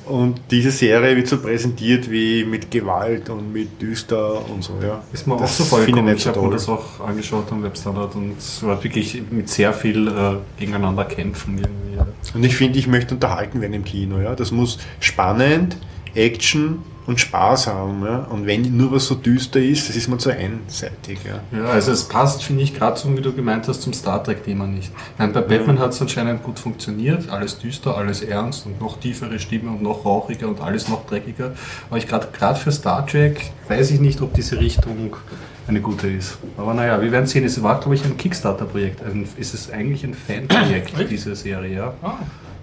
Und 0.10 0.41
diese 0.49 0.72
Serie 0.72 1.16
wird 1.16 1.28
so 1.28 1.38
präsentiert 1.38 2.10
wie 2.10 2.43
mit 2.43 2.72
Gewalt 2.72 3.30
und 3.30 3.53
mit 3.53 3.80
düster 3.80 4.49
und 4.49 4.64
so, 4.64 4.74
ja. 4.82 5.03
Ist 5.14 5.28
mir 5.28 5.38
das 5.38 5.51
auch 5.51 5.53
so 5.53 5.64
vorgekommen. 5.66 6.16
Ich, 6.16 6.22
ich 6.22 6.28
habe 6.28 6.41
mir 6.41 6.49
das 6.49 6.68
auch 6.68 6.99
angeschaut 6.99 7.51
am 7.51 7.64
Webstandard 7.64 8.16
und 8.16 8.38
es 8.39 8.64
war 8.64 8.84
wirklich 8.84 9.22
mit 9.30 9.49
sehr 9.49 9.72
viel 9.72 10.07
äh, 10.07 10.36
gegeneinander 10.57 11.05
kämpfen 11.05 11.60
irgendwie. 11.60 11.99
Und 12.34 12.43
ich 12.43 12.55
finde, 12.55 12.80
ich 12.80 12.88
möchte 12.88 13.14
unterhalten 13.14 13.62
werden 13.62 13.74
im 13.74 13.86
Kino, 13.86 14.20
ja. 14.20 14.36
Das 14.36 14.51
muss 14.51 14.80
spannend, 14.99 15.78
Action 16.16 16.80
und 17.10 17.20
Spaß 17.20 17.68
haben. 17.68 18.03
Ja? 18.05 18.20
Und 18.30 18.45
wenn 18.45 18.78
nur 18.78 18.91
was 18.91 19.07
so 19.07 19.16
düster 19.16 19.60
ist, 19.60 19.89
das 19.89 19.95
ist 19.95 20.07
mir 20.07 20.18
zu 20.18 20.30
einseitig. 20.30 21.20
Ja, 21.26 21.41
ja 21.57 21.66
also 21.66 21.91
es 21.91 22.03
passt, 22.05 22.43
finde 22.43 22.64
ich, 22.64 22.74
gerade 22.74 22.97
so, 22.97 23.16
wie 23.18 23.22
du 23.22 23.34
gemeint 23.34 23.68
hast, 23.68 23.82
zum 23.82 23.93
Star 23.93 24.24
Trek-Thema 24.24 24.68
nicht. 24.68 24.91
Nein, 25.18 25.34
bei 25.34 25.41
Batman 25.41 25.78
ja. 25.78 25.84
hat 25.84 25.91
es 25.91 26.01
anscheinend 26.01 26.43
gut 26.43 26.60
funktioniert, 26.60 27.30
alles 27.30 27.57
düster, 27.60 27.97
alles 27.97 28.22
ernst 28.22 28.66
und 28.66 28.80
noch 28.80 28.99
tiefere 28.99 29.39
Stimme 29.39 29.72
und 29.72 29.82
noch 29.82 30.05
rauchiger 30.05 30.47
und 30.47 30.62
alles 30.62 30.88
noch 30.88 31.05
dreckiger. 31.05 31.53
Aber 31.89 31.97
ich 31.97 32.07
gerade 32.07 32.55
für 32.55 32.72
Star 32.72 33.05
Trek 33.05 33.51
weiß 33.68 33.91
ich 33.91 33.99
nicht, 33.99 34.22
ob 34.22 34.34
diese 34.34 34.60
Richtung 34.60 35.16
eine 35.68 35.82
gute 35.82 36.07
ist. 36.07 36.38
Aber 36.57 36.74
naja, 36.74 37.01
wir 37.01 37.12
werden 37.12 37.28
sehen. 37.28 37.43
Es 37.43 37.62
war, 37.62 37.80
glaube 37.80 37.95
ich, 37.95 38.03
ein 38.03 38.18
Kickstarter-Projekt. 38.18 39.01
ist 39.38 39.53
es 39.53 39.72
eigentlich 39.72 40.03
ein 40.03 40.14
Fanprojekt, 40.14 40.93
diese 41.10 41.36
Serie, 41.36 41.76
ja. 41.76 41.93
Ah. 42.01 42.18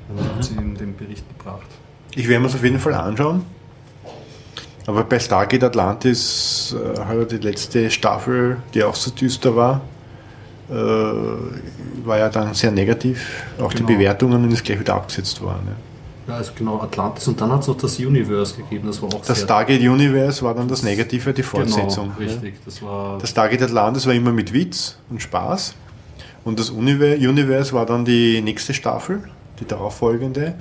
Also 0.09 0.35
hat 0.35 0.45
sie 0.45 0.55
in 0.55 0.75
den 0.75 0.97
Bericht 0.97 1.25
gebracht. 1.37 1.67
Ich 2.15 2.29
werde 2.29 2.41
mir 2.41 2.49
es 2.49 2.55
auf 2.55 2.63
jeden 2.63 2.79
Fall 2.79 2.95
anschauen. 2.95 3.45
Aber 4.87 5.03
bei 5.03 5.19
Stargate 5.19 5.65
Atlantis 5.65 6.75
äh, 6.75 7.01
halt 7.01 7.33
die 7.33 7.39
letzte 7.39 7.91
Staffel, 7.91 8.59
die 8.73 8.85
auch 8.85 8.95
so 8.95 9.11
düster 9.11 9.55
war, 9.57 9.81
äh, 10.71 10.75
war 10.75 12.19
ja 12.19 12.29
dann 12.29 12.55
sehr 12.55 12.71
negativ. 12.71 13.45
Auch 13.59 13.73
genau. 13.73 13.87
die 13.87 13.95
Bewertungen 13.95 14.45
und 14.45 14.53
ist 14.53 14.65
gleich 14.65 14.79
wieder 14.79 14.95
abgesetzt 14.95 15.41
worden. 15.43 15.69
Ja. 16.29 16.35
ja 16.35 16.39
also 16.39 16.53
genau, 16.57 16.81
Atlantis 16.81 17.27
und 17.27 17.41
dann 17.41 17.51
hat 17.51 17.63
es 17.63 17.67
noch 17.67 17.77
das 17.77 17.99
Universe 17.99 18.55
gegeben, 18.55 18.87
das 18.87 19.03
war 19.03 19.13
auch 19.13 19.23
Das 19.23 19.43
Stargate 19.43 19.81
Universe 19.81 20.43
war 20.43 20.55
dann 20.55 20.69
das 20.69 20.85
Negative, 20.85 21.33
die 21.33 21.43
genau, 21.43 21.49
Fortsetzung. 21.49 22.13
Genau, 22.17 22.31
richtig. 22.31 22.55
Das, 22.65 22.81
war 22.81 23.19
das 23.19 23.31
Stargate 23.31 23.63
Atlantis 23.63 24.07
war 24.07 24.15
immer 24.15 24.33
mit 24.33 24.53
Witz 24.53 24.97
und 25.11 25.21
Spaß. 25.21 25.75
Und 26.45 26.61
das 26.61 26.71
Universe 26.71 27.73
war 27.73 27.87
dann 27.87 28.05
die 28.05 28.41
nächste 28.41 28.73
Staffel, 28.73 29.25
die 29.59 29.67
darauffolgende 29.67 30.55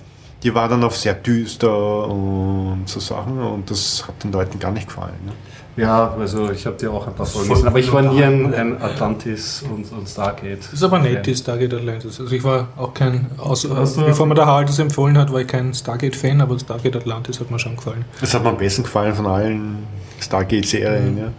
die 0.45 0.53
war 0.53 0.69
dann 0.69 0.83
auf 0.83 0.95
sehr 0.95 1.15
düster 1.15 2.07
und 2.07 2.83
so 2.85 2.99
Sachen 2.99 3.39
und 3.39 3.69
das 3.71 4.07
hat 4.07 4.23
den 4.23 4.31
Leuten 4.31 4.59
gar 4.59 4.71
nicht 4.71 4.87
gefallen. 4.87 5.15
Ne? 5.25 5.31
Ja, 5.77 6.15
also 6.17 6.51
ich 6.51 6.65
habe 6.65 6.77
dir 6.77 6.91
auch 6.91 7.05
ein 7.05 7.15
paar 7.15 7.25
Folgen 7.25 7.49
gesehen, 7.49 7.67
aber 7.67 7.79
ich 7.79 7.91
war 7.91 8.01
nie 8.03 8.23
ein, 8.23 8.53
ein 8.53 8.81
Atlantis 8.81 9.63
und, 9.63 9.91
und 9.91 10.07
Stargate. 10.07 10.59
Das 10.59 10.73
ist 10.73 10.83
aber 10.83 10.99
nett, 10.99 11.25
die 11.25 11.35
Stargate 11.35 11.73
Atlantis. 11.73 12.19
Also 12.21 12.33
ich 12.33 12.43
war 12.43 12.69
auch 12.77 12.93
kein, 12.93 13.27
aus, 13.37 13.67
bevor 13.67 14.25
mir 14.27 14.35
der 14.35 14.45
Harald 14.45 14.69
das 14.69 14.79
empfohlen 14.79 15.17
hat, 15.17 15.33
war 15.33 15.41
ich 15.41 15.47
kein 15.47 15.73
Stargate-Fan, 15.73 16.39
aber 16.39 16.57
Stargate 16.59 16.95
Atlantis 16.95 17.39
hat 17.39 17.51
mir 17.51 17.59
schon 17.59 17.75
gefallen. 17.75 18.05
Das 18.21 18.33
hat 18.33 18.43
mir 18.43 18.49
am 18.49 18.57
besten 18.57 18.83
gefallen 18.83 19.15
von 19.15 19.25
allen 19.25 19.79
Stargate-Serien, 20.21 21.11
mhm. 21.11 21.17
ja. 21.17 21.31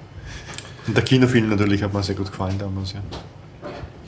Und 0.87 0.97
der 0.97 1.05
Kinofilm 1.05 1.49
natürlich 1.49 1.83
hat 1.83 1.95
mir 1.95 2.03
sehr 2.03 2.15
gut 2.17 2.31
gefallen 2.31 2.59
damals, 2.59 2.93
ja. 2.93 3.01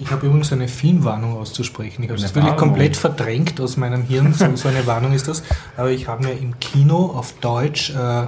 Ich 0.00 0.10
habe 0.10 0.26
übrigens 0.26 0.52
eine 0.52 0.68
Filmwarnung 0.68 1.36
auszusprechen. 1.36 2.04
Ich 2.04 2.10
habe 2.10 2.20
es 2.20 2.34
wirklich 2.34 2.56
komplett 2.56 2.96
verdrängt 2.96 3.60
aus 3.60 3.76
meinem 3.76 4.02
Hirn. 4.02 4.32
So, 4.32 4.54
so, 4.54 4.68
eine 4.68 4.86
Warnung 4.86 5.12
ist 5.12 5.26
das. 5.28 5.42
Aber 5.76 5.90
ich 5.90 6.06
habe 6.06 6.24
mir 6.24 6.32
im 6.32 6.58
Kino 6.60 7.06
auf 7.06 7.34
Deutsch 7.40 7.90
äh, 7.90 8.26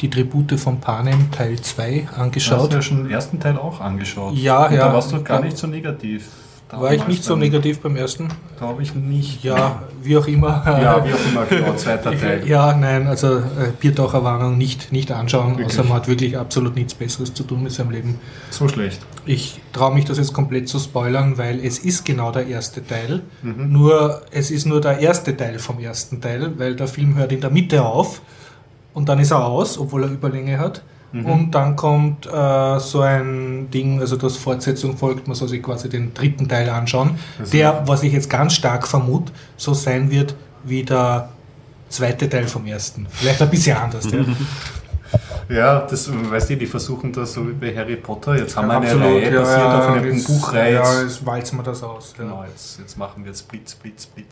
die 0.00 0.08
Tribute 0.08 0.58
von 0.58 0.80
Panem 0.80 1.30
Teil 1.30 1.60
2 1.60 2.08
angeschaut. 2.16 2.58
Du 2.58 2.62
hast 2.64 2.72
ja 2.72 2.82
schon 2.82 3.04
den 3.04 3.10
ersten 3.10 3.38
Teil 3.38 3.58
auch 3.58 3.80
angeschaut. 3.80 4.34
Ja, 4.34 4.66
Und 4.66 4.74
ja. 4.74 4.88
Da 4.88 4.94
warst 4.94 5.12
du 5.12 5.22
gar 5.22 5.42
nicht 5.42 5.58
so 5.58 5.66
negativ. 5.66 6.28
War 6.72 6.92
ich 6.92 7.06
nicht 7.06 7.24
so 7.24 7.36
negativ 7.36 7.80
beim 7.80 7.96
ersten? 7.96 8.28
Glaube 8.58 8.82
ich 8.82 8.94
nicht. 8.94 9.42
Ja, 9.42 9.82
wie 10.02 10.16
auch 10.16 10.26
immer. 10.26 10.62
Ja, 10.66 11.04
wie 11.04 11.12
auch 11.12 11.30
immer, 11.30 11.46
genau, 11.46 11.74
zweiter 11.74 12.10
Teil. 12.18 12.46
Ja, 12.46 12.76
nein, 12.76 13.06
also 13.06 13.38
äh, 13.38 13.72
Biertaucher 13.78 14.22
Warnung 14.22 14.56
nicht, 14.56 14.92
nicht 14.92 15.10
anschauen, 15.10 15.58
wirklich? 15.58 15.66
außer 15.66 15.84
man 15.84 15.94
hat 15.94 16.08
wirklich 16.08 16.38
absolut 16.38 16.76
nichts 16.76 16.94
Besseres 16.94 17.34
zu 17.34 17.42
tun 17.42 17.62
mit 17.62 17.72
seinem 17.72 17.90
Leben. 17.90 18.20
So 18.50 18.68
schlecht. 18.68 19.00
Ich 19.26 19.60
traue 19.72 19.94
mich 19.94 20.04
das 20.04 20.18
jetzt 20.18 20.32
komplett 20.32 20.68
zu 20.68 20.78
spoilern, 20.78 21.38
weil 21.38 21.64
es 21.64 21.78
ist 21.78 22.04
genau 22.04 22.30
der 22.30 22.46
erste 22.46 22.86
Teil. 22.86 23.22
Mhm. 23.42 23.72
Nur, 23.72 24.22
es 24.30 24.50
ist 24.50 24.66
nur 24.66 24.80
der 24.80 25.00
erste 25.00 25.36
Teil 25.36 25.58
vom 25.58 25.80
ersten 25.80 26.20
Teil, 26.20 26.52
weil 26.58 26.76
der 26.76 26.86
Film 26.86 27.16
hört 27.16 27.32
in 27.32 27.40
der 27.40 27.50
Mitte 27.50 27.84
auf 27.84 28.22
und 28.94 29.08
dann 29.08 29.18
ist 29.18 29.30
er 29.30 29.44
aus, 29.44 29.78
obwohl 29.78 30.04
er 30.04 30.10
Überlänge 30.10 30.58
hat. 30.58 30.82
Mhm. 31.12 31.26
Und 31.26 31.50
dann 31.52 31.74
kommt 31.76 32.26
äh, 32.26 32.78
so 32.78 33.00
ein 33.00 33.68
Ding, 33.72 34.00
also 34.00 34.16
das 34.16 34.36
Fortsetzung 34.36 34.96
folgt, 34.96 35.26
man 35.26 35.34
soll 35.34 35.48
sich 35.48 35.62
quasi 35.62 35.88
den 35.88 36.14
dritten 36.14 36.48
Teil 36.48 36.68
anschauen, 36.70 37.18
also 37.38 37.50
der, 37.52 37.82
was 37.86 38.02
ich 38.04 38.12
jetzt 38.12 38.30
ganz 38.30 38.54
stark 38.54 38.86
vermute, 38.86 39.32
so 39.56 39.74
sein 39.74 40.10
wird 40.10 40.34
wie 40.64 40.84
der 40.84 41.28
zweite 41.88 42.28
Teil 42.28 42.46
vom 42.46 42.64
ersten. 42.66 43.06
Vielleicht 43.10 43.42
ein 43.42 43.50
bisschen 43.50 43.76
anders. 43.76 44.04
ja. 44.10 44.20
Ja, 45.48 45.80
das 45.80 46.08
weißt 46.08 46.50
du, 46.50 46.56
die 46.56 46.66
versuchen 46.66 47.12
das 47.12 47.32
so 47.32 47.44
wie 47.48 47.52
bei 47.52 47.74
Harry 47.74 47.96
Potter. 47.96 48.36
Jetzt 48.36 48.56
haben 48.56 48.68
wir 48.68 48.76
eine 48.76 48.86
Absolut, 48.86 49.06
Reihe 49.08 49.34
ja, 49.34 49.40
basiert 49.40 49.66
auf 49.66 49.88
einer 49.88 50.04
jetzt- 50.06 50.26
Buchreihe. 50.28 50.74
Ja, 50.74 51.02
Jetzt, 51.02 51.26
walzen 51.26 51.58
wir 51.58 51.62
das 51.64 51.82
aus. 51.82 52.14
ja. 52.16 52.22
genau, 52.22 52.44
jetzt, 52.44 52.78
jetzt 52.78 52.96
machen 52.96 53.24
wir 53.24 53.34
Split, 53.34 53.68
Split, 53.68 54.00
Split. 54.00 54.26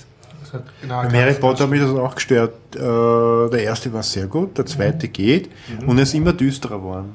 Genau, 0.80 1.02
Beim 1.02 1.10
ganz- 1.10 1.14
Harry 1.14 1.34
Potter 1.34 1.64
hat 1.64 1.70
mich 1.70 1.80
das 1.80 1.90
auch 1.90 2.14
gestört. 2.14 2.54
Äh, 2.74 2.78
der 2.80 3.62
erste 3.64 3.92
war 3.92 4.02
sehr 4.02 4.26
gut, 4.26 4.56
der 4.56 4.66
zweite 4.66 5.08
geht 5.08 5.50
und 5.86 5.98
er 5.98 6.02
ist 6.04 6.14
immer 6.14 6.32
düsterer 6.32 6.78
geworden. 6.78 7.10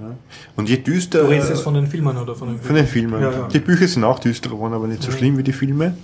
Ja. 0.00 0.06
Und 0.54 0.68
je 0.68 0.76
düster. 0.76 1.22
Du 1.22 1.28
redest 1.28 1.48
jetzt 1.50 1.62
von 1.62 1.74
den 1.74 1.86
Filmen 1.86 2.16
oder 2.16 2.34
von 2.34 2.48
den 2.48 2.60
Von 2.60 2.76
den 2.76 2.86
Filmen. 2.86 3.20
Ja, 3.20 3.30
ja. 3.32 3.48
Die 3.48 3.58
Bücher 3.58 3.88
sind 3.88 4.04
auch 4.04 4.18
düsterer 4.20 4.54
geworden, 4.54 4.74
aber 4.74 4.86
nicht 4.86 5.02
so 5.02 5.10
schlimm 5.10 5.36
wie 5.38 5.42
die 5.42 5.52
Filme. 5.52 5.94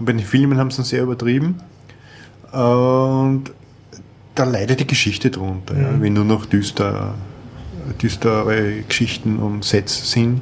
Und 0.00 0.06
bei 0.06 0.12
den 0.12 0.24
Filmen 0.24 0.58
haben 0.58 0.70
sie 0.72 0.82
es 0.82 0.88
sehr 0.88 1.02
übertrieben. 1.04 1.60
Und 2.50 3.44
da 4.34 4.44
leidet 4.44 4.80
die 4.80 4.86
Geschichte 4.86 5.30
drunter, 5.30 5.78
ja, 5.78 6.00
wenn 6.00 6.14
nur 6.14 6.24
noch 6.24 6.46
düster, 6.46 7.14
düstere 8.02 8.82
Geschichten 8.88 9.38
und 9.38 9.64
Sets 9.64 10.10
sind. 10.10 10.40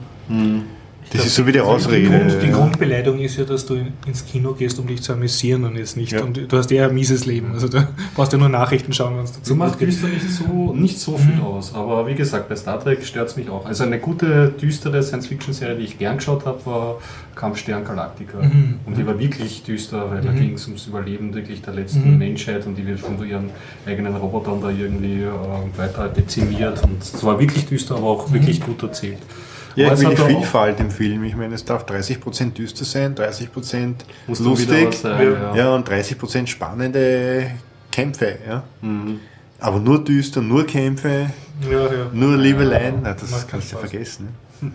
Das 1.13 1.27
ist 1.27 1.35
so 1.35 1.47
wie 1.47 1.53
die 1.53 1.59
Die, 1.59 1.65
Grund, 1.65 1.77
Ausrede. 1.77 2.39
die. 2.43 2.51
Grundbeleidigung 2.51 3.19
ist 3.21 3.37
ja, 3.37 3.45
dass 3.45 3.67
du 3.67 3.75
in- 3.75 3.93
ins 4.07 4.25
Kino 4.25 4.53
gehst, 4.53 4.79
um 4.79 4.87
dich 4.87 5.03
zu 5.03 5.13
amüsieren 5.13 5.65
und 5.65 5.77
jetzt 5.77 5.97
nicht. 5.97 6.13
Ja. 6.13 6.23
Und 6.23 6.51
du 6.51 6.57
hast 6.57 6.71
eher 6.73 6.89
ein 6.89 6.95
mieses 6.95 7.27
Leben. 7.27 7.53
Also 7.53 7.69
da 7.69 7.89
brauchst 8.15 8.33
du 8.33 8.39
nur 8.39 8.49
Nachrichten 8.49 8.93
schauen, 8.93 9.17
wenn 9.17 9.25
es 9.25 9.33
dazu 9.33 9.55
macht. 9.55 9.81
Düster 9.81 10.09
nicht 10.09 10.31
so, 10.31 10.73
nicht 10.75 10.99
so 10.99 11.19
viel 11.19 11.41
aus. 11.43 11.75
Aber 11.75 12.07
wie 12.07 12.15
gesagt, 12.15 12.49
bei 12.49 12.57
Star 12.57 12.81
Trek 12.83 13.05
stört 13.05 13.29
es 13.29 13.37
mich 13.37 13.49
auch. 13.51 13.67
Also 13.67 13.85
eine 13.85 13.99
gute, 13.99 14.49
düstere 14.61 15.03
Science-Fiction-Serie, 15.03 15.77
die 15.77 15.85
ich 15.85 15.99
gern 15.99 16.17
geschaut 16.17 16.47
habe, 16.47 16.65
war 16.65 16.99
Kampfstern 17.35 17.85
Galactica. 17.85 18.39
Mhm. 18.39 18.77
Und 18.87 18.97
die 18.97 19.07
war 19.07 19.19
wirklich 19.19 19.63
düster, 19.63 20.11
weil 20.11 20.21
da 20.23 20.31
Mhm. 20.33 20.37
ging 20.37 20.55
es 20.55 20.67
ums 20.67 20.87
Überleben 20.87 21.35
wirklich 21.35 21.63
der 21.63 21.75
letzten 21.75 22.13
Mhm. 22.13 22.19
Menschheit 22.19 22.67
und 22.67 22.77
die 22.77 22.87
wird 22.87 23.01
von 23.01 23.23
ihren 23.27 23.51
eigenen 23.87 24.15
Robotern 24.17 24.61
da 24.61 24.71
irgendwie 24.71 25.23
äh, 25.23 25.29
weiter 25.79 26.09
dezimiert. 26.09 26.83
Und 26.83 27.03
es 27.03 27.23
war 27.25 27.39
wirklich 27.39 27.67
düster, 27.67 27.97
aber 27.97 28.07
auch 28.07 28.33
wirklich 28.33 28.61
gut 28.61 28.83
erzählt. 28.83 29.19
Ja, 29.75 29.99
will 29.99 30.11
die 30.11 30.17
Vielfalt 30.17 30.81
im 30.81 30.91
Film. 30.91 31.25
Ich 31.25 31.37
meine, 31.37 31.55
es 31.55 31.65
darf 31.65 31.85
30% 31.85 32.53
düster 32.53 32.85
sein, 32.85 33.15
30% 33.15 33.95
Muss 34.27 34.39
dann 34.39 34.59
wieder 34.59 34.81
lustig 34.81 34.95
sein, 34.95 35.33
ja. 35.33 35.55
ja. 35.57 35.75
und 35.75 35.89
30% 35.89 36.47
spannende 36.47 37.53
Kämpfe. 37.91 38.39
Ja. 38.47 38.63
Mhm. 38.81 39.21
Aber 39.61 39.79
nur 39.79 40.03
düster, 40.03 40.43
nur 40.43 40.67
Kämpfe, 40.67 41.31
Ja, 41.71 41.85
ja. 41.85 42.07
nur 42.13 42.37
Liebeleien, 42.37 42.97
na, 43.03 43.15
das 43.15 43.31
Macht 43.31 43.49
kannst 43.49 43.73
du 43.73 43.77
vergessen. 43.79 44.29
Ne? 44.61 44.73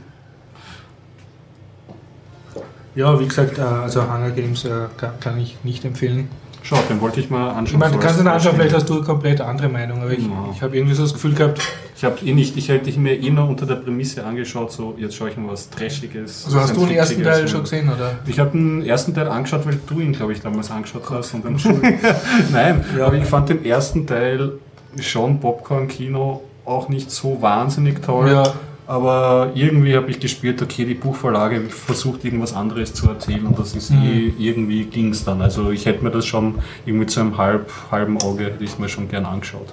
ja, 2.95 3.19
wie 3.19 3.27
gesagt, 3.27 3.57
äh, 3.57 3.61
also 3.61 4.03
Hunger 4.03 4.31
Games 4.31 4.65
äh, 4.65 4.87
kann 5.19 5.39
ich 5.39 5.57
nicht 5.63 5.83
empfehlen. 5.83 6.29
Schau, 6.69 6.75
den 6.89 6.99
wollte 6.99 7.21
ich 7.21 7.29
mal 7.29 7.49
anschauen. 7.51 7.65
Ich 7.65 7.77
meine, 7.77 7.93
du 7.93 7.99
kannst 7.99 8.19
ihn 8.19 8.27
anschauen, 8.27 8.55
vielleicht 8.55 8.75
hast 8.75 8.89
du 8.89 8.95
eine 8.95 9.03
komplett 9.03 9.39
andere 9.39 9.69
Meinung, 9.69 10.01
aber 10.01 10.11
ich, 10.11 10.19
Ja. 10.25 10.49
ich 10.53 10.61
habe 10.61 10.75
irgendwie 10.75 10.95
so 10.95 11.03
das 11.03 11.13
Gefühl 11.13 11.33
gehabt, 11.33 11.61
Ich 11.95 12.03
habe 12.03 12.17
eh 12.25 12.33
nicht, 12.33 12.55
ich 12.57 12.67
hätte 12.69 12.99
mir 12.99 13.13
eh 13.19 13.29
nur 13.31 13.47
unter 13.47 13.65
der 13.65 13.75
Prämisse 13.75 14.23
angeschaut, 14.25 14.71
so 14.71 14.93
jetzt 14.99 15.15
schaue 15.15 15.29
ich 15.29 15.37
mal 15.37 15.47
was 15.53 15.69
Trashiges. 15.69 16.43
also 16.45 16.59
hast 16.59 16.75
du 16.75 16.85
den 16.85 16.95
ersten 16.97 17.23
Teil 17.23 17.47
schon 17.47 17.61
gesehen, 17.61 17.87
oder? 17.89 18.19
Ich 18.27 18.37
habe 18.39 18.51
den 18.51 18.83
ersten 18.85 19.15
Teil 19.15 19.27
angeschaut, 19.29 19.65
weil 19.65 19.79
du 19.87 19.99
ihn, 20.01 20.11
glaube 20.11 20.33
ich, 20.33 20.41
damals 20.41 20.69
angeschaut 20.69 21.03
hast. 21.09 21.33
Und 21.33 21.45
dann 21.45 21.55
Nein, 22.51 22.83
Ja. 22.97 23.07
aber 23.07 23.15
ich 23.15 23.25
fand 23.25 23.47
den 23.49 23.63
ersten 23.65 24.05
Teil 24.05 24.51
schon 24.99 25.39
Popcorn-Kino 25.39 26.41
auch 26.65 26.89
nicht 26.89 27.09
so 27.11 27.37
wahnsinnig 27.41 28.01
toll. 28.03 28.29
Ja, 28.29 28.53
Aber 28.87 29.51
irgendwie 29.53 29.95
habe 29.97 30.09
ich 30.09 30.19
gespürt, 30.19 30.61
okay, 30.61 30.85
die 30.85 30.93
Buchverlage 30.93 31.59
versucht 31.69 32.23
irgendwas 32.23 32.53
anderes 32.53 32.93
zu 32.93 33.09
erzählen 33.09 33.45
und 33.45 33.59
das 33.59 33.75
ist 33.75 33.91
eh, 33.91 34.31
irgendwie 34.39 34.85
ging 34.85 35.09
es 35.09 35.25
dann. 35.25 35.41
Also 35.41 35.71
ich 35.71 35.85
hätte 35.85 36.03
mir 36.05 36.11
das 36.11 36.25
schon 36.25 36.55
irgendwie 36.85 37.05
zu 37.05 37.19
einem 37.19 37.37
halb, 37.37 37.69
halben 37.91 38.17
Auge, 38.21 38.45
hätte 38.45 38.63
ich 38.63 38.79
mir 38.79 38.87
schon 38.87 39.09
gern 39.09 39.25
angeschaut. 39.25 39.67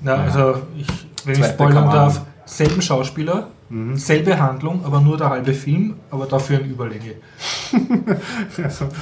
Na, 0.00 0.14
also 0.14 0.62
ich, 0.78 0.86
wenn 1.24 1.32
ich 1.34 1.40
Zweite 1.40 1.54
spoilern 1.54 1.74
kann 1.74 1.84
man- 1.86 1.94
darf, 1.94 2.20
selben 2.44 2.80
Schauspieler, 2.80 3.48
selbe 3.94 4.38
Handlung, 4.38 4.84
aber 4.84 5.00
nur 5.00 5.16
der 5.16 5.30
halbe 5.30 5.52
Film, 5.54 5.94
aber 6.10 6.26
dafür 6.26 6.60
in 6.60 6.70
Überlänge. 6.70 7.14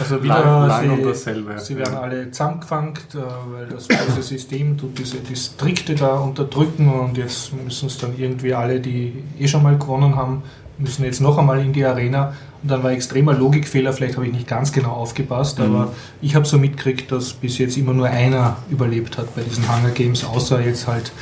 Also 0.01 0.23
wieder, 0.23 0.41
lang, 0.41 0.69
lang 0.69 0.83
sie, 0.83 0.89
und 0.91 1.05
dasselbe. 1.05 1.59
sie 1.59 1.77
werden 1.77 1.95
alle 1.97 2.31
zusammengefangen, 2.31 2.95
äh, 3.15 3.19
weil 3.53 3.67
das 3.67 3.89
große 3.89 4.23
System 4.23 4.79
tut 4.79 4.99
diese 4.99 5.19
Distrikte 5.19 5.95
da 5.95 6.17
unterdrücken 6.19 6.89
und 6.89 7.19
jetzt 7.19 7.53
müssen 7.53 7.87
es 7.87 7.99
dann 7.99 8.15
irgendwie 8.17 8.55
alle, 8.55 8.81
die 8.81 9.13
eh 9.39 9.47
schon 9.49 9.63
mal 9.63 9.77
gewonnen 9.77 10.17
haben, 10.17 10.43
müssen 10.79 11.05
jetzt 11.05 11.21
noch 11.21 11.37
einmal 11.39 11.61
in 11.61 11.73
die 11.73 11.85
Arena. 11.85 12.33
Und 12.63 12.71
dann 12.71 12.83
war 12.83 12.93
extremer 12.93 13.35
Logikfehler, 13.35 13.93
vielleicht 13.93 14.17
habe 14.17 14.27
ich 14.27 14.33
nicht 14.33 14.47
ganz 14.47 14.73
genau 14.73 14.93
aufgepasst, 14.93 15.59
Mhm. 15.59 15.65
aber 15.65 15.93
ich 16.23 16.35
habe 16.35 16.47
so 16.47 16.59
mitgekriegt, 16.59 17.11
dass 17.13 17.33
bis 17.35 17.59
jetzt 17.59 17.77
immer 17.77 17.93
nur 17.93 18.07
einer 18.07 18.57
überlebt 18.71 19.19
hat 19.19 19.35
bei 19.35 19.43
diesen 19.43 19.65
Hunger 19.69 19.91
Games, 19.91 20.25
außer 20.25 20.61
jetzt 20.65 20.87
halt 20.87 21.13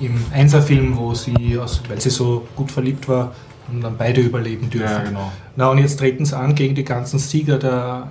im 0.00 0.24
Einserfilm, 0.32 0.96
wo 0.96 1.14
sie, 1.14 1.58
aus, 1.58 1.82
weil 1.88 2.00
sie 2.00 2.10
so 2.10 2.46
gut 2.56 2.70
verliebt 2.70 3.08
war, 3.08 3.32
haben 3.68 3.80
dann 3.80 3.96
beide 3.96 4.20
überleben 4.20 4.68
dürfen. 4.70 4.90
Ja, 4.90 5.02
genau. 5.02 5.32
Na 5.56 5.68
und 5.70 5.78
jetzt 5.78 5.98
treten 5.98 6.24
sie 6.24 6.36
an 6.36 6.54
gegen 6.54 6.74
die 6.74 6.84
ganzen 6.84 7.18
Sieger 7.18 7.58
der 7.58 8.08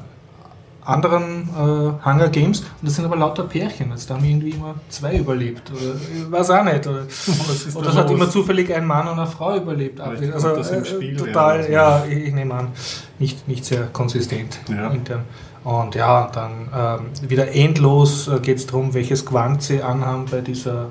anderen 0.84 1.50
äh, 1.56 2.06
Hunger 2.06 2.30
Games 2.30 2.62
und 2.62 2.68
das 2.84 2.96
sind 2.96 3.06
aber 3.06 3.16
lauter 3.16 3.44
Pärchen. 3.44 3.92
Jetzt 3.92 4.10
haben 4.10 4.24
irgendwie 4.24 4.52
immer 4.52 4.76
zwei 4.90 5.18
überlebt. 5.18 5.70
Oder 5.72 5.96
ich 5.96 6.32
weiß 6.32 6.50
auch 6.52 6.64
nicht. 6.64 6.88
Oder, 6.88 7.06
ist 7.08 7.76
oder 7.76 7.86
da 7.86 7.92
es 7.92 7.98
hat 7.98 8.10
immer 8.12 8.30
zufällig 8.30 8.74
ein 8.74 8.88
Mann 8.88 9.08
und 9.08 9.20
eine 9.20 9.28
Frau 9.28 9.56
überlebt. 9.56 10.00
Vielleicht 10.02 10.34
Also 10.34 10.50
äh, 10.56 10.86
Spiel 10.86 11.16
total, 11.18 11.60
werden, 11.60 11.74
ja, 11.74 12.04
ich, 12.10 12.18
ich 12.28 12.34
nehme 12.34 12.54
an, 12.56 12.68
nicht, 13.20 13.48
nicht 13.48 13.66
sehr 13.66 13.88
konsistent 13.94 14.60
Ja. 14.70 14.90
intern. 14.90 15.22
Und 15.64 15.94
ja, 15.94 16.30
dann 16.34 16.70
ähm, 17.22 17.30
wieder 17.30 17.54
endlos 17.54 18.28
äh, 18.28 18.40
geht 18.40 18.58
es 18.58 18.66
darum, 18.66 18.94
welches 18.94 19.26
Gewand 19.26 19.62
sie 19.62 19.84
anhaben 19.84 20.26
bei 20.32 20.42
dieser 20.42 20.88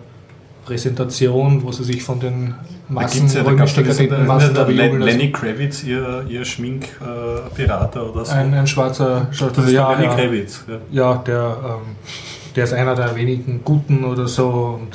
Präsentation, 0.68 1.62
wo 1.62 1.72
sie 1.72 1.82
sich 1.84 2.02
von 2.02 2.20
den 2.20 2.54
Massen, 2.90 3.26
da 3.26 3.34
ja 3.40 3.42
römisch 3.42 3.72
dekadenten 3.74 4.10
diesen- 4.16 4.26
Massen 4.26 4.54
der 4.54 4.64
da 4.64 4.68
bejubeln 4.70 5.00
lassen. 5.00 5.18
Lenny 5.18 5.32
Kravitz, 5.32 5.82
ihr, 5.84 6.26
ihr 6.28 6.44
Schminkpirater 6.44 8.10
oder 8.10 8.24
so. 8.26 8.32
Ein, 8.32 8.52
ein 8.52 8.66
schwarzer 8.66 9.28
Schwarzer- 9.32 9.62
das 9.62 9.72
ja, 9.72 9.88
der 9.94 9.98
Lenny 10.08 10.14
Kravitz. 10.14 10.64
Ja. 10.68 10.78
ja, 10.90 11.14
der, 11.26 11.56
ähm, 11.64 11.96
der 12.54 12.64
ist 12.64 12.72
einer 12.74 12.94
der 12.94 13.16
wenigen 13.16 13.62
Guten 13.64 14.04
oder 14.04 14.28
so. 14.28 14.78
Und 14.80 14.88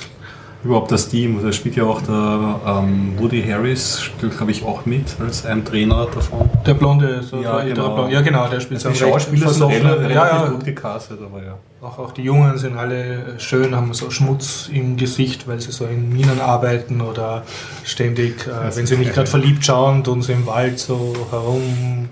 Überhaupt 0.64 0.92
das 0.92 1.10
Team, 1.10 1.44
da 1.44 1.52
spielt 1.52 1.76
ja 1.76 1.84
auch 1.84 2.02
der 2.02 2.60
ähm, 2.66 3.16
Woody 3.18 3.44
Harris, 3.44 4.00
spielt 4.00 4.38
glaube 4.38 4.52
ich 4.54 4.64
auch 4.64 4.86
mit 4.86 5.04
als 5.20 5.46
ein 5.46 5.66
Trainer 5.66 6.08
davon. 6.14 6.50
der 6.66 6.74
Blonde, 6.76 7.22
so 7.22 7.42
Ja, 7.42 7.58
der 7.62 7.74
genau. 7.74 7.96
Blonde. 7.96 8.14
ja 8.14 8.22
genau, 8.22 8.48
der 8.48 8.62
spielt 8.62 8.80
Die 8.80 8.84
so 8.84 8.90
einen 8.90 8.98
recht 8.98 9.26
Schauspieler 9.26 9.50
sind 9.50 9.68
relativ, 9.72 10.10
ja, 10.16 10.44
ja, 10.44 10.48
gut 10.48 10.64
gecastet, 10.64 11.20
aber 11.22 11.44
ja. 11.44 11.58
auch, 11.82 12.00
auch 12.00 12.12
die 12.14 12.22
Jungen 12.22 12.58
sind 12.58 12.78
alle 12.78 13.38
schön, 13.40 13.76
haben 13.76 13.94
so 13.94 14.10
Schmutz 14.10 14.70
im 14.72 14.96
Gesicht, 14.96 15.50
weil 15.50 15.60
sie 15.60 15.74
so 15.74 15.86
in 15.86 16.14
Minen 16.14 16.40
arbeiten 16.40 17.02
oder 17.02 17.44
ständig, 17.84 18.48
äh, 18.48 18.74
wenn 18.74 18.86
sie 18.86 18.96
nicht 18.96 19.14
gerade 19.14 19.28
verliebt 19.28 19.66
schauen, 19.66 20.02
tun 20.06 20.22
sie 20.22 20.32
im 20.32 20.46
Wald 20.48 20.80
so 20.80 21.14
herum. 21.30 22.08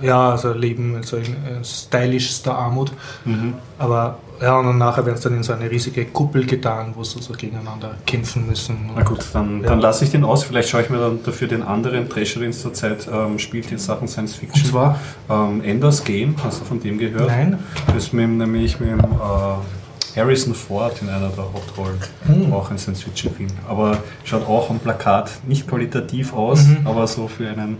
Ja, 0.00 0.30
also 0.30 0.52
leben 0.52 1.00
so 1.04 1.16
in 1.16 1.26
äh, 1.26 1.64
stylischster 1.64 2.56
Armut. 2.58 2.90
Mhm. 3.24 3.54
Aber 3.78 4.18
ja, 4.42 4.58
und 4.58 4.66
dann 4.66 4.78
nachher 4.78 5.04
werden 5.06 5.14
es 5.16 5.22
dann 5.22 5.34
in 5.36 5.42
so 5.42 5.52
eine 5.52 5.70
riesige 5.70 6.04
Kuppel 6.06 6.44
getan, 6.44 6.92
wo 6.96 7.04
sie 7.04 7.22
so 7.22 7.32
gegeneinander 7.32 7.94
kämpfen 8.04 8.46
müssen. 8.48 8.90
Na 8.94 9.02
gut, 9.02 9.24
dann, 9.32 9.62
Ja. 9.62 9.68
dann 9.68 9.80
lasse 9.80 10.04
ich 10.04 10.10
den 10.10 10.24
aus. 10.24 10.44
Vielleicht 10.44 10.68
schaue 10.68 10.82
ich 10.82 10.90
mir 10.90 10.98
dann 10.98 11.22
dafür 11.24 11.48
den 11.48 11.62
anderen 11.62 12.08
Trasher, 12.08 12.40
den 12.40 12.50
es 12.50 12.60
zurzeit 12.60 13.08
ähm, 13.12 13.38
spielt, 13.38 13.70
in 13.72 13.78
Sachen 13.78 14.08
Science 14.08 14.34
Fiction. 14.34 14.62
Und 14.62 14.68
zwar? 14.70 14.98
ähm, 15.30 15.62
Enders 15.64 16.02
Game, 16.04 16.34
hast 16.44 16.60
du 16.60 16.64
von 16.64 16.80
dem 16.80 16.98
gehört? 16.98 17.28
Nein. 17.28 17.58
Das 17.86 17.96
ist 17.96 18.12
mit, 18.12 18.28
nämlich 18.28 18.78
mit 18.80 18.90
dem, 18.90 19.00
äh, 19.00 20.16
Harrison 20.20 20.54
Ford 20.54 20.92
in 21.00 21.08
einer 21.08 21.28
der 21.30 21.44
Hauptrollen. 21.44 21.96
Hm. 22.26 22.52
Auch 22.52 22.70
ein 22.70 22.76
Science-Fiction-Film. 22.76 23.48
Aber 23.66 23.96
schaut 24.24 24.46
auch 24.46 24.68
am 24.68 24.78
Plakat 24.78 25.30
nicht 25.46 25.66
qualitativ 25.66 26.34
aus, 26.34 26.66
Mhm. 26.66 26.86
aber 26.86 27.06
so 27.06 27.28
für 27.28 27.48
einen 27.48 27.78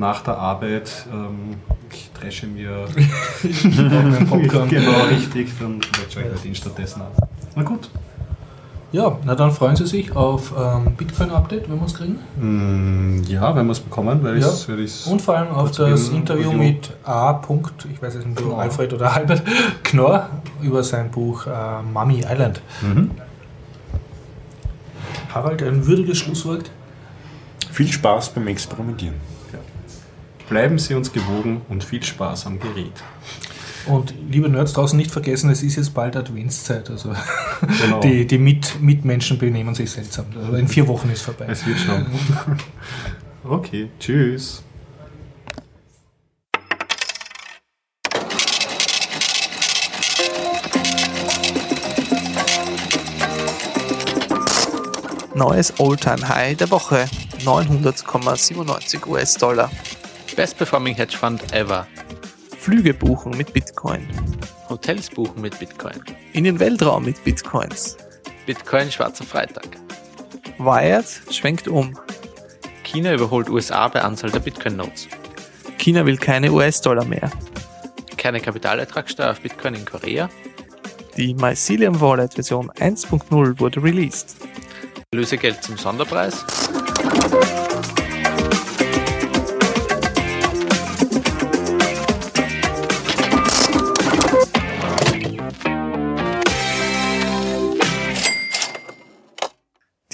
nach 0.00 0.22
der 0.22 0.36
Arbeit, 0.38 1.06
ähm, 1.12 1.56
ich 1.92 2.10
trashe 2.18 2.46
mir 2.46 2.70
Einen 3.44 4.26
Popcorn. 4.26 4.68
genau 4.68 5.02
richtig, 5.10 5.52
dann 5.60 5.80
schaue 6.12 6.24
ich 6.24 6.28
mir 6.32 6.38
den 6.38 6.54
stattdessen 6.54 7.02
an. 7.02 7.08
Na 7.54 7.62
gut. 7.62 7.88
Ja, 8.92 9.16
na 9.24 9.36
dann 9.36 9.52
freuen 9.52 9.76
Sie 9.76 9.86
sich 9.86 10.16
auf 10.16 10.52
ähm, 10.58 10.94
Bitcoin-Update, 10.96 11.70
wenn 11.70 11.78
wir 11.78 11.86
es 11.86 11.94
kriegen. 11.94 12.18
Mm, 12.40 13.22
Ja, 13.28 13.54
wenn 13.54 13.66
wir 13.66 13.72
es 13.72 13.78
bekommen, 13.78 14.20
weil 14.24 14.40
Ja. 14.40 14.48
ich 14.48 14.66
werde 14.66 14.82
ich 14.82 15.06
Und 15.06 15.22
vor 15.22 15.36
allem 15.36 15.50
auf 15.52 15.70
das 15.70 16.08
Interview 16.08 16.50
mit 16.52 16.90
A. 17.04 17.34
Punkt, 17.34 17.86
ich 17.92 18.02
weiß 18.02 18.14
jetzt 18.14 18.26
nicht, 18.26 18.38
Knorr. 18.38 18.58
Alfred 18.62 18.92
oder 18.92 19.12
Albert 19.16 19.42
Knorr 19.84 20.28
über 20.60 20.82
sein 20.82 21.08
Buch 21.10 21.46
äh, 21.46 21.82
Mummy 21.92 22.24
Island. 22.28 22.60
Mhm. 22.82 23.12
Harald, 25.32 25.62
ein 25.62 25.86
würdiges 25.86 26.18
Schlusswort. 26.18 26.70
Viel 27.70 27.86
Spaß 27.86 28.30
beim 28.30 28.48
Experimentieren. 28.48 29.14
Bleiben 30.50 30.80
Sie 30.80 30.94
uns 30.94 31.12
gewogen 31.12 31.62
und 31.68 31.84
viel 31.84 32.02
Spaß 32.02 32.46
am 32.46 32.58
Gerät. 32.58 32.92
Und 33.86 34.12
liebe 34.28 34.48
Nerds 34.48 34.72
draußen 34.72 34.96
nicht 34.96 35.12
vergessen, 35.12 35.48
es 35.48 35.62
ist 35.62 35.76
jetzt 35.76 35.94
bald 35.94 36.16
Adventszeit. 36.16 36.90
Also 36.90 37.14
Genau. 37.80 38.00
die, 38.02 38.26
die 38.26 38.36
Mit 38.36 38.82
Mitmenschen 38.82 39.38
benehmen 39.38 39.76
sich 39.76 39.92
seltsam. 39.92 40.26
Also 40.36 40.56
in 40.56 40.66
vier 40.66 40.88
Wochen 40.88 41.08
ist 41.10 41.22
vorbei. 41.22 41.46
Es 41.48 41.64
wird 41.64 41.78
schon. 41.78 42.04
Okay, 43.42 43.88
tschüss. 43.98 44.62
Neues 55.34 55.72
All-Time 55.78 56.28
High 56.28 56.56
der 56.56 56.70
Woche. 56.70 57.06
900,97 57.44 59.06
US-Dollar. 59.06 59.70
Best 60.36 60.56
Performing 60.58 60.94
Hedge 60.94 61.16
Fund 61.16 61.52
ever. 61.52 61.86
Flüge 62.58 62.94
buchen 62.94 63.36
mit 63.36 63.52
Bitcoin. 63.52 64.06
Hotels 64.68 65.10
buchen 65.10 65.42
mit 65.42 65.58
Bitcoin. 65.58 66.02
In 66.32 66.44
den 66.44 66.58
Weltraum 66.60 67.04
mit 67.04 67.22
Bitcoins. 67.24 67.96
Bitcoin 68.46 68.90
schwarzer 68.90 69.24
Freitag. 69.24 69.68
Wired 70.58 71.06
schwenkt 71.30 71.68
um. 71.68 71.98
China 72.84 73.14
überholt 73.14 73.48
USA 73.48 73.88
bei 73.88 74.02
Anzahl 74.02 74.30
der 74.30 74.40
Bitcoin-Notes. 74.40 75.08
China 75.78 76.04
will 76.04 76.16
keine 76.16 76.50
US-Dollar 76.52 77.04
mehr. 77.04 77.30
Keine 78.16 78.40
Kapitalertragssteuer 78.40 79.30
auf 79.30 79.40
Bitcoin 79.40 79.74
in 79.74 79.84
Korea. 79.84 80.28
Die 81.16 81.34
Mycelium 81.34 82.00
Wallet 82.00 82.34
Version 82.34 82.70
1.0 82.72 83.58
wurde 83.58 83.82
released. 83.82 84.36
Lösegeld 85.12 85.62
zum 85.62 85.76
Sonderpreis. 85.76 86.44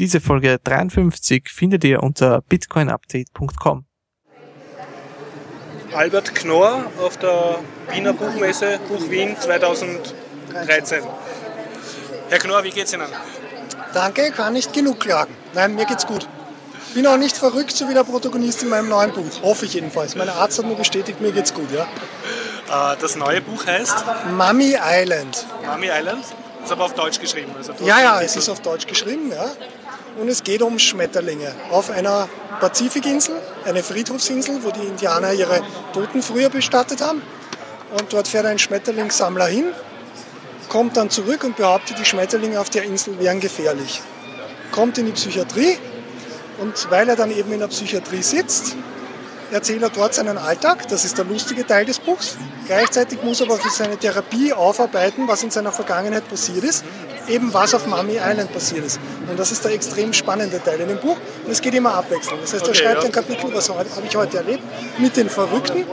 Diese 0.07 0.21
Folge 0.21 0.61
53 0.63 1.49
findet 1.49 1.83
ihr 1.83 2.01
unter 2.01 2.41
bitcoinupdate.com. 2.43 3.87
Albert 5.93 6.33
Knorr 6.33 6.85
auf 7.01 7.17
der 7.17 7.59
Wiener 7.91 8.13
Buchmesse 8.13 8.79
Buch 8.87 9.11
Wien 9.11 9.37
2013. 9.37 11.03
Herr 12.29 12.39
Knorr, 12.39 12.63
wie 12.63 12.71
geht's 12.71 12.93
Ihnen? 12.93 13.09
Danke, 13.95 14.31
kann 14.31 14.53
nicht 14.53 14.73
genug 14.73 15.01
klagen. 15.01 15.35
Nein, 15.55 15.75
mir 15.75 15.87
geht's 15.87 16.07
gut. 16.07 16.29
Bin 16.95 17.05
auch 17.09 17.17
nicht 17.17 17.37
verrückt, 17.37 17.73
so 17.73 17.89
wie 17.89 17.95
der 17.95 18.05
Protagonist 18.05 18.63
in 18.63 18.69
meinem 18.69 18.89
neuen 18.89 19.13
Buch. 19.13 19.43
Hoffe 19.43 19.65
ich 19.67 19.75
jedenfalls. 19.75 20.15
Mein 20.15 20.29
Arzt 20.29 20.61
hat 20.61 20.67
mir 20.67 20.77
bestätigt, 20.77 21.21
mir 21.21 21.33
geht's 21.33 21.53
gut, 21.53 21.73
ja. 21.73 21.83
Äh, 22.93 22.97
Das 23.01 23.17
neue 23.17 23.41
Buch 23.41 23.67
heißt 23.67 24.05
Mummy 24.31 24.77
Island. 24.81 25.45
Mummy 25.69 25.89
Island. 25.91 26.25
Ist 26.63 26.71
aber 26.71 26.85
auf 26.85 26.95
Deutsch 26.95 27.19
geschrieben. 27.19 27.51
Also 27.57 27.73
Ja, 27.85 28.01
ja, 28.01 28.21
es 28.23 28.37
ist 28.37 28.49
auf 28.49 28.61
Deutsch 28.61 28.87
geschrieben, 28.87 29.33
ja. 29.33 29.51
Und 30.19 30.29
es 30.29 30.43
geht 30.43 30.63
um 30.63 30.79
Schmetterlinge 30.79 31.55
auf 31.71 31.91
einer 31.91 32.29
Pazifikinsel, 32.61 33.37
eine 33.67 33.83
Friedhofsinsel, 33.83 34.65
wo 34.65 34.71
die 34.71 34.87
Indianer 34.87 35.33
ihre 35.33 35.61
Toten 35.93 36.23
früher 36.23 36.49
bestattet 36.49 37.03
haben. 37.03 37.21
Und 37.99 38.13
dort 38.13 38.27
fährt 38.27 38.47
ein 38.47 38.59
Schmetterlingssammler 38.59 39.47
hin, 39.47 39.67
kommt 40.69 40.97
dann 40.97 41.11
zurück 41.11 41.45
und 41.45 41.57
behauptet, 41.57 41.99
die 41.99 42.05
Schmetterlinge 42.05 42.59
auf 42.61 42.71
der 42.71 42.85
Insel 42.85 43.19
wären 43.19 43.41
gefährlich. 43.41 44.01
Kommt 44.73 44.97
in 44.99 45.07
die 45.07 45.13
Psychiatrie 45.13 45.79
und 46.59 46.91
weil 46.91 47.09
er 47.09 47.17
dann 47.17 47.31
eben 47.31 47.53
in 47.53 47.61
der 47.61 47.69
Psychiatrie 47.69 48.23
sitzt, 48.23 48.75
erzählt 49.51 49.83
er 49.83 49.91
dort 49.91 50.15
seinen 50.15 50.39
Alltag. 50.39 50.89
Das 50.89 51.05
ist 51.05 51.19
der 51.19 51.25
lustige 51.25 51.67
Teil 51.67 51.85
des 51.85 51.99
Buchs. 51.99 52.37
Gleichzeitig 52.67 53.23
muss 53.23 53.41
er 53.41 53.47
aber 53.47 53.59
für 53.59 53.71
seine 53.71 53.97
Therapie 53.97 54.53
aufarbeiten, 54.53 55.29
was 55.29 55.43
in 55.43 55.51
seiner 55.51 55.73
Vergangenheit 55.73 56.29
passiert 56.29 56.65
ist. 56.65 56.85
Eben 57.29 57.53
was 57.53 57.75
auf 57.75 57.87
Mummy 57.87 58.15
Island 58.23 58.53
passiert 58.53 58.85
ist. 58.85 59.01
Und 59.29 59.39
das 59.39 59.51
ist 59.53 59.65
der 59.65 59.73
extrem 59.73 60.13
spannende 60.13 60.63
Teil 60.63 60.81
in 60.81 60.89
dem 60.89 60.99
Buch. 60.99 61.17
Und 61.45 61.51
es 61.53 61.61
geht 61.61 61.75
immer 61.75 61.95
abwechselnd. 61.95 62.43
Das 62.43 62.53
heißt, 62.53 62.63
er 62.65 62.69
Okay, 62.71 62.79
schreibt 62.79 63.01
ja. 63.03 63.07
ein 63.07 63.13
Kapitel, 63.13 63.53
was 63.55 63.69
habe 63.69 63.85
ich 64.09 64.17
heute 64.17 64.37
erlebt, 64.39 64.63
mit 64.99 65.17
den 65.17 65.29
Verrückten. 65.29 65.85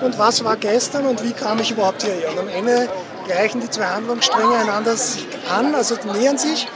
Und 0.00 0.18
was 0.18 0.44
war 0.44 0.56
gestern 0.56 1.06
und 1.06 1.22
wie 1.24 1.32
kam 1.32 1.58
ich 1.58 1.70
überhaupt 1.70 2.02
hierher? 2.02 2.30
Und 2.30 2.38
am 2.38 2.48
Ende 2.48 2.88
gleichen 3.26 3.60
die 3.60 3.70
zwei 3.70 3.86
Handlungsstränge 3.86 4.54
einander 4.56 4.96
sich 4.96 5.26
an, 5.50 5.74
also 5.74 5.96
nähern 6.12 6.36
sich. 6.38 6.68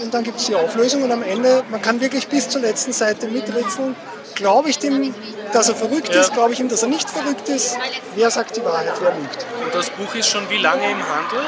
Und 0.00 0.12
dann 0.12 0.24
gibt 0.24 0.38
es 0.40 0.46
die 0.46 0.54
Auflösung 0.54 1.02
und 1.04 1.12
am 1.12 1.22
Ende, 1.22 1.62
man 1.70 1.80
kann 1.80 2.00
wirklich 2.00 2.28
bis 2.28 2.48
zur 2.48 2.60
letzten 2.60 2.92
Seite 2.92 3.28
miträtseln. 3.28 3.94
Glaube 4.34 4.68
ich 4.68 4.78
dem, 4.78 5.14
dass 5.52 5.70
er 5.70 5.76
verrückt 5.76 6.12
Ja. 6.12 6.20
ist? 6.20 6.34
Glaube 6.34 6.52
ich 6.52 6.60
ihm, 6.60 6.68
dass 6.68 6.82
er 6.82 6.88
nicht 6.88 7.08
verrückt 7.08 7.48
ist? 7.48 7.78
Wer 8.14 8.30
sagt 8.30 8.56
die 8.56 8.64
Wahrheit? 8.64 8.92
Wer 9.00 9.14
lügt? 9.14 9.46
Und 9.64 9.74
das 9.74 9.88
Buch 9.90 10.14
ist 10.14 10.28
schon 10.28 10.50
wie 10.50 10.58
lange 10.58 10.90
im 10.90 10.98
Handel? 10.98 11.40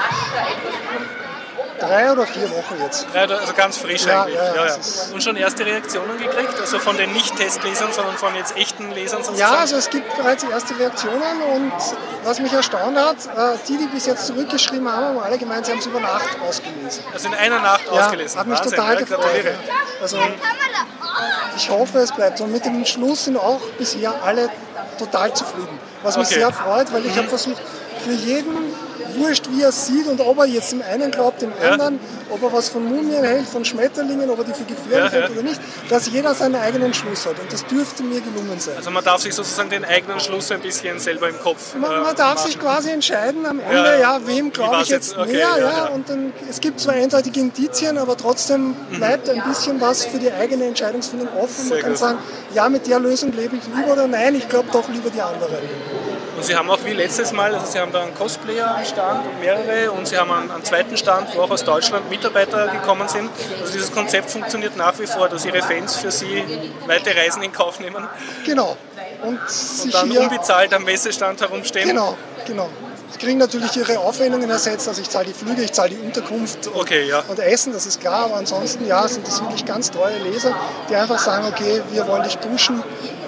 Drei 1.80 2.12
oder 2.12 2.26
vier 2.26 2.50
Wochen 2.50 2.74
jetzt. 2.82 3.06
Also 3.14 3.52
ganz 3.55 3.78
frisch 3.78 4.05
Ja, 4.06 4.22
eigentlich. 4.22 4.36
ja, 4.36 4.66
Ja, 4.66 4.76
Und 5.12 5.22
schon 5.22 5.36
erste 5.36 5.64
Reaktionen 5.64 6.18
gekriegt? 6.18 6.60
Also 6.60 6.78
von 6.78 6.96
den 6.96 7.12
Nicht-Testlesern, 7.12 7.92
sondern 7.92 8.16
von 8.16 8.34
jetzt 8.34 8.56
echten 8.56 8.90
Lesern 8.92 9.22
sozusagen? 9.22 9.52
Ja, 9.52 9.60
also 9.60 9.76
es 9.76 9.88
gibt 9.90 10.14
bereits 10.16 10.44
erste 10.44 10.78
Reaktionen 10.78 11.42
und 11.55 11.72
was 12.24 12.40
mich 12.40 12.52
erstaunt 12.52 12.96
hat, 12.98 13.16
äh, 13.26 13.56
die, 13.68 13.76
die 13.78 13.86
bis 13.86 14.06
jetzt 14.06 14.26
zurückgeschrieben 14.26 14.90
haben, 14.90 15.05
haben 15.06 15.18
alle 15.20 15.38
gemeint, 15.38 15.66
sie 15.66 15.72
haben 15.72 15.78
es 15.78 15.86
über 15.86 16.00
Nacht 16.00 16.28
ausgelesen. 16.46 17.05
Also 17.12 17.28
in 17.28 17.34
einer 17.34 17.60
Nacht 17.60 17.88
ausgelesen. 17.88 18.40
hat 18.40 18.46
mich 18.46 18.59
Wahnsinn, 18.59 18.78
total 18.78 18.96
gefreut. 18.96 19.46
Also 20.02 20.18
ich 21.56 21.70
hoffe, 21.70 21.98
es 21.98 22.12
bleibt 22.12 22.38
so. 22.38 22.44
Und 22.44 22.52
mit 22.52 22.64
dem 22.64 22.84
Schluss 22.84 23.24
sind 23.24 23.36
auch 23.36 23.60
bisher 23.78 24.14
alle 24.24 24.48
total 24.98 25.32
zufrieden. 25.34 25.78
Was 26.02 26.16
mich 26.16 26.26
Okay. 26.26 26.34
sehr 26.40 26.52
freut, 26.52 26.92
weil 26.92 27.05
ich 27.06 27.16
habe 27.16 27.28
versucht, 27.28 27.60
für 28.05 28.12
jeden 28.12 28.67
wurscht, 29.18 29.46
wie 29.50 29.62
er 29.62 29.68
es 29.70 29.86
sieht 29.86 30.06
und 30.06 30.20
ob 30.20 30.38
er 30.38 30.46
jetzt 30.46 30.72
dem 30.72 30.82
einen 30.82 31.10
glaubt, 31.10 31.42
dem 31.42 31.52
Ja. 31.62 31.70
anderen, 31.72 31.98
ob 32.30 32.42
er 32.42 32.52
was 32.52 32.68
von 32.68 32.84
Mumien 32.84 33.24
hält, 33.24 33.46
von 33.46 33.64
Schmetterlingen, 33.64 34.28
ob 34.30 34.38
er 34.38 34.44
die 34.44 34.52
für 34.52 34.64
gefährlich 34.64 35.12
hält 35.12 35.30
oder 35.30 35.42
nicht, 35.42 35.60
dass 35.88 36.08
jeder 36.10 36.34
seinen 36.34 36.56
eigenen 36.56 36.92
Schluss 36.94 37.26
hat. 37.26 37.38
Und 37.38 37.52
das 37.52 37.64
dürfte 37.66 38.02
mir 38.02 38.20
gelungen 38.20 38.58
sein. 38.58 38.74
Also 38.76 38.90
man 38.90 39.04
darf 39.04 39.20
sich 39.22 39.34
sozusagen 39.34 39.70
den 39.70 39.84
eigenen 39.84 40.20
Schluss 40.20 40.50
ein 40.50 40.60
bisschen 40.60 40.98
selber 40.98 41.28
im 41.28 41.38
Kopf 41.40 41.74
Man, 41.74 41.90
äh, 41.90 42.00
man 42.00 42.16
darf 42.16 42.34
machen. 42.36 42.46
sich 42.46 42.58
quasi 42.58 42.90
entscheiden 42.90 43.44
am 43.46 43.60
Ende, 43.60 43.98
Ja, 44.00 44.20
wem 44.26 44.52
glaube 44.52 44.76
ich 44.82 44.88
jetzt 44.88 45.08
jetzt? 45.10 45.18
Okay, 45.18 45.32
mehr. 45.32 45.48
ja. 45.58 45.86
Und 45.94 46.08
dann, 46.08 46.32
es 46.48 46.60
gibt 46.60 46.80
zwar 46.80 46.94
eindeutige 46.94 47.40
Indizien, 47.40 47.98
aber 47.98 48.16
trotzdem 48.16 48.74
bleibt 48.90 49.28
ein 49.30 49.42
bisschen 49.48 49.80
was 49.80 50.04
für 50.04 50.18
die 50.18 50.30
eigene 50.32 50.64
Entscheidungsfindung 50.66 51.28
offen. 51.40 51.64
Sehr 51.64 51.74
Man 51.76 51.80
kann 51.82 51.90
gut. 51.90 51.98
sagen, 51.98 52.18
ja, 52.54 52.68
mit 52.68 52.86
der 52.86 52.98
Lösung 53.00 53.32
lebe 53.32 53.56
ich 53.56 53.62
lieber 53.76 53.92
oder 53.92 54.06
nein, 54.06 54.34
ich 54.34 54.48
glaube 54.48 54.68
doch 54.72 54.88
lieber 54.88 55.10
die 55.10 55.20
andere. 55.20 55.58
Und 56.39 56.44
Sie 56.44 56.55
haben 56.55 56.70
auch 56.70 56.78
wie 56.85 56.93
letztes 56.93 57.32
Mal, 57.32 57.52
also 57.52 57.66
Sie 57.66 57.81
haben 57.81 57.90
da 57.90 58.01
einen 58.01 58.15
Cosplayer 58.15 58.77
am 58.77 58.85
Stand, 58.85 59.40
mehrere, 59.40 59.90
und 59.90 60.06
Sie 60.06 60.16
haben 60.16 60.31
einen, 60.31 60.48
einen 60.52 60.62
zweiten 60.62 60.97
Stand, 60.97 61.35
wo 61.35 61.40
auch 61.40 61.51
aus 61.51 61.65
Deutschland 61.65 62.09
Mitarbeiter 62.10 62.69
gekommen 62.69 63.09
sind. 63.09 63.28
Also 63.60 63.73
dieses 63.73 63.90
Konzept 63.90 64.31
funktioniert 64.31 64.77
nach 64.77 64.97
wie 65.01 65.09
vor, 65.09 65.28
dass 65.28 65.44
Ihre 65.44 65.60
Fans 65.62 65.97
für 65.97 66.12
Sie 66.12 66.44
weite 66.86 67.10
Reisen 67.16 67.43
in 67.43 67.51
Kauf 67.51 67.81
nehmen 67.81 68.06
Genau. 68.47 68.77
Und 69.20 69.40
und 69.82 69.93
dann 69.93 70.12
unbezahlt 70.12 70.73
am 70.73 70.85
Messestand 70.85 71.40
herumstehen. 71.40 71.89
genau, 71.89 72.16
genau. 72.47 72.70
Sie 73.10 73.18
kriegen 73.18 73.39
natürlich 73.39 73.74
ihre 73.76 73.98
Aufwendungen 74.01 74.48
ersetzt, 74.51 74.86
also 74.89 75.01
ich 75.01 75.09
zahle 75.09 75.26
die 75.26 75.32
Flüge, 75.32 75.62
ich 75.62 75.72
zahle 75.72 75.90
die 75.90 75.97
Unterkunft 75.98 76.66
und, 76.66 76.76
Okay, 76.76 77.09
ja. 77.09 77.24
und 77.28 77.39
Essen, 77.39 77.72
das 77.72 77.86
ist 77.86 78.01
klar, 78.01 78.26
aber 78.26 78.36
ansonsten 78.36 78.86
ja, 78.86 79.06
sind 79.09 79.26
das 79.26 79.40
wirklich 79.40 79.64
ganz 79.64 79.90
treue 79.90 80.18
Leser, 80.18 80.55
die 80.90 80.94
einfach 80.94 81.18
sagen, 81.18 81.47
okay, 81.48 81.80
wir 81.90 82.06
wollen 82.06 82.22
dich 82.24 82.39
pushen, 82.40 82.82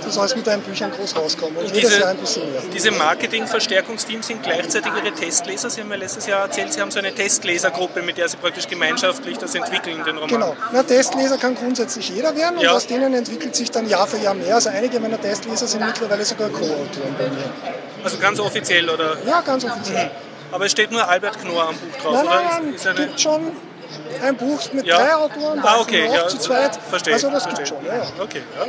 du 0.05 0.11
sollst 0.11 0.37
mit 0.37 0.47
deinen 0.47 0.63
Büchern 0.63 0.91
groß 0.93 1.17
rauskommen. 1.17 1.57
Und, 1.57 1.65
Und 1.67 1.75
jedes 1.75 1.91
diese, 1.91 2.01
Jahr 2.03 2.11
ein 2.11 2.17
bisschen 2.19 2.51
mehr. 2.53 2.63
diese 2.75 2.91
Marketing-Verstärkungsteams 2.91 4.27
sind 4.27 4.43
gleichzeitig 4.43 4.93
Ihre 5.03 5.13
Testleser. 5.15 5.71
Sie 5.71 5.81
haben 5.81 5.91
ja 5.91 5.97
letztes 5.97 6.27
Jahr 6.27 6.43
erzählt, 6.43 6.73
Sie 6.73 6.81
haben 6.81 6.91
so 6.91 6.99
eine 6.99 7.15
Testlesergruppe, 7.15 8.03
mit 8.03 8.19
der 8.19 8.29
Sie 8.29 8.37
praktisch 8.37 8.67
gemeinschaftlich 8.69 9.39
das 9.39 9.55
entwickeln, 9.55 10.03
den 10.05 10.17
Roman. 10.17 10.29
Genau. 10.29 10.57
Na, 10.73 10.83
Testleser 10.83 11.39
kann 11.39 11.55
grundsätzlich 11.55 12.09
jeder 12.11 12.35
werden 12.37 12.57
und 12.59 12.63
Ja. 12.65 12.73
aus 12.73 12.87
denen 12.87 13.15
entwickelt 13.15 13.55
sich 13.57 13.71
dann 13.71 13.89
Jahr 13.89 14.07
für 14.07 14.19
Jahr 14.19 14.35
mehr. 14.35 14.55
Also 14.57 14.69
einige 14.71 15.01
meiner 15.01 15.21
Testleser 15.21 15.67
sind 15.67 15.85
mittlerweile 15.85 16.25
sogar 16.25 16.49
Co-Autoren 16.51 17.15
bei 17.19 17.29
mir. 17.29 17.51
Also 18.05 18.19
ganz 18.19 18.41
offiziell, 18.41 18.89
oder? 18.89 19.17
Ja, 19.27 19.41
ganz 19.41 19.65
offiziell. 19.65 20.11
Aber 20.53 20.65
es 20.67 20.73
steht 20.73 20.91
nur 20.91 21.07
Albert 21.09 21.41
Knorr 21.41 21.69
am 21.69 21.77
Buch 21.77 21.97
drauf, 22.03 22.13
Nein, 22.15 22.25
oder? 22.27 22.35
nein, 22.35 22.45
nein, 22.65 22.75
Ist, 22.75 22.87
ist 22.87 22.97
gibt 22.97 23.21
schon 23.21 23.53
ein 24.23 24.37
Buch 24.37 24.61
mit 24.73 24.85
Ja. 24.87 24.97
drei 24.99 25.15
Autoren, 25.15 25.61
ah, 25.63 25.79
okay, 25.81 26.05
wir 26.11 26.15
ja. 26.15 26.29
zu 26.29 26.39
zweit. 26.39 26.79
Verstehe. 26.89 27.15
Also 27.15 27.31
das 27.31 27.45
verstehe. 27.45 27.65
gibt 27.65 27.69
schon, 27.69 27.87
ja. 27.87 28.03
Okay, 28.23 28.43
ja. 28.59 28.67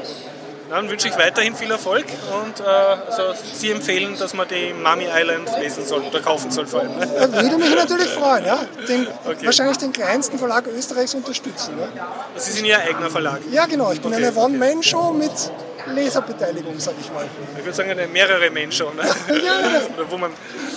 Dann 0.70 0.90
wünsche 0.90 1.10
ich 1.10 1.18
weiterhin 1.18 1.53
viel 1.53 1.70
Erfolg 1.70 2.06
und 2.32 2.62
äh, 2.62 2.64
also 2.64 3.34
Sie 3.53 3.72
empfehlen, 3.72 4.18
dass 4.18 4.34
man 4.34 4.48
die 4.48 4.74
Mummy 4.74 5.06
Island 5.14 5.49
lesen 5.60 5.86
soll 5.86 5.99
oder 5.99 6.22
kaufen 6.22 6.49
soll 6.49 6.66
vor 6.66 6.80
allem. 6.80 6.91
Ja, 6.98 7.30
Würde 7.44 7.58
mich 7.58 7.76
natürlich 7.76 8.08
freuen, 8.08 8.45
ja. 8.45 8.58
Den, 8.88 9.06
Okay. 9.26 9.45
Wahrscheinlich 9.48 9.78
den 9.80 9.91
kleinsten 9.91 10.40
Verlag 10.40 10.66
Österreichs 10.68 11.14
unterstützen. 11.14 11.76
Ne? 11.76 11.90
Sie 12.38 12.52
sind 12.53 12.64
Ihr 12.66 12.80
eigener 12.80 13.10
Verlag. 13.10 13.40
Ja, 13.52 13.66
genau. 13.66 13.91
Ich 13.91 13.99
bin 14.02 14.14
Okay, 14.14 14.26
eine 14.26 14.34
One-Man-Show 14.38 15.12
mit 15.12 15.32
Leserbeteiligung, 15.88 16.80
sag 16.80 16.94
ich 16.99 17.12
mal. 17.12 17.26
Ich 17.58 17.64
würde 17.66 17.74
sagen, 17.76 18.12
mehrere 18.12 18.49
Menschen. 18.49 18.88
Ne? 18.95 19.03
Oder 19.98 20.10
wo 20.12 20.18
man 20.18 20.32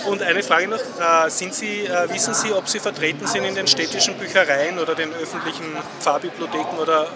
und 0.05 0.21
eine 0.21 0.43
Frage 0.43 0.67
noch, 0.67 0.77
äh, 0.79 1.29
sind 1.29 1.53
Sie, 1.53 1.85
äh, 1.85 2.09
wissen 2.13 2.33
Sie, 2.33 2.51
ob 2.53 2.67
Sie 2.69 2.79
vertreten 2.79 3.25
sind 3.27 3.43
in 3.45 3.55
den 3.55 3.67
städtischen 3.67 4.15
Büchereien 4.15 4.77
oder 4.77 4.93
den 4.93 5.11
öffentlichen 5.13 5.65
Pfarrbibliotheken 5.99 6.77
oder 6.79 7.07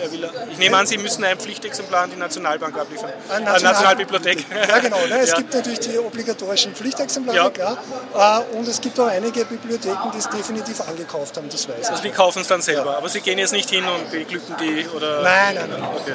er- 0.00 0.50
ich 0.50 0.58
nehme 0.58 0.76
an, 0.76 0.86
Sie 0.86 0.96
müssen 0.98 1.22
ein 1.24 1.38
Pflichtexemplar 1.38 2.02
an 2.04 2.10
die 2.10 2.16
Nationalbank 2.16 2.76
abliefern. 2.78 3.10
Äh, 3.30 3.36
Äh, 3.40 3.60
Nationalbibliothek. 3.62 4.44
Ja, 4.68 4.78
genau. 4.78 4.98
Ne? 5.06 5.18
Es 5.20 5.30
Ja. 5.34 5.36
gibt 5.36 5.54
natürlich 5.54 5.80
die 5.80 5.98
obligatorischen 5.98 6.74
Pflichtexemplare, 6.74 7.36
Ja. 7.36 7.50
klar. 7.50 8.44
Und 8.52 8.66
es 8.68 8.80
gibt 8.80 8.98
auch 9.00 9.06
einige 9.08 9.44
Bibliotheken, 9.44 10.10
die 10.14 10.18
es 10.18 10.28
definitiv 10.28 10.80
angekauft 10.82 11.36
haben, 11.36 11.48
das 11.50 11.68
weiß 11.68 11.76
ich. 11.80 11.90
Also 11.90 12.02
die 12.02 12.10
kaufen 12.10 12.40
es 12.42 12.48
dann 12.48 12.62
selber, 12.62 12.96
aber 12.96 13.08
Sie 13.08 13.20
gehen 13.20 13.38
jetzt 13.38 13.52
nicht 13.52 13.68
hin 13.70 13.84
und 13.86 14.10
beglücken 14.10 14.54
die 14.60 14.86
oder... 14.94 15.22
Nein, 15.22 15.54
nein, 15.56 15.70
nein. 15.70 15.82
Okay. 15.94 16.12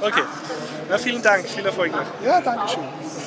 Okay. 0.00 0.22
Na, 0.88 0.98
vielen 0.98 1.22
Dank, 1.22 1.48
viel 1.48 1.64
Erfolg 1.64 1.92
noch. 1.92 2.06
Ja, 2.24 2.40
danke 2.40 2.68
schön. 2.68 3.21